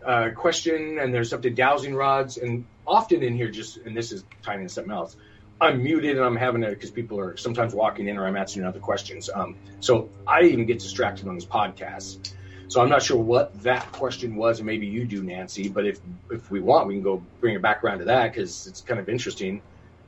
uh, 0.05 0.31
question, 0.35 0.99
and 0.99 1.13
there's 1.13 1.31
something 1.31 1.55
dowsing 1.55 1.95
rods, 1.95 2.37
and 2.37 2.65
often 2.87 3.23
in 3.23 3.35
here, 3.35 3.51
just 3.51 3.79
and 3.79 3.97
this 3.97 4.13
is 4.13 4.25
tying 4.43 4.61
into 4.61 4.73
something 4.73 4.93
else. 4.93 5.17
I'm 5.61 5.83
muted 5.83 6.17
and 6.17 6.25
I'm 6.25 6.37
having 6.37 6.63
it 6.63 6.71
because 6.71 6.93
people 6.93 7.19
are 7.19 7.37
sometimes 7.37 7.75
walking 7.75 8.07
in 8.07 8.17
or 8.17 8.27
I'm 8.27 8.37
answering 8.37 8.65
other 8.65 8.79
questions. 8.79 9.29
Um, 9.35 9.57
so 9.81 10.09
I 10.27 10.43
even 10.43 10.67
get 10.67 10.79
distracted 10.79 11.27
on 11.27 11.35
this 11.35 11.47
podcast. 11.47 12.33
So 12.69 12.81
I'm 12.81 12.89
not 12.89 13.03
sure 13.03 13.17
what 13.17 13.61
that 13.63 13.91
question 13.93 14.37
was, 14.37 14.61
and 14.61 14.67
maybe 14.67 14.87
you 14.87 15.05
do, 15.07 15.23
Nancy. 15.25 15.69
But 15.69 15.87
if 15.87 16.01
if 16.31 16.51
we 16.51 16.61
want, 16.61 16.87
we 16.87 16.95
can 16.95 17.03
go 17.03 17.27
bring 17.41 17.55
it 17.55 17.63
back 17.63 17.83
around 17.83 18.01
to 18.01 18.05
that 18.07 18.33
because 18.33 18.67
it's 18.67 18.83
kind 18.83 19.01
of 19.01 19.09
interesting. 19.09 19.63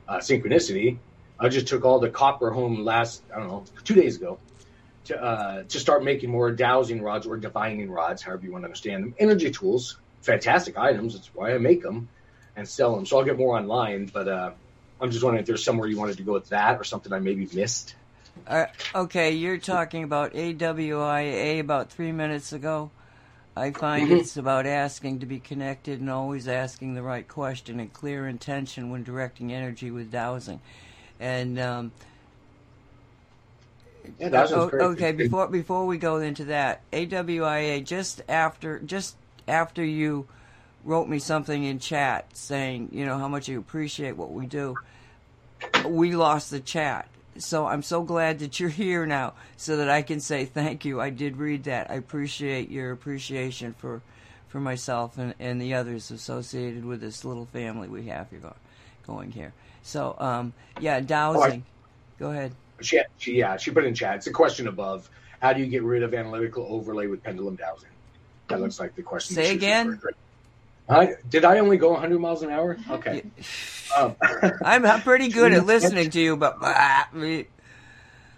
Uh, 0.07 0.17
synchronicity. 0.17 0.99
I 1.39 1.49
just 1.49 1.67
took 1.67 1.85
all 1.85 1.99
the 1.99 2.09
copper 2.09 2.51
home 2.51 2.83
last 2.83 3.23
I 3.33 3.39
don't 3.39 3.47
know 3.47 3.65
two 3.83 3.95
days 3.95 4.17
ago, 4.17 4.39
to, 5.05 5.21
uh, 5.21 5.63
to 5.63 5.79
start 5.79 6.03
making 6.03 6.29
more 6.29 6.51
dowsing 6.51 7.01
rods 7.01 7.25
or 7.25 7.37
divining 7.37 7.89
rods, 7.89 8.21
however 8.21 8.45
you 8.45 8.51
want 8.51 8.63
to 8.63 8.67
understand 8.67 9.03
them. 9.03 9.15
Energy 9.17 9.51
tools, 9.51 9.97
fantastic 10.21 10.77
items. 10.77 11.13
That's 11.13 11.33
why 11.33 11.53
I 11.53 11.57
make 11.57 11.81
them 11.81 12.07
and 12.55 12.67
sell 12.67 12.95
them. 12.95 13.05
So 13.05 13.17
I'll 13.17 13.25
get 13.25 13.37
more 13.37 13.57
online, 13.57 14.05
but 14.05 14.27
uh, 14.27 14.51
I'm 14.99 15.11
just 15.11 15.23
wondering 15.23 15.41
if 15.41 15.47
there's 15.47 15.63
somewhere 15.63 15.87
you 15.87 15.97
wanted 15.97 16.17
to 16.17 16.23
go 16.23 16.33
with 16.33 16.49
that 16.49 16.79
or 16.79 16.83
something 16.83 17.11
I 17.11 17.19
maybe 17.19 17.47
missed. 17.53 17.95
Uh, 18.47 18.67
okay, 18.95 19.31
you're 19.31 19.57
talking 19.57 20.03
about 20.03 20.33
AWIA 20.33 21.59
about 21.59 21.91
three 21.91 22.11
minutes 22.11 22.53
ago. 22.53 22.91
I 23.55 23.71
find 23.71 24.07
mm-hmm. 24.07 24.17
it's 24.17 24.37
about 24.37 24.65
asking 24.65 25.19
to 25.19 25.25
be 25.25 25.39
connected 25.39 25.99
and 25.99 26.09
always 26.09 26.47
asking 26.47 26.93
the 26.93 27.01
right 27.01 27.27
question 27.27 27.79
and 27.79 27.91
clear 27.91 28.27
intention 28.27 28.89
when 28.89 29.03
directing 29.03 29.51
energy 29.51 29.91
with 29.91 30.11
dowsing. 30.11 30.61
And 31.19 31.59
um, 31.59 31.91
Yeah, 34.19 34.29
that 34.29 34.51
was 34.51 34.65
Oh, 34.65 34.67
great. 34.67 34.91
okay, 34.93 35.11
before 35.13 35.47
before 35.47 35.85
we 35.87 35.97
go 35.97 36.17
into 36.17 36.45
that, 36.45 36.83
AWIA 36.91 37.85
just 37.85 38.21
after 38.29 38.79
just 38.79 39.17
after 39.47 39.83
you 39.83 40.27
wrote 40.83 41.07
me 41.09 41.19
something 41.19 41.63
in 41.63 41.79
chat 41.79 42.37
saying, 42.37 42.89
you 42.91 43.05
know, 43.05 43.17
how 43.17 43.27
much 43.27 43.49
you 43.49 43.59
appreciate 43.59 44.17
what 44.17 44.31
we 44.31 44.47
do. 44.47 44.79
We 45.83 46.13
lost 46.15 46.51
the 46.51 46.59
chat. 46.59 47.09
So 47.37 47.67
I'm 47.67 47.83
so 47.83 48.03
glad 48.03 48.39
that 48.39 48.59
you're 48.59 48.69
here 48.69 49.05
now 49.05 49.33
so 49.57 49.77
that 49.77 49.89
I 49.89 50.01
can 50.01 50.19
say 50.19 50.45
thank 50.45 50.85
you. 50.85 51.01
I 51.01 51.09
did 51.11 51.37
read 51.37 51.63
that. 51.65 51.91
I 51.91 51.95
appreciate 51.95 52.69
your 52.69 52.91
appreciation 52.91 53.73
for 53.73 54.01
for 54.47 54.59
myself 54.59 55.17
and, 55.17 55.35
and 55.39 55.61
the 55.61 55.73
others 55.75 56.11
associated 56.11 56.85
with 56.85 57.01
this 57.01 57.25
little 57.25 57.45
family 57.45 57.87
we 57.87 58.07
have 58.07 58.29
here 58.31 58.39
going, 58.39 58.55
going 59.07 59.31
here. 59.31 59.53
So 59.83 60.15
um 60.19 60.53
yeah, 60.77 60.99
dowsing. 61.01 61.65
Go 62.19 62.31
ahead. 62.31 62.55
She, 62.81 63.01
she, 63.17 63.37
yeah, 63.37 63.57
she 63.57 63.71
put 63.71 63.85
in 63.85 63.93
chat. 63.93 64.17
It's 64.17 64.27
a 64.27 64.31
question 64.31 64.67
above. 64.67 65.09
How 65.41 65.53
do 65.53 65.59
you 65.59 65.67
get 65.67 65.83
rid 65.83 66.03
of 66.03 66.13
analytical 66.13 66.67
overlay 66.69 67.07
with 67.07 67.23
pendulum 67.23 67.55
dowsing? 67.55 67.89
That 68.47 68.61
looks 68.61 68.79
like 68.79 68.95
the 68.95 69.01
question. 69.01 69.35
Say 69.35 69.53
again? 69.53 69.99
I, 70.89 71.15
did 71.29 71.45
I 71.45 71.59
only 71.59 71.77
go 71.77 71.91
100 71.91 72.19
miles 72.19 72.43
an 72.43 72.51
hour? 72.51 72.77
Okay. 72.89 73.23
Um, 73.97 74.15
I'm, 74.63 74.85
I'm 74.85 75.01
pretty 75.01 75.27
good 75.27 75.51
at 75.51 75.65
listening 75.65 76.11
to 76.11 76.21
you, 76.21 76.37
but 76.37 76.55
ah, 76.61 77.09
me- 77.11 77.47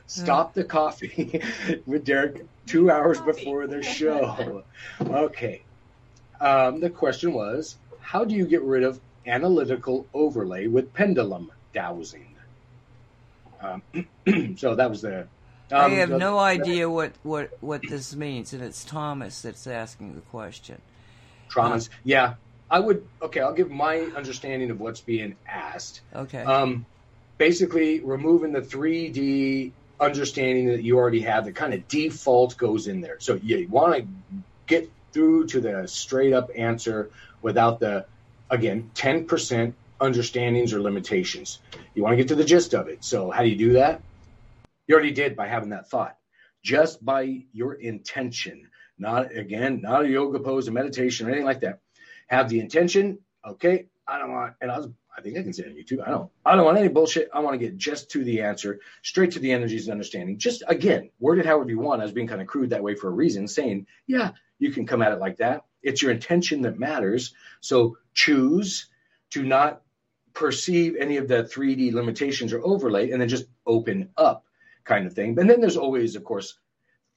Stop 0.07 0.53
the 0.53 0.63
coffee 0.63 1.41
with 1.85 2.05
Derek 2.05 2.45
two 2.65 2.89
hours 2.89 3.21
before 3.21 3.67
the 3.67 3.83
show. 3.83 4.63
Okay. 4.99 5.61
Um, 6.41 6.79
the 6.79 6.89
question 6.89 7.33
was 7.33 7.77
How 7.99 8.25
do 8.25 8.35
you 8.35 8.45
get 8.45 8.63
rid 8.63 8.83
of 8.83 8.99
analytical 9.25 10.07
overlay 10.13 10.67
with 10.67 10.93
pendulum 10.93 11.51
dowsing? 11.73 12.32
Um, 13.63 13.81
so 14.57 14.75
that 14.75 14.89
was 14.89 15.01
the. 15.01 15.27
I 15.71 15.85
um, 15.85 15.91
have 15.93 16.09
the- 16.09 16.17
no 16.17 16.37
idea 16.37 16.89
what, 16.89 17.13
what, 17.23 17.51
what 17.61 17.81
this 17.87 18.15
means, 18.15 18.53
and 18.53 18.61
it's 18.61 18.83
Thomas 18.83 19.41
that's 19.41 19.65
asking 19.65 20.15
the 20.15 20.21
question. 20.21 20.81
Traumas. 21.49 21.89
Yeah. 22.03 22.35
I 22.69 22.79
would. 22.79 23.05
Okay, 23.21 23.39
I'll 23.39 23.53
give 23.53 23.69
my 23.69 23.99
understanding 23.99 24.71
of 24.71 24.79
what's 24.79 24.99
being 25.01 25.35
asked. 25.47 26.01
Okay. 26.15 26.41
Um, 26.41 26.85
basically, 27.37 27.99
removing 27.99 28.51
the 28.51 28.61
3D 28.61 29.71
understanding 29.99 30.67
that 30.67 30.83
you 30.83 30.97
already 30.97 31.21
have, 31.21 31.45
the 31.45 31.51
kind 31.51 31.73
of 31.73 31.87
default 31.87 32.57
goes 32.57 32.87
in 32.87 33.01
there. 33.01 33.17
So 33.19 33.35
you 33.35 33.67
want 33.67 33.95
to 33.95 34.07
get 34.65 34.89
through 35.11 35.47
to 35.47 35.61
the 35.61 35.87
straight 35.87 36.33
up 36.33 36.49
answer 36.55 37.11
without 37.41 37.79
the, 37.79 38.05
again, 38.49 38.89
10% 38.95 39.73
understandings 40.03 40.73
or 40.73 40.81
limitations. 40.81 41.59
You 41.95 42.03
want 42.03 42.13
to 42.13 42.17
get 42.17 42.27
to 42.29 42.35
the 42.35 42.43
gist 42.43 42.73
of 42.73 42.87
it. 42.87 43.03
So, 43.03 43.31
how 43.31 43.41
do 43.41 43.49
you 43.49 43.57
do 43.57 43.73
that? 43.73 44.01
You 44.87 44.95
already 44.95 45.11
did 45.11 45.35
by 45.35 45.47
having 45.47 45.69
that 45.69 45.89
thought, 45.89 46.17
just 46.63 47.03
by 47.03 47.45
your 47.53 47.73
intention. 47.73 48.69
Not 48.97 49.35
again, 49.35 49.81
not 49.81 50.05
a 50.05 50.09
yoga 50.09 50.39
pose, 50.39 50.67
a 50.67 50.71
meditation, 50.71 51.25
or 51.25 51.29
anything 51.29 51.45
like 51.45 51.61
that. 51.61 51.79
Have 52.27 52.49
the 52.49 52.59
intention. 52.59 53.19
Okay, 53.45 53.87
I 54.07 54.19
don't 54.19 54.31
want, 54.31 54.53
and 54.61 54.71
I 54.71 54.77
was, 54.77 54.89
I 55.17 55.21
think 55.21 55.37
I 55.37 55.43
can 55.43 55.53
say 55.53 55.63
on 55.63 55.71
YouTube. 55.71 56.05
I 56.05 56.11
don't, 56.11 56.29
I 56.45 56.55
don't 56.55 56.65
want 56.65 56.77
any 56.77 56.87
bullshit. 56.89 57.29
I 57.33 57.39
want 57.39 57.53
to 57.53 57.65
get 57.65 57.77
just 57.77 58.11
to 58.11 58.23
the 58.23 58.41
answer, 58.41 58.79
straight 59.01 59.31
to 59.31 59.39
the 59.39 59.51
energies 59.51 59.87
and 59.87 59.93
understanding. 59.93 60.37
Just 60.37 60.63
again, 60.67 61.09
word 61.19 61.39
it 61.39 61.45
however 61.45 61.69
you 61.69 61.79
want. 61.79 62.01
I 62.01 62.05
was 62.05 62.13
being 62.13 62.27
kind 62.27 62.41
of 62.41 62.47
crude 62.47 62.69
that 62.71 62.83
way 62.83 62.95
for 62.95 63.07
a 63.07 63.11
reason, 63.11 63.47
saying, 63.47 63.87
yeah, 64.07 64.31
you 64.59 64.71
can 64.71 64.85
come 64.85 65.01
at 65.01 65.11
it 65.11 65.19
like 65.19 65.37
that. 65.37 65.65
It's 65.81 66.01
your 66.01 66.11
intention 66.11 66.61
that 66.61 66.79
matters. 66.79 67.33
So 67.61 67.97
choose 68.13 68.87
to 69.31 69.43
not 69.43 69.81
perceive 70.33 70.95
any 70.99 71.17
of 71.17 71.27
the 71.27 71.43
3D 71.43 71.93
limitations 71.93 72.53
or 72.53 72.63
overlay, 72.63 73.11
and 73.11 73.21
then 73.21 73.29
just 73.29 73.45
open 73.65 74.09
up, 74.17 74.45
kind 74.83 75.05
of 75.05 75.13
thing. 75.13 75.37
And 75.39 75.49
then 75.49 75.61
there's 75.61 75.77
always, 75.77 76.15
of 76.15 76.23
course, 76.23 76.57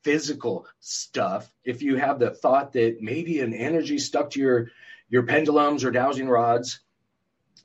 physical 0.03 0.67
stuff. 0.81 1.51
If 1.65 1.83
you 1.83 1.97
have 1.97 2.19
the 2.19 2.31
thought 2.31 2.73
that 2.75 2.99
maybe 3.01 3.41
an 3.41 3.55
energy 3.55 3.99
stuck 3.99 4.31
to 4.31 4.41
your 4.41 4.71
your 5.09 5.23
pendulums 5.23 5.85
or 5.85 5.91
dowsing 5.91 6.29
rods, 6.29 6.81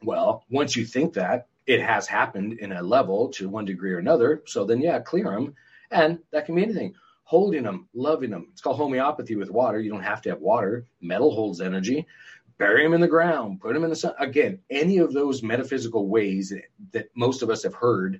well, 0.03 0.45
once 0.49 0.75
you 0.75 0.85
think 0.85 1.13
that, 1.13 1.47
it 1.65 1.81
has 1.81 2.07
happened 2.07 2.53
in 2.53 2.71
a 2.71 2.81
level 2.81 3.29
to 3.29 3.49
one 3.49 3.65
degree 3.65 3.93
or 3.93 3.99
another. 3.99 4.43
So 4.45 4.65
then, 4.65 4.81
yeah, 4.81 4.99
clear 4.99 5.25
them, 5.25 5.55
and 5.89 6.19
that 6.31 6.45
can 6.45 6.55
be 6.55 6.63
anything. 6.63 6.95
Holding 7.23 7.63
them, 7.63 7.87
loving 7.93 8.31
them. 8.31 8.47
It's 8.51 8.61
called 8.61 8.77
homeopathy 8.77 9.35
with 9.35 9.49
water. 9.49 9.79
You 9.79 9.91
don't 9.91 10.03
have 10.03 10.21
to 10.23 10.29
have 10.29 10.41
water. 10.41 10.85
Metal 10.99 11.33
holds 11.33 11.61
energy. 11.61 12.07
Bury 12.61 12.83
them 12.83 12.93
in 12.93 13.01
the 13.01 13.07
ground. 13.07 13.59
Put 13.59 13.73
them 13.73 13.83
in 13.83 13.89
the 13.89 13.95
sun. 13.95 14.13
Again, 14.19 14.59
any 14.69 14.99
of 14.99 15.13
those 15.13 15.41
metaphysical 15.41 16.07
ways 16.07 16.53
that 16.91 17.09
most 17.15 17.41
of 17.41 17.49
us 17.49 17.63
have 17.63 17.73
heard, 17.73 18.19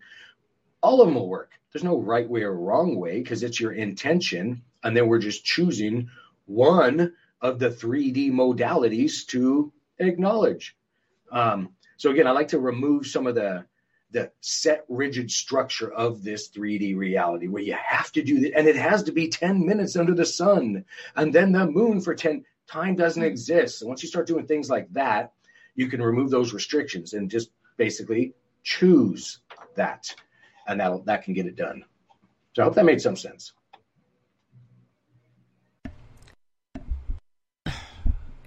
all 0.81 0.99
of 0.99 1.07
them 1.07 1.13
will 1.13 1.30
work. 1.30 1.51
There's 1.72 1.84
no 1.84 1.99
right 1.99 2.27
way 2.27 2.41
or 2.41 2.55
wrong 2.55 2.95
way 2.95 3.22
because 3.22 3.43
it's 3.43 3.59
your 3.59 3.73
intention, 3.73 4.63
and 4.84 4.97
then 4.97 5.07
we're 5.07 5.19
just 5.19 5.45
choosing 5.45 6.09
one 6.47 7.13
of 7.41 7.59
the 7.59 7.69
3D 7.69 8.31
modalities 8.31 9.27
to 9.27 9.72
acknowledge. 9.99 10.76
Um, 11.31 11.69
so 11.97 12.09
again, 12.09 12.26
I 12.26 12.31
like 12.31 12.47
to 12.47 12.59
remove 12.59 13.05
some 13.05 13.27
of 13.27 13.35
the 13.35 13.65
the 14.09 14.31
set 14.41 14.85
rigid 14.89 15.31
structure 15.31 15.93
of 15.93 16.23
this 16.23 16.49
3D 16.49 16.97
reality 16.97 17.47
where 17.47 17.61
you 17.61 17.77
have 17.81 18.11
to 18.13 18.23
do 18.23 18.39
that, 18.41 18.57
and 18.57 18.68
it 18.68 18.76
has 18.76 19.03
to 19.03 19.11
be 19.11 19.30
10 19.30 19.65
minutes 19.65 19.95
under 19.95 20.15
the 20.15 20.26
sun, 20.26 20.84
and 21.15 21.31
then 21.31 21.51
the 21.51 21.68
moon 21.68 22.01
for 22.01 22.15
10. 22.15 22.43
Time 22.72 22.95
doesn't 22.95 23.22
hmm. 23.22 23.27
exist. 23.27 23.80
So 23.80 23.88
once 23.88 24.02
you 24.02 24.07
start 24.07 24.27
doing 24.27 24.48
things 24.48 24.69
like 24.69 24.91
that, 24.93 25.34
you 25.76 25.88
can 25.88 26.02
remove 26.02 26.30
those 26.30 26.53
restrictions 26.53 27.14
and 27.14 27.30
just 27.30 27.52
basically 27.77 28.34
choose 28.64 29.39
that, 29.76 30.14
and 30.68 30.80
that 30.80 31.06
that 31.06 31.23
can 31.23 31.34
get 31.34 31.45
it 31.48 31.56
done. 31.56 31.84
So 32.56 32.61
I 32.61 32.65
hope 32.65 32.76
that 32.76 32.85
made 32.85 33.02
some 33.02 33.15
sense. 33.15 33.53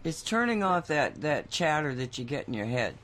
it's 0.04 0.22
turning 0.22 0.62
off 0.62 0.86
that, 0.88 1.22
that 1.22 1.50
chatter 1.50 1.94
that 1.94 2.18
you 2.18 2.24
get 2.24 2.46
in 2.46 2.54
your 2.54 2.66
head. 2.66 2.94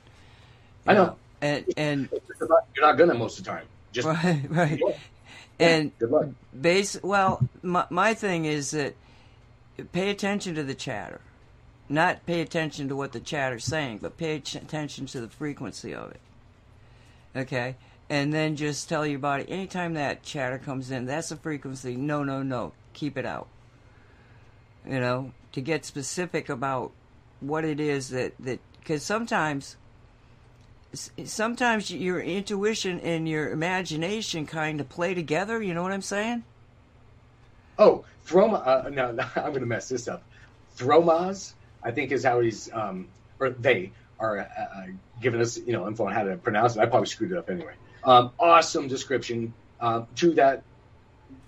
I 0.86 0.94
know. 0.94 1.16
And, 1.40 1.64
and, 1.76 2.08
You're 2.38 2.48
not, 2.48 2.68
you're 2.76 2.94
gonna 2.94 3.14
most 3.14 3.38
of 3.38 3.44
the 3.44 3.50
time. 3.50 3.64
Just 3.92 4.06
right, 4.24 4.42
right. 4.50 4.80
And 5.58 5.98
good 5.98 6.10
luck. 6.10 6.28
base, 6.58 7.02
well, 7.02 7.46
my, 7.62 7.86
my 7.90 8.14
thing 8.14 8.44
is 8.44 8.72
that 8.72 8.94
pay 9.84 10.10
attention 10.10 10.54
to 10.54 10.62
the 10.62 10.74
chatter. 10.74 11.20
Not 11.88 12.24
pay 12.24 12.40
attention 12.40 12.88
to 12.88 12.96
what 12.96 13.12
the 13.12 13.20
chatter's 13.20 13.64
saying, 13.64 13.98
but 13.98 14.16
pay 14.16 14.36
attention 14.36 15.06
to 15.06 15.20
the 15.20 15.28
frequency 15.28 15.92
of 15.92 16.12
it. 16.12 16.20
Okay? 17.34 17.76
And 18.08 18.32
then 18.32 18.56
just 18.56 18.88
tell 18.88 19.06
your 19.06 19.18
body, 19.18 19.44
anytime 19.48 19.94
that 19.94 20.22
chatter 20.22 20.58
comes 20.58 20.90
in, 20.90 21.06
that's 21.06 21.30
a 21.30 21.36
frequency. 21.36 21.96
No, 21.96 22.22
no, 22.24 22.42
no. 22.42 22.72
Keep 22.92 23.16
it 23.16 23.26
out. 23.26 23.48
You 24.86 25.00
know, 25.00 25.32
to 25.52 25.60
get 25.60 25.84
specific 25.84 26.48
about 26.48 26.92
what 27.40 27.64
it 27.64 27.80
is 27.80 28.10
that, 28.10 28.34
that, 28.40 28.60
because 28.78 29.02
sometimes, 29.02 29.76
sometimes 31.24 31.92
your 31.92 32.20
intuition 32.20 33.00
and 33.00 33.28
your 33.28 33.50
imagination 33.50 34.46
kind 34.46 34.80
of 34.80 34.88
play 34.88 35.14
together. 35.14 35.62
You 35.62 35.74
know 35.74 35.82
what 35.82 35.92
I'm 35.92 36.02
saying? 36.02 36.44
Oh, 37.80 38.04
Throma. 38.26 38.64
Uh, 38.64 38.88
no, 38.90 39.10
no, 39.10 39.24
I'm 39.36 39.50
going 39.50 39.60
to 39.60 39.66
mess 39.66 39.88
this 39.88 40.06
up. 40.06 40.22
Thromas, 40.76 41.54
I 41.82 41.90
think, 41.90 42.12
is 42.12 42.22
how 42.22 42.40
he's, 42.40 42.70
um, 42.72 43.08
or 43.40 43.50
they 43.50 43.92
are 44.20 44.38
uh, 44.38 44.42
uh, 44.42 44.86
giving 45.20 45.40
us, 45.40 45.58
you 45.58 45.72
know, 45.72 45.88
info 45.88 46.06
on 46.06 46.12
how 46.12 46.24
to 46.24 46.36
pronounce 46.36 46.76
it. 46.76 46.80
I 46.80 46.86
probably 46.86 47.06
screwed 47.06 47.32
it 47.32 47.38
up 47.38 47.48
anyway. 47.50 47.72
Um, 48.04 48.32
awesome 48.38 48.86
description 48.86 49.54
uh, 49.80 50.04
to 50.16 50.34
that 50.34 50.62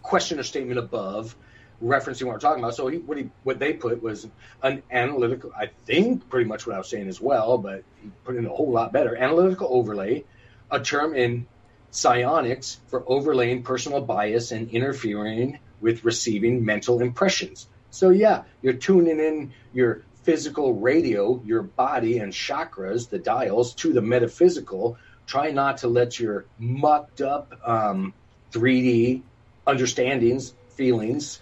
question 0.02 0.38
or 0.40 0.42
statement 0.42 0.78
above, 0.78 1.36
referencing 1.84 2.24
what 2.24 2.34
we're 2.34 2.40
talking 2.40 2.62
about. 2.62 2.74
So 2.74 2.88
he, 2.88 2.98
what 2.98 3.18
he, 3.18 3.30
what 3.42 3.58
they 3.58 3.74
put 3.74 4.02
was 4.02 4.26
an 4.62 4.82
analytical. 4.90 5.52
I 5.56 5.66
think 5.84 6.30
pretty 6.30 6.48
much 6.48 6.66
what 6.66 6.74
I 6.74 6.78
was 6.78 6.88
saying 6.88 7.08
as 7.08 7.20
well, 7.20 7.58
but 7.58 7.84
he 8.02 8.10
put 8.24 8.36
in 8.36 8.46
a 8.46 8.50
whole 8.50 8.70
lot 8.70 8.92
better. 8.92 9.14
Analytical 9.16 9.68
overlay, 9.70 10.24
a 10.70 10.80
term 10.80 11.14
in 11.14 11.46
psionics 11.90 12.80
for 12.86 13.04
overlaying 13.06 13.64
personal 13.64 14.00
bias 14.00 14.50
and 14.50 14.70
interfering 14.70 15.58
with 15.82 16.04
receiving 16.04 16.64
mental 16.64 17.02
impressions. 17.02 17.68
So 17.90 18.08
yeah, 18.08 18.44
you're 18.62 18.72
tuning 18.74 19.20
in 19.20 19.52
your 19.74 20.02
physical 20.22 20.74
radio, 20.74 21.42
your 21.44 21.62
body 21.62 22.18
and 22.18 22.32
chakras, 22.32 23.10
the 23.10 23.18
dials, 23.18 23.74
to 23.74 23.92
the 23.92 24.00
metaphysical. 24.00 24.96
Try 25.26 25.50
not 25.50 25.78
to 25.78 25.88
let 25.88 26.18
your 26.18 26.46
mucked 26.58 27.20
up 27.20 27.52
um, 27.64 28.14
3D 28.52 29.22
understandings, 29.66 30.54
feelings, 30.70 31.40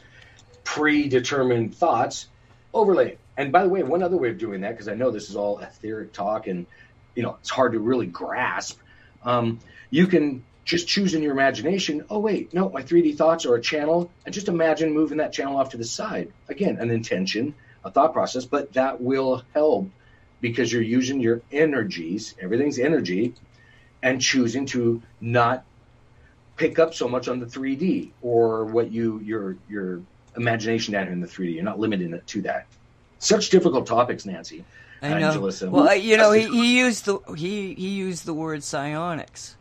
predetermined 0.65 1.75
thoughts 1.75 2.29
overlay. 2.75 3.19
And 3.37 3.53
by 3.53 3.63
the 3.63 3.69
way, 3.69 3.83
one 3.83 4.03
other 4.03 4.17
way 4.17 4.31
of 4.31 4.39
doing 4.39 4.63
that, 4.63 4.73
because 4.73 4.89
I 4.89 4.95
know 4.95 5.11
this 5.11 5.31
is 5.31 5.37
all 5.37 5.59
etheric 5.59 6.13
talk 6.13 6.47
and 6.47 6.67
you 7.15 7.23
know 7.23 7.37
it's 7.41 7.51
hard 7.51 7.73
to 7.73 7.79
really 7.79 8.07
grasp. 8.07 8.79
Um, 9.23 9.61
you 9.91 10.07
can 10.07 10.45
just 10.65 10.87
choose 10.89 11.15
in 11.15 11.23
your 11.23 11.33
imagination. 11.33 12.05
Oh 12.11 12.19
wait, 12.19 12.53
no, 12.55 12.69
my 12.71 12.83
3D 12.83 13.17
thoughts 13.17 13.47
are 13.47 13.55
a 13.55 13.61
channel, 13.61 14.11
and 14.25 14.35
just 14.35 14.49
imagine 14.49 14.93
moving 14.93 15.19
that 15.19 15.33
channel 15.33 15.57
off 15.57 15.71
to 15.71 15.77
the 15.77 15.85
side. 15.85 16.33
Again, 16.49 16.79
an 16.79 16.91
intention, 16.91 17.55
a 17.85 17.91
thought 17.91 18.13
process, 18.13 18.45
but 18.45 18.73
that 18.75 19.01
will 19.01 19.43
help 19.55 19.89
because 20.41 20.73
you're 20.73 20.83
using 20.83 21.21
your 21.21 21.43
energies. 21.53 22.35
Everything's 22.41 22.79
energy, 22.79 23.35
and 24.03 24.21
choosing 24.21 24.67
to 24.67 25.03
not 25.21 25.65
pick 26.57 26.79
up 26.79 26.95
so 26.95 27.09
much 27.09 27.27
on 27.27 27.41
the 27.41 27.47
3D 27.47 28.11
or 28.23 28.67
what 28.67 28.93
you 28.93 29.19
your 29.21 29.57
your 29.69 30.03
imagination 30.37 30.93
down 30.93 31.09
in 31.09 31.21
the 31.21 31.27
3D. 31.27 31.55
You're 31.55 31.65
not 31.65 31.79
limiting 31.79 32.13
it 32.13 32.27
to 32.29 32.43
that. 32.43 32.67
Such 33.19 33.51
difficult 33.51 33.87
topics, 33.87 34.25
Nancy. 34.25 34.65
I 35.03 35.19
know. 35.19 35.51
Well, 35.63 35.89
uh, 35.89 35.93
you 35.93 36.17
know, 36.17 36.33
he, 36.33 36.47
he 36.47 36.79
used 36.79 37.07
the 37.07 37.19
he 37.35 37.75
he 37.75 37.89
used 37.89 38.27
the 38.27 38.35
word 38.35 38.63
psionics, 38.63 39.57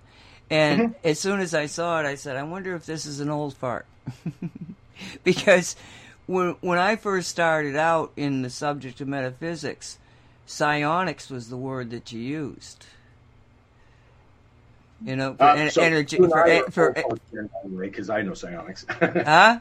and 0.49 0.81
mm-hmm. 0.81 1.07
as 1.07 1.19
soon 1.19 1.39
as 1.39 1.53
I 1.53 1.65
saw 1.67 1.99
it, 1.99 2.05
I 2.05 2.15
said, 2.15 2.35
"I 2.35 2.43
wonder 2.43 2.75
if 2.75 2.85
this 2.85 3.05
is 3.05 3.19
an 3.19 3.29
old 3.29 3.55
fart," 3.55 3.85
because 5.23 5.75
when 6.25 6.55
when 6.61 6.79
I 6.79 6.95
first 6.95 7.29
started 7.29 7.75
out 7.75 8.11
in 8.15 8.41
the 8.41 8.49
subject 8.49 9.01
of 9.01 9.07
metaphysics, 9.07 9.97
psionics 10.45 11.29
was 11.29 11.49
the 11.49 11.57
word 11.57 11.91
that 11.91 12.11
you 12.11 12.19
used. 12.19 12.85
You 15.05 15.15
know, 15.15 15.33
for 15.35 15.43
uh, 15.43 15.69
so 15.69 15.81
energy 15.81 16.17
for 16.17 16.71
for 16.71 16.95
because 17.79 18.09
I 18.09 18.21
know 18.21 18.33
psionics. 18.33 18.85
huh? 18.99 19.59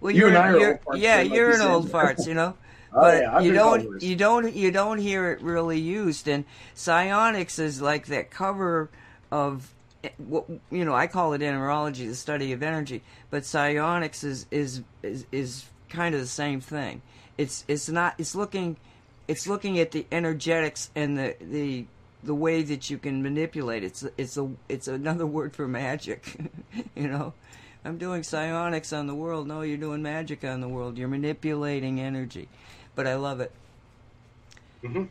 Well, 0.00 0.10
you 0.10 0.20
you're, 0.20 0.28
and 0.28 0.36
I 0.36 0.50
you're, 0.58 0.80
yeah, 0.94 1.20
you're 1.20 1.54
an 1.54 1.60
old 1.60 1.88
farts, 1.88 2.26
you 2.26 2.34
know. 2.34 2.54
Oh, 2.96 3.00
but 3.00 3.22
yeah, 3.22 3.40
you 3.40 3.52
don't 3.52 4.02
you 4.02 4.14
don't 4.14 4.54
you 4.54 4.70
don't 4.70 4.98
hear 4.98 5.32
it 5.32 5.42
really 5.42 5.80
used 5.80 6.28
and 6.28 6.44
psionics 6.74 7.58
is 7.58 7.82
like 7.82 8.06
that 8.06 8.30
cover 8.30 8.88
of 9.32 9.73
you 10.70 10.84
know 10.84 10.94
I 10.94 11.06
call 11.06 11.32
it 11.32 11.40
enerology 11.40 12.08
the 12.08 12.14
study 12.14 12.52
of 12.52 12.62
energy 12.62 13.02
but 13.30 13.44
psionics 13.44 14.24
is 14.24 14.46
is 14.50 14.82
is, 15.02 15.26
is 15.32 15.64
kind 15.94 16.14
of 16.14 16.20
the 16.20 16.26
same 16.26 16.60
thing. 16.60 17.00
It's 17.38 17.64
it's 17.68 17.88
not 17.88 18.14
it's 18.18 18.34
looking 18.34 18.76
it's 19.28 19.46
looking 19.46 19.78
at 19.78 19.92
the 19.92 20.06
energetics 20.12 20.90
and 20.94 21.18
the 21.18 21.36
the 21.40 21.86
the 22.22 22.34
way 22.34 22.62
that 22.62 22.90
you 22.90 22.98
can 22.98 23.22
manipulate. 23.22 23.84
It's 23.84 24.04
it's 24.18 24.36
a 24.36 24.50
it's 24.68 24.88
another 24.88 25.26
word 25.38 25.54
for 25.54 25.66
magic 25.66 26.36
you 26.94 27.08
know? 27.08 27.32
I'm 27.86 27.98
doing 27.98 28.22
psionics 28.22 28.94
on 28.94 29.06
the 29.06 29.14
world. 29.14 29.46
No 29.46 29.60
you're 29.60 29.76
doing 29.76 30.02
magic 30.02 30.44
on 30.44 30.60
the 30.60 30.68
world. 30.68 30.96
You're 30.96 31.08
manipulating 31.08 32.00
energy. 32.00 32.48
But 32.94 33.06
I 33.06 33.16
love 33.16 33.40
it. 33.40 33.52
Mm-hmm. 34.82 35.04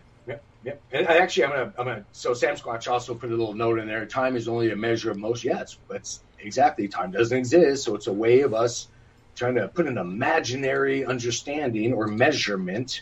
Yep. 0.64 0.82
And 0.94 1.08
I 1.08 1.18
actually, 1.18 1.46
I'm 1.46 1.50
gonna, 1.50 1.74
I'm 1.78 1.86
gonna. 1.86 2.06
So 2.14 2.34
Sam 2.34 2.56
Squatch 2.56 2.90
also 2.90 3.14
put 3.14 3.30
a 3.30 3.36
little 3.36 3.54
note 3.54 3.80
in 3.80 3.88
there. 3.88 4.06
Time 4.06 4.36
is 4.36 4.48
only 4.48 4.72
a 4.72 4.76
measure 4.76 5.12
of 5.12 5.18
motion. 5.18 5.52
Yeah, 5.52 5.62
it's, 5.62 5.78
it's 5.90 6.22
exactly. 6.40 6.88
Time 6.88 7.12
doesn't 7.12 7.38
exist, 7.38 7.84
so 7.84 7.96
it's 7.96 8.08
a 8.08 8.14
way 8.14 8.42
of 8.42 8.54
us 8.54 8.88
trying 9.36 9.56
to 9.56 9.68
put 9.68 9.88
an 9.88 9.98
imaginary 9.98 11.06
understanding 11.06 11.94
or 11.94 12.08
measurement 12.08 13.02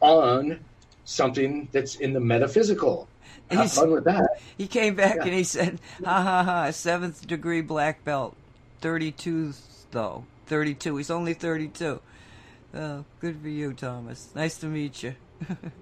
on 0.00 0.60
something 1.04 1.68
that's 1.72 1.96
in 1.96 2.12
the 2.12 2.20
metaphysical. 2.20 3.08
Have 3.50 3.62
He's, 3.62 3.74
fun 3.74 3.90
with 3.90 4.04
that. 4.04 4.40
He 4.56 4.66
came 4.66 4.94
back 4.94 5.16
yeah. 5.16 5.24
and 5.24 5.34
he 5.34 5.44
said, 5.44 5.80
"Ha 6.04 6.22
ha 6.22 6.44
ha! 6.44 6.70
Seventh 6.70 7.26
degree 7.26 7.62
black 7.62 8.04
belt, 8.04 8.36
thirty-two 8.80 9.54
though, 9.90 10.24
thirty-two. 10.46 10.96
He's 10.96 11.10
only 11.10 11.34
thirty-two. 11.34 12.00
Oh, 12.74 13.04
good 13.20 13.40
for 13.42 13.48
you, 13.48 13.72
Thomas. 13.72 14.30
Nice 14.34 14.56
to 14.58 14.66
meet 14.66 15.02
you. 15.02 15.16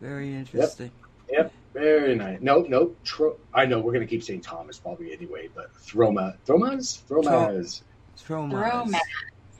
Very 0.00 0.34
interesting. 0.34 0.90
Yep. 1.30 1.38
yep. 1.38 1.52
Very 1.74 2.14
nice. 2.14 2.38
Nope, 2.40 2.66
nope. 2.68 2.98
Tro- 3.04 3.38
I 3.52 3.66
know 3.66 3.80
we're 3.80 3.92
gonna 3.92 4.06
keep 4.06 4.22
saying 4.22 4.40
Thomas 4.40 4.78
probably 4.78 5.12
anyway, 5.12 5.48
but 5.54 5.72
Throma, 5.74 6.38
Thromas, 6.46 7.04
Thromas, 7.08 7.82
Thromas, 8.18 8.94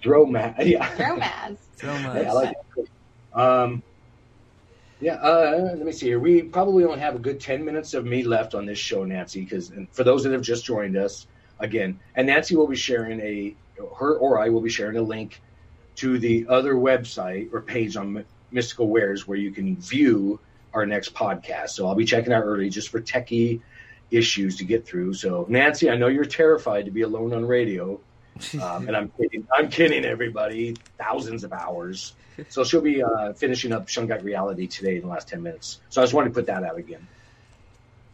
Thromas, 0.03 0.55
yeah, 0.67 0.89
Thromas, 0.97 1.59
Thromas. 1.79 2.13
Hey, 2.15 2.27
I 2.27 2.33
like 2.33 2.55
it. 2.77 2.89
Um, 3.33 3.83
yeah. 5.01 5.15
Uh, 5.15 5.75
let 5.77 5.85
me 5.85 5.93
see 5.93 6.07
here. 6.07 6.19
We 6.19 6.43
probably 6.43 6.85
only 6.85 6.99
have 6.99 7.15
a 7.15 7.21
good 7.21 7.41
ten 7.41 7.65
minutes 7.65 7.95
of 7.95 8.05
me 8.07 8.23
left 8.23 8.55
on 8.55 8.67
this 8.67 8.79
show, 8.79 9.05
Nancy. 9.05 9.43
Because 9.43 9.71
for 9.93 10.03
those 10.03 10.25
that 10.25 10.33
have 10.33 10.43
just 10.43 10.65
joined 10.65 10.97
us, 10.97 11.27
again, 11.61 12.01
and 12.15 12.27
Nancy 12.27 12.57
will 12.57 12.69
be 12.69 12.77
sharing 12.77 13.21
a 13.21 13.55
her 13.99 14.17
or 14.17 14.41
I 14.41 14.49
will 14.49 14.61
be 14.61 14.71
sharing 14.71 14.97
a 14.97 15.03
link 15.03 15.41
to 15.97 16.19
the 16.19 16.47
other 16.49 16.75
website 16.75 17.53
or 17.53 17.61
page 17.63 17.97
on 17.97 18.25
Mystical 18.51 18.89
Wares 18.89 19.27
where 19.27 19.39
you 19.39 19.51
can 19.51 19.77
view 19.77 20.41
our 20.75 20.87
next 20.87 21.15
podcast. 21.15 21.71
So 21.71 21.87
I'll 21.87 21.95
be 21.95 22.05
checking 22.05 22.33
out 22.33 22.43
early 22.45 22.71
just 22.71 22.89
for 22.89 23.01
techie 23.01 23.61
issues 24.11 24.57
to 24.59 24.65
get 24.65 24.87
through. 24.87 25.15
So 25.15 25.47
Nancy, 25.49 25.91
I 25.91 25.97
know 25.97 26.09
you're 26.09 26.25
terrified 26.25 26.87
to 26.87 26.91
be 26.91 27.03
alone 27.03 27.33
on 27.33 27.45
radio, 27.45 28.01
um, 28.63 28.87
and 28.87 28.97
I'm 28.97 29.11
kidding. 29.19 29.47
I'm 29.53 29.69
kidding 29.69 30.05
everybody. 30.05 30.77
Thousands 30.99 31.45
of 31.45 31.53
hours. 31.53 32.15
So 32.49 32.63
she'll 32.63 32.81
be 32.81 33.03
uh, 33.03 33.33
finishing 33.33 33.73
up 33.73 33.89
Shungite 33.89 34.23
Reality 34.23 34.69
today 34.69 34.97
in 34.97 35.03
the 35.03 35.09
last 35.09 35.29
ten 35.29 35.43
minutes. 35.43 35.81
So 35.89 36.01
I 36.01 36.05
just 36.05 36.15
wanted 36.15 36.29
to 36.29 36.35
put 36.35 36.47
that 36.47 36.63
out 36.63 36.79
again. 36.79 37.07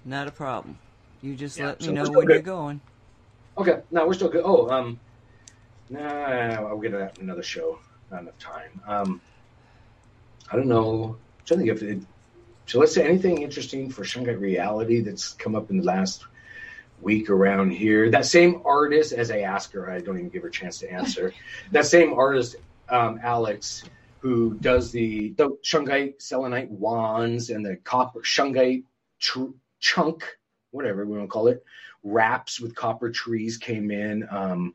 Not 0.06 0.27
a 0.28 0.31
problem. 0.31 0.78
You 1.20 1.35
just 1.35 1.59
yeah, 1.59 1.66
let 1.66 1.81
me 1.81 1.86
so 1.86 1.93
know 1.93 2.11
when 2.11 2.27
good. 2.27 2.32
you're 2.32 2.43
going. 2.43 2.81
Okay. 3.59 3.81
No, 3.90 4.06
we're 4.06 4.15
still 4.15 4.28
good. 4.31 4.43
Oh, 4.44 4.69
um, 4.70 4.98
Nah, 5.90 6.01
I'll 6.01 6.78
get 6.78 6.94
another 7.20 7.43
show. 7.43 7.78
Not 8.11 8.23
enough 8.23 8.39
time. 8.39 8.81
Um, 8.86 9.20
I 10.50 10.56
don't 10.56 10.68
know. 10.68 11.16
I'm 11.38 11.44
trying 11.44 11.66
to 11.66 11.74
think 11.74 11.82
if 11.82 11.82
it. 11.82 12.06
So 12.66 12.78
let's 12.78 12.94
say 12.94 13.06
anything 13.06 13.42
interesting 13.42 13.90
for 13.90 14.04
Shungite 14.04 14.40
Reality 14.40 15.00
that's 15.00 15.32
come 15.34 15.54
up 15.54 15.70
in 15.70 15.78
the 15.78 15.84
last 15.84 16.24
week 17.00 17.28
around 17.28 17.70
here. 17.70 18.10
That 18.10 18.24
same 18.24 18.62
artist, 18.64 19.12
as 19.12 19.30
I 19.30 19.40
ask 19.40 19.72
her, 19.72 19.90
I 19.90 20.00
don't 20.00 20.16
even 20.16 20.30
give 20.30 20.42
her 20.42 20.48
a 20.48 20.52
chance 20.52 20.78
to 20.78 20.90
answer. 20.90 21.34
that 21.72 21.86
same 21.86 22.14
artist, 22.14 22.56
um, 22.88 23.20
Alex, 23.22 23.84
who 24.20 24.54
does 24.54 24.92
the, 24.92 25.30
the 25.36 25.50
Shungite 25.62 26.22
selenite 26.22 26.70
wands 26.70 27.50
and 27.50 27.64
the 27.64 27.76
copper 27.76 28.20
Shungite 28.20 28.84
tr- 29.20 29.52
chunk, 29.80 30.24
whatever 30.70 31.04
we 31.04 31.18
want 31.18 31.24
to 31.24 31.28
call 31.28 31.48
it, 31.48 31.62
wraps 32.02 32.60
with 32.60 32.74
copper 32.74 33.10
trees 33.10 33.58
came 33.58 33.90
in. 33.90 34.26
Um, 34.30 34.74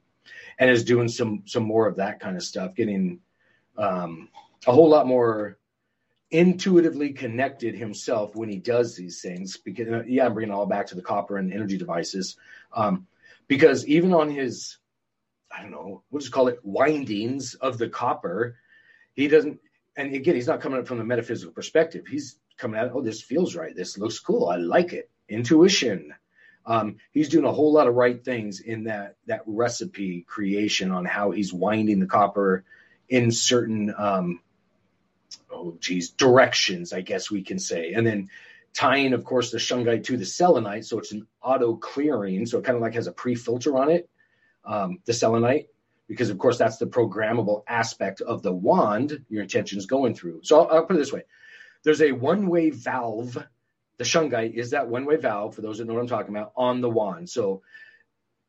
and 0.59 0.69
is 0.69 0.83
doing 0.83 1.07
some 1.07 1.43
some 1.45 1.63
more 1.63 1.87
of 1.87 1.95
that 1.95 2.19
kind 2.19 2.35
of 2.35 2.43
stuff, 2.43 2.75
getting 2.75 3.19
um, 3.77 4.29
a 4.67 4.71
whole 4.71 4.89
lot 4.89 5.07
more 5.07 5.57
intuitively 6.31 7.13
connected 7.13 7.75
himself 7.75 8.35
when 8.35 8.49
he 8.49 8.57
does 8.57 8.95
these 8.95 9.21
things. 9.21 9.57
Because 9.57 10.05
yeah, 10.07 10.25
I'm 10.25 10.33
bringing 10.33 10.53
it 10.53 10.55
all 10.55 10.65
back 10.65 10.87
to 10.87 10.95
the 10.95 11.01
copper 11.01 11.37
and 11.37 11.53
energy 11.53 11.77
devices, 11.77 12.37
um, 12.73 13.07
because 13.47 13.87
even 13.87 14.13
on 14.13 14.29
his 14.29 14.77
I 15.51 15.61
don't 15.61 15.71
know, 15.71 16.03
we'll 16.09 16.21
just 16.21 16.31
call 16.31 16.47
it 16.47 16.59
windings 16.63 17.55
of 17.55 17.77
the 17.77 17.89
copper, 17.89 18.57
he 19.13 19.27
doesn't. 19.27 19.59
And 19.97 20.13
again, 20.13 20.35
he's 20.35 20.47
not 20.47 20.61
coming 20.61 20.79
up 20.79 20.87
from 20.87 20.99
the 20.99 21.03
metaphysical 21.03 21.53
perspective. 21.53 22.07
He's 22.07 22.37
coming 22.57 22.79
at, 22.79 22.91
oh, 22.93 23.01
this 23.01 23.21
feels 23.21 23.55
right. 23.55 23.75
This 23.75 23.97
looks 23.97 24.19
cool. 24.19 24.47
I 24.47 24.57
like 24.57 24.93
it. 24.93 25.09
Intuition. 25.27 26.13
Um, 26.65 26.97
he's 27.11 27.29
doing 27.29 27.45
a 27.45 27.51
whole 27.51 27.73
lot 27.73 27.87
of 27.87 27.95
right 27.95 28.23
things 28.23 28.59
in 28.59 28.83
that 28.85 29.15
that 29.25 29.41
recipe 29.45 30.21
creation 30.21 30.91
on 30.91 31.05
how 31.05 31.31
he's 31.31 31.51
winding 31.51 31.99
the 31.99 32.05
copper 32.05 32.63
in 33.07 33.31
certain 33.31 33.93
um, 33.97 34.41
oh 35.51 35.77
geez 35.79 36.09
directions, 36.11 36.93
I 36.93 37.01
guess 37.01 37.31
we 37.31 37.43
can 37.43 37.59
say, 37.59 37.93
and 37.93 38.05
then 38.05 38.29
tying, 38.73 39.13
of 39.13 39.23
course, 39.23 39.51
the 39.51 39.57
shungite 39.57 40.05
to 40.05 40.17
the 40.17 40.25
selenite, 40.25 40.85
so 40.85 40.99
it's 40.99 41.11
an 41.11 41.27
auto 41.41 41.75
clearing, 41.75 42.45
so 42.45 42.59
it 42.59 42.65
kind 42.65 42.75
of 42.75 42.81
like 42.81 42.93
has 42.93 43.07
a 43.07 43.11
pre 43.11 43.35
filter 43.35 43.77
on 43.77 43.89
it, 43.89 44.09
um, 44.65 44.99
the 45.05 45.13
selenite, 45.13 45.67
because 46.07 46.29
of 46.29 46.37
course 46.37 46.57
that's 46.57 46.77
the 46.77 46.85
programmable 46.85 47.63
aspect 47.67 48.21
of 48.21 48.41
the 48.41 48.53
wand 48.53 49.25
your 49.29 49.43
intention 49.43 49.77
is 49.77 49.85
going 49.85 50.13
through. 50.13 50.41
So 50.43 50.61
I'll, 50.61 50.77
I'll 50.77 50.85
put 50.85 50.95
it 50.95 50.99
this 50.99 51.13
way: 51.13 51.23
there's 51.83 52.01
a 52.01 52.11
one 52.11 52.47
way 52.47 52.69
valve 52.69 53.37
the 53.99 54.05
shungite 54.05 54.53
is 54.53 54.71
that 54.71 54.87
one 54.87 55.05
way 55.05 55.17
valve, 55.17 55.53
for 55.53 55.61
those 55.61 55.77
that 55.77 55.85
know 55.85 55.93
what 55.93 55.99
I'm 55.99 56.07
talking 56.07 56.35
about, 56.35 56.53
on 56.55 56.79
the 56.79 56.89
wand. 56.89 57.29
So 57.29 57.61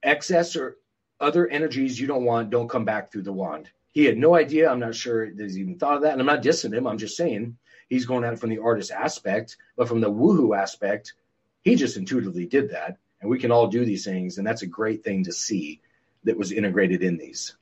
excess 0.01 0.55
or 0.55 0.77
other 1.19 1.47
energies 1.47 1.99
you 2.01 2.07
don't 2.07 2.25
want 2.25 2.51
don't 2.51 2.69
come 2.69 2.85
back 2.85 3.11
through 3.11 3.23
the 3.23 3.33
wand. 3.33 3.69
He 3.93 4.05
had 4.05 4.19
no 4.19 4.37
idea. 4.37 4.71
I'm 4.71 4.81
not 4.81 4.95
sure 4.95 5.27
he's 5.27 5.59
even 5.59 5.79
thought 5.79 5.97
of 5.97 6.03
that. 6.03 6.13
And 6.13 6.21
I'm 6.21 6.27
not 6.27 6.43
dissing 6.43 6.75
him. 6.75 6.87
I'm 6.87 6.99
just 6.99 7.17
saying 7.17 7.57
he's 7.89 8.07
going 8.07 8.25
at 8.25 8.33
it 8.33 8.39
from 8.39 8.51
the 8.51 8.59
artist 8.59 8.91
aspect, 8.91 9.57
but 9.77 9.89
from 9.89 10.01
the 10.01 10.11
woohoo 10.11 10.57
aspect, 10.57 11.15
he 11.63 11.75
just 11.75 11.97
intuitively 11.97 12.47
did 12.47 12.71
that. 12.71 12.97
And 13.21 13.29
we 13.29 13.39
can 13.39 13.51
all 13.51 13.67
do 13.67 13.85
these 13.85 14.05
things. 14.05 14.39
And 14.39 14.47
that's 14.47 14.63
a 14.63 14.67
great 14.67 15.05
thing 15.05 15.25
to 15.25 15.33
see 15.33 15.81
that 16.25 16.37
was 16.37 16.53
integrated 16.53 17.03
in 17.03 17.17
these. 17.17 17.57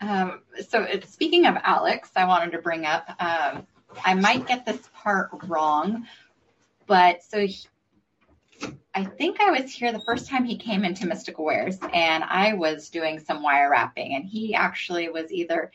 Um, 0.00 0.40
so 0.68 0.86
speaking 1.06 1.46
of 1.46 1.56
Alex, 1.62 2.10
I 2.16 2.24
wanted 2.24 2.52
to 2.52 2.58
bring 2.58 2.86
up, 2.86 3.08
um, 3.20 3.66
I 4.04 4.14
might 4.14 4.46
get 4.46 4.64
this 4.64 4.88
part 4.94 5.30
wrong, 5.46 6.06
but 6.86 7.22
so 7.22 7.46
he, 7.46 7.66
I 8.94 9.04
think 9.04 9.40
I 9.40 9.50
was 9.50 9.72
here 9.72 9.92
the 9.92 10.00
first 10.00 10.28
time 10.28 10.44
he 10.44 10.56
came 10.56 10.84
into 10.84 11.06
Mystical 11.06 11.44
Wares 11.44 11.78
and 11.92 12.24
I 12.24 12.54
was 12.54 12.90
doing 12.90 13.20
some 13.20 13.42
wire 13.42 13.70
wrapping 13.70 14.14
and 14.14 14.24
he 14.24 14.54
actually 14.54 15.08
was 15.08 15.32
either 15.32 15.70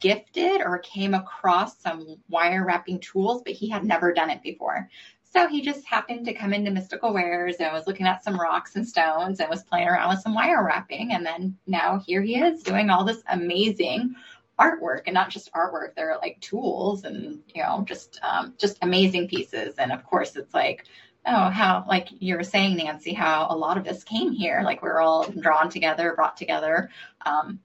gifted 0.00 0.60
or 0.60 0.78
came 0.78 1.14
across 1.14 1.80
some 1.80 2.16
wire 2.28 2.64
wrapping 2.64 3.00
tools, 3.00 3.42
but 3.44 3.52
he 3.52 3.68
had 3.68 3.84
never 3.84 4.12
done 4.12 4.30
it 4.30 4.42
before. 4.42 4.88
So 5.24 5.48
he 5.48 5.62
just 5.62 5.84
happened 5.84 6.26
to 6.26 6.32
come 6.32 6.54
into 6.54 6.70
Mystical 6.70 7.12
Wares 7.12 7.56
and 7.56 7.72
was 7.72 7.86
looking 7.86 8.06
at 8.06 8.22
some 8.22 8.40
rocks 8.40 8.76
and 8.76 8.86
stones 8.86 9.40
and 9.40 9.50
was 9.50 9.64
playing 9.64 9.88
around 9.88 10.08
with 10.10 10.20
some 10.20 10.34
wire 10.34 10.64
wrapping. 10.64 11.12
And 11.12 11.26
then 11.26 11.56
now 11.66 11.98
here 11.98 12.22
he 12.22 12.36
is 12.36 12.62
doing 12.62 12.88
all 12.88 13.04
this 13.04 13.22
amazing 13.28 14.14
artwork 14.58 15.02
and 15.06 15.14
not 15.14 15.30
just 15.30 15.52
artwork 15.52 15.94
they're 15.96 16.16
like 16.22 16.40
tools 16.40 17.04
and 17.04 17.40
you 17.52 17.62
know 17.62 17.84
just 17.88 18.20
um, 18.22 18.54
just 18.56 18.78
amazing 18.82 19.26
pieces 19.26 19.74
and 19.78 19.90
of 19.90 20.04
course 20.04 20.36
it's 20.36 20.54
like 20.54 20.84
oh, 21.26 21.50
how, 21.50 21.84
like 21.88 22.08
you 22.18 22.36
were 22.36 22.44
saying, 22.44 22.76
Nancy, 22.76 23.12
how 23.12 23.46
a 23.50 23.56
lot 23.56 23.78
of 23.78 23.86
us 23.86 24.04
came 24.04 24.32
here, 24.32 24.62
like 24.64 24.82
we're 24.82 25.00
all 25.00 25.24
drawn 25.30 25.70
together, 25.70 26.12
brought 26.14 26.36
together 26.36 26.90
um, 27.24 27.60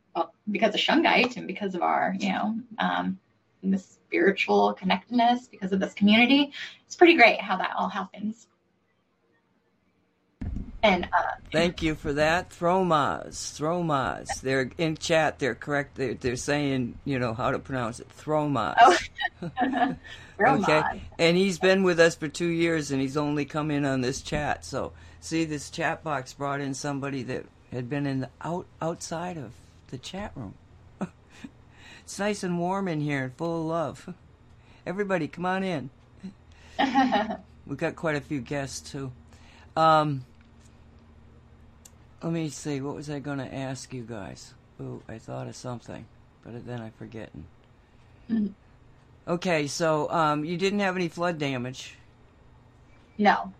because 0.49 0.73
of 0.73 0.79
Shungite 0.79 1.37
and 1.37 1.47
because 1.47 1.75
of 1.75 1.81
our, 1.81 2.15
you 2.17 2.29
know, 2.29 2.59
um, 2.77 3.19
the 3.63 3.77
spiritual 3.77 4.73
connectedness, 4.73 5.47
because 5.47 5.71
of 5.71 5.79
this 5.79 5.93
community. 5.93 6.51
It's 6.85 6.95
pretty 6.95 7.15
great 7.15 7.41
how 7.41 7.57
that 7.57 7.71
all 7.77 7.89
happens. 7.89 8.47
And 10.81 11.05
uh, 11.05 11.35
thank 11.51 11.81
you 11.81 11.95
for 11.95 12.13
that, 12.13 12.51
Thromas. 12.51 13.33
Thromas. 13.59 14.39
They're 14.39 14.71
in 14.77 14.95
chat. 14.95 15.37
They're 15.37 15.55
correct. 15.55 15.95
They're, 15.95 16.13
they're 16.13 16.37
saying 16.37 16.97
you 17.03 17.19
know 17.19 17.33
how 17.33 17.51
to 17.51 17.59
pronounce 17.59 17.99
it. 17.99 18.07
Thromaz. 18.17 18.75
Oh. 18.79 19.95
okay. 20.39 21.01
And 21.17 21.37
he's 21.37 21.59
been 21.59 21.83
with 21.83 21.99
us 21.99 22.15
for 22.15 22.27
two 22.27 22.47
years, 22.47 22.91
and 22.91 23.01
he's 23.01 23.17
only 23.17 23.45
come 23.45 23.71
in 23.71 23.85
on 23.85 24.01
this 24.01 24.21
chat. 24.21 24.65
So 24.65 24.93
see, 25.19 25.45
this 25.45 25.69
chat 25.69 26.03
box 26.03 26.33
brought 26.33 26.61
in 26.61 26.73
somebody 26.73 27.23
that 27.23 27.45
had 27.71 27.89
been 27.89 28.05
in 28.05 28.21
the 28.21 28.29
out 28.41 28.65
outside 28.81 29.37
of 29.37 29.51
the 29.87 29.97
chat 29.97 30.31
room. 30.35 30.55
it's 32.01 32.19
nice 32.19 32.43
and 32.43 32.59
warm 32.59 32.87
in 32.87 33.01
here 33.01 33.25
and 33.25 33.33
full 33.35 33.61
of 33.61 33.67
love. 33.67 34.13
Everybody, 34.85 35.27
come 35.27 35.45
on 35.45 35.63
in. 35.63 35.89
We've 37.67 37.77
got 37.77 37.95
quite 37.95 38.15
a 38.15 38.21
few 38.21 38.41
guests 38.41 38.91
too. 38.91 39.11
Um, 39.75 40.25
let 42.23 42.33
me 42.33 42.49
see. 42.49 42.81
What 42.81 42.95
was 42.95 43.09
I 43.09 43.19
going 43.19 43.37
to 43.37 43.53
ask 43.53 43.93
you 43.93 44.03
guys? 44.03 44.53
Oh, 44.81 45.01
I 45.07 45.17
thought 45.17 45.47
of 45.47 45.55
something, 45.55 46.05
but 46.43 46.65
then 46.65 46.81
I 46.81 46.89
forgetting. 46.97 47.45
Mm-hmm. 48.29 48.47
Okay, 49.29 49.67
so 49.67 50.09
um, 50.09 50.43
you 50.43 50.57
didn't 50.57 50.79
have 50.79 50.95
any 50.95 51.07
flood 51.07 51.37
damage. 51.37 51.95
No. 53.19 53.53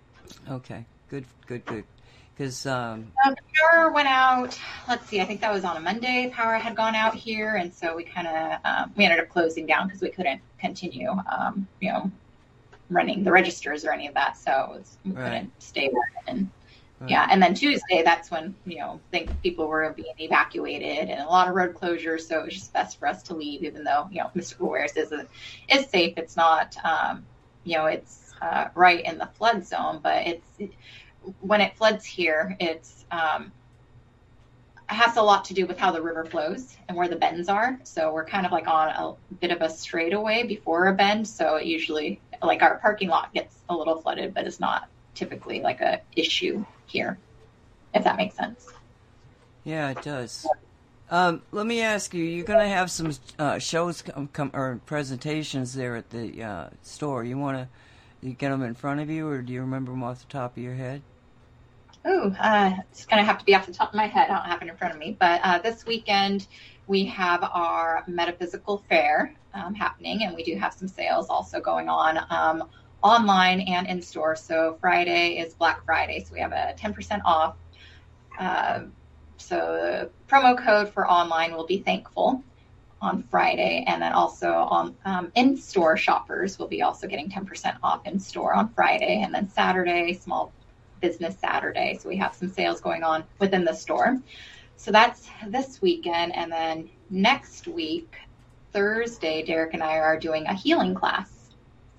Okay, 0.50 0.84
good, 1.10 1.26
good, 1.46 1.64
good. 1.66 1.84
Because 2.36 2.66
um, 2.66 3.12
um, 3.24 3.36
power 3.54 3.92
went 3.92 4.08
out. 4.08 4.58
Let's 4.88 5.06
see. 5.08 5.22
I 5.22 5.26
think 5.26 5.42
that 5.42 5.54
was 5.54 5.64
on 5.64 5.78
a 5.78 5.80
Monday. 5.80 6.32
Power 6.34 6.56
had 6.56 6.76
gone 6.76 6.96
out 6.96 7.14
here, 7.14 7.58
and 7.58 7.72
so 7.72 7.96
we 7.96 8.04
kind 8.04 8.28
of 8.28 8.60
um, 8.64 8.94
we 8.96 9.04
ended 9.04 9.20
up 9.20 9.30
closing 9.30 9.68
down 9.68 9.88
because 9.88 10.02
we 10.02 10.10
couldn't 10.10 10.42
continue, 10.58 11.12
um, 11.32 11.68
you 11.82 11.92
know, 11.92 12.10
running 12.90 13.24
the 13.24 13.32
registers 13.32 13.86
or 13.86 13.92
any 13.92 14.08
of 14.08 14.16
that. 14.16 14.38
So 14.38 14.70
was, 14.72 14.98
we 15.06 15.12
right. 15.12 15.26
couldn't 15.26 15.62
stay 15.62 15.90
there 15.90 16.36
yeah, 17.08 17.28
and 17.32 17.42
then 17.42 17.54
Tuesday, 17.54 18.02
that's 18.04 18.30
when 18.32 18.56
you 18.66 18.80
know 18.80 19.02
I 19.14 19.18
think 19.18 19.42
people 19.42 19.68
were 19.68 19.94
being 19.96 20.14
evacuated 20.18 21.10
and 21.10 21.22
a 21.22 21.28
lot 21.28 21.48
of 21.48 21.56
road 21.56 21.74
closures. 21.76 22.22
So 22.22 22.40
it 22.40 22.46
was 22.46 22.54
just 22.54 22.74
best 22.74 23.00
for 23.00 23.08
us 23.08 23.24
to 23.24 23.36
leave, 23.36 23.64
even 23.64 23.84
though 23.84 24.08
you 24.12 24.22
know 24.22 24.30
Mystical 24.36 24.70
Wares 24.70 24.96
is 24.96 25.12
is 25.70 25.90
safe. 25.90 26.14
It's 26.18 26.36
not, 26.36 26.76
um, 26.84 27.26
you 27.64 27.78
know, 27.78 27.86
it's 27.86 28.34
uh, 28.42 28.66
right 28.76 29.04
in 29.06 29.18
the 29.18 29.28
flood 29.28 29.66
zone, 29.66 30.00
but 30.04 30.28
it's 30.28 30.60
when 31.40 31.62
it 31.62 31.76
floods 31.78 32.06
here, 32.06 32.56
it's 32.60 33.06
um, 33.12 33.52
has 34.88 35.18
a 35.18 35.22
lot 35.22 35.46
to 35.46 35.54
do 35.54 35.68
with 35.68 35.78
how 35.78 35.92
the 35.92 36.02
river 36.02 36.26
flows 36.26 36.76
and 36.88 36.98
where 36.98 37.08
the 37.08 37.16
bends 37.16 37.48
are. 37.48 37.80
So 37.84 38.12
we're 38.12 38.26
kind 38.26 38.46
of 38.46 38.52
like 38.52 38.68
on 38.68 38.90
a 38.90 39.36
bit 39.36 39.52
of 39.52 39.62
a 39.62 39.70
straightaway 39.70 40.44
before 40.44 40.88
a 40.88 40.94
bend. 40.94 41.28
So 41.28 41.56
it 41.56 41.66
usually 41.66 42.22
like 42.42 42.64
our 42.64 42.80
parking 42.80 43.10
lot 43.10 43.34
gets 43.34 43.64
a 43.70 43.76
little 43.76 44.02
flooded, 44.02 44.34
but 44.34 44.48
it's 44.48 44.60
not 44.60 44.90
typically 45.16 45.62
like 45.62 45.82
a 45.82 46.02
issue 46.16 46.66
here, 46.86 47.18
if 47.94 48.04
that 48.04 48.18
makes 48.18 48.36
sense. 48.36 48.68
Yeah, 49.64 49.90
it 49.92 50.02
does. 50.02 50.48
Um, 51.12 51.42
let 51.52 51.66
me 51.66 51.82
ask 51.82 52.14
you: 52.14 52.24
You're 52.24 52.46
going 52.46 52.60
to 52.60 52.68
have 52.68 52.92
some 52.92 53.12
uh, 53.38 53.60
shows 53.60 54.02
come, 54.02 54.28
come, 54.32 54.52
or 54.54 54.80
presentations 54.86 55.74
there 55.74 55.96
at 55.96 56.10
the 56.12 56.44
uh, 56.44 56.70
store. 56.84 57.24
You 57.24 57.38
want 57.38 57.68
to 58.22 58.30
get 58.30 58.50
them 58.50 58.64
in 58.64 58.76
front 58.76 59.00
of 59.02 59.10
you, 59.10 59.28
or 59.28 59.42
do 59.42 59.54
you 59.54 59.62
remember 59.62 59.92
them 59.92 60.04
off 60.04 60.20
the 60.20 60.32
top 60.32 60.58
of 60.58 60.64
your 60.64 60.76
head? 60.76 61.02
Oh, 62.06 62.34
uh, 62.40 62.76
it's 62.92 63.06
going 63.06 63.22
to 63.22 63.26
have 63.26 63.40
to 63.40 63.46
be 63.46 63.56
off 63.56 63.66
the 63.66 63.74
top 63.74 63.90
of 63.90 63.96
my 63.96 64.08
head. 64.08 64.30
I 64.30 64.36
don't 64.36 64.46
have 64.46 64.62
it 64.62 64.70
in 64.70 64.78
front 64.78 64.94
of 64.94 65.00
me. 65.00 65.18
But 65.20 65.42
uh, 65.44 65.60
this 65.60 65.86
weekend 65.86 66.48
we 66.88 67.06
have 67.06 67.44
our 67.44 68.04
metaphysical 68.08 68.84
fair 68.90 69.34
um, 69.54 69.76
happening, 69.76 70.24
and 70.24 70.36
we 70.36 70.44
do 70.44 70.58
have 70.58 70.74
some 70.74 70.88
sales 70.88 71.30
also 71.30 71.60
going 71.62 71.88
on. 71.88 72.20
Um, 72.30 72.68
online 73.02 73.62
and 73.62 73.88
in 73.88 74.02
store. 74.02 74.36
So 74.36 74.78
Friday 74.82 75.38
is 75.38 75.54
Black 75.54 75.84
Friday, 75.86 76.24
so 76.24 76.34
we 76.34 76.40
have 76.40 76.52
a 76.52 76.76
10% 76.78 77.22
off. 77.26 77.56
Uh, 78.38 78.82
so 79.38 79.56
the 79.56 80.10
promo 80.28 80.58
code 80.58 80.90
for 80.90 81.10
online 81.10 81.54
will 81.56 81.66
be 81.66 81.80
thankful 81.80 82.44
on 83.02 83.24
Friday, 83.24 83.86
and 83.88 84.02
then 84.02 84.12
also 84.12 84.52
on 84.52 84.96
um, 85.06 85.32
in-store 85.36 85.96
shoppers 85.96 86.60
will 86.60 86.68
be 86.68 86.82
also 86.82 87.08
getting 87.08 87.30
10% 87.30 87.78
off 87.82 88.06
in 88.06 88.20
store 88.20 88.54
on 88.54 88.70
Friday, 88.74 89.22
and 89.24 89.34
then 89.34 89.50
Saturday, 89.50 90.14
small 90.14 90.52
business 91.00 91.38
Saturday. 91.40 91.98
So 91.98 92.10
we 92.10 92.18
have 92.18 92.36
some 92.36 92.50
sales 92.50 92.82
going 92.82 93.04
on 93.04 93.24
within 93.40 93.64
the 93.64 93.74
store. 93.74 94.18
So 94.76 94.92
that's 94.92 95.30
this 95.48 95.82
weekend, 95.82 96.36
and 96.36 96.52
then 96.52 96.90
next 97.10 97.68
week, 97.68 98.18
Thursday, 98.74 99.44
Derek 99.44 99.74
and 99.74 99.82
I 99.82 99.98
are 100.00 100.20
doing 100.20 100.46
a 100.46 100.54
healing 100.54 100.94
class 100.94 101.39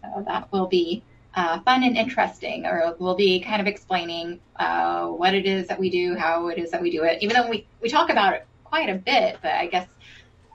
so 0.02 0.24
that 0.26 0.50
will 0.52 0.66
be 0.66 1.02
uh, 1.34 1.60
fun 1.60 1.84
and 1.84 1.96
interesting, 1.96 2.66
or 2.66 2.96
we'll 2.98 3.14
be 3.14 3.40
kind 3.40 3.60
of 3.60 3.66
explaining 3.66 4.40
uh, 4.56 5.06
what 5.06 5.34
it 5.34 5.46
is 5.46 5.68
that 5.68 5.78
we 5.78 5.90
do, 5.90 6.16
how 6.16 6.48
it 6.48 6.58
is 6.58 6.70
that 6.70 6.82
we 6.82 6.90
do 6.90 7.04
it. 7.04 7.22
Even 7.22 7.36
though 7.36 7.48
we, 7.48 7.66
we 7.80 7.88
talk 7.88 8.10
about 8.10 8.34
it 8.34 8.46
quite 8.64 8.88
a 8.88 8.94
bit, 8.94 9.38
but 9.42 9.52
I 9.52 9.66
guess 9.66 9.88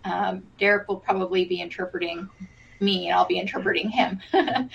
um, 0.03 0.43
Derek 0.59 0.87
will 0.87 0.97
probably 0.97 1.45
be 1.45 1.61
interpreting 1.61 2.29
me 2.79 3.07
and 3.07 3.15
I'll 3.15 3.25
be 3.25 3.39
interpreting 3.39 3.89
him. 3.89 4.19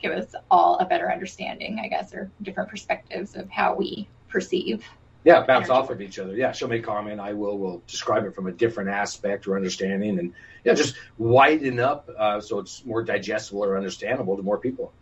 Give 0.00 0.12
us 0.12 0.34
all 0.50 0.78
a 0.78 0.84
better 0.84 1.10
understanding, 1.10 1.80
I 1.82 1.88
guess, 1.88 2.12
or 2.12 2.30
different 2.42 2.68
perspectives 2.68 3.34
of 3.34 3.50
how 3.50 3.74
we 3.74 4.08
perceive. 4.28 4.84
Yeah, 5.24 5.44
bounce 5.44 5.68
energy. 5.68 5.72
off 5.72 5.90
of 5.90 6.00
each 6.00 6.18
other. 6.20 6.36
Yeah, 6.36 6.52
she'll 6.52 6.68
make 6.68 6.84
comment. 6.84 7.18
I 7.18 7.32
will. 7.32 7.58
Will 7.58 7.82
describe 7.88 8.24
it 8.26 8.34
from 8.34 8.46
a 8.46 8.52
different 8.52 8.90
aspect 8.90 9.48
or 9.48 9.56
understanding, 9.56 10.20
and 10.20 10.32
yeah, 10.66 10.74
just 10.74 10.96
widen 11.16 11.78
up 11.78 12.10
uh, 12.18 12.40
so 12.40 12.58
it's 12.58 12.84
more 12.84 13.02
digestible 13.02 13.64
or 13.64 13.76
understandable 13.76 14.36
to 14.36 14.42
more 14.42 14.58
people 14.58 14.92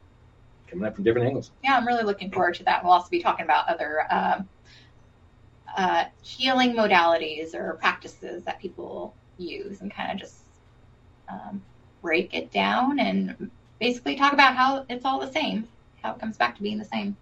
coming 0.69 0.85
up 0.85 0.95
from 0.95 1.05
different 1.05 1.27
angles. 1.27 1.51
Yeah, 1.65 1.77
I'm 1.77 1.87
really 1.87 2.05
looking 2.05 2.31
forward 2.31 2.55
to 2.57 2.65
that. 2.65 2.85
We'll 2.85 2.93
also 2.93 3.09
be 3.09 3.23
talking 3.23 3.45
about 3.45 3.67
other 3.69 4.07
um, 4.11 4.49
uh, 5.75 6.05
healing 6.21 6.75
modalities 6.75 7.55
or 7.55 7.79
practices 7.81 8.45
that 8.45 8.61
people 8.61 9.15
use 9.39 9.81
and 9.81 9.91
kind 9.91 10.13
of 10.13 10.19
just 10.19 10.37
um, 11.31 11.63
break 12.03 12.35
it 12.35 12.53
down 12.53 12.99
and 12.99 13.51
basically 13.81 14.17
talk 14.17 14.35
about 14.35 14.55
how 14.55 14.85
it's 14.91 15.07
all 15.07 15.19
the 15.19 15.33
same, 15.33 15.67
how 16.03 16.13
it 16.13 16.21
comes 16.21 16.37
back 16.37 16.57
to 16.57 16.63
being 16.63 16.79
the 16.79 16.85
same. 16.85 17.17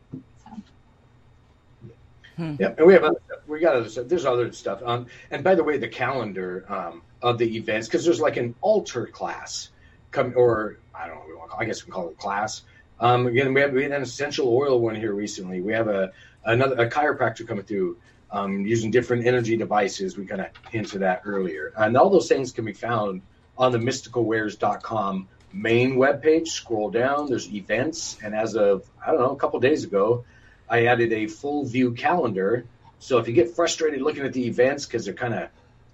Hmm. 2.36 2.56
Yeah, 2.58 2.74
and 2.78 2.86
we 2.86 2.94
have 2.94 3.04
other 3.04 3.20
stuff. 3.26 3.38
We 3.46 3.60
got 3.60 3.76
other 3.76 3.88
stuff. 3.88 4.08
There's 4.08 4.24
other 4.24 4.50
stuff. 4.52 4.82
Um, 4.82 5.06
and 5.30 5.44
by 5.44 5.54
the 5.54 5.62
way, 5.62 5.76
the 5.76 5.86
calendar 5.86 6.64
um, 6.68 7.02
of 7.22 7.38
the 7.38 7.56
events 7.56 7.88
because 7.88 8.04
there's 8.04 8.20
like 8.20 8.36
an 8.36 8.54
altar 8.60 9.06
class, 9.06 9.70
come 10.10 10.34
or 10.36 10.78
I 10.94 11.06
don't 11.06 11.16
know. 11.28 11.46
I 11.56 11.64
guess 11.64 11.86
we 11.86 11.92
call 11.92 12.08
it 12.08 12.18
class. 12.18 12.62
Um, 13.00 13.26
again, 13.26 13.52
we 13.54 13.60
have 13.60 13.72
we 13.72 13.82
had 13.82 13.92
an 13.92 14.02
essential 14.02 14.48
oil 14.48 14.80
one 14.80 14.94
here 14.94 15.12
recently. 15.12 15.60
We 15.60 15.72
have 15.72 15.88
a 15.88 16.12
another 16.44 16.76
a 16.76 16.90
chiropractor 16.90 17.46
coming 17.46 17.64
through 17.64 17.98
um, 18.30 18.66
using 18.66 18.90
different 18.90 19.26
energy 19.26 19.56
devices. 19.56 20.16
We 20.16 20.26
kind 20.26 20.40
of 20.40 20.48
hinted 20.70 21.00
that 21.00 21.22
earlier, 21.24 21.72
and 21.76 21.96
all 21.96 22.10
those 22.10 22.28
things 22.28 22.52
can 22.52 22.64
be 22.64 22.72
found 22.72 23.22
on 23.58 23.72
the 23.72 23.78
mysticalwares.com 23.78 25.28
main 25.52 25.96
webpage. 25.96 26.48
Scroll 26.48 26.90
down. 26.90 27.28
There's 27.28 27.52
events, 27.52 28.18
and 28.22 28.34
as 28.34 28.56
of 28.56 28.88
I 29.04 29.10
don't 29.10 29.20
know, 29.20 29.30
a 29.30 29.36
couple 29.36 29.60
days 29.60 29.84
ago, 29.84 30.24
I 30.68 30.86
added 30.86 31.12
a 31.12 31.26
full 31.26 31.64
view 31.64 31.92
calendar. 31.92 32.64
So 32.98 33.18
if 33.18 33.26
you 33.26 33.34
get 33.34 33.56
frustrated 33.56 34.00
looking 34.00 34.24
at 34.24 34.32
the 34.32 34.46
events 34.46 34.86
because 34.86 35.04
they're 35.04 35.14
kind 35.14 35.34
of, 35.34 35.48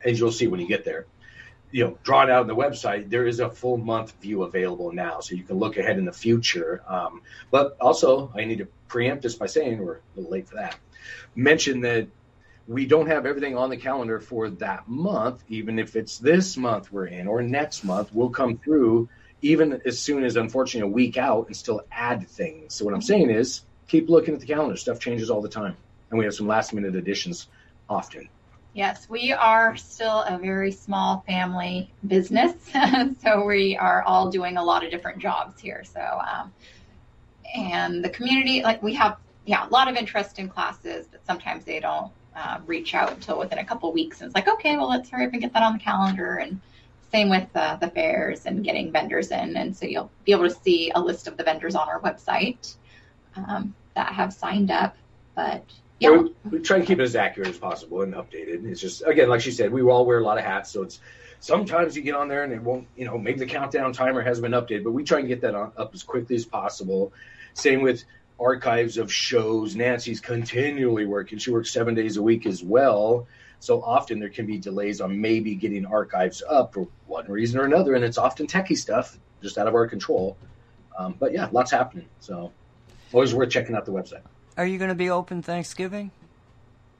as 0.04 0.20
you'll 0.20 0.30
see 0.30 0.46
when 0.46 0.60
you 0.60 0.68
get 0.68 0.84
there, 0.84 1.06
you 1.70 1.84
know, 1.84 1.98
drawn 2.02 2.30
out 2.30 2.40
on 2.40 2.46
the 2.46 2.56
website, 2.56 3.10
there 3.10 3.26
is 3.26 3.40
a 3.40 3.50
full 3.50 3.76
month 3.76 4.14
view 4.20 4.42
available 4.42 4.92
now, 4.92 5.20
so 5.20 5.34
you 5.34 5.42
can 5.42 5.58
look 5.58 5.76
ahead 5.76 5.98
in 5.98 6.04
the 6.04 6.12
future. 6.12 6.82
Um, 6.88 7.22
but 7.50 7.76
also, 7.80 8.32
I 8.34 8.44
need 8.44 8.58
to 8.58 8.68
preempt 8.88 9.22
this 9.22 9.34
by 9.34 9.46
saying 9.46 9.78
we're 9.78 9.96
a 9.96 10.00
little 10.16 10.30
late 10.30 10.48
for 10.48 10.56
that. 10.56 10.76
Mention 11.34 11.80
that 11.82 12.08
we 12.66 12.86
don't 12.86 13.06
have 13.06 13.26
everything 13.26 13.56
on 13.56 13.70
the 13.70 13.76
calendar 13.76 14.20
for 14.20 14.50
that 14.50 14.88
month, 14.88 15.42
even 15.48 15.78
if 15.78 15.96
it's 15.96 16.18
this 16.18 16.56
month 16.56 16.92
we're 16.92 17.06
in 17.06 17.26
or 17.26 17.42
next 17.42 17.84
month, 17.84 18.10
we'll 18.12 18.30
come 18.30 18.58
through 18.58 19.08
even 19.40 19.80
as 19.86 19.98
soon 19.98 20.24
as 20.24 20.36
unfortunately 20.36 20.90
a 20.90 20.92
week 20.92 21.16
out 21.16 21.46
and 21.46 21.56
still 21.56 21.82
add 21.92 22.28
things. 22.28 22.74
So 22.74 22.84
what 22.84 22.94
I'm 22.94 23.02
saying 23.02 23.30
is 23.30 23.62
keep 23.86 24.08
looking 24.08 24.34
at 24.34 24.40
the 24.40 24.46
calendar. 24.46 24.76
Stuff 24.76 25.00
changes 25.00 25.30
all 25.30 25.40
the 25.40 25.48
time, 25.48 25.76
and 26.10 26.18
we 26.18 26.24
have 26.24 26.34
some 26.34 26.46
last 26.46 26.74
minute 26.74 26.96
additions 26.96 27.46
often. 27.88 28.28
Yes, 28.74 29.08
we 29.08 29.32
are 29.32 29.76
still 29.76 30.22
a 30.22 30.38
very 30.38 30.70
small 30.70 31.24
family 31.26 31.90
business, 32.06 32.54
so 33.22 33.44
we 33.44 33.76
are 33.76 34.02
all 34.02 34.30
doing 34.30 34.56
a 34.56 34.62
lot 34.62 34.84
of 34.84 34.90
different 34.90 35.18
jobs 35.18 35.60
here. 35.60 35.82
So, 35.84 36.00
um, 36.00 36.52
and 37.56 38.04
the 38.04 38.10
community, 38.10 38.62
like 38.62 38.82
we 38.82 38.94
have, 38.94 39.16
yeah, 39.46 39.66
a 39.66 39.70
lot 39.70 39.88
of 39.88 39.96
interest 39.96 40.38
in 40.38 40.48
classes, 40.48 41.06
but 41.10 41.24
sometimes 41.26 41.64
they 41.64 41.80
don't 41.80 42.12
uh, 42.36 42.58
reach 42.66 42.94
out 42.94 43.12
until 43.12 43.38
within 43.38 43.58
a 43.58 43.64
couple 43.64 43.92
weeks. 43.92 44.20
And 44.20 44.28
it's 44.28 44.34
like, 44.34 44.48
okay, 44.48 44.76
well, 44.76 44.88
let's 44.88 45.08
hurry 45.10 45.26
up 45.26 45.32
and 45.32 45.40
get 45.40 45.52
that 45.54 45.62
on 45.62 45.72
the 45.72 45.78
calendar. 45.78 46.36
And 46.36 46.60
same 47.10 47.30
with 47.30 47.48
uh, 47.54 47.76
the 47.76 47.88
fairs 47.88 48.46
and 48.46 48.62
getting 48.62 48.92
vendors 48.92 49.30
in. 49.30 49.56
And 49.56 49.74
so 49.74 49.86
you'll 49.86 50.10
be 50.24 50.32
able 50.32 50.48
to 50.48 50.54
see 50.54 50.92
a 50.94 51.00
list 51.00 51.26
of 51.26 51.36
the 51.36 51.42
vendors 51.42 51.74
on 51.74 51.88
our 51.88 52.00
website 52.00 52.76
um, 53.34 53.74
that 53.94 54.12
have 54.12 54.32
signed 54.32 54.70
up. 54.70 54.96
But 55.34 55.64
yeah, 56.00 56.10
we, 56.10 56.34
we, 56.50 56.58
try 56.60 56.78
to 56.78 56.86
keep 56.86 57.00
it 57.00 57.02
as 57.02 57.16
accurate 57.16 57.48
as 57.48 57.58
possible 57.58 58.02
and 58.02 58.14
updated. 58.14 58.64
It's 58.64 58.80
just 58.80 59.02
again, 59.06 59.28
like 59.28 59.40
she 59.40 59.50
said, 59.50 59.72
we 59.72 59.82
all 59.82 60.06
wear 60.06 60.18
a 60.18 60.24
lot 60.24 60.38
of 60.38 60.44
hats, 60.44 60.70
so 60.70 60.82
it's 60.82 61.00
sometimes 61.40 61.96
you 61.96 62.02
get 62.02 62.14
on 62.14 62.28
there 62.28 62.44
and 62.44 62.52
it 62.52 62.62
won't, 62.62 62.86
you 62.96 63.04
know, 63.04 63.18
maybe 63.18 63.38
the 63.38 63.46
countdown 63.46 63.92
timer 63.92 64.22
hasn't 64.22 64.42
been 64.42 64.52
updated, 64.52 64.84
but 64.84 64.92
we 64.92 65.04
try 65.04 65.18
and 65.18 65.28
get 65.28 65.40
that 65.40 65.54
on, 65.54 65.72
up 65.76 65.94
as 65.94 66.02
quickly 66.02 66.36
as 66.36 66.44
possible. 66.44 67.12
Same 67.54 67.82
with 67.82 68.04
archives 68.38 68.96
of 68.96 69.12
shows. 69.12 69.74
Nancy's 69.74 70.20
continually 70.20 71.06
working; 71.06 71.38
she 71.38 71.50
works 71.50 71.72
seven 71.72 71.94
days 71.94 72.16
a 72.16 72.22
week 72.22 72.46
as 72.46 72.62
well. 72.62 73.26
So 73.60 73.82
often 73.82 74.20
there 74.20 74.28
can 74.28 74.46
be 74.46 74.58
delays 74.58 75.00
on 75.00 75.20
maybe 75.20 75.56
getting 75.56 75.84
archives 75.84 76.44
up 76.48 76.74
for 76.74 76.86
one 77.06 77.26
reason 77.26 77.58
or 77.58 77.64
another, 77.64 77.94
and 77.94 78.04
it's 78.04 78.18
often 78.18 78.46
techie 78.46 78.78
stuff 78.78 79.18
just 79.42 79.58
out 79.58 79.66
of 79.66 79.74
our 79.74 79.88
control. 79.88 80.36
Um, 80.96 81.16
but 81.18 81.32
yeah, 81.32 81.48
lots 81.50 81.72
happening. 81.72 82.06
So 82.20 82.52
always 83.12 83.34
worth 83.34 83.50
checking 83.50 83.74
out 83.74 83.84
the 83.84 83.92
website. 83.92 84.22
Are 84.58 84.66
you 84.66 84.76
going 84.76 84.88
to 84.88 84.96
be 84.96 85.08
open 85.08 85.40
Thanksgiving? 85.40 86.10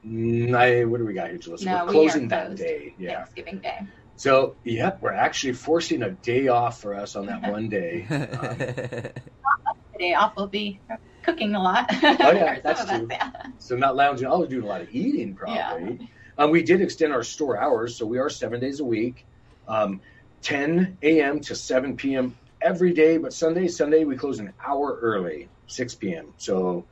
Mm, 0.05 0.55
I, 0.55 0.85
what 0.85 0.99
do 0.99 1.05
we 1.05 1.13
got 1.13 1.27
here, 1.27 1.37
Jalissa? 1.37 1.65
No, 1.65 1.85
we're 1.85 1.91
closing 1.91 2.21
we 2.23 2.27
that 2.29 2.55
day. 2.55 2.95
Yeah. 2.97 3.17
Thanksgiving 3.17 3.59
Day. 3.59 3.79
So, 4.15 4.55
yep, 4.63 5.01
we're 5.01 5.13
actually 5.13 5.53
forcing 5.53 6.01
a 6.03 6.11
day 6.11 6.47
off 6.47 6.79
for 6.79 6.93
us 6.93 7.17
on 7.17 7.25
that 7.25 7.51
one 7.51 7.67
day. 7.67 8.07
Um, 8.09 8.57
day 9.99 10.13
off 10.13 10.37
will 10.37 10.47
be 10.47 10.79
cooking 11.23 11.53
a 11.53 11.61
lot. 11.61 11.85
Oh 11.91 12.31
yeah, 12.31 12.59
that's 12.63 12.85
true. 12.85 13.03
Us, 13.03 13.07
yeah. 13.11 13.31
So 13.57 13.75
not 13.75 13.97
lounging. 13.97 14.27
I 14.27 14.35
was 14.35 14.47
doing 14.47 14.63
a 14.63 14.67
lot 14.67 14.79
of 14.79 14.87
eating 14.91 15.35
probably. 15.35 15.97
Yeah. 15.99 16.07
Um, 16.37 16.51
we 16.51 16.63
did 16.63 16.79
extend 16.79 17.11
our 17.11 17.23
store 17.23 17.59
hours, 17.59 17.97
so 17.97 18.05
we 18.05 18.19
are 18.19 18.29
seven 18.29 18.61
days 18.61 18.79
a 18.79 18.85
week, 18.85 19.25
um, 19.67 19.99
10 20.43 20.97
a.m. 21.01 21.41
to 21.41 21.55
7 21.55 21.97
p.m. 21.97 22.37
every 22.61 22.93
day. 22.93 23.17
But 23.17 23.33
Sunday, 23.33 23.67
Sunday 23.67 24.05
we 24.05 24.15
close 24.15 24.39
an 24.39 24.53
hour 24.65 24.97
early, 25.01 25.49
6 25.67 25.95
p.m. 25.95 26.33
So 26.37 26.87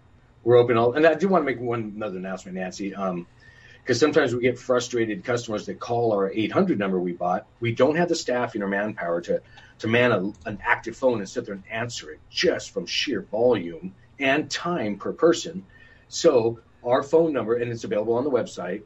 we're 0.48 0.56
open 0.56 0.78
all. 0.78 0.94
And 0.94 1.06
I 1.06 1.14
do 1.14 1.28
want 1.28 1.42
to 1.42 1.46
make 1.46 1.60
one 1.60 1.92
another 1.94 2.16
announcement, 2.16 2.58
Nancy, 2.58 2.92
because 2.92 3.02
um, 3.10 3.28
sometimes 3.94 4.34
we 4.34 4.42
get 4.42 4.58
frustrated 4.58 5.26
customers 5.26 5.66
that 5.66 5.78
call 5.78 6.14
our 6.14 6.32
800 6.32 6.80
number 6.80 6.98
we 7.02 7.12
bought. 7.12 7.46
We 7.60 7.74
don't 7.74 7.98
have 7.98 8.08
the 8.08 8.16
staffing 8.16 8.62
or 8.62 8.70
manpower 8.70 9.20
to 9.22 9.42
to 9.80 9.88
man 9.90 10.14
a, 10.14 10.20
an 10.50 10.60
active 10.66 10.96
phone 10.96 11.20
and 11.20 11.28
sit 11.28 11.46
there 11.46 11.54
and 11.54 11.66
answer 11.70 12.12
it 12.12 12.22
just 12.30 12.72
from 12.72 12.86
sheer 12.86 13.24
volume 13.24 13.94
and 14.20 14.50
time 14.50 14.98
per 14.98 15.12
person. 15.12 15.66
So 16.08 16.60
our 16.82 17.04
phone 17.04 17.34
number, 17.34 17.58
and 17.58 17.70
it's 17.70 17.84
available 17.84 18.14
on 18.14 18.24
the 18.24 18.32
website, 18.32 18.84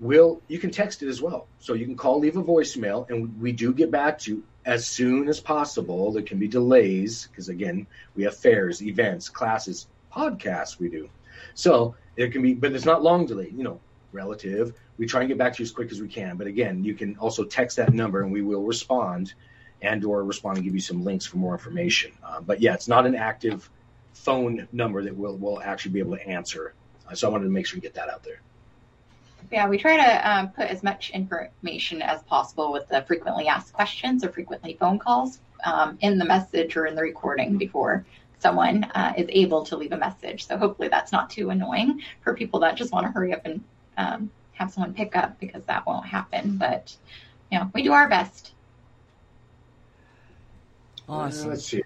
will 0.00 0.42
you 0.48 0.58
can 0.58 0.72
text 0.72 1.04
it 1.04 1.08
as 1.08 1.22
well. 1.22 1.46
So 1.60 1.74
you 1.74 1.86
can 1.86 1.96
call, 1.96 2.18
leave 2.18 2.36
a 2.36 2.42
voicemail, 2.42 3.08
and 3.08 3.40
we 3.40 3.52
do 3.52 3.72
get 3.72 3.92
back 3.92 4.18
to 4.20 4.32
you 4.32 4.42
as 4.66 4.84
soon 4.84 5.28
as 5.28 5.38
possible. 5.38 6.10
There 6.10 6.22
can 6.22 6.40
be 6.40 6.48
delays 6.48 7.28
because 7.28 7.48
again, 7.48 7.86
we 8.16 8.24
have 8.24 8.36
fairs, 8.36 8.82
events, 8.82 9.28
classes, 9.28 9.86
podcasts 10.14 10.78
we 10.78 10.88
do. 10.88 11.08
So 11.54 11.94
it 12.16 12.32
can 12.32 12.42
be, 12.42 12.54
but 12.54 12.72
it's 12.72 12.84
not 12.84 13.02
long 13.02 13.26
delay, 13.26 13.52
you 13.54 13.64
know, 13.64 13.80
relative. 14.12 14.74
We 14.96 15.06
try 15.06 15.20
and 15.20 15.28
get 15.28 15.38
back 15.38 15.54
to 15.54 15.62
you 15.62 15.64
as 15.64 15.70
quick 15.70 15.92
as 15.92 16.00
we 16.00 16.08
can. 16.08 16.36
But 16.36 16.46
again, 16.46 16.82
you 16.82 16.94
can 16.94 17.16
also 17.18 17.44
text 17.44 17.76
that 17.76 17.92
number 17.92 18.22
and 18.22 18.32
we 18.32 18.42
will 18.42 18.64
respond 18.64 19.34
and 19.82 20.04
or 20.04 20.24
respond 20.24 20.56
and 20.56 20.64
give 20.64 20.74
you 20.74 20.80
some 20.80 21.04
links 21.04 21.24
for 21.26 21.36
more 21.36 21.52
information. 21.52 22.12
Uh, 22.24 22.40
but 22.40 22.60
yeah, 22.60 22.74
it's 22.74 22.88
not 22.88 23.06
an 23.06 23.14
active 23.14 23.70
phone 24.12 24.66
number 24.72 25.02
that 25.02 25.16
we'll, 25.16 25.36
we'll 25.36 25.62
actually 25.62 25.92
be 25.92 26.00
able 26.00 26.16
to 26.16 26.26
answer. 26.26 26.74
Uh, 27.08 27.14
so 27.14 27.28
I 27.28 27.30
wanted 27.30 27.44
to 27.44 27.50
make 27.50 27.66
sure 27.66 27.76
we 27.76 27.80
get 27.80 27.94
that 27.94 28.08
out 28.08 28.24
there. 28.24 28.40
Yeah, 29.50 29.68
we 29.68 29.78
try 29.78 29.96
to 29.96 30.30
um, 30.30 30.50
put 30.50 30.66
as 30.66 30.82
much 30.82 31.10
information 31.10 32.02
as 32.02 32.22
possible 32.24 32.72
with 32.72 32.88
the 32.88 33.02
frequently 33.02 33.48
asked 33.48 33.72
questions 33.72 34.22
or 34.24 34.30
frequently 34.30 34.76
phone 34.78 34.98
calls 34.98 35.38
um, 35.64 35.96
in 36.00 36.18
the 36.18 36.24
message 36.24 36.76
or 36.76 36.86
in 36.86 36.94
the 36.94 37.02
recording 37.02 37.56
before 37.56 38.04
someone 38.40 38.84
uh, 38.84 39.14
is 39.16 39.26
able 39.30 39.64
to 39.66 39.76
leave 39.76 39.92
a 39.92 39.96
message. 39.96 40.46
So 40.46 40.56
hopefully 40.56 40.88
that's 40.88 41.12
not 41.12 41.30
too 41.30 41.50
annoying 41.50 42.02
for 42.22 42.34
people 42.34 42.60
that 42.60 42.76
just 42.76 42.92
want 42.92 43.06
to 43.06 43.12
hurry 43.12 43.32
up 43.32 43.42
and 43.44 43.64
um, 43.96 44.30
have 44.52 44.70
someone 44.70 44.94
pick 44.94 45.16
up 45.16 45.38
because 45.40 45.64
that 45.64 45.86
won't 45.86 46.06
happen. 46.06 46.56
But 46.56 46.96
you 47.50 47.58
know, 47.58 47.70
we 47.74 47.82
do 47.82 47.92
our 47.92 48.08
best. 48.08 48.52
Awesome. 51.08 51.46
Uh, 51.46 51.50
let's 51.50 51.64
see. 51.64 51.82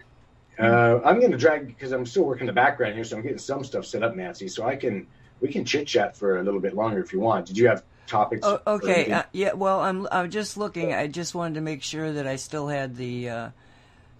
Uh, 0.58 1.00
I'm 1.04 1.18
going 1.18 1.32
to 1.32 1.38
drag 1.38 1.66
because 1.66 1.92
I'm 1.92 2.04
still 2.04 2.24
working 2.24 2.46
the 2.46 2.52
background 2.52 2.94
here, 2.94 3.04
so 3.04 3.16
I'm 3.16 3.22
getting 3.22 3.38
some 3.38 3.64
stuff 3.64 3.86
set 3.86 4.02
up, 4.02 4.14
Nancy. 4.14 4.48
So 4.48 4.66
I 4.66 4.76
can 4.76 5.06
we 5.40 5.48
can 5.48 5.64
chit 5.64 5.86
chat 5.86 6.16
for 6.16 6.38
a 6.38 6.42
little 6.42 6.60
bit 6.60 6.74
longer 6.74 7.00
if 7.00 7.12
you 7.12 7.20
want. 7.20 7.46
Did 7.46 7.56
you 7.56 7.68
have 7.68 7.82
topics? 8.06 8.46
Oh, 8.46 8.60
okay. 8.66 9.10
Uh, 9.10 9.22
yeah. 9.32 9.54
Well, 9.54 9.80
I'm 9.80 10.06
I'm 10.12 10.30
just 10.30 10.56
looking. 10.56 10.92
I 10.92 11.06
just 11.06 11.34
wanted 11.34 11.54
to 11.54 11.60
make 11.62 11.82
sure 11.82 12.12
that 12.12 12.26
I 12.26 12.36
still 12.36 12.68
had 12.68 12.96
the 12.96 13.30
uh, 13.30 13.50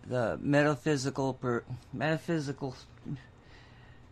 the 0.07 0.39
metaphysical 0.41 1.35
per, 1.35 1.65
metaphysical 1.93 2.77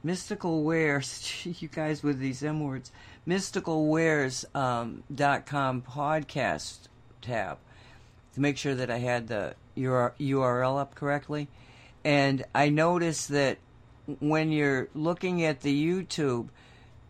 mystical 0.03 0.63
wares. 0.63 1.47
you 1.61 1.69
guys 1.69 2.03
with 2.03 2.19
these 2.19 2.43
M 2.43 2.61
words. 2.61 2.91
Mysticalwares 3.27 4.45
um, 4.57 5.03
dot 5.15 5.47
com 5.47 5.83
podcast 5.83 6.81
tab 7.21 7.59
to 8.35 8.41
make 8.41 8.57
sure 8.57 8.75
that 8.75 8.91
I 8.91 8.99
had 8.99 9.29
the 9.29 9.55
URL 9.77 10.81
up 10.81 10.95
correctly. 10.95 11.49
And 12.05 12.45
I 12.55 12.71
noticed 12.71 13.29
that 13.29 13.59
when 14.21 14.51
you're 14.51 14.89
looking 14.95 15.45
at 15.45 15.61
the 15.61 15.87
YouTube, 15.87 16.49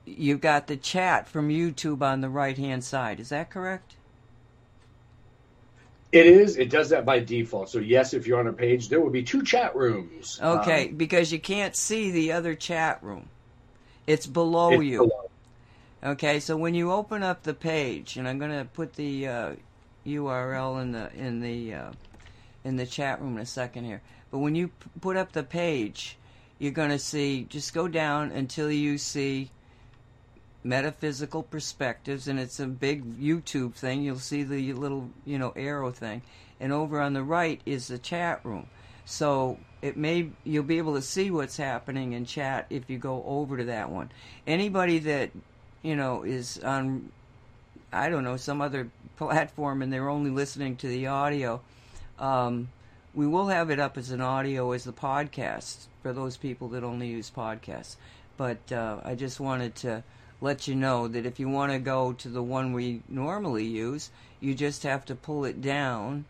you've 0.05 0.41
got 0.41 0.67
the 0.67 0.77
chat 0.77 1.29
from 1.29 1.49
YouTube 1.49 2.03
on 2.03 2.21
the 2.21 2.29
right 2.29 2.59
hand 2.59 2.85
side. 2.85 3.21
Is 3.21 3.29
that 3.29 3.51
correct? 3.51 3.97
It 6.13 6.27
is. 6.27 6.57
It 6.59 6.71
does 6.71 6.91
that 6.91 7.05
by 7.05 7.21
default. 7.21 7.71
So 7.71 7.79
yes, 7.79 8.15
if 8.15 8.27
you're 8.27 8.41
on 8.41 8.49
a 8.49 8.53
page, 8.53 8.89
there 8.89 9.01
will 9.01 9.11
be 9.11 9.23
two 9.23 9.45
chat 9.45 9.77
rooms. 9.77 10.41
Okay, 10.43 10.89
um, 10.89 10.97
because 10.97 11.33
you 11.33 11.41
can't 11.41 11.77
see 11.77 12.11
the 12.11 12.33
other 12.33 12.55
chat 12.55 13.03
room. 13.03 13.31
It's 14.07 14.27
below 14.27 14.75
it's 14.75 14.85
you. 14.85 14.99
Below. 14.99 15.31
Okay, 16.05 16.41
so 16.41 16.57
when 16.57 16.75
you 16.75 16.93
open 16.93 17.23
up 17.23 17.43
the 17.43 17.55
page, 17.55 18.17
and 18.17 18.29
I'm 18.29 18.39
going 18.39 18.53
to 18.59 18.65
put 18.65 18.95
the 18.95 19.29
uh, 19.29 19.57
URL 20.07 20.83
in 20.83 20.93
the 20.93 21.13
in 21.15 21.41
the 21.41 21.75
uh, 21.75 21.93
in 22.65 22.77
the 22.77 22.87
chat 22.87 23.21
room 23.21 23.37
in 23.37 23.43
a 23.43 23.47
second 23.47 23.85
here. 23.85 24.03
But 24.31 24.39
when 24.39 24.55
you 24.55 24.69
p- 24.69 24.91
put 25.01 25.17
up 25.17 25.33
the 25.33 25.45
page, 25.45 26.19
you're 26.59 26.73
going 26.73 26.91
to 26.91 26.99
see. 26.99 27.45
Just 27.45 27.75
go 27.75 27.89
down 27.89 28.33
until 28.33 28.71
you 28.71 28.99
see 28.99 29.51
metaphysical 30.63 31.43
perspectives, 31.43 32.29
and 32.29 32.39
it's 32.39 32.61
a 32.61 32.67
big 32.67 33.19
YouTube 33.19 33.75
thing. 33.75 34.03
You'll 34.03 34.19
see 34.19 34.43
the 34.43 34.73
little 34.73 35.11
you 35.25 35.39
know 35.39 35.53
arrow 35.57 35.91
thing, 35.91 36.23
and 36.59 36.73
over 36.73 37.01
on 37.01 37.13
the 37.13 37.23
right 37.23 37.61
is 37.65 37.89
the 37.89 37.99
chat 37.99 38.41
room. 38.45 38.67
So 39.05 39.59
it 39.83 39.97
may 39.97 40.31
you'll 40.45 40.65
be 40.65 40.79
able 40.79 40.95
to 40.95 41.03
see 41.03 41.31
what's 41.31 41.57
happening 41.57 42.13
in 42.13 42.27
chat 42.27 42.67
if 42.71 42.89
you 42.91 42.99
go 42.99 43.25
over 43.27 43.57
to 43.57 43.65
that 43.65 43.91
one. 43.91 44.11
Anybody 44.47 44.99
that 45.01 45.31
you 45.83 45.97
know 45.97 46.23
is 46.23 46.59
on 46.59 47.11
I 47.93 48.09
don't 48.09 48.25
know 48.25 48.37
some 48.37 48.61
other 48.61 48.91
platform 49.17 49.83
and 49.83 49.93
they're 49.93 50.09
only 50.09 50.31
listening 50.31 50.77
to 50.77 50.89
the 50.89 51.09
audio, 51.09 51.61
um, 52.19 52.69
we 53.15 53.27
will 53.27 53.49
have 53.49 53.71
it 53.71 53.81
up 53.81 53.99
as 53.99 54.11
an 54.11 54.21
audio 54.21 54.73
as 54.73 54.85
the 54.85 54.93
podcast 54.93 55.87
for 56.03 56.13
those 56.13 56.37
people 56.37 56.69
that 56.69 56.85
only 56.85 57.09
use 57.09 57.31
podcasts. 57.31 57.97
But 58.37 58.71
uh, 58.73 59.01
I 59.05 59.15
just 59.17 59.41
wanted 59.41 59.75
to 59.77 60.05
let 60.41 60.67
you 60.67 60.75
know 60.75 61.09
that 61.09 61.27
if 61.27 61.39
you 61.39 61.49
want 61.49 61.73
to 61.73 61.79
go 61.79 62.13
to 62.13 62.29
the 62.29 62.43
one 62.43 62.73
we 62.73 63.03
normally 63.09 63.65
use, 63.67 64.11
you 64.41 64.55
just 64.55 64.83
have 64.83 65.05
to 65.07 65.15
pull 65.15 65.45
it 65.45 65.61
down. 65.61 66.25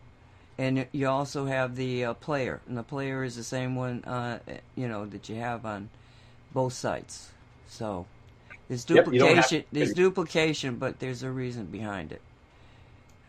And 0.59 0.87
you 0.93 1.09
also 1.09 1.47
have 1.47 1.77
the 1.77 2.05
uh, 2.05 2.15
player, 2.15 2.61
and 2.69 2.77
the 2.77 2.83
player 2.83 3.25
is 3.25 3.35
the 3.35 3.45
same 3.45 3.77
one, 3.77 4.05
uh, 4.05 4.41
you 4.77 4.89
know, 4.89 5.07
that 5.07 5.29
you 5.29 5.37
have 5.37 5.65
on 5.65 5.89
both 6.53 6.75
sites. 6.75 7.31
So 7.67 8.05
there's 8.69 8.85
duplication. 8.85 9.59
Yep, 9.59 9.67
there's 9.73 9.95
duplication, 9.95 10.77
but 10.77 10.99
there's 10.99 11.23
a 11.23 11.31
reason 11.31 11.67
behind 11.67 12.13
it. 12.13 12.21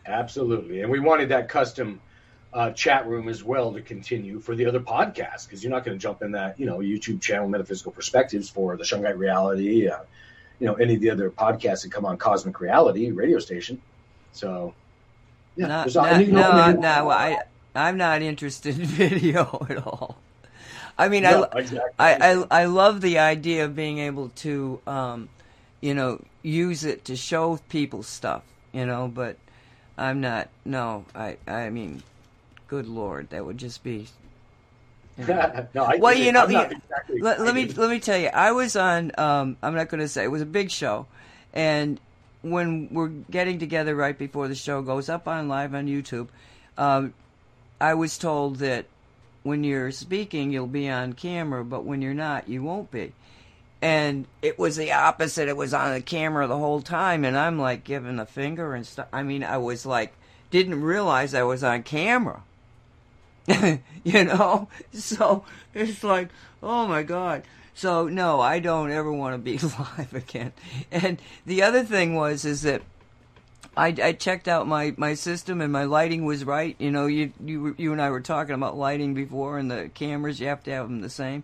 Absolutely. 0.04 0.82
And 0.82 0.90
we 0.90 1.00
wanted 1.00 1.30
that 1.30 1.48
custom 1.48 2.00
uh, 2.52 2.70
chat 2.72 3.06
room 3.06 3.28
as 3.28 3.42
well 3.42 3.72
to 3.72 3.80
continue 3.80 4.38
for 4.38 4.54
the 4.54 4.66
other 4.66 4.80
podcasts 4.80 5.46
because 5.46 5.62
you're 5.62 5.72
not 5.72 5.84
going 5.84 5.96
to 5.96 6.02
jump 6.02 6.22
in 6.22 6.32
that, 6.32 6.60
you 6.60 6.66
know, 6.66 6.78
YouTube 6.78 7.20
channel, 7.20 7.48
Metaphysical 7.48 7.92
Perspectives 7.92 8.50
for 8.50 8.76
the 8.76 8.84
Shungite 8.84 9.16
Reality, 9.16 9.88
uh, 9.88 10.00
you 10.62 10.68
know, 10.68 10.74
any 10.74 10.94
of 10.94 11.00
the 11.00 11.10
other 11.10 11.30
podcasts 11.30 11.82
that 11.82 11.92
come 11.92 12.06
on 12.06 12.16
Cosmic 12.16 12.60
Reality 12.60 13.10
radio 13.10 13.38
station. 13.38 13.82
So, 14.32 14.74
yeah. 15.56 15.66
No, 15.66 16.04
no, 16.04 16.22
no, 16.24 16.72
no 16.72 17.10
I, 17.10 17.38
I'm 17.74 17.96
not 17.96 18.22
interested 18.22 18.78
in 18.78 18.86
video 18.86 19.66
at 19.68 19.78
all. 19.86 20.16
I 20.96 21.08
mean, 21.08 21.24
no, 21.24 21.48
I, 21.52 21.58
exactly. 21.58 21.90
I, 21.98 22.14
I, 22.14 22.44
I 22.50 22.64
love 22.66 23.00
the 23.00 23.18
idea 23.18 23.64
of 23.64 23.74
being 23.74 23.98
able 23.98 24.28
to, 24.36 24.80
um, 24.86 25.28
you 25.80 25.94
know, 25.94 26.22
use 26.42 26.84
it 26.84 27.04
to 27.06 27.16
show 27.16 27.58
people 27.68 28.02
stuff, 28.02 28.42
you 28.72 28.86
know, 28.86 29.10
but– 29.12 29.36
I'm 29.96 30.20
not. 30.20 30.48
No, 30.64 31.04
I. 31.14 31.36
I 31.46 31.70
mean, 31.70 32.02
good 32.68 32.88
lord, 32.88 33.30
that 33.30 33.44
would 33.44 33.58
just 33.58 33.82
be. 33.82 34.08
No, 35.74 35.84
I 35.84 35.96
well, 35.96 36.14
you 36.14 36.32
know, 36.32 36.44
exactly 36.44 37.20
let, 37.20 37.40
let, 37.40 37.54
me 37.54 37.66
let 37.68 37.90
me 37.90 38.00
tell 38.00 38.18
you. 38.18 38.28
I 38.28 38.52
was 38.52 38.76
on. 38.76 39.12
Um, 39.18 39.56
I'm 39.62 39.74
not 39.74 39.88
going 39.88 40.00
to 40.00 40.08
say 40.08 40.24
it 40.24 40.30
was 40.30 40.42
a 40.42 40.46
big 40.46 40.70
show, 40.70 41.06
and 41.52 42.00
when 42.42 42.88
we're 42.90 43.08
getting 43.08 43.58
together 43.58 43.94
right 43.94 44.16
before 44.18 44.48
the 44.48 44.54
show 44.54 44.82
goes 44.82 45.08
up 45.08 45.28
on 45.28 45.48
live 45.48 45.74
on 45.74 45.86
YouTube, 45.86 46.28
um, 46.78 47.14
I 47.80 47.94
was 47.94 48.18
told 48.18 48.56
that 48.56 48.86
when 49.42 49.64
you're 49.64 49.90
speaking, 49.92 50.50
you'll 50.52 50.66
be 50.66 50.88
on 50.88 51.12
camera, 51.12 51.64
but 51.64 51.84
when 51.84 52.00
you're 52.02 52.14
not, 52.14 52.48
you 52.48 52.62
won't 52.62 52.90
be. 52.90 53.12
and 53.82 54.26
it 54.42 54.58
was 54.58 54.76
the 54.76 54.92
opposite. 54.92 55.48
It 55.48 55.56
was 55.56 55.74
on 55.74 55.92
the 55.92 56.00
camera 56.00 56.46
the 56.46 56.56
whole 56.56 56.80
time, 56.80 57.24
and 57.24 57.36
I'm 57.36 57.58
like 57.58 57.84
giving 57.84 58.16
the 58.16 58.26
finger 58.26 58.74
and 58.74 58.86
stuff. 58.86 59.08
I 59.12 59.22
mean, 59.24 59.42
I 59.44 59.58
was 59.58 59.84
like, 59.84 60.14
didn't 60.50 60.80
realize 60.82 61.34
I 61.34 61.42
was 61.42 61.64
on 61.64 61.82
camera. 61.82 62.42
you 64.04 64.24
know, 64.24 64.68
so 64.92 65.44
it's 65.74 66.04
like, 66.04 66.28
oh 66.62 66.86
my 66.86 67.02
god. 67.02 67.42
So 67.74 68.08
no, 68.08 68.40
I 68.40 68.58
don't 68.58 68.90
ever 68.90 69.12
want 69.12 69.34
to 69.34 69.38
be 69.38 69.58
live 69.98 70.14
again. 70.14 70.52
And 70.90 71.20
the 71.46 71.62
other 71.62 71.84
thing 71.84 72.14
was 72.14 72.44
is 72.44 72.62
that 72.62 72.82
I, 73.76 73.94
I 74.02 74.12
checked 74.12 74.48
out 74.48 74.68
my, 74.68 74.94
my 74.96 75.14
system 75.14 75.60
and 75.60 75.72
my 75.72 75.84
lighting 75.84 76.24
was 76.24 76.44
right. 76.44 76.76
You 76.78 76.90
know, 76.90 77.06
you 77.06 77.32
you 77.42 77.74
you 77.78 77.92
and 77.92 78.02
I 78.02 78.10
were 78.10 78.20
talking 78.20 78.54
about 78.54 78.76
lighting 78.76 79.14
before, 79.14 79.58
and 79.58 79.70
the 79.70 79.90
cameras 79.94 80.40
you 80.40 80.48
have 80.48 80.62
to 80.64 80.70
have 80.72 80.88
them 80.88 81.00
the 81.00 81.10
same. 81.10 81.42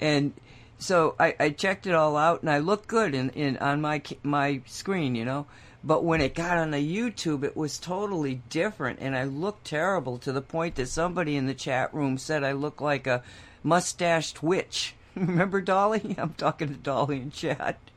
And 0.00 0.32
so 0.78 1.14
I, 1.18 1.34
I 1.38 1.50
checked 1.50 1.86
it 1.86 1.94
all 1.94 2.16
out, 2.16 2.42
and 2.42 2.50
I 2.50 2.58
looked 2.58 2.88
good 2.88 3.14
in, 3.14 3.30
in 3.30 3.56
on 3.58 3.80
my 3.80 4.02
my 4.24 4.60
screen. 4.66 5.14
You 5.14 5.24
know, 5.24 5.46
but 5.84 6.04
when 6.04 6.20
it 6.20 6.34
got 6.34 6.58
on 6.58 6.72
the 6.72 6.96
YouTube, 6.96 7.44
it 7.44 7.56
was 7.56 7.78
totally 7.78 8.42
different, 8.48 8.98
and 9.00 9.16
I 9.16 9.24
looked 9.24 9.66
terrible 9.66 10.18
to 10.18 10.32
the 10.32 10.42
point 10.42 10.74
that 10.74 10.88
somebody 10.88 11.36
in 11.36 11.46
the 11.46 11.54
chat 11.54 11.94
room 11.94 12.18
said 12.18 12.42
I 12.42 12.52
look 12.52 12.80
like 12.80 13.06
a 13.06 13.22
mustached 13.62 14.42
witch. 14.42 14.94
Remember 15.14 15.60
Dolly? 15.60 16.16
I'm 16.18 16.34
talking 16.34 16.68
to 16.68 16.74
Dolly 16.74 17.20
in 17.20 17.30
chat. 17.30 17.78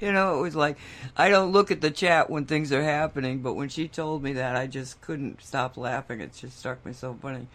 You 0.00 0.10
know, 0.10 0.36
it 0.36 0.42
was 0.42 0.56
like 0.56 0.78
I 1.16 1.28
don't 1.28 1.52
look 1.52 1.70
at 1.70 1.80
the 1.80 1.92
chat 1.92 2.28
when 2.28 2.44
things 2.44 2.72
are 2.72 2.82
happening, 2.82 3.38
but 3.38 3.54
when 3.54 3.68
she 3.68 3.86
told 3.86 4.20
me 4.20 4.32
that, 4.32 4.56
I 4.56 4.66
just 4.66 5.00
couldn't 5.00 5.40
stop 5.44 5.76
laughing. 5.76 6.20
It 6.20 6.34
just 6.34 6.58
struck 6.58 6.84
me 6.84 6.92
so 6.92 7.16
funny. 7.22 7.46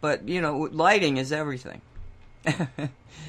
But 0.00 0.28
you 0.28 0.40
know, 0.40 0.68
lighting 0.70 1.16
is 1.16 1.32
everything. 1.32 1.80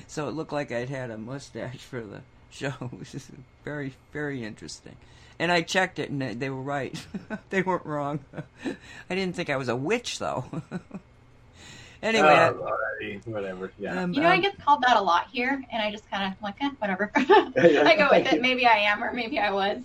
so 0.06 0.28
it 0.28 0.36
looked 0.36 0.52
like 0.52 0.72
I'd 0.72 0.90
had 0.90 1.10
a 1.10 1.18
mustache 1.18 1.80
for 1.80 2.02
the 2.02 2.22
show. 2.52 2.74
It 2.80 3.00
was 3.00 3.32
very, 3.66 3.96
very 4.14 4.44
interesting. 4.44 4.98
And 5.40 5.52
I 5.52 5.62
checked 5.62 6.00
it, 6.00 6.10
and 6.10 6.22
they 6.22 6.50
were 6.50 6.62
right. 6.62 7.06
they 7.50 7.62
weren't 7.62 7.86
wrong. 7.86 8.20
I 8.66 9.16
didn't 9.16 9.36
think 9.36 9.50
I 9.50 9.58
was 9.58 9.70
a 9.70 9.76
witch, 9.76 10.18
though. 10.18 10.46
anyway, 12.02 12.28
uh, 12.28 12.54
whatever. 13.26 13.72
Yeah. 13.78 14.02
Um, 14.02 14.14
you 14.14 14.22
know, 14.22 14.28
um, 14.28 14.34
I 14.34 14.40
get 14.40 14.60
called 14.64 14.82
that 14.82 14.98
a 14.98 15.02
lot 15.02 15.28
here, 15.32 15.64
and 15.72 15.82
I 15.82 15.92
just 15.92 16.10
kind 16.10 16.34
of 16.34 16.42
like, 16.42 16.56
eh, 16.62 16.72
whatever. 16.80 17.12
I 17.16 17.96
go 17.98 18.08
with 18.12 18.34
it. 18.34 18.42
Maybe 18.42 18.66
I 18.66 18.78
am, 18.78 19.04
or 19.04 19.14
maybe 19.14 19.38
I 19.38 19.52
was. 19.52 19.84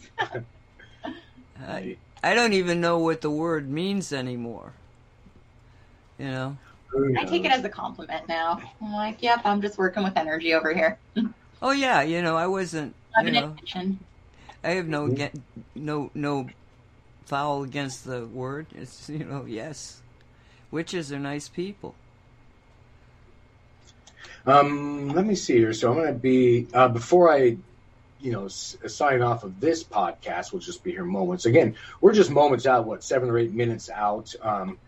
I, 1.69 1.97
I 2.23 2.35
don't 2.35 2.55
even 2.55 2.81
know 2.81 2.99
what 2.99 3.21
the 3.21 3.31
word 3.31 3.69
means 3.69 4.13
anymore. 4.13 4.73
You 6.19 6.27
know. 6.27 6.57
I 7.19 7.25
take 7.25 7.45
it 7.45 7.51
as 7.51 7.65
a 7.65 7.69
compliment 7.69 8.29
now. 8.29 8.61
I'm 8.81 8.93
like, 8.93 9.23
yep, 9.23 9.41
I'm 9.45 9.63
just 9.63 9.79
working 9.79 10.03
with 10.03 10.17
energy 10.17 10.55
over 10.55 10.75
here. 10.75 10.99
oh 11.63 11.71
yeah, 11.71 12.03
you 12.03 12.23
know, 12.23 12.37
I 12.37 12.47
wasn't. 12.47 12.95
You 13.23 13.31
know, 13.33 13.57
I 14.65 14.71
have 14.73 14.87
no 14.87 15.09
mm-hmm. 15.09 15.39
no 15.75 16.11
no 16.15 16.49
foul 17.27 17.63
against 17.63 18.05
the 18.05 18.27
word. 18.27 18.67
It's 18.75 19.09
you 19.09 19.25
know 19.25 19.45
yes, 19.47 20.01
witches 20.71 21.13
are 21.13 21.19
nice 21.19 21.49
people. 21.49 21.95
Um, 24.47 25.11
let 25.11 25.25
me 25.25 25.35
see 25.35 25.57
here. 25.57 25.73
So 25.73 25.91
I'm 25.91 25.97
going 25.97 26.13
to 26.13 26.19
be 26.19 26.67
uh, 26.75 26.89
before 26.89 27.33
I, 27.33 27.57
you 28.21 28.33
know, 28.33 28.47
s- 28.47 28.77
sign 28.89 29.23
off 29.23 29.45
of 29.45 29.61
this 29.61 29.85
podcast. 29.85 30.53
We'll 30.53 30.61
just 30.61 30.83
be 30.83 30.91
here 30.91 31.05
moments. 31.05 31.47
Again, 31.47 31.77
we're 32.01 32.13
just 32.13 32.31
moments 32.31 32.67
out. 32.67 32.85
What 32.85 33.05
seven 33.05 33.31
or 33.31 33.39
eight 33.39 33.53
minutes 33.53 33.89
out. 33.89 34.35
Um, 34.43 34.79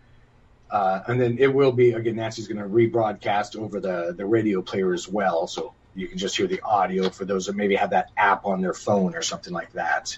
uh, 0.69 1.01
and 1.07 1.21
then 1.21 1.37
it 1.39 1.53
will 1.53 1.71
be 1.71 1.91
again. 1.91 2.17
Nancy's 2.17 2.47
going 2.47 2.57
to 2.57 2.67
rebroadcast 2.67 3.55
over 3.55 3.79
the 3.79 4.13
the 4.17 4.25
radio 4.25 4.61
player 4.61 4.93
as 4.93 5.07
well. 5.07 5.47
So 5.47 5.73
you 5.95 6.07
can 6.07 6.17
just 6.17 6.35
hear 6.35 6.47
the 6.47 6.61
audio 6.61 7.09
for 7.09 7.25
those 7.25 7.45
that 7.47 7.55
maybe 7.55 7.75
have 7.75 7.91
that 7.91 8.11
app 8.17 8.45
on 8.45 8.61
their 8.61 8.73
phone 8.73 9.15
or 9.15 9.21
something 9.21 9.53
like 9.53 9.71
that. 9.73 10.17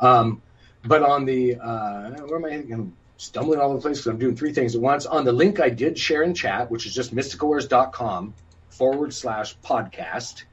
Um, 0.00 0.42
but 0.84 1.02
on 1.02 1.24
the 1.24 1.56
uh, 1.56 2.10
where 2.26 2.36
am 2.36 2.44
I? 2.44 2.72
I'm 2.72 2.96
stumbling 3.16 3.58
all 3.58 3.70
over 3.70 3.78
the 3.78 3.82
place 3.82 3.98
because 3.98 4.06
I'm 4.06 4.18
doing 4.18 4.36
three 4.36 4.52
things 4.52 4.74
at 4.74 4.80
once. 4.80 5.06
On 5.06 5.24
the 5.24 5.32
link 5.32 5.60
I 5.60 5.70
did 5.70 5.98
share 5.98 6.22
in 6.22 6.34
chat, 6.34 6.70
which 6.70 6.86
is 6.86 6.94
just 6.94 7.14
mysticalwares.com 7.14 8.34
forward 8.70 9.12
slash 9.12 9.56
podcast. 9.58 10.44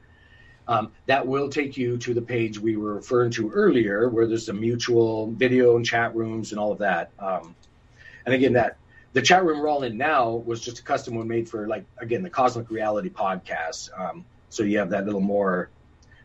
Um, 0.68 0.90
that 1.06 1.28
will 1.28 1.48
take 1.48 1.76
you 1.76 1.96
to 1.98 2.12
the 2.12 2.22
page 2.22 2.58
we 2.58 2.76
were 2.76 2.94
referring 2.94 3.30
to 3.32 3.50
earlier, 3.50 4.08
where 4.08 4.26
there's 4.26 4.48
a 4.48 4.52
mutual 4.52 5.30
video 5.30 5.76
and 5.76 5.86
chat 5.86 6.16
rooms 6.16 6.50
and 6.50 6.58
all 6.58 6.72
of 6.72 6.78
that. 6.78 7.12
Um, 7.20 7.54
and 8.24 8.34
again, 8.34 8.54
that 8.54 8.76
the 9.12 9.22
chat 9.22 9.44
room 9.44 9.60
we're 9.60 9.68
all 9.68 9.84
in 9.84 9.96
now 9.96 10.30
was 10.30 10.60
just 10.60 10.80
a 10.80 10.82
custom 10.82 11.14
one 11.14 11.28
made 11.28 11.48
for 11.48 11.68
like 11.68 11.84
again 11.98 12.22
the 12.22 12.30
Cosmic 12.30 12.68
Reality 12.68 13.10
podcast. 13.10 13.88
Um, 13.98 14.24
so 14.48 14.62
you 14.62 14.78
have 14.78 14.90
that 14.90 15.04
little 15.04 15.20
more 15.20 15.70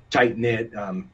tight 0.09 0.37
knit, 0.37 0.75
um, 0.75 1.09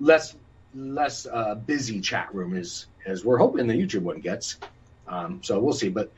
less 0.00 0.36
less 0.74 1.26
uh, 1.26 1.54
busy 1.54 2.00
chat 2.00 2.34
room 2.34 2.56
as 2.56 2.86
as 3.06 3.24
we're 3.24 3.38
hoping 3.38 3.66
the 3.66 3.74
YouTube 3.74 4.02
one 4.02 4.20
gets. 4.20 4.58
Um, 5.08 5.40
so 5.42 5.58
we'll 5.58 5.72
see. 5.72 5.88
But 5.88 6.12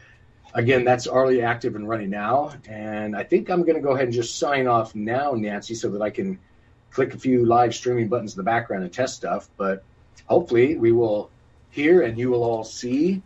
again, 0.53 0.85
that's 0.85 1.07
already 1.07 1.43
active 1.43 1.77
and 1.77 1.89
running 1.89 2.11
now. 2.11 2.53
And 2.69 3.17
I 3.17 3.25
think 3.25 3.51
I'm 3.51 3.63
going 3.63 3.77
to 3.77 3.81
go 3.81 3.93
ahead 3.93 4.05
and 4.05 4.13
just 4.13 4.39
sign 4.39 4.67
off 4.67 4.95
now, 4.95 5.33
Nancy, 5.33 5.75
so 5.75 5.91
that 5.91 6.03
I 6.03 6.11
can 6.11 6.39
click 6.91 7.15
a 7.15 7.19
few 7.19 7.45
live 7.45 7.75
streaming 7.75 8.09
buttons 8.09 8.35
in 8.35 8.39
the 8.39 8.45
background 8.45 8.85
and 8.85 8.93
test 8.93 9.17
stuff. 9.17 9.49
But 9.57 9.83
hopefully, 10.27 10.77
we 10.77 10.93
will 10.93 11.31
hear 11.71 12.03
and 12.03 12.19
you 12.19 12.31
will 12.31 12.45
all 12.45 12.65
see 12.65 13.23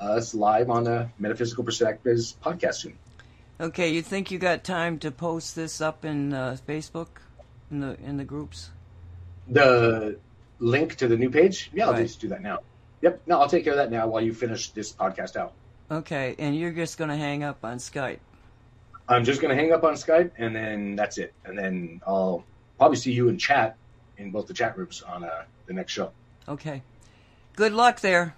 us 0.00 0.34
live 0.34 0.70
on 0.70 0.84
the 0.84 1.08
Metaphysical 1.18 1.62
Perspectives 1.62 2.36
podcast 2.42 2.74
soon. 2.74 2.98
Okay, 3.60 3.90
you 3.90 4.02
think 4.02 4.30
you 4.30 4.38
got 4.38 4.64
time 4.64 4.98
to 5.00 5.10
post 5.10 5.54
this 5.54 5.80
up 5.80 6.04
in 6.04 6.32
uh, 6.32 6.56
Facebook, 6.66 7.08
in 7.70 7.80
the 7.80 7.96
in 8.00 8.16
the 8.16 8.24
groups? 8.24 8.70
The 9.48 10.18
link 10.58 10.96
to 10.96 11.08
the 11.08 11.16
new 11.16 11.30
page? 11.30 11.70
Yeah, 11.72 11.86
I'll 11.86 11.92
right. 11.92 12.02
just 12.06 12.20
do 12.20 12.28
that 12.28 12.42
now. 12.42 12.60
Yep, 13.02 13.22
no, 13.26 13.40
I'll 13.40 13.48
take 13.48 13.64
care 13.64 13.72
of 13.72 13.78
that 13.78 13.90
now 13.90 14.06
while 14.06 14.22
you 14.22 14.32
finish 14.32 14.70
this 14.70 14.92
podcast 14.92 15.36
out. 15.36 15.52
Okay, 15.90 16.36
and 16.38 16.56
you're 16.56 16.72
just 16.72 16.96
going 16.96 17.10
to 17.10 17.16
hang 17.16 17.42
up 17.42 17.64
on 17.64 17.78
Skype. 17.78 18.20
I'm 19.08 19.24
just 19.24 19.40
going 19.40 19.54
to 19.54 19.60
hang 19.60 19.72
up 19.72 19.84
on 19.84 19.94
Skype, 19.94 20.30
and 20.38 20.54
then 20.54 20.96
that's 20.96 21.18
it. 21.18 21.34
And 21.44 21.58
then 21.58 22.00
I'll 22.06 22.44
probably 22.78 22.96
see 22.96 23.12
you 23.12 23.28
in 23.28 23.38
chat 23.38 23.76
in 24.16 24.30
both 24.30 24.46
the 24.46 24.54
chat 24.54 24.78
rooms 24.78 25.02
on 25.02 25.24
uh, 25.24 25.42
the 25.66 25.72
next 25.72 25.92
show. 25.92 26.12
Okay. 26.48 26.82
Good 27.56 27.72
luck 27.72 28.00
there. 28.00 28.34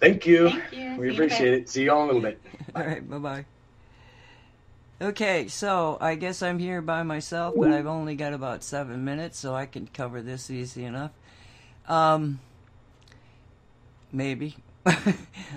Thank 0.00 0.26
you. 0.26 0.50
Thank 0.50 0.72
you. 0.72 0.96
We 0.98 1.08
see 1.08 1.14
appreciate 1.14 1.54
it. 1.54 1.68
See 1.68 1.84
you 1.84 1.92
all 1.92 2.02
in 2.02 2.10
a 2.10 2.12
little 2.12 2.20
bit. 2.20 2.42
Bye. 2.72 2.80
All 2.82 2.86
right. 2.86 3.10
Bye 3.10 3.18
bye. 3.18 3.44
Okay, 5.04 5.48
so 5.48 5.98
I 6.00 6.14
guess 6.14 6.42
I'm 6.42 6.58
here 6.58 6.80
by 6.80 7.02
myself, 7.02 7.54
but 7.58 7.70
I've 7.70 7.86
only 7.86 8.16
got 8.16 8.32
about 8.32 8.64
seven 8.64 9.04
minutes, 9.04 9.38
so 9.38 9.54
I 9.54 9.66
can 9.66 9.86
cover 9.86 10.22
this 10.22 10.50
easy 10.50 10.82
enough. 10.82 11.10
Um, 11.86 12.40
maybe. 14.10 14.56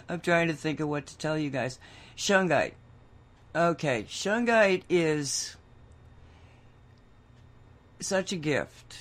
I'm 0.09 0.19
trying 0.19 0.49
to 0.49 0.53
think 0.53 0.81
of 0.81 0.89
what 0.89 1.05
to 1.05 1.17
tell 1.17 1.39
you 1.39 1.49
guys. 1.49 1.79
Shungite. 2.17 2.73
Okay, 3.55 4.03
Shungite 4.09 4.83
is 4.89 5.55
such 8.01 8.33
a 8.33 8.37
gift. 8.37 8.97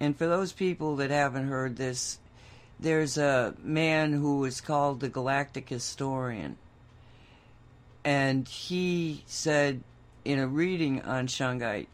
And 0.00 0.16
for 0.16 0.26
those 0.26 0.54
people 0.54 0.96
that 0.96 1.10
haven't 1.10 1.48
heard 1.48 1.76
this, 1.76 2.18
there's 2.78 3.18
a 3.18 3.54
man 3.62 4.14
who 4.14 4.46
is 4.46 4.62
called 4.62 5.00
the 5.00 5.10
Galactic 5.10 5.68
Historian 5.68 6.56
and 8.04 8.48
he 8.48 9.22
said 9.26 9.82
in 10.24 10.38
a 10.38 10.46
reading 10.46 11.02
on 11.02 11.26
Shungite 11.26 11.86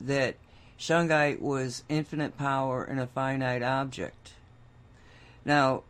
that 0.00 0.36
Shungite 0.78 1.40
was 1.40 1.82
infinite 1.88 2.36
power 2.36 2.84
in 2.84 2.98
a 2.98 3.06
finite 3.06 3.62
object. 3.62 4.32
Now, 5.44 5.82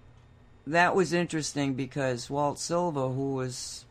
that 0.66 0.94
was 0.94 1.12
interesting 1.12 1.74
because 1.74 2.30
Walt 2.30 2.58
Silva, 2.58 3.08
who 3.08 3.34
was 3.34 3.84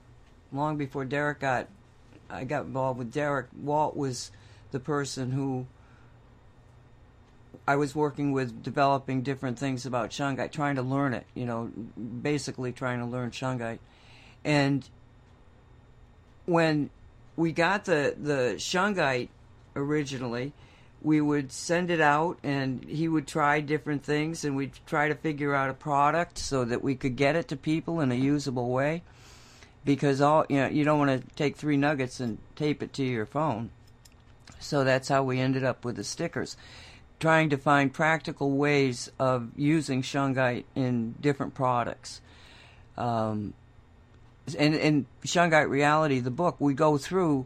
long 0.51 0.77
before 0.77 1.05
Derek 1.05 1.39
got, 1.39 1.67
I 2.29 2.43
got 2.43 2.65
involved 2.65 2.99
with 2.99 3.11
Derek. 3.11 3.47
Walt 3.61 3.95
was 3.95 4.31
the 4.71 4.79
person 4.79 5.31
who 5.31 5.65
I 7.67 7.75
was 7.75 7.95
working 7.95 8.31
with, 8.31 8.63
developing 8.63 9.23
different 9.23 9.59
things 9.59 9.85
about 9.85 10.11
Shungite, 10.11 10.51
trying 10.51 10.75
to 10.75 10.81
learn 10.81 11.13
it. 11.13 11.25
You 11.35 11.45
know, 11.45 11.71
basically 12.21 12.71
trying 12.71 12.99
to 12.99 13.05
learn 13.05 13.31
Shungite, 13.31 13.79
and 14.43 14.88
when 16.45 16.89
we 17.38 17.53
got 17.53 17.85
the 17.85 18.15
the 18.22 18.55
shungite 18.57 19.30
originally, 19.76 20.51
we 21.01 21.22
would 21.22 21.51
send 21.51 21.89
it 21.89 22.01
out 22.01 22.39
and 22.43 22.84
he 22.84 23.07
would 23.07 23.27
try 23.27 23.61
different 23.61 24.03
things 24.03 24.43
and 24.43 24.55
we'd 24.55 24.73
try 24.88 25.07
to 25.07 25.15
figure 25.15 25.53
out 25.53 25.69
a 25.69 25.73
product 25.73 26.39
so 26.39 26.65
that 26.65 26.84
we 26.84 26.95
could 26.95 27.15
get 27.15 27.35
it 27.35 27.47
to 27.47 27.55
people 27.55 28.01
in 28.01 28.11
a 28.11 28.15
usable 28.15 28.69
way. 28.69 29.03
Because 29.85 30.19
all 30.19 30.45
you 30.49 30.57
know 30.57 30.68
you 30.68 30.84
don't 30.84 30.99
want 30.99 31.22
to 31.22 31.35
take 31.35 31.55
three 31.55 31.77
nuggets 31.77 32.19
and 32.19 32.39
tape 32.55 32.84
it 32.84 32.91
to 32.93 33.03
your 33.05 33.26
phone. 33.26 33.69
So 34.59 34.84
that's 34.84 35.07
how 35.07 35.23
we 35.23 35.39
ended 35.39 35.64
up 35.64 35.85
with 35.85 35.95
the 35.95 36.03
stickers. 36.03 36.57
Trying 37.19 37.49
to 37.51 37.57
find 37.57 37.93
practical 37.93 38.51
ways 38.51 39.11
of 39.19 39.51
using 39.55 40.01
shungite 40.01 40.65
in 40.76 41.14
different 41.22 41.53
products. 41.53 42.22
Um, 42.97 43.53
and 44.55 44.75
in 44.75 45.05
Shungite 45.25 45.69
Reality, 45.69 46.19
the 46.19 46.31
book, 46.31 46.55
we 46.59 46.73
go 46.73 46.97
through 46.97 47.45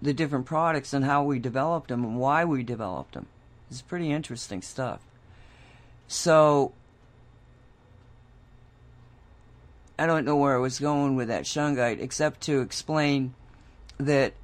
the 0.00 0.12
different 0.12 0.46
products 0.46 0.92
and 0.92 1.04
how 1.04 1.22
we 1.22 1.38
developed 1.38 1.88
them 1.88 2.04
and 2.04 2.18
why 2.18 2.44
we 2.44 2.62
developed 2.62 3.14
them. 3.14 3.26
It's 3.70 3.82
pretty 3.82 4.10
interesting 4.10 4.62
stuff. 4.62 5.00
So 6.08 6.72
I 9.98 10.06
don't 10.06 10.24
know 10.24 10.36
where 10.36 10.54
I 10.54 10.58
was 10.58 10.78
going 10.78 11.16
with 11.16 11.28
that 11.28 11.44
shungite, 11.44 12.00
except 12.00 12.40
to 12.42 12.60
explain 12.60 13.34
that. 13.98 14.34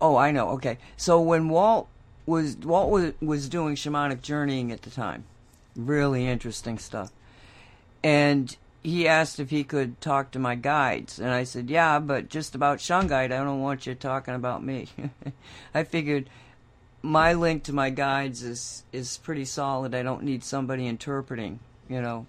Oh, 0.00 0.16
I 0.16 0.30
know. 0.30 0.50
Okay, 0.50 0.78
so 0.96 1.20
when 1.20 1.48
Walt 1.48 1.88
was 2.26 2.56
Walt 2.58 2.90
was, 2.90 3.12
was 3.20 3.48
doing 3.48 3.74
shamanic 3.74 4.22
journeying 4.22 4.72
at 4.72 4.82
the 4.82 4.90
time, 4.90 5.24
really 5.74 6.26
interesting 6.26 6.78
stuff, 6.78 7.10
and 8.04 8.56
he 8.82 9.06
asked 9.06 9.38
if 9.38 9.50
he 9.50 9.64
could 9.64 10.00
talk 10.00 10.30
to 10.30 10.38
my 10.38 10.54
guides, 10.54 11.18
and 11.18 11.30
I 11.30 11.44
said, 11.44 11.68
"Yeah, 11.68 11.98
but 11.98 12.28
just 12.28 12.54
about 12.54 12.78
shungite. 12.78 13.32
I 13.32 13.44
don't 13.44 13.60
want 13.60 13.86
you 13.86 13.94
talking 13.94 14.34
about 14.34 14.64
me." 14.64 14.88
I 15.74 15.84
figured 15.84 16.30
my 17.02 17.32
link 17.32 17.62
to 17.64 17.72
my 17.72 17.90
guides 17.90 18.42
is 18.42 18.84
is 18.92 19.18
pretty 19.18 19.44
solid. 19.44 19.94
I 19.94 20.02
don't 20.02 20.22
need 20.22 20.44
somebody 20.44 20.86
interpreting, 20.86 21.60
you 21.88 22.00
know, 22.00 22.26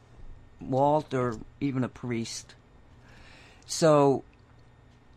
Walt 0.60 1.14
or 1.14 1.38
even 1.60 1.84
a 1.84 1.90
priest. 1.90 2.56
So 3.66 4.24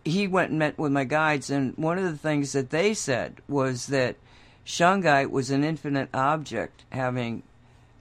he 0.04 0.26
went 0.28 0.50
and 0.50 0.58
met 0.58 0.78
with 0.78 0.92
my 0.92 1.04
guides, 1.04 1.50
and 1.50 1.76
one 1.76 1.98
of 1.98 2.04
the 2.04 2.16
things 2.16 2.52
that 2.52 2.70
they 2.70 2.94
said 2.94 3.40
was 3.48 3.88
that 3.88 4.16
shungite 4.64 5.30
was 5.30 5.50
an 5.50 5.64
infinite 5.64 6.08
object 6.14 6.84
having, 6.90 7.42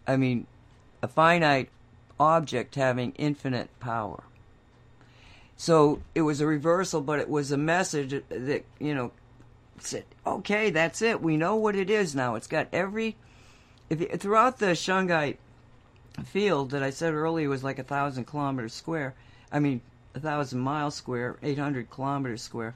I 0.08 0.18
mean, 0.18 0.46
a 1.02 1.08
finite 1.08 1.70
object 2.20 2.76
having 2.76 3.12
infinite 3.18 3.70
power. 3.80 4.24
So 5.56 6.02
it 6.14 6.22
was 6.22 6.42
a 6.42 6.48
reversal, 6.48 7.02
but 7.02 7.20
it 7.20 7.30
was 7.30 7.52
a 7.52 7.58
message 7.58 8.24
that, 8.30 8.66
you 8.80 8.96
know, 8.96 9.12
said, 9.80 10.06
okay, 10.26 10.70
that's 10.70 11.02
it. 11.02 11.22
We 11.22 11.38
know 11.38 11.56
what 11.56 11.76
it 11.76 11.90
is 11.90 12.16
now. 12.16 12.36
It's 12.36 12.48
got 12.48 12.68
every, 12.74 13.16
if 13.90 14.22
throughout 14.22 14.60
the 14.60 14.68
shungite 14.68 15.38
field 16.26 16.72
that 16.72 16.84
I 16.84 16.92
said 16.92 17.14
earlier 17.14 17.50
was 17.50 17.64
like 17.64 17.80
a 17.80 17.84
thousand 17.84 18.26
kilometers 18.26 18.74
square. 18.74 19.16
I 19.52 19.60
mean, 19.60 19.82
a 20.16 20.20
thousand 20.20 20.60
miles 20.60 20.96
square, 20.96 21.38
800 21.42 21.90
kilometers 21.90 22.42
square. 22.42 22.76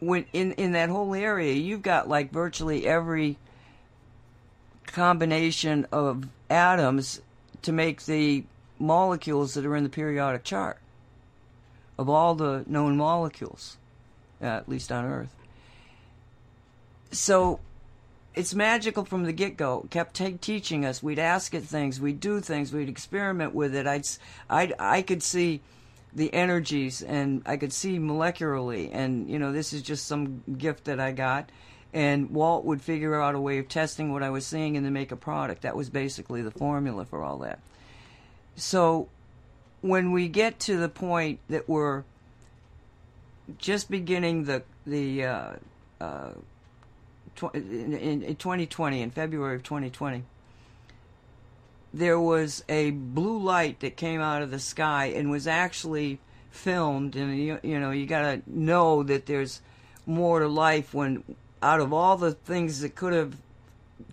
When 0.00 0.26
in 0.32 0.52
in 0.52 0.72
that 0.72 0.90
whole 0.90 1.14
area, 1.14 1.54
you've 1.54 1.82
got 1.82 2.08
like 2.08 2.30
virtually 2.30 2.86
every 2.86 3.38
combination 4.86 5.86
of 5.92 6.28
atoms 6.50 7.22
to 7.64 7.72
make 7.72 8.04
the 8.04 8.44
molecules 8.78 9.54
that 9.54 9.66
are 9.66 9.76
in 9.76 9.82
the 9.82 9.90
periodic 9.90 10.44
chart 10.44 10.78
of 11.98 12.08
all 12.08 12.34
the 12.34 12.64
known 12.66 12.96
molecules, 12.96 13.76
uh, 14.42 14.46
at 14.46 14.68
least 14.68 14.90
on 14.90 15.04
Earth. 15.04 15.34
So 17.12 17.60
it's 18.34 18.54
magical 18.54 19.04
from 19.04 19.24
the 19.24 19.32
get 19.32 19.56
go. 19.56 19.86
Kept 19.90 20.14
t- 20.14 20.38
teaching 20.40 20.84
us. 20.84 21.02
We'd 21.02 21.18
ask 21.18 21.54
it 21.54 21.62
things. 21.62 22.00
We'd 22.00 22.20
do 22.20 22.40
things. 22.40 22.72
We'd 22.72 22.88
experiment 22.88 23.54
with 23.54 23.74
it. 23.74 23.86
I'd, 23.86 24.04
I'd, 24.50 24.74
I 24.78 25.02
could 25.02 25.22
see 25.22 25.60
the 26.12 26.32
energies 26.34 27.02
and 27.02 27.42
I 27.46 27.56
could 27.56 27.72
see 27.72 27.98
molecularly. 27.98 28.90
And, 28.92 29.28
you 29.30 29.38
know, 29.38 29.52
this 29.52 29.72
is 29.72 29.82
just 29.82 30.06
some 30.06 30.42
gift 30.58 30.84
that 30.84 30.98
I 30.98 31.12
got. 31.12 31.50
And 31.94 32.30
Walt 32.30 32.64
would 32.64 32.82
figure 32.82 33.20
out 33.20 33.36
a 33.36 33.40
way 33.40 33.58
of 33.58 33.68
testing 33.68 34.12
what 34.12 34.24
I 34.24 34.28
was 34.28 34.44
seeing 34.44 34.76
and 34.76 34.84
then 34.84 34.92
make 34.92 35.12
a 35.12 35.16
product. 35.16 35.62
That 35.62 35.76
was 35.76 35.88
basically 35.88 36.42
the 36.42 36.50
formula 36.50 37.04
for 37.04 37.22
all 37.22 37.38
that. 37.38 37.60
So 38.56 39.08
when 39.80 40.10
we 40.10 40.26
get 40.26 40.58
to 40.60 40.76
the 40.76 40.88
point 40.88 41.38
that 41.48 41.68
we're 41.68 42.02
just 43.58 43.88
beginning 43.88 44.44
the, 44.44 44.64
the, 44.84 45.24
uh, 45.24 45.52
uh, 46.00 46.30
in, 47.52 47.94
in 47.94 48.36
2020, 48.36 49.00
in 49.00 49.10
February 49.12 49.54
of 49.54 49.62
2020, 49.62 50.24
there 51.92 52.18
was 52.18 52.64
a 52.68 52.90
blue 52.90 53.38
light 53.38 53.78
that 53.80 53.96
came 53.96 54.20
out 54.20 54.42
of 54.42 54.50
the 54.50 54.58
sky 54.58 55.06
and 55.06 55.30
was 55.30 55.46
actually 55.46 56.18
filmed. 56.50 57.14
And 57.14 57.38
you, 57.38 57.60
you 57.62 57.78
know, 57.78 57.92
you 57.92 58.06
got 58.06 58.22
to 58.22 58.42
know 58.46 59.04
that 59.04 59.26
there's 59.26 59.60
more 60.04 60.40
to 60.40 60.48
life 60.48 60.92
when, 60.92 61.22
out 61.64 61.80
of 61.80 61.94
all 61.94 62.18
the 62.18 62.32
things 62.32 62.80
that 62.80 62.94
could 62.94 63.14
have 63.14 63.36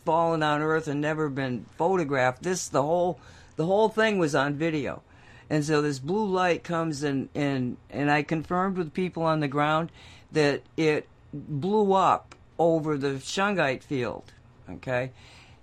fallen 0.05 0.41
on 0.41 0.61
Earth 0.61 0.87
and 0.87 1.01
never 1.01 1.27
been 1.27 1.65
photographed, 1.77 2.43
this 2.43 2.69
the 2.69 2.81
whole 2.81 3.19
the 3.57 3.65
whole 3.65 3.89
thing 3.89 4.17
was 4.17 4.33
on 4.33 4.55
video. 4.55 5.01
And 5.49 5.65
so 5.65 5.81
this 5.81 5.99
blue 5.99 6.25
light 6.25 6.63
comes 6.63 7.03
and 7.03 7.27
and 7.35 7.75
and 7.89 8.09
I 8.09 8.23
confirmed 8.23 8.77
with 8.77 8.93
people 8.93 9.23
on 9.23 9.41
the 9.41 9.49
ground 9.49 9.91
that 10.31 10.61
it 10.77 11.09
blew 11.33 11.91
up 11.91 12.35
over 12.57 12.97
the 12.97 13.15
shungite 13.15 13.83
field. 13.83 14.31
Okay, 14.69 15.11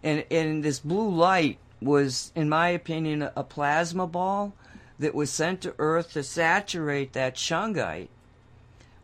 and 0.02 0.24
and 0.30 0.62
this 0.62 0.80
blue 0.80 1.08
light 1.08 1.58
was, 1.80 2.32
in 2.34 2.50
my 2.50 2.68
opinion, 2.68 3.30
a 3.34 3.42
plasma 3.42 4.06
ball 4.06 4.52
that 4.98 5.14
was 5.14 5.30
sent 5.30 5.62
to 5.62 5.74
Earth 5.78 6.12
to 6.12 6.22
saturate 6.22 7.14
that 7.14 7.36
shungite 7.36 8.08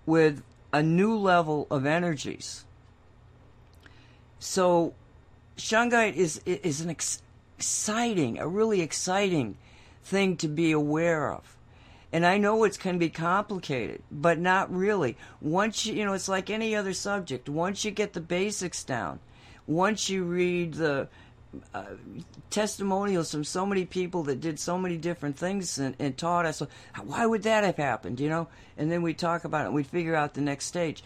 with 0.05 0.43
a 0.71 0.83
new 0.83 1.17
level 1.17 1.67
of 1.71 1.87
energies. 1.87 2.64
So, 4.39 4.95
shungite 5.57 6.15
is 6.15 6.41
is 6.45 6.81
an 6.81 6.91
ex- 6.91 7.23
exciting, 7.57 8.39
a 8.39 8.47
really 8.47 8.81
exciting 8.81 9.57
thing 10.03 10.37
to 10.39 10.49
be 10.49 10.73
aware 10.73 11.33
of. 11.33 11.57
And 12.13 12.25
I 12.25 12.39
know 12.39 12.63
it 12.63 12.79
can 12.79 12.99
be 12.99 13.09
complicated, 13.09 14.03
but 14.11 14.39
not 14.39 14.73
really. 14.73 15.17
Once 15.41 15.85
you, 15.85 15.95
you 15.95 16.05
know, 16.05 16.13
it's 16.13 16.29
like 16.29 16.49
any 16.49 16.77
other 16.77 16.93
subject. 16.93 17.49
Once 17.49 17.85
you 17.85 17.91
get 17.91 18.13
the 18.13 18.21
basics 18.21 18.85
down, 18.85 19.19
once 19.67 20.09
you 20.09 20.23
read 20.23 20.75
the 20.75 21.09
uh, 21.73 21.85
testimonials 22.51 23.31
from 23.31 23.45
so 23.45 23.67
many 23.67 23.85
people 23.85 24.23
that 24.25 24.41
did 24.41 24.61
so 24.61 24.79
many 24.79 24.97
different 24.97 25.37
things 25.37 25.79
and, 25.79 25.97
and 25.99 26.17
taught 26.17 26.47
us, 26.47 26.63
why 27.03 27.27
would 27.27 27.43
that 27.43 27.65
have 27.65 27.77
happened, 27.77 28.21
you 28.21 28.29
know? 28.29 28.47
And 28.77 28.91
then 28.93 29.03
we 29.03 29.15
talk 29.15 29.45
about 29.45 29.63
it 29.63 29.67
and 29.67 29.75
we 29.75 29.83
figure 29.83 30.15
out 30.15 30.35
the 30.35 30.41
next 30.41 30.67
stage. 30.67 31.03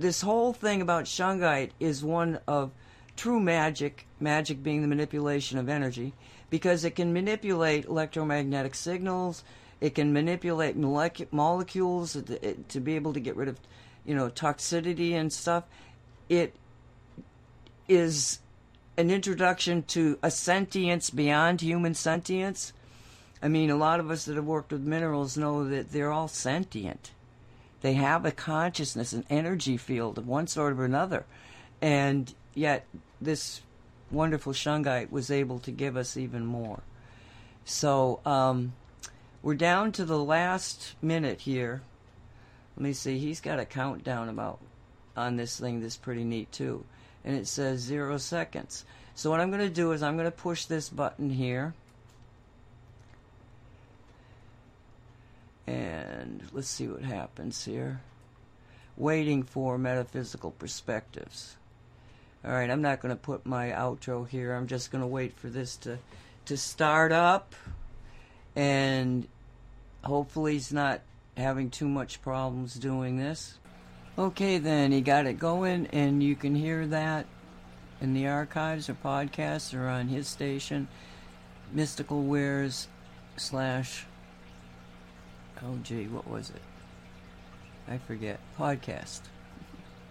This 0.00 0.22
whole 0.22 0.54
thing 0.54 0.80
about 0.80 1.04
Shungite 1.04 1.72
is 1.78 2.02
one 2.02 2.40
of 2.48 2.70
true 3.16 3.38
magic, 3.38 4.06
magic 4.18 4.62
being 4.62 4.80
the 4.80 4.88
manipulation 4.88 5.58
of 5.58 5.68
energy, 5.68 6.14
because 6.48 6.86
it 6.86 6.96
can 6.96 7.12
manipulate 7.12 7.84
electromagnetic 7.84 8.74
signals, 8.74 9.44
it 9.78 9.94
can 9.94 10.14
manipulate 10.14 10.80
molecu- 10.80 11.30
molecules 11.30 12.14
to, 12.14 12.54
to 12.54 12.80
be 12.80 12.96
able 12.96 13.12
to 13.12 13.20
get 13.20 13.36
rid 13.36 13.48
of, 13.48 13.60
you 14.06 14.14
know, 14.14 14.30
toxicity 14.30 15.12
and 15.12 15.30
stuff. 15.30 15.64
It 16.30 16.54
is 17.86 18.38
an 18.96 19.10
introduction 19.10 19.82
to 19.82 20.18
a 20.22 20.30
sentience 20.30 21.10
beyond 21.10 21.60
human 21.60 21.92
sentience. 21.92 22.72
I 23.42 23.48
mean, 23.48 23.68
a 23.68 23.76
lot 23.76 24.00
of 24.00 24.10
us 24.10 24.24
that 24.24 24.36
have 24.36 24.46
worked 24.46 24.72
with 24.72 24.80
minerals 24.80 25.36
know 25.36 25.68
that 25.68 25.92
they're 25.92 26.10
all 26.10 26.28
sentient. 26.28 27.10
They 27.80 27.94
have 27.94 28.24
a 28.24 28.32
consciousness, 28.32 29.12
an 29.12 29.24
energy 29.30 29.76
field 29.76 30.18
of 30.18 30.28
one 30.28 30.46
sort 30.46 30.78
or 30.78 30.84
another. 30.84 31.24
And 31.80 32.32
yet, 32.54 32.86
this 33.20 33.62
wonderful 34.10 34.52
shungite 34.52 35.10
was 35.10 35.30
able 35.30 35.58
to 35.60 35.70
give 35.70 35.96
us 35.96 36.16
even 36.16 36.44
more. 36.44 36.82
So, 37.64 38.20
um, 38.26 38.74
we're 39.42 39.54
down 39.54 39.92
to 39.92 40.04
the 40.04 40.18
last 40.18 40.94
minute 41.00 41.40
here. 41.40 41.80
Let 42.76 42.82
me 42.82 42.92
see. 42.92 43.18
He's 43.18 43.40
got 43.40 43.58
a 43.58 43.64
countdown 43.64 44.28
about 44.28 44.58
on 45.16 45.36
this 45.36 45.58
thing 45.58 45.80
that's 45.80 45.96
pretty 45.96 46.24
neat 46.24 46.52
too. 46.52 46.84
And 47.24 47.36
it 47.36 47.46
says 47.46 47.80
zero 47.80 48.18
seconds. 48.18 48.84
So 49.14 49.30
what 49.30 49.40
I'm 49.40 49.50
going 49.50 49.66
to 49.66 49.70
do 49.70 49.92
is 49.92 50.02
I'm 50.02 50.16
going 50.16 50.30
to 50.30 50.30
push 50.30 50.64
this 50.64 50.88
button 50.88 51.30
here. 51.30 51.74
And 55.70 56.42
let's 56.52 56.68
see 56.68 56.88
what 56.88 57.02
happens 57.02 57.64
here. 57.64 58.00
Waiting 58.96 59.44
for 59.44 59.78
metaphysical 59.78 60.50
perspectives. 60.50 61.56
All 62.44 62.50
right, 62.50 62.70
I'm 62.70 62.82
not 62.82 63.00
going 63.00 63.14
to 63.14 63.20
put 63.20 63.46
my 63.46 63.68
outro 63.68 64.26
here. 64.26 64.54
I'm 64.54 64.66
just 64.66 64.90
going 64.90 65.02
to 65.02 65.06
wait 65.06 65.36
for 65.36 65.48
this 65.48 65.76
to 65.78 65.98
to 66.46 66.56
start 66.56 67.12
up 67.12 67.54
and 68.56 69.28
hopefully 70.02 70.54
he's 70.54 70.72
not 70.72 71.00
having 71.36 71.70
too 71.70 71.88
much 71.88 72.20
problems 72.22 72.74
doing 72.74 73.18
this. 73.18 73.58
Okay, 74.18 74.58
then 74.58 74.90
he 74.90 75.00
got 75.00 75.26
it 75.26 75.38
going, 75.38 75.86
and 75.88 76.22
you 76.22 76.34
can 76.34 76.54
hear 76.54 76.86
that 76.88 77.26
in 78.00 78.12
the 78.12 78.26
archives 78.26 78.88
or 78.88 78.94
podcasts 78.94 79.78
or 79.78 79.86
on 79.86 80.08
his 80.08 80.26
station, 80.26 80.88
Mystical 81.72 82.22
Wares 82.24 82.88
slash. 83.36 84.06
Oh, 85.62 85.78
gee, 85.82 86.06
what 86.06 86.28
was 86.28 86.50
it? 86.50 86.62
I 87.88 87.98
forget. 87.98 88.38
Podcast. 88.58 89.20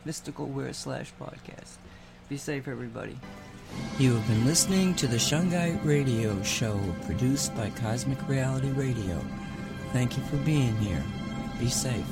Mystical 0.05 0.45
Wares 0.47 0.77
slash 0.77 1.11
podcast. 1.19 1.77
Be 2.30 2.38
safe, 2.38 2.67
everybody. 2.67 3.17
You 3.97 4.15
have 4.15 4.27
been 4.27 4.45
listening 4.45 4.95
to 4.95 5.07
the 5.07 5.17
Shungite 5.17 5.84
Radio 5.84 6.41
Show, 6.43 6.80
produced 7.05 7.55
by 7.55 7.69
Cosmic 7.71 8.27
Reality 8.27 8.69
Radio. 8.71 9.19
Thank 9.93 10.17
you 10.17 10.23
for 10.23 10.38
being 10.38 10.76
here. 10.77 11.03
Be 11.59 11.69
safe. 11.69 12.05